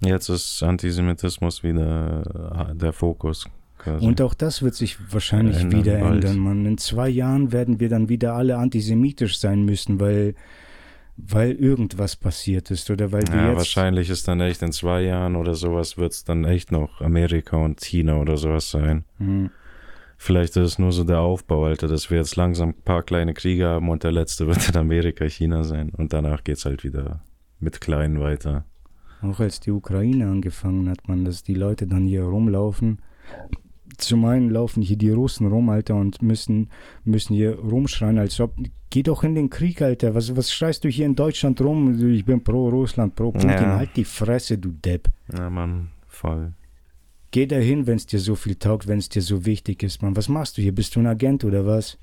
Jetzt 0.08 0.28
ist 0.28 0.62
Antisemitismus 0.62 1.62
wieder 1.62 2.70
äh, 2.70 2.74
der 2.76 2.92
Fokus. 2.92 3.48
Quasi. 3.78 4.04
Und 4.04 4.20
auch 4.20 4.34
das 4.34 4.62
wird 4.62 4.74
sich 4.74 4.98
wahrscheinlich 5.12 5.60
Ändern 5.60 5.80
wieder 5.80 5.98
bald. 5.98 6.24
ändern, 6.24 6.38
Mann. 6.38 6.66
In 6.66 6.78
zwei 6.78 7.08
Jahren 7.08 7.52
werden 7.52 7.78
wir 7.80 7.88
dann 7.88 8.08
wieder 8.08 8.34
alle 8.34 8.56
antisemitisch 8.56 9.38
sein 9.38 9.64
müssen, 9.64 10.00
weil, 10.00 10.34
weil 11.16 11.52
irgendwas 11.52 12.16
passiert 12.16 12.70
ist 12.70 12.90
oder 12.90 13.12
weil 13.12 13.26
wir 13.28 13.36
ja, 13.36 13.48
jetzt. 13.48 13.58
wahrscheinlich 13.58 14.10
ist 14.10 14.26
dann 14.28 14.40
echt 14.40 14.62
in 14.62 14.72
zwei 14.72 15.02
Jahren 15.02 15.36
oder 15.36 15.54
sowas 15.54 15.96
wird 15.96 16.12
es 16.12 16.24
dann 16.24 16.44
echt 16.44 16.72
noch 16.72 17.00
Amerika 17.00 17.56
und 17.56 17.80
China 17.80 18.18
oder 18.20 18.36
sowas 18.36 18.70
sein. 18.70 19.04
Hm. 19.18 19.50
Vielleicht 20.18 20.56
ist 20.56 20.66
es 20.66 20.78
nur 20.78 20.92
so 20.92 21.04
der 21.04 21.20
Aufbau, 21.20 21.66
Alter, 21.66 21.88
dass 21.88 22.10
wir 22.10 22.18
jetzt 22.18 22.36
langsam 22.36 22.70
ein 22.70 22.82
paar 22.82 23.02
kleine 23.02 23.34
Kriege 23.34 23.66
haben 23.66 23.90
und 23.90 24.02
der 24.02 24.12
letzte 24.12 24.46
wird 24.46 24.68
in 24.68 24.76
Amerika, 24.76 25.26
China 25.26 25.62
sein. 25.62 25.90
Und 25.90 26.12
danach 26.12 26.42
geht's 26.42 26.64
halt 26.64 26.84
wieder 26.84 27.20
mit 27.60 27.80
kleinen 27.80 28.20
weiter. 28.20 28.64
Auch 29.22 29.40
als 29.40 29.60
die 29.60 29.70
Ukraine 29.70 30.26
angefangen 30.26 30.88
hat, 30.88 31.08
man, 31.08 31.24
dass 31.24 31.42
die 31.42 31.54
Leute 31.54 31.86
dann 31.86 32.06
hier 32.06 32.24
rumlaufen. 32.24 33.00
Zum 33.98 34.24
einen 34.24 34.50
laufen 34.50 34.82
hier 34.82 34.96
die 34.96 35.10
Russen 35.10 35.46
rum, 35.46 35.68
Alter, 35.70 35.94
und 35.96 36.20
müssen, 36.22 36.68
müssen 37.04 37.34
hier 37.34 37.58
rumschreien, 37.58 38.18
als 38.18 38.38
ob, 38.40 38.54
geh 38.90 39.02
doch 39.02 39.24
in 39.24 39.34
den 39.34 39.48
Krieg, 39.50 39.80
Alter, 39.80 40.14
was, 40.14 40.36
was 40.36 40.52
schreist 40.52 40.84
du 40.84 40.88
hier 40.88 41.06
in 41.06 41.14
Deutschland 41.14 41.60
rum? 41.60 41.98
Ich 42.12 42.24
bin 42.24 42.42
pro 42.44 42.68
Russland, 42.68 43.14
pro 43.14 43.32
Putin, 43.32 43.48
Ja. 43.50 43.76
halt 43.76 43.90
die 43.96 44.04
Fresse, 44.04 44.58
du 44.58 44.70
Depp. 44.70 45.08
Ja, 45.32 45.48
Mann, 45.50 45.88
voll. 46.08 46.52
Geh 47.30 47.46
dahin, 47.46 47.86
wenn 47.86 47.96
es 47.96 48.06
dir 48.06 48.20
so 48.20 48.34
viel 48.34 48.54
taugt, 48.54 48.86
wenn 48.86 48.98
es 48.98 49.08
dir 49.08 49.22
so 49.22 49.44
wichtig 49.44 49.82
ist, 49.82 50.02
Mann. 50.02 50.16
Was 50.16 50.28
machst 50.28 50.56
du 50.56 50.62
hier? 50.62 50.74
Bist 50.74 50.94
du 50.96 51.00
ein 51.00 51.06
Agent 51.06 51.44
oder 51.44 51.66
was? 51.66 51.98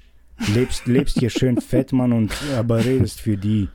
Lebst, 0.53 0.87
lebst 0.87 1.19
hier 1.19 1.29
schön 1.29 1.61
fett, 1.61 1.93
Mann, 1.93 2.11
und 2.11 2.33
aber 2.57 2.83
redest 2.83 3.21
für 3.21 3.37
die. 3.37 3.69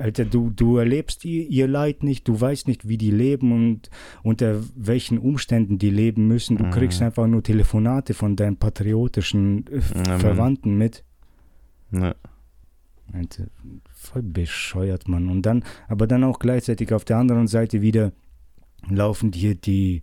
Alter, 0.00 0.24
du, 0.24 0.50
du 0.50 0.76
erlebst 0.76 1.24
ihr, 1.24 1.46
ihr 1.48 1.68
Leid 1.68 2.02
nicht, 2.02 2.26
du 2.28 2.40
weißt 2.40 2.66
nicht, 2.68 2.88
wie 2.88 2.98
die 2.98 3.10
leben 3.10 3.52
und 3.52 3.90
unter 4.22 4.60
welchen 4.74 5.18
Umständen 5.18 5.78
die 5.78 5.90
leben 5.90 6.26
müssen. 6.28 6.56
Du 6.56 6.64
Mhm. 6.64 6.70
kriegst 6.70 7.02
einfach 7.02 7.26
nur 7.26 7.42
Telefonate 7.42 8.14
von 8.14 8.36
deinen 8.36 8.56
patriotischen 8.56 9.64
Ja, 9.70 10.02
Mann. 10.08 10.20
Verwandten 10.20 10.76
mit. 10.78 11.04
Ne. 11.90 12.14
Alter, 13.12 13.44
voll 13.94 14.22
bescheuert, 14.22 15.08
Mann. 15.08 15.28
Und 15.28 15.42
dann, 15.42 15.62
aber 15.88 16.06
dann 16.06 16.24
auch 16.24 16.38
gleichzeitig 16.38 16.92
auf 16.92 17.04
der 17.04 17.18
anderen 17.18 17.46
Seite 17.46 17.80
wieder 17.80 18.12
laufen 18.90 19.32
hier 19.32 19.54
die 19.54 20.02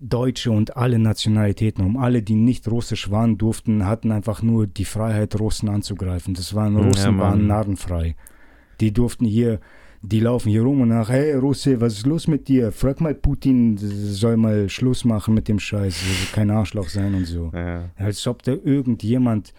Deutsche 0.00 0.50
und 0.52 0.76
alle 0.76 0.98
Nationalitäten 0.98 1.84
um. 1.84 1.96
Alle, 1.96 2.22
die 2.22 2.36
nicht 2.36 2.68
russisch 2.68 3.10
waren, 3.10 3.36
durften, 3.36 3.84
hatten 3.84 4.12
einfach 4.12 4.42
nur 4.42 4.66
die 4.66 4.84
Freiheit, 4.84 5.38
Russen 5.40 5.68
anzugreifen. 5.68 6.34
Das 6.34 6.54
waren 6.54 6.74
Ja, 6.78 6.84
Russen, 6.86 7.16
Mann. 7.16 7.18
waren 7.18 7.46
narrenfrei. 7.48 8.14
Die 8.80 8.92
durften 8.92 9.24
hier, 9.24 9.60
die 10.02 10.20
laufen 10.20 10.50
hier 10.50 10.62
rum 10.62 10.80
und 10.80 10.88
nach, 10.88 11.08
hey 11.08 11.34
Russe, 11.34 11.80
was 11.80 11.94
ist 11.94 12.06
los 12.06 12.28
mit 12.28 12.46
dir? 12.48 12.70
Frag 12.72 13.00
mal 13.00 13.14
Putin, 13.14 13.76
soll 13.78 14.36
mal 14.36 14.68
Schluss 14.68 15.04
machen 15.04 15.34
mit 15.34 15.48
dem 15.48 15.58
Scheiß, 15.58 16.02
also 16.08 16.32
kein 16.32 16.50
Arschloch 16.50 16.88
sein 16.88 17.14
und 17.14 17.24
so 17.24 17.50
Ja. 17.54 17.90
als 17.96 18.26
ob 18.26 18.42
da 18.42 18.52
irgendjemand 18.52 19.52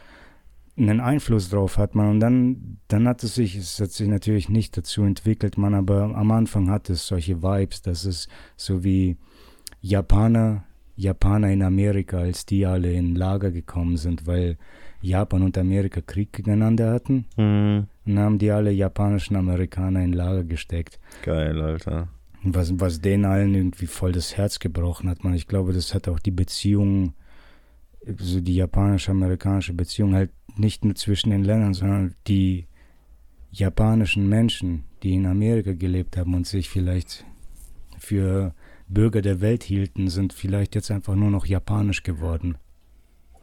einen 0.78 1.02
Einfluss 1.02 1.50
drauf 1.50 1.78
hat, 1.78 1.94
man. 1.94 2.10
Und 2.10 2.20
dann, 2.22 2.78
dann 2.88 3.06
hat 3.06 3.22
es 3.24 3.36
sich, 3.36 3.58
es 3.58 3.82
hat 3.82 3.92
sich 3.92 4.08
natürlich 4.08 4.48
nicht 4.48 4.78
dazu 4.78 5.04
entwickelt, 5.04 5.58
man, 5.58 5.74
aber 5.74 6.04
am 6.16 6.32
Anfang 6.32 6.70
hat 6.70 6.90
es 6.90 7.06
solche 7.06 7.44
Vibes, 7.44 7.82
dass 7.82 8.06
es 8.06 8.30
so 8.56 8.82
wie 8.84 9.18
Japaner, 9.82 10.64
Japaner 10.96 11.52
in 11.52 11.64
Amerika, 11.64 12.20
als 12.20 12.46
die 12.46 12.66
alle 12.66 12.94
in 12.94 13.16
Lager 13.16 13.52
gekommen 13.52 13.98
sind, 13.98 14.28
weil 14.28 14.58
Japan 15.02 15.44
und 15.44 15.58
Amerika 15.58 16.02
Krieg 16.02 16.34
gegeneinander 16.34 16.92
hatten. 16.92 17.26
Mhm. 17.38 17.88
Und 18.10 18.18
haben 18.18 18.40
die 18.40 18.50
alle 18.50 18.72
japanischen 18.72 19.36
Amerikaner 19.36 20.04
in 20.04 20.14
Lager 20.14 20.44
gesteckt. 20.44 21.00
Geil, 21.22 21.62
Alter. 21.62 22.08
Was, 22.42 22.80
was 22.80 23.02
denen 23.02 23.26
allen 23.26 23.54
irgendwie 23.54 23.86
voll 23.86 24.14
das 24.14 24.36
Herz 24.36 24.58
gebrochen 24.58 25.08
hat, 25.10 25.24
man. 25.24 25.36
Ich 25.36 25.48
glaube, 25.48 25.74
das 25.74 25.94
hat 25.94 26.08
auch 26.08 26.18
die 26.18 26.32
Beziehung, 26.32 27.14
so 28.18 28.42
die 28.42 28.56
japanisch-amerikanische 28.56 29.74
Beziehung 29.74 30.16
halt 30.16 30.32
nicht 30.56 30.86
nur 30.86 30.96
zwischen 30.96 31.30
den 31.30 31.44
Ländern, 31.44 31.76
sondern 31.76 32.16
die 32.26 32.66
japanischen 33.52 34.28
Menschen, 34.28 34.86
die 35.04 35.14
in 35.14 35.28
Amerika 35.28 35.74
gelebt 35.74 36.18
haben 36.18 36.34
und 36.34 36.48
sich 36.48 36.68
vielleicht 36.68 37.26
für 38.00 38.56
Bürger 38.88 39.22
der 39.22 39.40
Welt 39.40 39.62
hielten, 39.62 40.08
sind 40.08 40.34
vielleicht 40.34 40.74
jetzt 40.74 40.90
einfach 40.90 41.14
nur 41.14 41.30
noch 41.30 41.46
japanisch 41.46 42.02
geworden. 42.02 42.58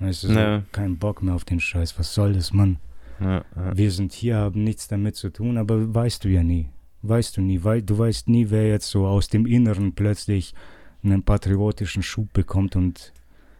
Weißt 0.00 0.24
du, 0.24 0.28
so, 0.28 0.62
kein 0.72 0.98
Bock 0.98 1.22
mehr 1.22 1.34
auf 1.34 1.44
den 1.44 1.60
Scheiß. 1.60 1.96
Was 2.00 2.14
soll 2.14 2.32
das, 2.32 2.52
Mann? 2.52 2.78
Ja, 3.20 3.44
ja. 3.54 3.76
Wir 3.76 3.90
sind 3.90 4.12
hier, 4.12 4.36
haben 4.36 4.62
nichts 4.64 4.88
damit 4.88 5.16
zu 5.16 5.30
tun, 5.30 5.58
aber 5.58 5.94
weißt 5.94 6.24
du 6.24 6.28
ja 6.28 6.42
nie. 6.42 6.70
Weißt 7.02 7.36
du 7.36 7.40
nie. 7.40 7.62
Wei 7.62 7.80
du 7.80 7.98
weißt 7.98 8.28
nie, 8.28 8.50
wer 8.50 8.68
jetzt 8.68 8.88
so 8.88 9.06
aus 9.06 9.28
dem 9.28 9.46
Inneren 9.46 9.94
plötzlich 9.94 10.54
einen 11.02 11.22
patriotischen 11.22 12.02
Schub 12.02 12.32
bekommt 12.32 12.76
und 12.76 13.12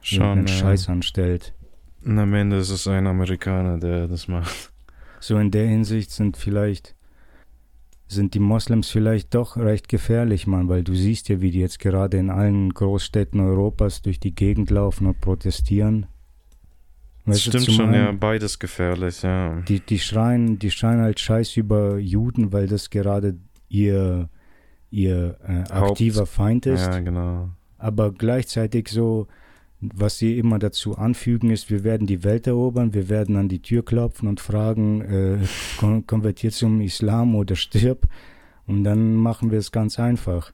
Schon. 0.07 0.47
Ja. 0.47 0.47
Scheiß 0.47 0.89
anstellt. 0.89 1.53
Und 2.05 2.19
am 2.21 2.33
Ende 2.33 2.59
ist 2.59 2.71
es 2.71 2.87
ein 2.87 3.09
Amerikaner, 3.09 3.79
der 3.79 4.07
das 4.07 4.29
macht. 4.29 4.73
So 5.19 5.37
in 5.39 5.51
der 5.51 5.67
Hinsicht 5.67 6.13
sind 6.13 6.37
vielleicht 6.37 6.95
sind 8.07 8.35
die 8.35 8.39
Moslems 8.39 8.89
vielleicht 8.89 9.35
doch 9.35 9.57
recht 9.57 9.89
gefährlich, 9.89 10.47
Mann, 10.47 10.69
weil 10.69 10.85
du 10.85 10.95
siehst 10.95 11.29
ja, 11.29 11.41
wie 11.41 11.51
die 11.51 11.59
jetzt 11.59 11.81
gerade 11.81 12.19
in 12.19 12.31
allen 12.31 12.73
Großstädten 12.73 13.41
Europas 13.41 14.03
durch 14.03 14.21
die 14.21 14.33
Gegend 14.33 14.71
laufen 14.71 15.09
und 15.09 15.21
protestieren. 15.21 16.07
Das 17.27 17.43
stimmt 17.43 17.71
schon, 17.73 17.93
ja, 17.93 18.13
beides 18.13 18.59
gefährlich, 18.59 19.23
ja. 19.23 19.61
Die, 19.69 19.81
die, 19.81 19.99
schreien, 19.99 20.59
die 20.59 20.71
schreien 20.71 21.01
halt 21.01 21.19
Scheiß 21.19 21.57
über 21.57 21.99
Juden, 21.99 22.53
weil 22.53 22.69
das 22.69 22.89
gerade 22.91 23.37
ihr, 23.69 24.29
ihr 24.91 25.37
äh, 25.47 25.73
Haupt- 25.73 25.91
aktiver 25.91 26.27
Feind 26.27 26.67
ist. 26.67 26.87
Ja, 26.87 27.01
genau. 27.01 27.51
aber 27.79 28.13
gleichzeitig 28.13 28.89
so, 28.89 29.27
was 29.81 30.19
sie 30.19 30.39
immer 30.39 30.59
dazu 30.59 30.97
anfügen, 30.97 31.51
ist, 31.51 31.69
wir 31.69 31.85
werden 31.85 32.07
die 32.07 32.23
Welt 32.25 32.47
erobern, 32.47 32.95
wir 32.95 33.09
werden 33.09 33.37
an 33.37 33.49
die 33.49 33.61
Tür 33.61 33.85
klopfen 33.85 34.29
und 34.29 34.41
fragen, 34.41 35.01
äh, 35.03 35.39
kon 35.79 36.07
konvertiert 36.07 36.55
zum 36.55 36.81
Islam 36.81 37.35
oder 37.35 37.57
stirb. 37.57 38.07
Und 38.67 38.85
dann 38.85 39.15
machen 39.15 39.51
wir 39.51 39.59
es 39.59 39.71
ganz 39.73 39.99
einfach. 39.99 40.53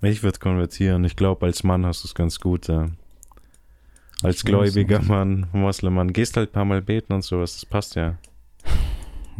Ich 0.00 0.22
würde 0.22 0.38
konvertieren. 0.38 1.04
Ich 1.04 1.16
glaube, 1.16 1.46
als 1.46 1.62
Mann 1.64 1.84
hast 1.84 2.02
du 2.04 2.08
es 2.08 2.14
ganz 2.14 2.40
gut, 2.40 2.68
ja. 2.68 2.90
Als 4.22 4.44
gläubiger. 4.44 5.00
Mann, 5.02 5.46
Moslem-Mann, 5.52 6.12
gehst 6.12 6.36
halt 6.36 6.50
ein 6.50 6.52
paar 6.52 6.64
Mal 6.64 6.82
beten 6.82 7.12
und 7.12 7.22
sowas, 7.22 7.54
das 7.54 7.66
passt 7.66 7.94
ja. 7.94 8.18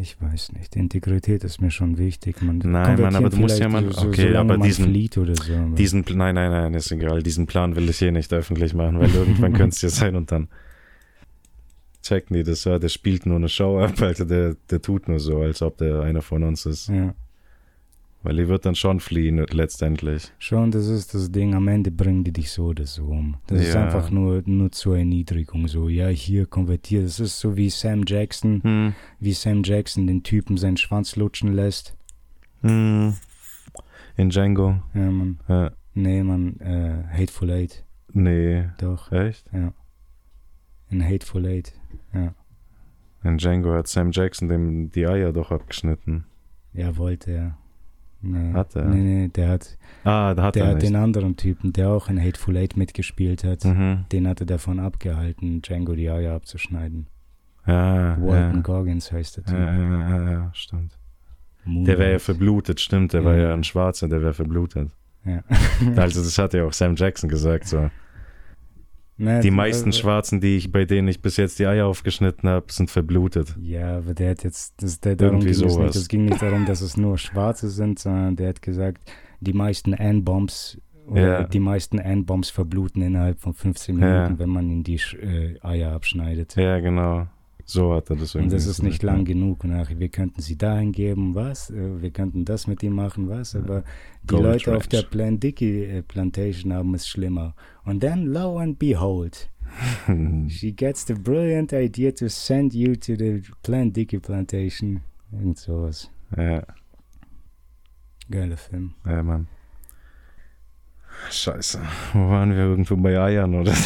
Ich 0.01 0.16
weiß 0.22 0.53
nicht, 0.53 0.76
Integrität 0.76 1.43
ist 1.43 1.61
mir 1.61 1.72
schon 1.72 1.99
wichtig. 1.99 2.41
Man 2.41 2.59
Nein, 2.59 3.01
Mann, 3.01 3.16
aber 3.16 3.31
du 3.31 3.37
musst 3.39 3.59
ja 3.59 3.68
mal- 3.68 3.93
so, 3.93 4.07
okay, 4.07 4.37
aber 4.37 4.57
diesen- 4.57 4.95
so. 5.12 5.53
aber- 5.53 5.74
Diesen, 5.74 6.05
nein, 6.14 6.37
nein, 6.37 6.53
nein, 6.53 6.74
ist 6.74 6.93
egal. 6.93 7.20
Diesen 7.24 7.47
Plan 7.49 7.74
will 7.74 7.89
ich 7.91 7.99
hier 7.99 8.12
nicht 8.12 8.33
öffentlich 8.33 8.74
machen, 8.74 9.01
weil 9.01 9.12
irgendwann 9.12 9.53
könnte 9.55 9.74
es 9.74 9.83
ja 9.83 9.89
sein 9.89 10.14
und 10.14 10.31
dann 10.31 10.47
checken 12.03 12.37
die 12.37 12.45
das, 12.45 12.62
ja, 12.62 12.79
der 12.79 12.89
spielt 12.91 13.26
nur 13.26 13.37
eine 13.37 13.49
Show 13.49 13.81
ab, 13.81 14.01
Alter, 14.01 14.24
der, 14.24 14.55
der 14.70 14.81
tut 14.81 15.09
nur 15.09 15.18
so, 15.18 15.41
als 15.41 15.61
ob 15.62 15.79
der 15.79 16.03
einer 16.03 16.22
von 16.22 16.45
uns 16.45 16.64
ist. 16.64 16.89
ja. 16.89 17.12
Weil 18.29 18.37
die 18.37 18.47
wird 18.49 18.66
dann 18.66 18.74
schon 18.74 19.01
fliehen 19.01 19.39
letztendlich. 19.53 20.31
Schon, 20.39 20.70
das 20.70 20.87
ist 20.87 21.14
das 21.14 21.33
Ding, 21.33 21.55
am 21.55 21.66
Ende 21.66 21.91
bringen 21.91 22.24
die 22.24 22.33
dich 22.35 22.51
so 22.51 22.66
oder 22.66 22.85
so 22.85 23.07
um. 23.07 23.39
Das 23.47 23.59
ist 23.62 23.72
Ja. 23.72 23.85
einfach 23.87 24.11
nur, 24.11 24.43
nur 24.45 24.70
zur 24.70 24.99
Erniedrigung 24.99 25.66
so. 25.66 25.89
Ja, 25.89 26.09
hier 26.09 26.45
konvertiert. 26.45 27.07
Das 27.07 27.20
ist 27.20 27.41
so 27.41 27.57
wie 27.57 27.70
Sam 27.70 28.03
Jackson, 28.07 28.62
Hm. 28.62 28.95
wie 29.18 29.33
Sam 29.33 29.62
Jackson 29.62 30.07
den 30.07 30.24
Typen 30.24 30.59
seinen 30.59 30.76
Schwanz 30.76 31.16
lutschen 31.16 31.55
lässt. 31.55 31.97
Hm. 32.61 33.14
In 34.18 34.29
Django. 34.29 34.83
Ja, 34.93 35.11
man. 35.11 35.41
Ja. 35.49 35.70
Nee, 35.95 36.22
man, 36.22 36.61
äh, 36.61 37.05
Hateful 37.11 37.51
Eight. 37.51 37.83
Nee. 38.12 38.64
Doch, 38.76 39.11
Echt? 39.11 39.47
in 40.91 41.03
Hateful 41.03 41.47
Eight. 41.47 41.72
In 43.24 43.39
Django 43.39 43.72
hat 43.72 43.89
Sam 43.89 44.11
Jackson 44.11 44.49
dem 44.51 44.91
die 44.91 45.07
Eier 45.07 45.33
doch 45.33 45.51
abgeschnitten. 45.51 46.26
Ja, 46.74 46.95
wollte 46.99 47.31
er. 47.31 47.59
Nee. 48.21 48.53
Hat 48.53 48.75
er? 48.75 48.85
Nee, 48.87 49.01
nee, 49.01 49.29
der 49.29 49.49
hat, 49.51 49.79
Ah, 50.05 50.35
da 50.35 50.43
hat 50.45 50.57
der 50.57 50.64
er 50.64 50.71
hat 50.75 50.83
den 50.83 50.97
anderen 50.97 51.37
Typen, 51.37 51.73
der 51.73 51.91
auch 51.91 52.09
in 52.09 52.21
Hateful 52.21 52.57
Eight 52.57 52.77
mitgespielt 52.77 53.45
hat, 53.45 53.64
Mhm. 53.64 54.07
den 54.11 54.27
hat 54.27 54.41
er 54.41 54.47
davon 54.47 54.81
abgehalten, 54.81 55.62
Django 55.62 55.95
die 55.95 56.11
Eier 56.11 56.35
abzuschneiden. 56.35 57.07
Ja, 57.66 58.16
Walton 58.21 58.57
ja. 58.57 58.61
Goggins 58.62 59.12
heißt 59.12 59.37
der 59.37 59.45
Typ. 59.45 59.55
Ja, 59.55 59.75
ja, 59.77 60.09
ja, 60.25 60.31
ja, 60.33 60.51
stimmt. 60.55 60.99
Moonlight. 61.64 61.89
Der 61.89 61.99
wäre 61.99 62.12
ja 62.12 62.19
verblutet, 62.19 62.81
stimmt. 62.81 63.12
Der 63.12 63.25
war 63.25 63.35
Ja. 63.37 63.49
ja 63.49 63.55
ein 63.55 63.62
Schwarzer, 63.64 64.09
der 64.09 64.23
wäre 64.23 64.33
verblutet. 64.33 64.91
Ja. 65.25 65.43
Also 65.97 66.23
das 66.23 66.39
hat 66.39 66.55
ja 66.55 66.64
auch 66.64 66.73
Sam 66.73 66.95
Jackson 66.97 67.29
gesagt. 67.29 67.66
So. 67.69 67.91
Nee, 69.21 69.41
Die 69.41 69.51
meisten 69.51 69.93
Schwarzen, 69.93 70.41
die 70.41 70.57
ich, 70.57 70.71
bei 70.71 70.85
denen 70.85 71.09
ich 71.09 71.21
bis 71.21 71.37
jetzt 71.37 71.59
die 71.59 71.66
Eier 71.66 71.87
aufgeschnitten 71.87 72.49
habe, 72.49 72.73
sind 72.73 72.89
verblutet. 72.91 73.55
Ja, 73.61 73.99
aber 73.99 74.14
der 74.14 74.31
hat 74.31 74.45
jetzt, 74.45 74.81
das, 74.81 75.01
der, 75.01 75.16
darum 75.16 75.37
Irgendwie 75.41 75.55
ging 75.59 75.66
es 75.66 75.73
sowas. 75.75 75.87
nicht. 75.87 75.97
Es 75.97 76.09
ging 76.09 76.25
nicht 76.27 76.41
darum, 76.41 76.66
dass 76.66 76.81
es 76.81 76.97
nur 76.97 77.19
Schwarze 77.19 77.69
sind, 77.69 77.99
sondern 77.99 78.37
der 78.37 78.51
hat 78.51 78.62
gesagt, 78.62 79.11
die 79.41 79.53
meisten 79.53 79.93
N-Bombs 79.93 80.81
Ja. 81.12 81.45
die 81.45 81.59
meisten 81.61 81.99
N-Bombs 81.99 82.51
verbluten 82.51 83.03
innerhalb 83.03 83.41
von 83.41 83.55
15 83.55 83.99
Ja. 83.99 84.07
Minuten, 84.23 84.39
wenn 84.39 84.51
man 84.51 84.71
ihnen 84.71 84.85
die 84.85 85.01
äh, 85.21 85.59
Eier 85.62 85.93
abschneidet. 85.93 86.55
Ja, 86.57 86.79
genau. 86.79 87.27
So 87.71 87.93
hat 87.95 88.09
er 88.09 88.16
das 88.16 88.35
Und 88.35 88.41
irgendwie 88.45 88.57
das 88.57 88.64
ist 88.66 88.83
nicht 88.83 89.03
lang 89.03 89.27
genug. 89.27 89.62
Und 89.62 89.73
ach, 89.75 89.91
wir 89.95 90.09
könnten 90.09 90.41
sie 90.41 90.57
dahin 90.57 90.91
geben, 90.93 91.35
was? 91.35 91.69
Äh, 91.69 92.01
Wir 92.01 92.11
könnten 92.11 92.47
das 92.47 92.66
mit 92.66 92.83
ihm 92.83 92.95
machen, 92.95 93.29
was? 93.29 93.55
Aber 93.55 93.85
die 94.23 94.29
Gold 94.29 94.43
Leute 94.43 94.71
auf 94.71 94.85
Ranch. 94.85 94.89
der 94.89 95.03
Plan 95.03 95.39
Dickey 95.39 95.85
äh, 95.85 96.01
Plantation 96.03 96.73
haben 96.73 96.95
es 96.95 97.07
schlimmer. 97.07 97.55
Und 97.85 98.03
dann, 98.03 98.25
lo 98.25 98.57
and 98.57 98.79
behold. 98.79 99.51
She 100.49 100.73
gets 100.73 101.05
the 101.07 101.12
brilliant 101.12 101.75
idea 101.75 102.11
to 102.12 102.29
send 102.31 102.73
you 102.73 102.97
to 102.97 103.14
the 103.16 103.43
Plant 103.62 103.95
Dickey 103.95 104.19
Plantation. 104.19 105.03
Irgend 105.31 105.59
sowas. 105.59 106.11
ja, 106.39 106.62
Geiler 108.31 108.57
Film. 108.57 108.95
ja, 109.05 109.23
Mann. 109.23 109.47
Scheiße. 111.31 111.81
Wo 112.14 112.29
waren 112.31 112.51
wir 112.53 112.59
irgendwo 112.64 112.97
bei 112.97 113.19
Eiern, 113.21 113.55
oder? 113.55 113.75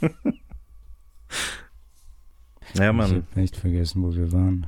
ja, 0.00 0.08
Ich 2.90 2.92
Mann. 2.96 3.14
hab 3.16 3.36
nicht 3.36 3.56
vergessen, 3.56 4.02
wo 4.02 4.14
wir 4.14 4.32
waren. 4.32 4.66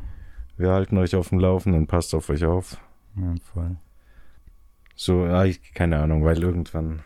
Wir 0.56 0.70
halten 0.70 0.96
euch 0.98 1.14
auf 1.14 1.28
dem 1.30 1.38
Laufenden. 1.40 1.86
Passt 1.86 2.14
auf 2.14 2.30
euch 2.30 2.44
auf. 2.44 2.78
Ja, 3.16 3.34
voll. 3.52 3.76
So, 4.94 5.26
ja, 5.26 5.44
ich, 5.44 5.74
keine 5.74 5.98
Ahnung, 5.98 6.24
weil 6.24 6.42
irgendwann. 6.42 7.00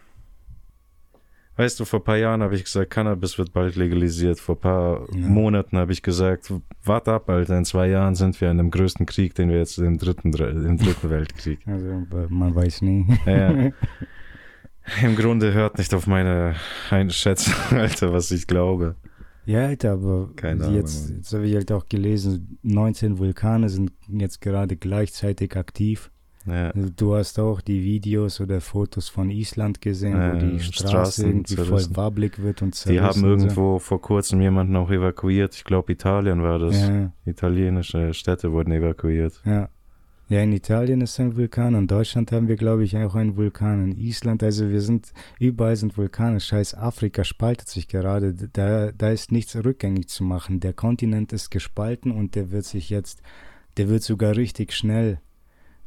Weißt 1.56 1.78
du, 1.78 1.84
vor 1.84 2.00
ein 2.00 2.04
paar 2.04 2.16
Jahren 2.16 2.42
habe 2.42 2.54
ich 2.54 2.64
gesagt, 2.64 2.90
Cannabis 2.90 3.36
wird 3.36 3.52
bald 3.52 3.76
legalisiert. 3.76 4.38
Vor 4.38 4.54
ein 4.54 4.60
paar 4.60 5.06
Ja. 5.14 5.26
Monaten 5.26 5.76
habe 5.76 5.92
ich 5.92 6.02
gesagt, 6.02 6.52
warte 6.84 7.12
ab, 7.12 7.28
Alter, 7.28 7.58
in 7.58 7.64
zwei 7.64 7.88
Jahren 7.88 8.14
sind 8.14 8.40
wir 8.40 8.50
in 8.50 8.56
dem 8.58 8.70
größten 8.70 9.04
Krieg, 9.04 9.34
den 9.34 9.50
wir 9.50 9.58
jetzt 9.58 9.76
im 9.78 9.98
dritten, 9.98 10.32
im 10.32 10.78
dritten 10.78 11.10
Weltkrieg. 11.10 11.60
Also, 11.66 12.06
man 12.28 12.54
weiß 12.54 12.82
nie. 12.82 13.06
Ja. 13.26 13.70
Im 15.03 15.16
Grunde 15.16 15.53
hört 15.53 15.78
nicht 15.78 15.95
auf 15.95 16.07
meine 16.07 16.55
Einschätzung, 16.91 17.55
Alter, 17.78 18.12
was 18.12 18.31
ich 18.31 18.47
glaube. 18.47 18.97
Ja, 19.47 19.66
Alter, 19.66 19.93
aber 19.93 20.31
Keine 20.37 20.64
Ahnung, 20.64 20.76
jetzt, 20.76 21.11
jetzt 21.11 21.33
habe 21.33 21.47
ich 21.47 21.55
halt 21.55 21.72
auch 21.72 21.87
gelesen, 21.89 22.59
19 22.62 23.18
Vulkane 23.18 23.68
sind 23.68 23.93
jetzt 24.09 24.41
gerade 24.41 24.76
gleichzeitig 24.76 25.57
aktiv. 25.57 26.11
Ja. 26.47 26.72
Du 26.72 27.14
hast 27.14 27.39
auch 27.39 27.61
die 27.61 27.83
Videos 27.85 28.41
oder 28.41 28.61
Fotos 28.62 29.09
von 29.11 29.28
Island 29.31 29.81
gesehen, 29.83 30.14
wo 30.14 30.18
Ja, 30.18 30.35
die 30.37 30.59
Straße 30.61 30.89
Straßen 30.89 31.26
irgendwie 31.26 31.57
voll 31.57 31.85
wabbelig 31.95 32.39
wird 32.41 32.62
und 32.62 32.74
Die 32.74 32.78
zerrissen 32.78 33.03
haben 33.03 33.24
und 33.24 33.31
irgendwo 33.41 33.78
vor 33.78 34.01
kurzem 34.01 34.41
jemanden 34.41 34.74
auch 34.76 34.91
evakuiert. 34.91 35.55
Ich 35.55 35.64
glaube, 35.64 35.93
Italien 35.93 36.43
war 36.43 36.59
So. 36.59 36.66
das. 36.66 36.81
Ja, 36.81 37.12
Italienische 37.26 38.14
Städte 38.14 38.53
wurden 38.53 38.72
evakuiert. 38.72 39.43
Ja. 39.45 39.68
Ja, 40.31 40.45
in 40.45 40.53
Italien 40.53 41.01
ist 41.01 41.18
ein 41.18 41.37
Vulkan, 41.37 41.74
in 41.74 41.89
Deutschland 41.89 42.31
haben 42.31 42.47
wir, 42.47 42.55
glaube 42.55 42.85
ich, 42.85 42.97
auch 42.97 43.16
einen 43.16 43.36
Vulkan, 43.36 43.90
in 43.90 43.98
Island, 43.98 44.44
also 44.44 44.70
wir 44.70 44.81
sind, 44.81 45.12
überall 45.40 45.74
sind 45.74 45.97
Vulkane, 45.97 46.39
scheiß 46.39 46.74
Afrika 46.74 47.24
spaltet 47.24 47.66
sich 47.66 47.89
gerade, 47.89 48.32
da, 48.32 48.93
da 48.93 49.11
ist 49.11 49.32
nichts 49.32 49.57
rückgängig 49.57 50.07
zu 50.07 50.23
machen, 50.23 50.61
der 50.61 50.73
Kontinent 50.73 51.32
ist 51.32 51.51
gespalten 51.51 52.12
und 52.12 52.36
der 52.36 52.52
wird 52.52 52.65
sich 52.65 52.90
jetzt, 52.90 53.23
der 53.77 53.89
wird 53.89 54.05
sogar 54.05 54.36
richtig 54.36 54.73
schnell, 54.73 55.19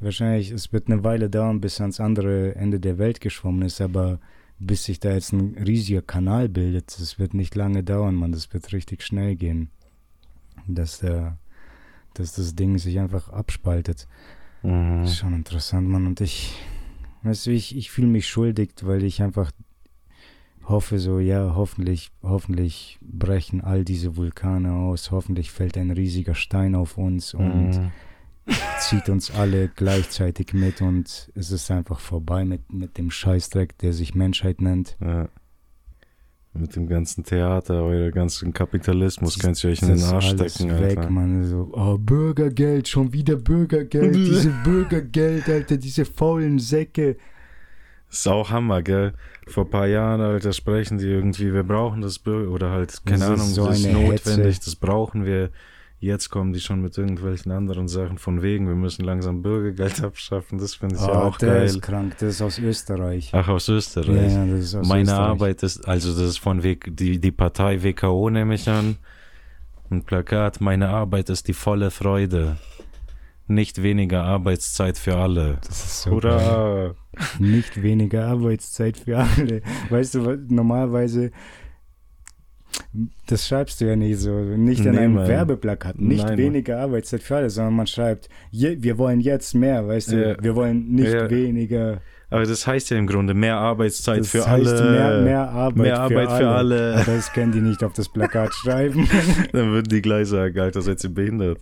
wahrscheinlich, 0.01 0.51
es 0.51 0.73
wird 0.73 0.87
eine 0.87 1.05
Weile 1.05 1.29
dauern, 1.29 1.61
bis 1.61 1.79
ans 1.79 2.01
andere 2.01 2.53
Ende 2.55 2.81
der 2.81 2.97
Welt 2.97 3.21
geschwommen 3.21 3.61
ist, 3.61 3.79
aber 3.79 4.19
bis 4.59 4.83
sich 4.83 4.99
da 4.99 5.13
jetzt 5.13 5.31
ein 5.31 5.55
riesiger 5.65 6.01
Kanal 6.01 6.49
bildet, 6.49 6.93
das 6.99 7.17
wird 7.17 7.33
nicht 7.33 7.55
lange 7.55 7.81
dauern, 7.81 8.15
man, 8.15 8.33
das 8.33 8.53
wird 8.53 8.73
richtig 8.73 9.03
schnell 9.03 9.37
gehen, 9.37 9.69
dass 10.67 10.99
der 10.99 11.37
dass 12.13 12.33
das 12.33 12.55
Ding 12.55 12.77
sich 12.77 12.99
einfach 12.99 13.29
abspaltet. 13.29 14.07
Mhm. 14.61 15.01
Das 15.01 15.11
ist 15.11 15.17
schon 15.17 15.33
interessant, 15.33 15.87
Mann. 15.89 16.07
Und 16.07 16.21
ich, 16.21 16.53
weißt 17.23 17.47
du, 17.47 17.51
ich, 17.51 17.75
ich 17.75 17.91
fühle 17.91 18.07
mich 18.07 18.27
schuldig, 18.27 18.71
weil 18.81 19.03
ich 19.03 19.21
einfach 19.21 19.51
hoffe 20.65 20.97
so, 20.99 21.19
ja, 21.19 21.55
hoffentlich, 21.55 22.11
hoffentlich 22.21 22.97
brechen 23.01 23.61
all 23.61 23.83
diese 23.83 24.15
Vulkane 24.15 24.71
aus, 24.73 25.11
hoffentlich 25.11 25.51
fällt 25.51 25.77
ein 25.77 25.91
riesiger 25.91 26.35
Stein 26.35 26.75
auf 26.75 26.97
uns 26.97 27.33
und 27.33 27.71
Mhm. 27.71 27.91
zieht 28.79 29.09
uns 29.09 29.31
alle 29.31 29.67
gleichzeitig 29.69 30.53
mit 30.53 30.81
und 30.81 31.31
es 31.35 31.51
ist 31.51 31.69
einfach 31.71 31.99
vorbei 31.99 32.45
mit, 32.45 32.71
mit 32.71 32.97
dem 32.97 33.11
Scheißdreck, 33.11 33.77
der 33.79 33.93
sich 33.93 34.15
Menschheit 34.15 34.61
nennt. 34.61 34.97
Ja. 35.01 35.27
Mit 36.55 36.75
dem 36.75 36.87
ganzen 36.87 37.23
Theater, 37.23 37.83
euer 37.83 38.11
ganzen 38.11 38.53
Kapitalismus 38.53 39.39
könnt 39.39 39.63
ihr 39.63 39.71
euch 39.71 39.81
in 39.81 39.87
den 39.87 40.03
Arsch 40.03 40.29
alles 40.33 40.53
stecken, 40.53 40.79
weg, 40.79 40.97
Alter. 40.99 41.09
Mann. 41.09 41.43
So, 41.45 41.69
oh, 41.73 41.97
Bürgergeld, 41.97 42.87
schon 42.87 43.11
wieder 43.11 43.35
Bürgergeld, 43.37 44.15
diese 44.15 44.51
Bürgergeld, 44.63 45.49
Alter, 45.49 45.77
diese 45.77 46.05
faulen 46.05 46.59
Säcke. 46.59 47.17
Ist 48.11 48.27
auch 48.27 48.51
Hammer, 48.51 48.83
gell? 48.83 49.13
Vor 49.47 49.65
ein 49.65 49.71
paar 49.71 49.87
Jahren, 49.87 50.21
Alter, 50.21 50.53
sprechen 50.53 50.99
die 50.99 51.07
irgendwie, 51.07 51.51
wir 51.51 51.63
brauchen 51.63 52.01
das 52.01 52.19
Bürger, 52.19 52.51
oder 52.51 52.69
halt, 52.69 53.01
keine 53.03 53.19
Das 53.19 53.29
Ahnung, 53.29 53.47
so 53.47 53.65
das 53.65 53.79
ist 53.79 53.91
notwendig, 53.91 54.55
Hetze. 54.57 54.65
das 54.65 54.75
brauchen 54.75 55.25
wir. 55.25 55.49
Jetzt 56.03 56.29
kommen 56.29 56.51
die 56.51 56.59
schon 56.59 56.81
mit 56.81 56.97
irgendwelchen 56.97 57.51
anderen 57.53 57.87
Sachen 57.87 58.17
von 58.17 58.41
wegen, 58.41 58.67
wir 58.67 58.75
müssen 58.75 59.05
langsam 59.05 59.41
Bürgergeld 59.41 60.03
abschaffen, 60.03 60.57
das 60.57 60.75
finde 60.75 60.95
ich 60.95 61.01
Oh, 61.01 61.07
ja 61.07 61.21
auch 61.21 61.37
der 61.37 61.53
geil. 61.53 61.63
ist 61.65 61.81
krank, 61.81 62.17
das 62.19 62.29
ist 62.35 62.41
aus 62.41 62.59
Österreich. 62.59 63.29
Ach, 63.33 63.47
aus 63.47 63.69
Österreich. 63.69 64.33
ja, 64.33 64.45
das 64.45 64.59
ist 64.59 64.75
aus 64.75 64.87
Meine 64.87 65.03
Österreich. 65.03 65.19
Arbeit 65.29 65.63
ist, 65.63 65.87
also 65.87 66.11
das 66.11 66.21
ist 66.31 66.39
von 66.39 66.61
w 66.61 66.75
die, 66.85 67.19
die 67.19 67.31
Partei 67.31 67.81
WKO, 67.83 68.29
nehme 68.29 68.55
ich 68.55 68.67
an. 68.67 68.97
Ein 69.89 70.03
Plakat, 70.03 70.59
meine 70.59 70.89
Arbeit 70.89 71.29
ist 71.29 71.47
die 71.47 71.53
volle 71.53 71.89
Freude. 71.89 72.57
Nicht 73.47 73.81
weniger 73.81 74.23
Arbeitszeit 74.23 74.97
für 74.97 75.15
alle. 75.17 75.59
Das 75.67 75.85
ist 75.85 76.01
so. 76.03 76.11
Hurra! 76.11 76.95
Nicht 77.39 77.81
weniger 77.81 78.25
Arbeitszeit 78.27 78.97
für 78.97 79.19
alle. 79.19 79.61
Weißt 79.89 80.15
du, 80.15 80.37
normalerweise, 80.49 81.31
das 83.27 83.47
schreibst 83.47 83.81
du 83.81 83.85
ja 83.85 83.95
nicht 83.95 84.19
so. 84.19 84.31
Nicht 84.39 84.85
in 84.85 84.91
Nee, 84.93 84.99
einem 84.99 85.15
Mann. 85.15 85.27
Werbeplakat. 85.27 85.99
Nicht 85.99 86.25
Nein, 86.27 86.37
weniger 86.37 86.79
Arbeitszeit 86.79 87.21
für 87.23 87.35
alle, 87.37 87.49
sondern 87.49 87.75
man 87.75 87.87
schreibt, 87.87 88.29
je, 88.51 88.77
wir 88.81 88.97
wollen 88.97 89.19
jetzt 89.19 89.53
mehr, 89.55 89.87
weißt 89.87 90.11
du? 90.11 90.29
Ja. 90.29 90.35
Wir 90.41 90.55
wollen 90.55 90.91
nicht 90.93 91.13
Ja. 91.13 91.29
weniger. 91.29 92.01
Aber 92.29 92.45
das 92.45 92.65
heißt 92.65 92.89
ja 92.89 92.97
im 92.97 93.05
Grunde 93.05 93.35
mehr 93.35 93.57
Arbeitszeit 93.57 94.21
Das 94.21 94.29
für 94.29 94.47
heißt 94.49 94.67
alle. 94.67 94.91
Mehr, 94.91 95.21
mehr 95.21 95.49
Arbeit, 95.49 95.77
Mehr 95.83 95.99
Arbeit 95.99 96.31
für, 96.31 96.37
für 96.37 96.47
alle. 96.49 96.75
alle. 96.93 96.95
Aber 97.01 97.15
das 97.15 97.31
können 97.31 97.51
die 97.51 97.61
nicht 97.61 97.83
auf 97.83 97.93
das 97.93 98.09
Plakat 98.09 98.53
schreiben. 98.55 99.07
Dann 99.51 99.71
würden 99.71 99.89
die 99.89 100.01
gleich 100.01 100.27
sagen, 100.29 100.59
Alter, 100.59 100.81
seid 100.81 101.03
ihr 101.03 101.11
behindert. 101.11 101.59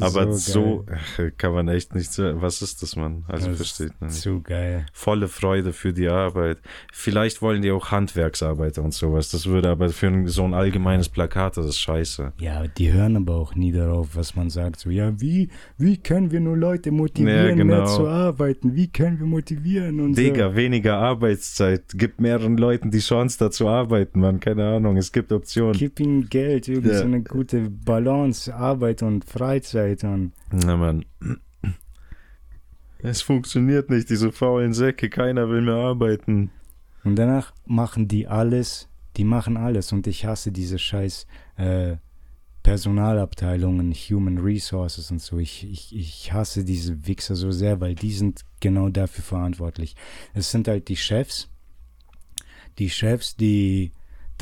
Aber 0.00 0.32
so, 0.32 0.86
ach, 0.90 1.20
kann 1.36 1.52
man 1.52 1.68
echt 1.68 1.94
nicht 1.94 2.10
sagen. 2.12 2.40
Was 2.40 2.62
ist 2.62 2.82
das, 2.82 2.96
Mann? 2.96 3.24
Also 3.28 3.48
Das 3.48 3.56
versteht 3.56 3.92
man 4.00 4.08
nicht. 4.10 4.20
Zu 4.20 4.40
geil. 4.40 4.86
Volle 4.92 5.28
Freude 5.28 5.72
für 5.72 5.92
die 5.92 6.08
Arbeit. 6.08 6.58
Vielleicht 6.92 7.42
wollen 7.42 7.60
die 7.60 7.70
auch 7.70 7.90
Handwerksarbeiter 7.90 8.82
und 8.82 8.94
sowas. 8.94 9.30
Das 9.30 9.46
würde 9.46 9.68
aber 9.68 9.90
für 9.90 10.28
so 10.28 10.44
ein 10.44 10.54
allgemeines 10.54 11.08
Plakat, 11.10 11.56
das 11.58 11.66
ist 11.66 11.78
scheiße. 11.80 12.32
Ja, 12.40 12.66
die 12.66 12.92
hören 12.92 13.16
aber 13.16 13.34
auch 13.36 13.54
nie 13.54 13.72
darauf, 13.72 14.16
was 14.16 14.34
man 14.34 14.48
sagt. 14.48 14.80
So, 14.80 14.88
ja, 14.88 15.20
wie, 15.20 15.50
wie 15.76 15.96
können 15.98 16.30
wir 16.30 16.40
nur 16.40 16.56
Leute 16.56 16.90
motivieren, 16.90 17.48
Ja, 17.48 17.54
genau. 17.54 17.76
mehr 17.76 17.84
zu 17.86 18.08
arbeiten? 18.08 18.74
Wie 18.74 18.88
können 18.88 19.18
wir 19.18 19.26
motivieren? 19.26 20.00
Und 20.00 20.16
Digga, 20.16 20.56
weniger 20.56 20.96
Arbeitszeit. 20.98 21.82
Gibt 21.94 22.20
mehreren 22.20 22.56
Leuten 22.56 22.90
die 22.90 23.00
Chance, 23.00 23.38
da 23.38 23.50
zu 23.50 23.68
arbeiten, 23.68 24.20
Mann. 24.20 24.40
Keine 24.40 24.64
Ahnung. 24.66 24.96
Es 24.96 25.12
gibt 25.12 25.28
so, 25.30 25.36
Optionen. 25.36 25.72
gib 25.74 26.00
ihnen 26.00 26.28
Geld, 26.28 26.68
irgendwie 26.68 26.90
Ja. 26.90 26.98
so 26.98 27.04
eine 27.04 27.22
gute 27.22 27.68
Balance, 27.68 28.54
Arbeit 28.54 29.02
und 29.02 29.24
Freizeit. 29.24 29.81
Und 30.50 30.64
Na, 30.64 30.76
Mann. 30.76 31.04
Es 32.98 33.20
funktioniert 33.20 33.90
nicht, 33.90 34.10
diese 34.10 34.30
faulen 34.30 34.72
Säcke. 34.74 35.10
Keiner 35.10 35.48
will 35.48 35.62
mehr 35.62 35.74
arbeiten. 35.74 36.50
Und 37.04 37.16
danach 37.16 37.52
machen 37.66 38.06
die 38.06 38.28
alles, 38.28 38.88
die 39.16 39.24
machen 39.24 39.56
alles. 39.56 39.92
Und 39.92 40.06
ich 40.06 40.24
hasse 40.24 40.52
diese 40.52 40.78
scheiß 40.78 41.26
äh, 41.56 41.96
Personalabteilungen, 42.62 43.92
Human 43.92 44.38
Resources 44.38 45.10
und 45.10 45.20
so. 45.20 45.38
Ich, 45.38 45.68
ich, 45.68 45.96
ich 45.96 46.32
hasse 46.32 46.64
diese 46.64 47.06
Wichser 47.06 47.34
so 47.34 47.50
sehr, 47.50 47.80
weil 47.80 47.96
die 47.96 48.12
sind 48.12 48.42
genau 48.60 48.88
dafür 48.88 49.24
verantwortlich. 49.24 49.96
Es 50.32 50.52
sind 50.52 50.68
halt 50.68 50.88
die 50.88 50.96
Chefs, 50.96 51.50
die 52.78 52.88
Chefs, 52.88 53.36
die 53.36 53.92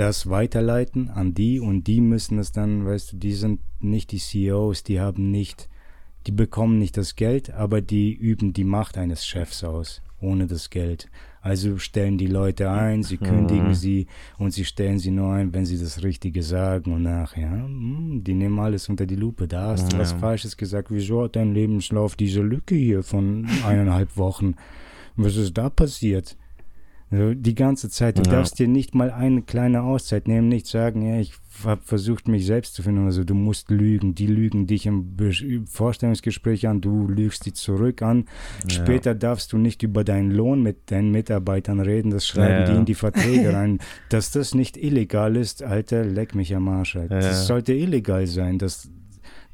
das 0.01 0.31
weiterleiten 0.31 1.10
an 1.10 1.35
die 1.35 1.60
und 1.60 1.85
die 1.85 2.01
müssen 2.01 2.39
es 2.39 2.52
dann, 2.52 2.86
weißt 2.86 3.12
du, 3.12 3.16
die 3.18 3.35
sind 3.35 3.60
nicht 3.81 4.12
die 4.12 4.18
CEOs, 4.18 4.82
die 4.82 4.98
haben 4.98 5.31
nicht, 5.31 5.68
die 6.27 6.32
bekommen 6.32 6.78
nicht 6.78 6.97
das 6.97 7.16
Geld, 7.16 7.52
aber 7.52 7.82
die 7.82 8.12
üben 8.14 8.55
die 8.55 8.64
Macht 8.64 8.97
eines 8.97 9.27
Chefs 9.27 9.62
aus, 9.62 10.01
ohne 10.20 10.47
das 10.47 10.70
Geld. 10.70 11.10
Also 11.43 11.77
stellen 11.78 12.16
die 12.16 12.27
Leute 12.28 12.70
ein, 12.70 13.02
sie 13.02 13.18
kündigen 13.18 13.68
Mhm. 13.68 13.74
sie 13.74 14.06
und 14.39 14.52
sie 14.52 14.64
stellen 14.64 14.98
sie 14.98 15.10
nur 15.10 15.32
ein, 15.35 15.52
wenn 15.52 15.66
sie 15.66 15.78
das 15.78 16.02
Richtige 16.02 16.43
sagen 16.43 16.93
und 16.94 17.02
nachher, 17.02 17.51
hm, 17.51 18.22
die 18.24 18.35
nehmen 18.35 18.59
alles 18.59 18.89
unter 18.89 19.05
die 19.06 19.16
Lupe. 19.16 19.48
Da 19.48 19.68
hast 19.68 19.93
du 19.93 19.98
was 19.98 20.12
Ja. 20.12 20.18
Falsches 20.18 20.56
gesagt. 20.56 20.89
Wieso 20.90 21.24
hat 21.24 21.36
dein 21.36 21.52
Lebenslauf 21.55 22.16
diese 22.16 22.40
Lücke 22.40 22.74
hier 22.74 23.02
von 23.02 23.47
eineinhalb 23.66 24.16
Wochen? 24.16 24.55
Was 25.16 25.36
ist 25.36 25.56
da 25.59 25.68
passiert? 25.68 26.36
Also 27.12 27.34
die 27.34 27.56
ganze 27.56 27.90
Zeit. 27.90 28.18
Du 28.18 28.22
Ja. 28.22 28.30
darfst 28.36 28.60
dir 28.60 28.68
nicht 28.68 28.94
mal 28.94 29.10
eine 29.10 29.42
kleine 29.42 29.82
Auszeit 29.82 30.28
nehmen, 30.28 30.48
nicht 30.48 30.68
sagen, 30.68 31.02
ja, 31.02 31.18
ich 31.18 31.32
habe 31.64 31.82
versucht, 31.84 32.28
mich 32.28 32.46
selbst 32.46 32.74
zu 32.74 32.84
finden. 32.84 33.04
Also 33.04 33.24
du 33.24 33.34
musst 33.34 33.68
lügen. 33.70 34.14
Die 34.14 34.28
lügen 34.28 34.68
dich 34.68 34.86
im 34.86 35.16
Be- 35.16 35.64
Vorstellungsgespräch 35.66 36.68
an, 36.68 36.80
du 36.80 37.08
lügst 37.08 37.46
die 37.46 37.52
zurück 37.52 38.02
an. 38.02 38.26
Später 38.68 39.16
darfst 39.16 39.52
du 39.52 39.58
nicht 39.58 39.82
über 39.82 40.04
deinen 40.04 40.30
Lohn 40.30 40.62
mit 40.62 40.92
deinen 40.92 41.10
Mitarbeitern 41.10 41.80
reden. 41.80 42.12
Das 42.12 42.26
schreiben 42.28 42.60
Ja. 42.66 42.70
die 42.70 42.76
in 42.78 42.84
die 42.84 42.94
Verträge 42.94 43.52
rein. 43.52 43.78
Dass 44.08 44.30
das 44.30 44.54
nicht 44.54 44.76
illegal 44.76 45.34
ist, 45.36 45.64
Alter, 45.64 46.04
leck 46.04 46.36
mich 46.36 46.54
am 46.54 46.68
Arsch. 46.68 46.94
Ja. 46.94 47.06
Das 47.08 47.48
sollte 47.48 47.72
illegal 47.72 48.28
sein, 48.28 48.58
dass, 48.58 48.88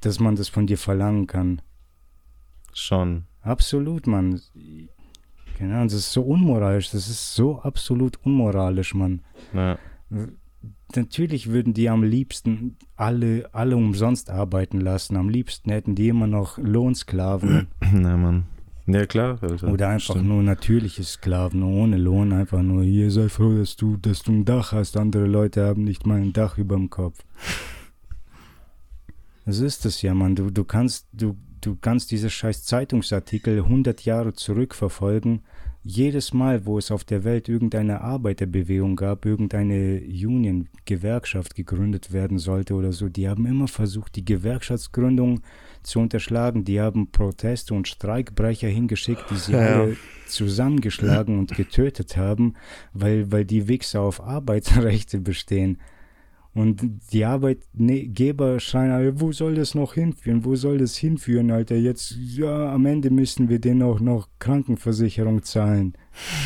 dass 0.03 0.21
man 0.21 0.37
das 0.37 0.49
von 0.49 0.67
dir 0.67 0.77
verlangen 0.79 1.27
kann. 1.27 1.63
Schon. 2.75 3.25
Absolut, 3.41 4.07
Mann. 4.07 4.41
Genau, 5.59 5.85
das 5.85 5.95
ist 5.95 6.13
so 6.13 6.23
unmoralisch. 6.23 6.91
Das 6.91 7.09
ist 7.09 7.35
so 7.35 7.61
absolut 7.61 8.19
unmoralisch, 8.25 8.95
Mann. 8.95 9.23
Ja. 9.55 9.79
Natürlich 10.95 11.51
würden 11.51 11.73
die 11.73 11.89
am 11.89 12.03
liebsten 12.03 12.77
alle, 12.95 13.49
alle 13.53 13.77
umsonst 13.77 14.29
arbeiten 14.29 14.81
lassen. 14.81 15.17
Am 15.17 15.31
liebsten 15.31 15.71
hätten 15.71 15.95
die 15.95 16.09
immer 16.09 16.27
noch 16.27 16.59
Lohnsklaven 16.59 17.69
Na, 17.93 18.17
Mann. 18.17 18.45
Ja, 18.87 19.07
klar. 19.07 19.39
Alter. 19.41 19.73
oder 19.73 19.89
einfach 19.89 20.15
Stimmt. 20.15 20.29
nur 20.29 20.43
natürliche 20.43 21.03
Sklaven 21.03 21.63
ohne 21.63 21.97
Lohn. 21.97 22.33
Einfach 22.33 22.63
nur, 22.63 22.85
hier 22.85 23.11
sei 23.11 23.29
froh, 23.31 23.57
dass 23.57 23.77
du, 23.77 23.97
dass 23.97 24.23
du 24.23 24.33
ein 24.33 24.45
Dach 24.45 24.73
hast. 24.73 24.97
Andere 24.97 25.27
Leute 25.27 25.67
haben 25.67 25.85
nicht 25.85 26.07
mal 26.07 26.21
ein 26.21 26.35
Dach 26.35 26.59
über 26.59 26.77
dem 26.77 26.91
Kopf. 26.91 27.25
Das 29.49 29.61
ist 29.61 29.87
es 29.87 30.03
ja, 30.03 30.13
Mann. 30.13 30.35
Du, 30.35 30.51
du 30.51 30.65
kannst, 30.65 31.07
du, 31.13 31.37
du 31.61 31.77
kannst 31.81 32.11
diese 32.11 32.31
scheiß 32.31 32.65
Zeitungsartikel 32.65 33.59
100 33.59 34.05
Jahre 34.05 34.33
zurückverfolgen. 34.33 35.43
Jedes 35.83 36.35
Mal, 36.35 36.67
wo 36.67 36.79
es 36.79 36.91
auf 36.91 37.05
der 37.05 37.23
Welt 37.23 37.49
irgendeine 37.49 38.01
Arbeiterbewegung 38.01 38.97
gab, 38.97 39.25
irgendeine 39.25 40.01
Union, 40.01 40.69
Gewerkschaft 40.85 41.55
gegründet 41.55 42.13
werden 42.13 42.41
sollte 42.41 42.75
oder 42.75 42.91
so, 42.93 43.09
die 43.09 43.29
haben 43.29 43.47
immer 43.47 43.69
versucht, 43.69 44.17
die 44.17 44.25
Gewerkschaftsgründung 44.25 45.43
zu 45.85 46.01
unterschlagen. 46.01 46.65
Die 46.65 46.81
haben 46.81 47.13
Proteste 47.13 47.73
und 47.75 47.87
Streikbrecher 47.87 48.67
hingeschickt, 48.67 49.31
die 49.31 49.37
sie 49.37 49.53
Ja, 49.53 49.59
alle 49.59 49.97
zusammengeschlagen 50.27 51.39
und 51.39 51.55
getötet 51.55 52.17
haben, 52.17 52.55
weil, 52.93 53.31
weil 53.31 53.45
die 53.45 53.69
Wichser 53.69 54.01
auf 54.01 54.21
Arbeitsrechte 54.21 55.21
bestehen. 55.21 55.79
Und 56.57 57.03
die 57.13 57.27
Arbeitgeber 57.27 58.61
schreien, 58.61 59.21
wo 59.21 59.31
soll 59.31 59.57
das 59.57 59.75
noch 59.75 59.93
hinführen? 59.93 60.43
Wo 60.47 60.57
soll 60.57 60.79
das 60.79 60.97
hinführen, 60.97 61.51
Alter? 61.51 61.77
Jetzt, 61.77 62.17
ja, 62.19 62.73
am 62.73 62.87
Ende 62.87 63.11
müssen 63.11 63.51
wir 63.51 63.59
denen 63.59 63.83
auch 63.83 64.01
noch 64.01 64.31
Krankenversicherung 64.39 65.43
zahlen. 65.43 65.93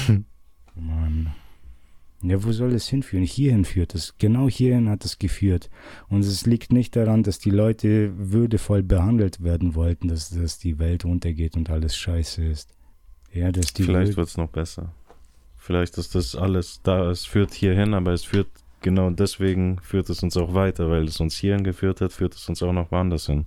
Mann. 0.74 1.32
Ja, 2.22 2.42
wo 2.42 2.50
soll 2.50 2.72
das 2.72 2.88
hinführen? 2.88 3.22
Hierhin 3.22 3.64
führt 3.64 3.94
es. 3.94 4.16
Genau 4.18 4.48
hierhin 4.48 4.88
hat 4.88 5.04
es 5.04 5.20
geführt. 5.20 5.70
Und 6.08 6.24
es 6.24 6.44
liegt 6.44 6.72
nicht 6.72 6.96
daran, 6.96 7.22
dass 7.22 7.38
die 7.38 7.50
Leute 7.50 8.12
würdevoll 8.16 8.82
behandelt 8.82 9.44
werden 9.44 9.76
wollten, 9.76 10.08
dass, 10.08 10.30
dass 10.30 10.58
die 10.58 10.80
Welt 10.80 11.04
untergeht 11.04 11.56
und 11.56 11.70
alles 11.70 11.96
scheiße 11.96 12.44
ist. 12.44 12.74
Ja, 13.32 13.52
dass 13.52 13.74
die 13.74 13.84
Vielleicht 13.84 14.16
wird 14.16 14.26
es 14.26 14.36
noch 14.36 14.50
besser. 14.50 14.92
Vielleicht 15.56 15.98
ist 15.98 16.16
das 16.16 16.34
alles 16.34 16.80
da. 16.82 17.12
Es 17.12 17.26
führt 17.26 17.54
hierhin, 17.54 17.94
aber 17.94 18.12
es 18.12 18.24
führt 18.24 18.48
genau 18.81 19.11
deswegen 19.11 19.78
führt 19.81 20.09
es 20.11 20.23
uns 20.23 20.36
auch 20.36 20.55
weiter, 20.55 20.90
weil 20.90 21.05
es 21.05 21.20
uns 21.20 21.36
hierhin 21.36 21.65
geführt 21.65 22.01
hat, 22.01 22.12
führt 22.12 22.35
es 22.35 22.48
uns 22.48 22.62
auch 22.62 22.73
noch 22.73 22.90
woanders 22.90 23.27
hin. 23.27 23.47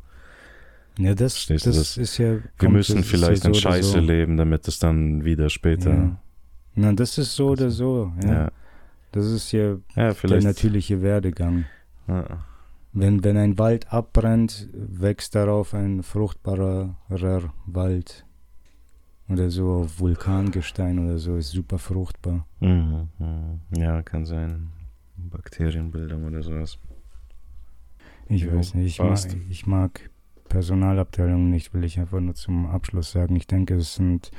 Ja, 0.98 1.16
das, 1.16 1.48
das, 1.48 1.64
das- 1.64 1.98
ist 1.98 2.18
ja. 2.20 2.38
Wir 2.60 2.70
müssen 2.70 3.04
vielleicht 3.04 3.44
ja 3.44 3.50
in 3.50 3.54
so 3.56 3.60
Scheiße 3.60 3.90
so. 3.94 4.00
leben, 4.00 4.38
damit 4.38 4.68
es 4.68 4.80
dann 4.80 5.24
wieder 5.26 5.50
später. 5.50 5.94
Ja. 5.94 6.20
Na, 6.76 6.94
das 6.94 7.18
ist 7.18 7.36
so 7.36 7.50
oder 7.50 7.70
so. 7.70 8.12
Ja. 8.24 8.34
Ja, 8.34 8.52
Das 9.12 9.26
ist 9.26 9.52
ja 9.52 9.78
ja 9.96 10.14
der 10.14 10.42
natürliche 10.42 11.02
Werdegang. 11.02 11.66
Wenn, 12.92 13.24
wenn 13.24 13.38
ein 13.38 13.58
Wald 13.58 13.92
abbrennt, 13.92 14.68
wächst 14.74 15.34
darauf 15.36 15.74
ein 15.74 16.04
fruchtbarer 16.04 16.96
Wald. 17.66 18.26
Oder 19.30 19.50
so 19.50 19.72
auf 19.72 20.00
Vulkangestein 20.00 21.00
oder 21.00 21.18
so, 21.18 21.38
ist 21.38 21.52
super 21.52 21.80
fruchtbar. 21.80 22.46
Mhm, 22.60 23.08
mhm. 23.18 23.60
ja, 23.76 24.02
kann 24.04 24.26
sein. 24.26 24.73
Bakterienbildung 25.34 26.24
oder 26.26 26.42
sowas. 26.42 26.80
Ich 28.30 28.50
weiß 28.50 28.76
nicht, 28.76 29.00
ich 29.00 29.00
mag, 29.00 29.20
ich 29.50 29.66
mag 29.68 30.10
Personalabteilungen 30.48 31.50
nicht, 31.50 31.74
will 31.74 31.84
ich 31.84 32.00
einfach 32.00 32.22
nur 32.22 32.36
zum 32.36 32.68
Abschluss 32.68 33.12
sagen. 33.12 33.36
Ich 33.36 33.48
denke, 33.48 33.76
es 33.76 33.96
sind 33.96 34.32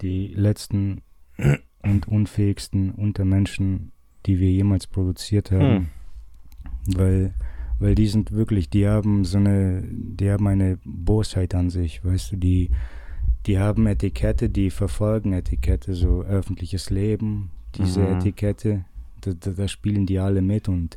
die 0.00 0.28
letzten 0.34 1.02
und 1.82 2.08
unfähigsten 2.08 2.90
Untermenschen 2.90 3.92
die 4.26 4.38
wir 4.38 4.50
jemals 4.50 4.86
produziert 4.86 5.50
haben. 5.50 5.90
Weil, 6.86 7.34
weil 7.78 7.94
die 7.94 8.06
sind 8.06 8.32
wirklich, 8.32 8.70
die 8.70 8.86
haben 8.86 9.24
so 9.24 9.38
eine, 9.38 9.82
die 9.82 10.30
haben 10.30 10.46
eine 10.46 10.78
Bosheit 10.84 11.54
an 11.54 11.70
sich, 11.70 12.04
weißt 12.04 12.32
du, 12.32 12.36
die, 12.36 12.70
die 13.46 13.58
haben 13.58 13.86
Etikette, 13.86 14.48
die 14.48 14.70
verfolgen 14.70 15.32
Etikette, 15.32 15.94
so 15.94 16.22
öffentliches 16.22 16.90
Leben, 16.90 17.50
diese 17.76 18.00
Mhm. 18.00 18.16
Etikette, 18.18 18.84
da, 19.22 19.32
da, 19.34 19.50
da 19.52 19.68
spielen 19.68 20.06
die 20.06 20.18
alle 20.18 20.42
mit 20.42 20.68
und 20.68 20.96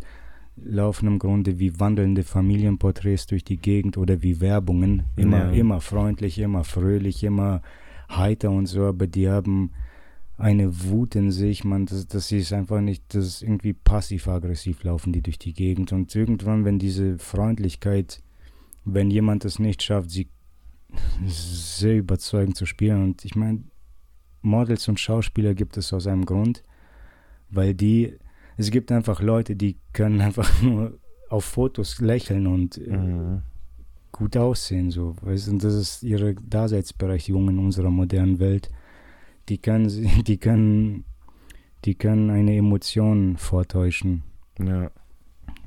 laufen 0.58 1.08
im 1.08 1.20
Grunde 1.20 1.60
wie 1.60 1.80
wandelnde 1.80 2.24
Familienporträts 2.24 3.28
durch 3.28 3.44
die 3.44 3.58
Gegend 3.58 3.98
oder 3.98 4.22
wie 4.22 4.40
Werbungen. 4.40 5.04
Immer, 5.16 5.38
Ja. 5.38 5.52
immer 5.52 5.82
freundlich, 5.82 6.40
immer 6.40 6.64
fröhlich, 6.64 7.24
immer 7.24 7.62
heiter 8.10 8.52
und 8.52 8.68
so, 8.68 8.84
aber 8.86 9.08
die 9.08 9.30
haben 9.30 9.72
eine 10.38 10.84
Wut 10.84 11.16
in 11.16 11.32
sich, 11.32 11.64
man, 11.64 11.86
das, 11.86 12.08
das 12.08 12.32
ist 12.32 12.52
einfach 12.52 12.82
nicht, 12.82 13.04
das 13.16 13.26
ist 13.26 13.42
irgendwie 13.42 13.74
passiv-aggressiv 13.74 14.84
laufen 14.84 15.14
die 15.14 15.22
durch 15.22 15.40
die 15.40 15.54
Gegend 15.54 15.94
und 15.94 16.14
irgendwann, 16.14 16.66
wenn 16.66 16.78
diese 16.78 17.18
Freundlichkeit, 17.18 18.22
wenn 18.84 19.10
jemand 19.10 19.46
es 19.46 19.60
nicht 19.60 19.82
schafft, 19.82 20.12
sie 20.12 20.28
sehr 21.26 21.98
überzeugend 21.98 22.58
zu 22.58 22.66
spielen 22.66 23.02
und 23.04 23.26
ich 23.26 23.36
meine, 23.36 23.64
Models 24.42 24.88
und 24.88 25.00
Schauspieler 25.00 25.56
gibt 25.56 25.78
es 25.78 25.92
aus 25.92 26.06
einem 26.06 26.26
Grund, 26.26 26.64
weil 27.50 27.74
die, 27.74 28.18
es 28.58 28.72
gibt 28.72 28.92
einfach 28.92 29.22
Leute, 29.22 29.56
die 29.56 29.78
können 29.94 30.22
einfach 30.22 30.50
nur 30.62 30.98
auf 31.30 31.46
Fotos 31.46 32.00
lächeln 32.00 32.48
und 32.48 32.78
äh, 32.78 32.96
Mhm. 32.98 33.42
gut 34.12 34.38
aussehen, 34.38 34.92
so. 34.92 35.16
Weißt, 35.22 35.50
und 35.50 35.64
das 35.64 35.74
ist 35.74 36.04
ihre 36.04 36.36
Daseinsberechtigung 36.36 37.50
in 37.50 37.60
unserer 37.60 37.90
modernen 37.90 38.40
Welt. 38.40 38.70
Die 39.50 39.58
können, 39.58 39.88
die 40.28 40.38
können, 40.38 41.04
die 41.84 41.96
können 41.96 42.30
eine 42.30 42.56
Emotion 42.56 43.38
vortäuschen. 43.38 44.24
Ja. 44.60 44.92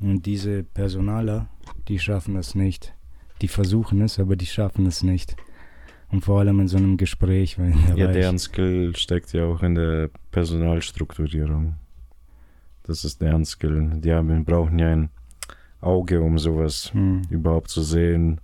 Und 0.01 0.25
diese 0.27 0.63
Personaler, 0.63 1.49
die 1.89 1.99
schaffen 1.99 2.35
das 2.35 2.55
nicht. 2.55 2.95
Die 3.43 3.49
versuchen 3.49 4.01
es, 4.01 4.19
aber 4.19 4.37
die 4.37 4.47
schaffen 4.47 4.87
es 4.87 5.03
nicht. 5.03 5.37
Und 6.11 6.25
vor 6.25 6.41
allem 6.41 6.61
in 6.61 6.69
so 6.69 6.79
einem 6.79 6.97
Gespräch, 6.97 7.57
der 7.57 7.97
ja, 7.97 8.07
deren 8.07 8.39
Skill 8.39 8.97
steckt 8.97 9.33
ja 9.35 9.45
auch 9.45 9.63
in 9.63 9.75
der 9.75 10.09
Personalstrukturierung. 10.31 11.75
Das 12.85 13.05
ist 13.05 13.21
deren 13.21 13.45
Skill. 13.45 13.91
Die 13.97 14.13
haben, 14.13 14.45
brauchen 14.45 14.79
ja 14.79 14.93
ein 14.93 15.11
Auge, 15.81 16.23
um 16.23 16.39
sowas 16.39 16.93
Hm, 16.95 17.23
überhaupt 17.29 17.69
zu 17.69 17.83
sehen. 17.83 18.41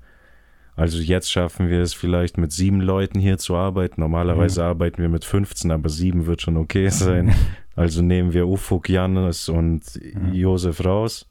Also 0.77 0.99
jetzt 0.99 1.31
schaffen 1.31 1.69
wir 1.70 1.81
es 1.81 1.95
vielleicht 1.95 2.36
mit 2.36 2.53
sieben 2.53 2.81
Leuten 2.81 3.19
hier 3.19 3.39
zu 3.39 3.55
arbeiten. 3.57 4.01
Normalerweise 4.01 4.65
arbeiten 4.65 5.01
wir 5.01 5.09
mit 5.09 5.24
15, 5.24 5.70
aber 5.70 5.89
sieben 5.89 6.27
wird 6.27 6.43
schon 6.43 6.57
okay 6.57 6.89
sein. 6.91 7.35
Also 7.77 8.03
nehmen 8.03 8.32
wir 8.32 8.47
Ufuk, 8.47 8.89
Jannis 8.89 9.49
und 9.49 9.82
Josef 10.32 10.85
raus. 10.85 11.27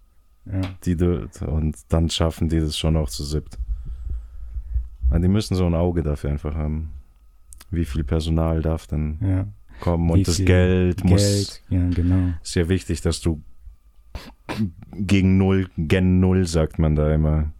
ja. 0.45 0.61
Die 0.85 0.95
und 1.45 1.75
dann 1.89 2.09
schaffen 2.09 2.49
die 2.49 2.59
das 2.59 2.77
schon 2.77 2.97
auch 2.97 3.09
zu 3.09 3.23
siebt. 3.23 3.57
Aber 5.13 5.19
die 5.19 5.27
müssen 5.27 5.53
so 5.53 5.67
ein 5.67 5.75
Auge 5.75 6.01
dafür 6.01 6.31
einfach 6.31 6.55
haben. 6.55 6.89
Wie 7.69 7.85
viel 7.85 8.03
Personal 8.03 8.63
darf 8.63 8.87
denn 8.87 9.19
ja. 9.21 9.47
kommen 9.79 10.09
Wie 10.09 10.13
und 10.13 10.27
das 10.27 10.37
viel 10.37 10.45
Geld 10.45 11.03
muss. 11.03 11.21
Geld, 11.21 11.63
ja, 11.69 11.89
genau. 11.89 12.33
Ist 12.41 12.55
ja 12.55 12.67
wichtig, 12.67 13.01
dass 13.01 13.21
du 13.21 13.43
gegen 14.91 15.37
Null, 15.37 15.69
gen 15.77 16.19
Null 16.19 16.47
sagt 16.47 16.79
man 16.79 16.95
da 16.95 17.13
immer. 17.13 17.51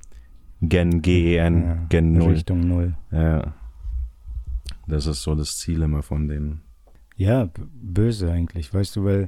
Gen, 0.61 1.03
G-E-N, 1.03 1.63
ja, 1.63 1.75
gen 1.89 2.13
Null. 2.13 2.33
Richtung 2.33 2.67
Null. 2.67 2.95
Ja. 3.11 3.53
Das 4.87 5.05
ist 5.05 5.21
so 5.21 5.35
das 5.35 5.59
Ziel 5.59 5.83
immer 5.83 6.01
von 6.01 6.27
denen. 6.27 6.61
Ja, 7.17 7.51
böse 7.75 8.31
eigentlich, 8.31 8.73
weißt 8.73 8.95
du, 8.95 9.03
weil, 9.03 9.27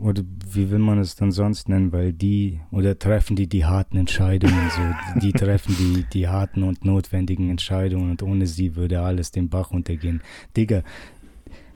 oder 0.00 0.22
wie 0.50 0.70
will 0.70 0.78
man 0.78 0.98
es 0.98 1.14
dann 1.16 1.32
sonst 1.32 1.68
nennen, 1.68 1.92
weil 1.92 2.12
die, 2.12 2.60
oder 2.70 2.98
treffen 2.98 3.36
die 3.36 3.46
die 3.48 3.64
harten 3.64 3.96
Entscheidungen, 3.96 4.70
so, 4.70 5.20
die 5.20 5.32
treffen 5.32 5.74
die, 5.78 6.04
die 6.12 6.28
harten 6.28 6.62
und 6.62 6.84
notwendigen 6.84 7.50
Entscheidungen 7.50 8.10
und 8.10 8.22
ohne 8.22 8.46
sie 8.46 8.76
würde 8.76 9.00
alles 9.00 9.30
den 9.30 9.48
Bach 9.48 9.72
runtergehen. 9.72 10.22
Digga, 10.56 10.82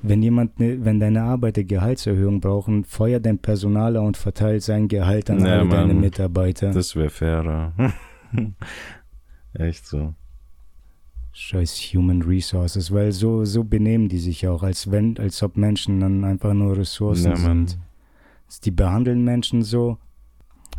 wenn 0.03 0.23
jemand, 0.23 0.61
ne, 0.61 0.85
wenn 0.85 1.01
deine 1.01 1.23
Arbeiter 1.23 1.65
Gehaltserhöhung 1.65 2.41
brauchen, 2.41 2.85
feuer 2.85 3.19
dein 3.19 3.39
Personaler 3.39 4.03
und 4.03 4.17
verteilt 4.17 4.63
sein 4.63 4.87
Gehalt 4.89 5.29
an 5.31 5.45
Ja, 5.45 5.59
alle 5.61 5.69
deine 5.69 5.95
Mann. 5.95 6.01
Mitarbeiter. 6.01 6.71
Das 6.73 6.95
wäre 6.95 7.11
fairer. 7.11 7.73
Echt 9.55 9.87
so. 9.87 10.15
Scheiß 11.33 11.77
Human 11.95 12.23
Resources, 12.23 12.93
weil 12.93 13.13
so, 13.13 13.45
so 13.45 13.63
benehmen 13.65 14.09
die 14.09 14.19
sich 14.19 14.47
auch, 14.49 14.63
als 14.63 14.91
wenn, 14.91 15.17
als 15.19 15.43
ob 15.43 15.57
Menschen 15.57 16.01
dann 16.01 16.25
einfach 16.25 16.53
nur 16.53 16.77
Ressourcen 16.77 17.31
Ja, 17.31 17.37
sind. 17.37 17.79
Die 18.65 18.71
behandeln 18.71 19.25
Menschen 19.25 19.63
so. 19.63 19.99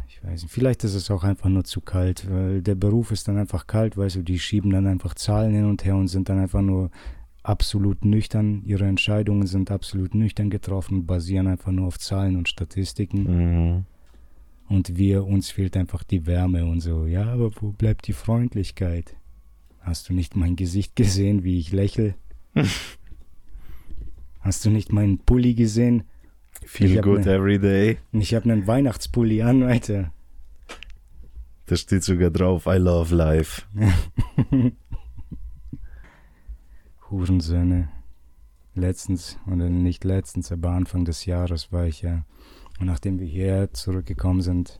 Ich 0.08 0.24
weiß 0.24 0.44
nicht, 0.44 0.52
vielleicht 0.52 0.84
ist 0.84 0.96
es 0.96 1.10
auch 1.12 1.24
einfach 1.24 1.50
nur 1.50 1.64
zu 1.64 1.82
kalt, 1.82 2.30
weil 2.30 2.62
der 2.62 2.76
Beruf 2.76 3.12
ist 3.12 3.28
dann 3.28 3.38
einfach 3.38 3.68
kalt, 3.68 3.96
weißt 3.96 4.18
du, 4.18 4.22
die 4.22 4.40
schieben 4.40 4.72
dann 4.72 4.88
einfach 4.88 5.14
Zahlen 5.14 5.54
hin 5.54 5.66
und 5.66 5.86
her 5.86 5.96
und 5.96 6.08
sind 6.08 6.28
dann 6.28 6.40
einfach 6.40 6.62
nur 6.62 6.92
absolut 7.44 8.04
nüchtern. 8.04 8.62
Ihre 8.66 8.86
Entscheidungen 8.86 9.48
sind 9.48 9.72
absolut 9.72 10.16
nüchtern 10.16 10.50
getroffen, 10.50 11.06
basieren 11.06 11.48
einfach 11.48 11.72
nur 11.72 11.88
auf 11.88 12.00
Zahlen 12.00 12.36
und 12.36 12.50
Statistiken. 12.50 13.24
Mhm. 13.24 13.86
Und 14.68 14.98
wir, 14.98 15.26
uns 15.26 15.50
fehlt 15.50 15.76
einfach 15.78 16.04
die 16.04 16.28
Wärme 16.28 16.66
und 16.66 16.82
so. 16.82 17.06
Ja, 17.06 17.32
aber 17.32 17.50
wo 17.60 17.72
bleibt 17.72 18.08
die 18.08 18.14
Freundlichkeit? 18.14 19.16
Hast 19.80 20.10
du 20.10 20.14
nicht 20.14 20.36
mein 20.36 20.56
Gesicht 20.56 20.96
gesehen, 20.96 21.44
wie 21.44 21.58
ich 21.58 21.72
lächle? 21.72 22.16
Hast 24.42 24.66
du 24.66 24.70
nicht 24.70 24.94
meinen 24.94 25.20
Pulli 25.20 25.54
gesehen? 25.56 26.04
Ich 26.72 26.78
Feel 26.78 27.02
good 27.02 27.26
ne- 27.26 27.34
every 27.34 27.60
day. 27.60 27.98
Ich 28.12 28.36
habe 28.36 28.52
einen 28.52 28.68
Weihnachtspulli 28.68 29.42
an, 29.42 29.64
Alter. 29.64 30.14
Da 31.66 31.76
steht 31.76 32.04
sogar 32.04 32.30
drauf, 32.30 32.68
I 32.68 32.78
love 32.78 33.14
life. 33.14 33.64
Hurensöhne. 37.10 37.90
Letztens, 38.76 39.38
oder 39.48 39.70
nicht 39.70 40.04
letztens, 40.04 40.52
aber 40.52 40.70
Anfang 40.70 41.06
des 41.06 41.26
Jahres 41.26 41.72
war 41.72 41.86
ich 41.86 42.04
ja. 42.04 42.24
Und 42.80 42.86
nachdem 42.86 43.20
wir 43.20 43.28
hierher 43.28 43.74
zurückgekommen 43.74 44.42
sind, 44.42 44.80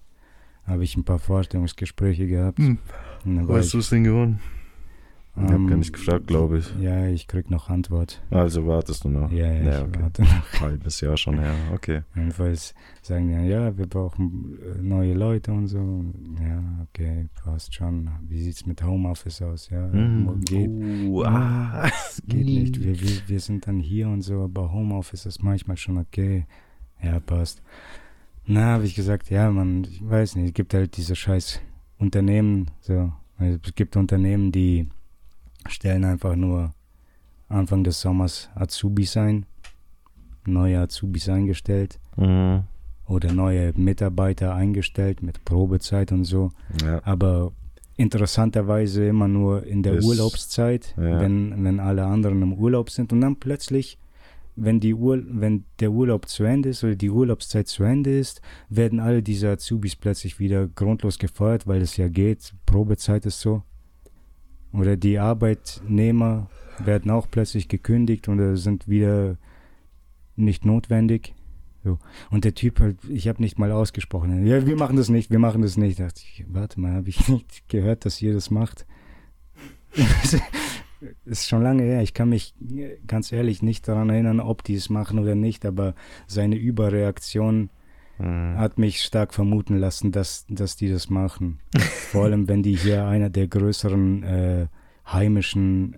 habe 0.66 0.84
ich 0.84 0.96
ein 0.96 1.04
paar 1.04 1.20
Vorstellungsgespräche 1.20 2.28
gehabt. 2.28 2.60
Hm. 2.60 2.78
Weißt 3.26 3.74
ich, 3.74 3.88
du 3.88 3.96
denn 3.96 4.04
gewonnen? 4.04 4.40
Ich 5.36 5.44
hab 5.44 5.52
ähm, 5.52 5.68
gar 5.68 5.78
nicht 5.78 5.94
gefragt, 5.94 6.28
glaube 6.28 6.58
ich. 6.58 6.76
Ja, 6.82 7.08
ich 7.08 7.28
krieg 7.28 7.50
noch 7.50 7.70
Antwort. 7.70 8.22
Also 8.30 8.68
wartest 8.68 9.06
du 9.06 9.10
noch. 9.10 9.32
Ja, 9.32 9.48
ja, 9.48 9.64
ja 9.64 9.78
ich 9.80 9.88
okay. 9.88 10.02
warte 10.02 10.22
noch. 10.24 10.54
Halbes 10.62 11.00
Jahr 11.02 11.16
schon 11.18 11.40
her. 11.40 11.54
Okay. 11.74 12.02
Jedenfalls 12.16 12.74
sagen 13.02 13.30
die, 13.30 13.48
ja, 13.50 13.78
wir 13.78 13.88
brauchen 13.88 14.58
äh, 14.62 14.82
neue 14.82 15.14
Leute 15.14 15.52
und 15.54 15.68
so. 15.68 16.04
Ja, 16.42 16.62
okay, 16.90 17.30
passt 17.42 17.74
schon. 17.74 18.10
Wie 18.28 18.42
sieht's 18.42 18.66
mit 18.66 18.84
Homeoffice 18.84 19.42
aus? 19.42 19.70
Ja, 19.70 19.88
Mhm. 19.88 20.42
geht, 20.42 20.70
Oh, 21.10 21.24
ah. 21.24 21.90
geht 22.28 22.46
nicht. 22.46 22.84
Wir, 22.84 23.00
wir, 23.00 23.10
wir 23.28 23.40
sind 23.40 23.66
dann 23.66 23.80
hier 23.80 24.10
und 24.10 24.22
so, 24.24 24.42
aber 24.44 24.74
Homeoffice 24.74 25.26
ist 25.26 25.42
manchmal 25.42 25.78
schon 25.78 25.98
okay. 26.00 26.46
Ja, 27.02 27.20
passt. 27.22 27.62
Na, 28.46 28.74
habe 28.74 28.86
ich 28.86 28.96
gesagt, 28.96 29.30
ja, 29.30 29.50
man, 29.52 29.86
ich 29.86 30.02
weiß 30.08 30.36
nicht, 30.36 30.48
es 30.48 30.54
gibt 30.54 30.74
halt 30.74 30.98
diese 30.98 31.16
scheiß 31.16 31.62
Unternehmen, 31.98 32.72
so. 32.82 33.14
Also 33.38 33.58
Es 33.64 33.76
gibt 33.76 33.96
Unternehmen, 33.96 34.52
die 34.52 34.90
stellen 35.68 36.04
einfach 36.06 36.36
nur 36.36 36.74
Anfang 37.48 37.84
des 37.84 38.00
Sommers 38.02 38.50
Azubis 38.56 39.18
ein, 39.18 39.46
neue 40.46 40.80
Azubis 40.80 41.30
eingestellt 41.30 42.00
Mhm. 42.18 42.64
oder 43.08 43.32
neue 43.34 43.74
Mitarbeiter 43.76 44.54
eingestellt 44.56 45.22
mit 45.24 45.44
Probezeit 45.46 46.12
und 46.12 46.24
so. 46.26 46.52
Ja. 46.84 47.02
Aber 47.04 47.52
interessanterweise 47.98 49.06
immer 49.06 49.28
nur 49.28 49.66
in 49.66 49.84
der 49.84 49.96
Ist- 49.96 50.06
Urlaubszeit, 50.06 50.94
ja. 50.98 51.20
wenn, 51.20 51.64
wenn 51.64 51.80
alle 51.80 52.06
anderen 52.06 52.42
im 52.42 52.54
Urlaub 52.54 52.90
sind. 52.90 53.12
Und 53.12 53.22
dann 53.22 53.36
plötzlich, 53.36 53.98
wenn, 54.56 54.80
die 54.80 54.94
Ur 54.94 55.22
wenn 55.28 55.66
der 55.80 55.92
Urlaub 55.92 56.28
zu 56.28 56.44
Ende 56.44 56.70
ist 56.70 56.84
oder 56.84 56.96
die 56.96 57.10
Urlaubszeit 57.10 57.68
zu 57.68 57.84
Ende 57.84 58.18
ist, 58.18 58.42
werden 58.70 59.00
alle 59.00 59.22
diese 59.22 59.50
Azubis 59.50 59.96
plötzlich 59.96 60.40
wieder 60.40 60.68
grundlos 60.68 61.20
gefeuert, 61.20 61.68
weil 61.68 61.82
es 61.82 61.98
ja 61.98 62.08
geht. 62.08 62.54
Probezeit 62.66 63.26
ist 63.26 63.40
so. 63.42 63.64
Oder 64.72 64.98
die 64.98 65.20
Arbeitnehmer 65.20 66.50
werden 66.78 67.12
auch 67.12 67.28
plötzlich 67.30 67.68
gekündigt 67.68 68.30
oder 68.30 68.56
sind 68.58 68.88
wieder 68.88 69.38
nicht 70.36 70.66
notwendig. 70.66 71.34
So. 71.84 71.98
Und 72.30 72.46
der 72.46 72.54
Typ 72.54 72.80
halt, 72.80 72.98
ich 73.10 73.28
habe 73.28 73.42
nicht 73.42 73.58
mal 73.58 73.72
ausgesprochen, 73.72 74.46
ja, 74.46 74.66
wir 74.66 74.76
machen 74.76 74.98
das 74.98 75.10
nicht, 75.10 75.32
wir 75.32 75.40
machen 75.40 75.62
das 75.62 75.78
nicht. 75.78 76.00
Da 76.00 76.06
dachte 76.06 76.22
ich, 76.24 76.46
warte 76.50 76.80
mal, 76.80 76.94
habe 76.94 77.10
ich 77.10 77.28
nicht 77.30 77.68
gehört, 77.70 78.06
dass 78.06 78.22
ihr 78.22 78.34
das 78.34 78.52
macht? 78.52 78.86
ist 81.26 81.48
schon 81.48 81.64
lange 81.64 81.84
her. 81.84 82.02
Ich 82.02 82.14
kann 82.14 82.30
mich 82.30 82.54
äh, 82.62 82.98
ganz 83.08 83.32
ehrlich 83.32 83.62
nicht 83.62 83.88
daran 83.88 84.10
erinnern, 84.10 84.40
ob 84.40 84.64
die 84.64 84.76
es 84.76 84.90
machen 84.90 85.20
oder 85.20 85.36
nicht, 85.36 85.66
aber 85.66 85.96
seine 86.28 86.58
Überreaktion 86.58 87.70
Mhm. 88.20 88.58
hat 88.58 88.78
mich 88.78 89.02
stark 89.02 89.34
vermuten 89.34 89.78
lassen, 89.78 90.12
dass, 90.12 90.46
dass 90.50 90.76
die 90.76 90.90
das 90.90 91.10
machen. 91.10 91.60
Vor 92.12 92.26
allem, 92.26 92.48
wenn 92.48 92.62
die 92.64 92.76
hier 92.76 93.06
einer 93.06 93.30
der 93.30 93.48
größeren 93.48 94.24
äh, 94.24 94.68
heimischen, 95.08 95.94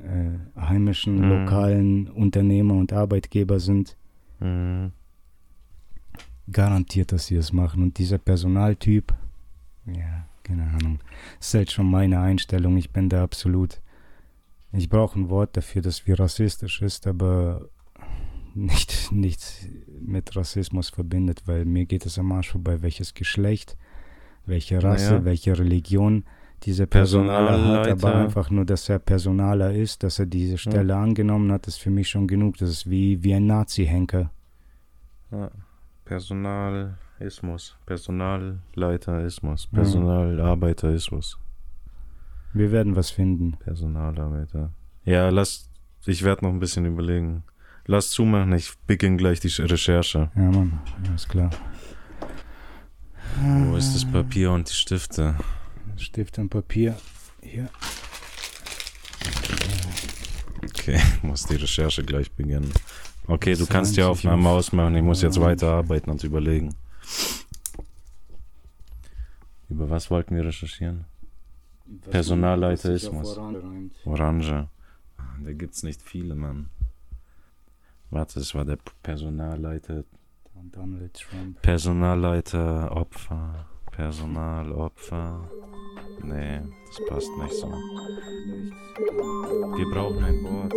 äh, 0.56 0.60
heimischen 0.60 1.16
Mhm. 1.22 1.30
lokalen 1.30 2.08
Unternehmer 2.10 2.76
und 2.76 2.94
Arbeitgeber 2.94 3.60
sind. 3.60 3.98
Mhm. 4.40 4.92
garantiert, 6.52 7.12
dass 7.14 7.28
sie 7.28 7.36
es 7.38 7.54
machen. 7.54 7.82
Und 7.82 7.98
dieser 7.98 8.18
Personaltyp, 8.18 9.14
ja, 9.86 10.28
keine 10.44 10.64
Ahnung. 10.64 11.00
Das 11.38 11.48
ist 11.50 11.54
halt 11.54 11.72
schon 11.72 11.90
meine 11.90 12.20
Einstellung. 12.20 12.76
Ich 12.78 12.92
bin 12.92 13.08
da 13.08 13.24
absolut. 13.24 13.82
Ich 14.74 14.90
brauche 14.90 15.18
ein 15.20 15.30
Wort 15.30 15.56
dafür, 15.56 15.82
dass 15.82 16.08
wir 16.08 16.20
rassistisch 16.20 16.82
ist, 16.82 17.08
aber 17.08 17.70
nicht, 18.56 19.12
nichts 19.12 19.68
mit 20.02 20.36
Rassismus 20.36 20.90
verbindet, 20.90 21.44
weil 21.46 21.66
mir 21.66 21.86
geht 21.86 22.06
es 22.06 22.18
am 22.20 22.32
Arsch 22.32 22.52
vorbei, 22.52 22.82
welches 22.82 23.14
Geschlecht, 23.14 23.78
welche 24.46 24.82
Rasse, 24.84 25.12
Naja. 25.14 25.26
welche 25.26 25.58
Religion 25.58 26.24
dieser 26.64 26.86
Personaler 26.86 27.52
hat, 27.52 27.60
aber 27.60 27.84
Personalleiter. 27.84 28.24
einfach 28.24 28.50
nur, 28.52 28.66
dass 28.66 28.88
er 28.90 29.00
Personaler 29.00 29.74
ist, 29.74 30.04
dass 30.04 30.20
er 30.20 30.26
diese 30.28 30.58
Stelle 30.58 30.96
angenommen 30.96 31.52
hat, 31.52 31.68
ist 31.68 31.78
für 31.78 31.90
mich 31.90 32.08
schon 32.10 32.28
genug. 32.28 32.58
Das 32.58 32.70
ist 32.70 32.90
wie, 32.90 33.24
wie 33.24 33.34
ein 33.34 33.48
Nazi-Henker. 33.48 34.32
Ja. 35.32 35.50
Personalismus, 36.06 37.78
Personalleiterismus, 37.86 39.68
Personalarbeiterismus, 39.68 41.40
Wir 42.54 42.72
werden 42.72 42.96
was 42.96 43.10
finden. 43.12 43.54
Personalarbeiter. 43.60 44.72
Ja, 45.06 45.30
lass, 45.30 45.70
ich 46.06 46.24
werde 46.24 46.46
noch 46.46 46.52
ein 46.52 46.60
bisschen 46.60 46.86
überlegen. 46.86 47.44
Lass 47.88 48.10
zumachen, 48.12 48.54
ich 48.54 48.72
beginne 48.88 49.18
gleich 49.18 49.40
die 49.40 49.48
Recherche. 49.62 50.30
Ja, 50.36 50.42
Mann, 50.42 50.80
alles 51.08 51.28
klar. 51.28 51.50
Wo 53.42 53.76
ist 53.76 53.94
das 53.96 54.06
Papier 54.10 54.52
und 54.52 54.70
die 54.70 54.74
Stifte? 54.74 55.36
Stift 55.98 56.38
und 56.40 56.50
Papier. 56.50 56.96
Hier. 57.42 57.70
Okay, 60.64 61.00
muss 61.24 61.46
die 61.46 61.56
Recherche 61.56 62.04
gleich 62.04 62.32
beginnen. 62.32 62.72
Okay, 63.28 63.56
du 63.56 63.66
kannst 63.66 63.96
die 63.98 64.02
reimt 64.02 64.16
sich 64.18 64.26
Aufnahme 64.28 64.50
auf. 64.50 64.58
ausmachen, 64.60 64.96
ich 64.96 65.04
muss 65.04 65.22
jetzt 65.22 65.38
Ja. 65.38 65.44
weiterarbeiten 65.44 66.12
und 66.12 66.24
überlegen. 66.24 66.76
Über 69.70 69.90
was 69.90 70.10
wollten 70.12 70.36
wir 70.36 70.46
recherchieren? 70.46 71.06
Personalleiterismus. 72.10 73.38
Orange. 74.06 74.68
Ah, 75.18 75.24
Da 75.44 75.54
gibt's 75.54 75.84
nicht 75.84 76.02
viele, 76.02 76.36
Mann. 76.36 76.70
Warte, 78.12 78.42
es 78.42 78.54
war 78.54 78.66
der 78.66 78.78
Personalleiter. 79.02 80.04
Donald 80.74 81.14
Trump. 81.14 81.62
Personalleiter, 81.62 82.92
Opfer. 82.96 83.66
Personalopfer. 83.90 85.50
Nee, 86.22 86.60
das 86.88 87.00
passt 87.08 87.30
nicht 87.38 87.54
so. 87.54 87.68
Wir 89.78 89.90
brauchen 89.92 90.24
ein 90.24 90.44
Wort. 90.44 90.74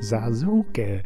Sasuke. 0.00 0.88